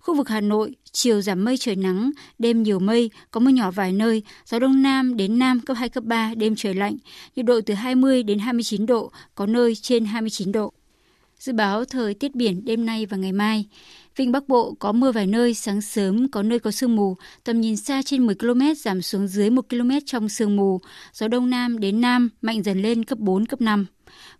Khu 0.00 0.14
vực 0.14 0.28
Hà 0.28 0.40
Nội, 0.40 0.74
chiều 0.92 1.20
giảm 1.20 1.44
mây 1.44 1.56
trời 1.56 1.76
nắng, 1.76 2.10
đêm 2.38 2.62
nhiều 2.62 2.78
mây, 2.78 3.10
có 3.30 3.40
mưa 3.40 3.50
nhỏ 3.50 3.70
vài 3.70 3.92
nơi, 3.92 4.22
gió 4.46 4.58
đông 4.58 4.82
nam 4.82 5.16
đến 5.16 5.38
nam 5.38 5.60
cấp 5.60 5.76
2 5.76 5.88
cấp 5.88 6.04
3, 6.04 6.34
đêm 6.36 6.54
trời 6.56 6.74
lạnh, 6.74 6.96
nhiệt 7.36 7.46
độ 7.46 7.60
từ 7.66 7.74
20 7.74 8.22
đến 8.22 8.38
29 8.38 8.86
độ, 8.86 9.10
có 9.34 9.46
nơi 9.46 9.74
trên 9.74 10.04
29 10.04 10.52
độ. 10.52 10.72
Dự 11.38 11.52
báo 11.52 11.84
thời 11.84 12.14
tiết 12.14 12.34
biển 12.34 12.64
đêm 12.64 12.86
nay 12.86 13.06
và 13.06 13.16
ngày 13.16 13.32
mai. 13.32 13.66
Vịnh 14.16 14.32
Bắc 14.32 14.48
Bộ 14.48 14.74
có 14.78 14.92
mưa 14.92 15.12
vài 15.12 15.26
nơi, 15.26 15.54
sáng 15.54 15.80
sớm 15.80 16.28
có 16.28 16.42
nơi 16.42 16.58
có 16.58 16.70
sương 16.70 16.96
mù, 16.96 17.16
tầm 17.44 17.60
nhìn 17.60 17.76
xa 17.76 18.02
trên 18.02 18.26
10 18.26 18.34
km 18.34 18.60
giảm 18.76 19.02
xuống 19.02 19.28
dưới 19.28 19.50
1 19.50 19.68
km 19.68 19.90
trong 20.06 20.28
sương 20.28 20.56
mù, 20.56 20.80
gió 21.12 21.28
đông 21.28 21.50
nam 21.50 21.80
đến 21.80 22.00
nam 22.00 22.28
mạnh 22.42 22.62
dần 22.62 22.82
lên 22.82 23.04
cấp 23.04 23.18
4, 23.18 23.46
cấp 23.46 23.60
5. 23.60 23.86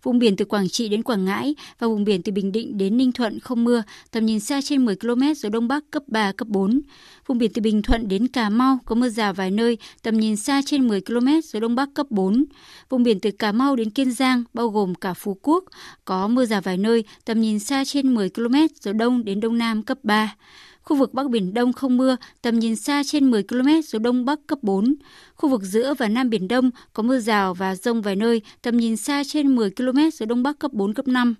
Vùng 0.03 0.19
biển 0.19 0.35
từ 0.35 0.45
Quảng 0.45 0.69
Trị 0.69 0.89
đến 0.89 1.03
Quảng 1.03 1.25
Ngãi 1.25 1.55
và 1.79 1.87
vùng 1.87 2.03
biển 2.03 2.21
từ 2.21 2.31
Bình 2.31 2.51
Định 2.51 2.77
đến 2.77 2.97
Ninh 2.97 3.11
Thuận 3.11 3.39
không 3.39 3.63
mưa, 3.63 3.83
tầm 4.11 4.25
nhìn 4.25 4.39
xa 4.39 4.61
trên 4.63 4.85
10 4.85 4.95
km 4.95 5.21
gió 5.35 5.49
đông 5.49 5.67
bắc 5.67 5.83
cấp 5.91 6.03
3 6.07 6.31
cấp 6.31 6.47
4. 6.47 6.81
Vùng 7.27 7.37
biển 7.37 7.51
từ 7.53 7.61
Bình 7.61 7.81
Thuận 7.81 8.07
đến 8.07 8.27
Cà 8.27 8.49
Mau 8.49 8.79
có 8.85 8.95
mưa 8.95 9.09
rào 9.09 9.33
vài 9.33 9.51
nơi, 9.51 9.77
tầm 10.03 10.17
nhìn 10.17 10.35
xa 10.35 10.61
trên 10.65 10.87
10 10.87 11.01
km 11.01 11.27
gió 11.43 11.59
đông 11.59 11.75
bắc 11.75 11.89
cấp 11.93 12.07
4. 12.09 12.45
Vùng 12.89 13.03
biển 13.03 13.19
từ 13.19 13.31
Cà 13.31 13.51
Mau 13.51 13.75
đến 13.75 13.89
Kiên 13.89 14.11
Giang 14.11 14.43
bao 14.53 14.69
gồm 14.69 14.95
cả 14.95 15.13
Phú 15.13 15.37
Quốc 15.41 15.63
có 16.05 16.27
mưa 16.27 16.45
rào 16.45 16.61
vài 16.61 16.77
nơi, 16.77 17.03
tầm 17.25 17.41
nhìn 17.41 17.59
xa 17.59 17.85
trên 17.85 18.13
10 18.13 18.29
km 18.29 18.55
gió 18.81 18.93
đông 18.93 19.25
đến 19.25 19.39
đông 19.39 19.57
nam 19.57 19.83
cấp 19.83 19.97
3. 20.03 20.35
Khu 20.81 20.97
vực 20.97 21.13
Bắc 21.13 21.29
Biển 21.29 21.53
Đông 21.53 21.73
không 21.73 21.97
mưa, 21.97 22.17
tầm 22.41 22.59
nhìn 22.59 22.75
xa 22.75 23.03
trên 23.05 23.31
10 23.31 23.43
km, 23.43 23.67
gió 23.83 23.99
Đông 23.99 24.25
Bắc 24.25 24.39
cấp 24.47 24.59
4. 24.61 24.95
Khu 25.35 25.49
vực 25.49 25.61
giữa 25.63 25.93
và 25.97 26.07
Nam 26.07 26.29
Biển 26.29 26.47
Đông 26.47 26.71
có 26.93 27.03
mưa 27.03 27.19
rào 27.19 27.53
và 27.53 27.75
rông 27.75 28.01
vài 28.01 28.15
nơi, 28.15 28.41
tầm 28.61 28.77
nhìn 28.77 28.97
xa 28.97 29.23
trên 29.27 29.55
10 29.55 29.71
km, 29.71 29.99
gió 30.13 30.25
Đông 30.25 30.43
Bắc 30.43 30.59
cấp 30.59 30.73
4, 30.73 30.93
cấp 30.93 31.07
5. 31.07 31.35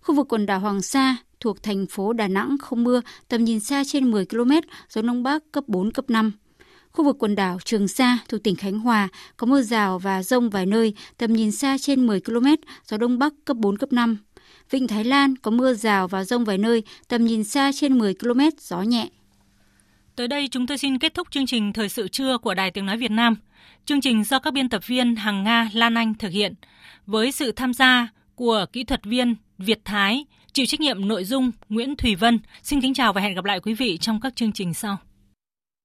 Khu 0.00 0.14
vực 0.14 0.28
quần 0.28 0.46
đảo 0.46 0.60
Hoàng 0.60 0.82
Sa 0.82 1.16
thuộc 1.40 1.62
thành 1.62 1.86
phố 1.86 2.12
Đà 2.12 2.28
Nẵng 2.28 2.56
không 2.58 2.84
mưa, 2.84 3.00
tầm 3.28 3.44
nhìn 3.44 3.60
xa 3.60 3.82
trên 3.86 4.10
10 4.10 4.26
km, 4.26 4.50
gió 4.88 5.02
Đông 5.02 5.22
Bắc 5.22 5.42
cấp 5.52 5.64
4, 5.66 5.92
cấp 5.92 6.10
5. 6.10 6.32
Khu 6.92 7.04
vực 7.04 7.16
quần 7.18 7.34
đảo 7.34 7.58
Trường 7.64 7.88
Sa 7.88 8.18
thuộc 8.28 8.42
tỉnh 8.42 8.56
Khánh 8.56 8.78
Hòa 8.78 9.08
có 9.36 9.46
mưa 9.46 9.62
rào 9.62 9.98
và 9.98 10.22
rông 10.22 10.50
vài 10.50 10.66
nơi, 10.66 10.94
tầm 11.18 11.32
nhìn 11.32 11.52
xa 11.52 11.78
trên 11.78 12.06
10 12.06 12.20
km, 12.20 12.46
gió 12.88 12.96
Đông 12.96 13.18
Bắc 13.18 13.32
cấp 13.44 13.56
4, 13.56 13.76
cấp 13.78 13.92
5. 13.92 14.18
Vịnh 14.70 14.88
Thái 14.88 15.04
Lan 15.04 15.36
có 15.36 15.50
mưa 15.50 15.74
rào 15.74 16.08
và 16.08 16.24
rông 16.24 16.44
vài 16.44 16.58
nơi, 16.58 16.82
tầm 17.08 17.24
nhìn 17.24 17.44
xa 17.44 17.70
trên 17.74 17.98
10 17.98 18.14
km, 18.14 18.40
gió 18.60 18.82
nhẹ. 18.82 19.08
Tới 20.16 20.28
đây 20.28 20.48
chúng 20.48 20.66
tôi 20.66 20.78
xin 20.78 20.98
kết 20.98 21.14
thúc 21.14 21.28
chương 21.30 21.46
trình 21.46 21.72
Thời 21.72 21.88
sự 21.88 22.08
trưa 22.08 22.38
của 22.38 22.54
Đài 22.54 22.70
Tiếng 22.70 22.86
Nói 22.86 22.96
Việt 22.96 23.10
Nam. 23.10 23.36
Chương 23.86 24.00
trình 24.00 24.24
do 24.24 24.38
các 24.38 24.52
biên 24.54 24.68
tập 24.68 24.82
viên 24.86 25.16
Hằng 25.16 25.44
Nga, 25.44 25.70
Lan 25.72 25.94
Anh 25.94 26.14
thực 26.14 26.32
hiện, 26.32 26.54
với 27.06 27.32
sự 27.32 27.52
tham 27.52 27.74
gia 27.74 28.08
của 28.34 28.66
kỹ 28.72 28.84
thuật 28.84 29.04
viên 29.04 29.34
Việt 29.58 29.80
Thái, 29.84 30.24
chịu 30.52 30.66
trách 30.66 30.80
nhiệm 30.80 31.08
nội 31.08 31.24
dung 31.24 31.50
Nguyễn 31.68 31.96
Thùy 31.96 32.14
Vân. 32.14 32.38
Xin 32.62 32.80
kính 32.80 32.94
chào 32.94 33.12
và 33.12 33.20
hẹn 33.20 33.34
gặp 33.34 33.44
lại 33.44 33.60
quý 33.60 33.74
vị 33.74 33.98
trong 34.00 34.20
các 34.20 34.36
chương 34.36 34.52
trình 34.52 34.74
sau. 34.74 34.98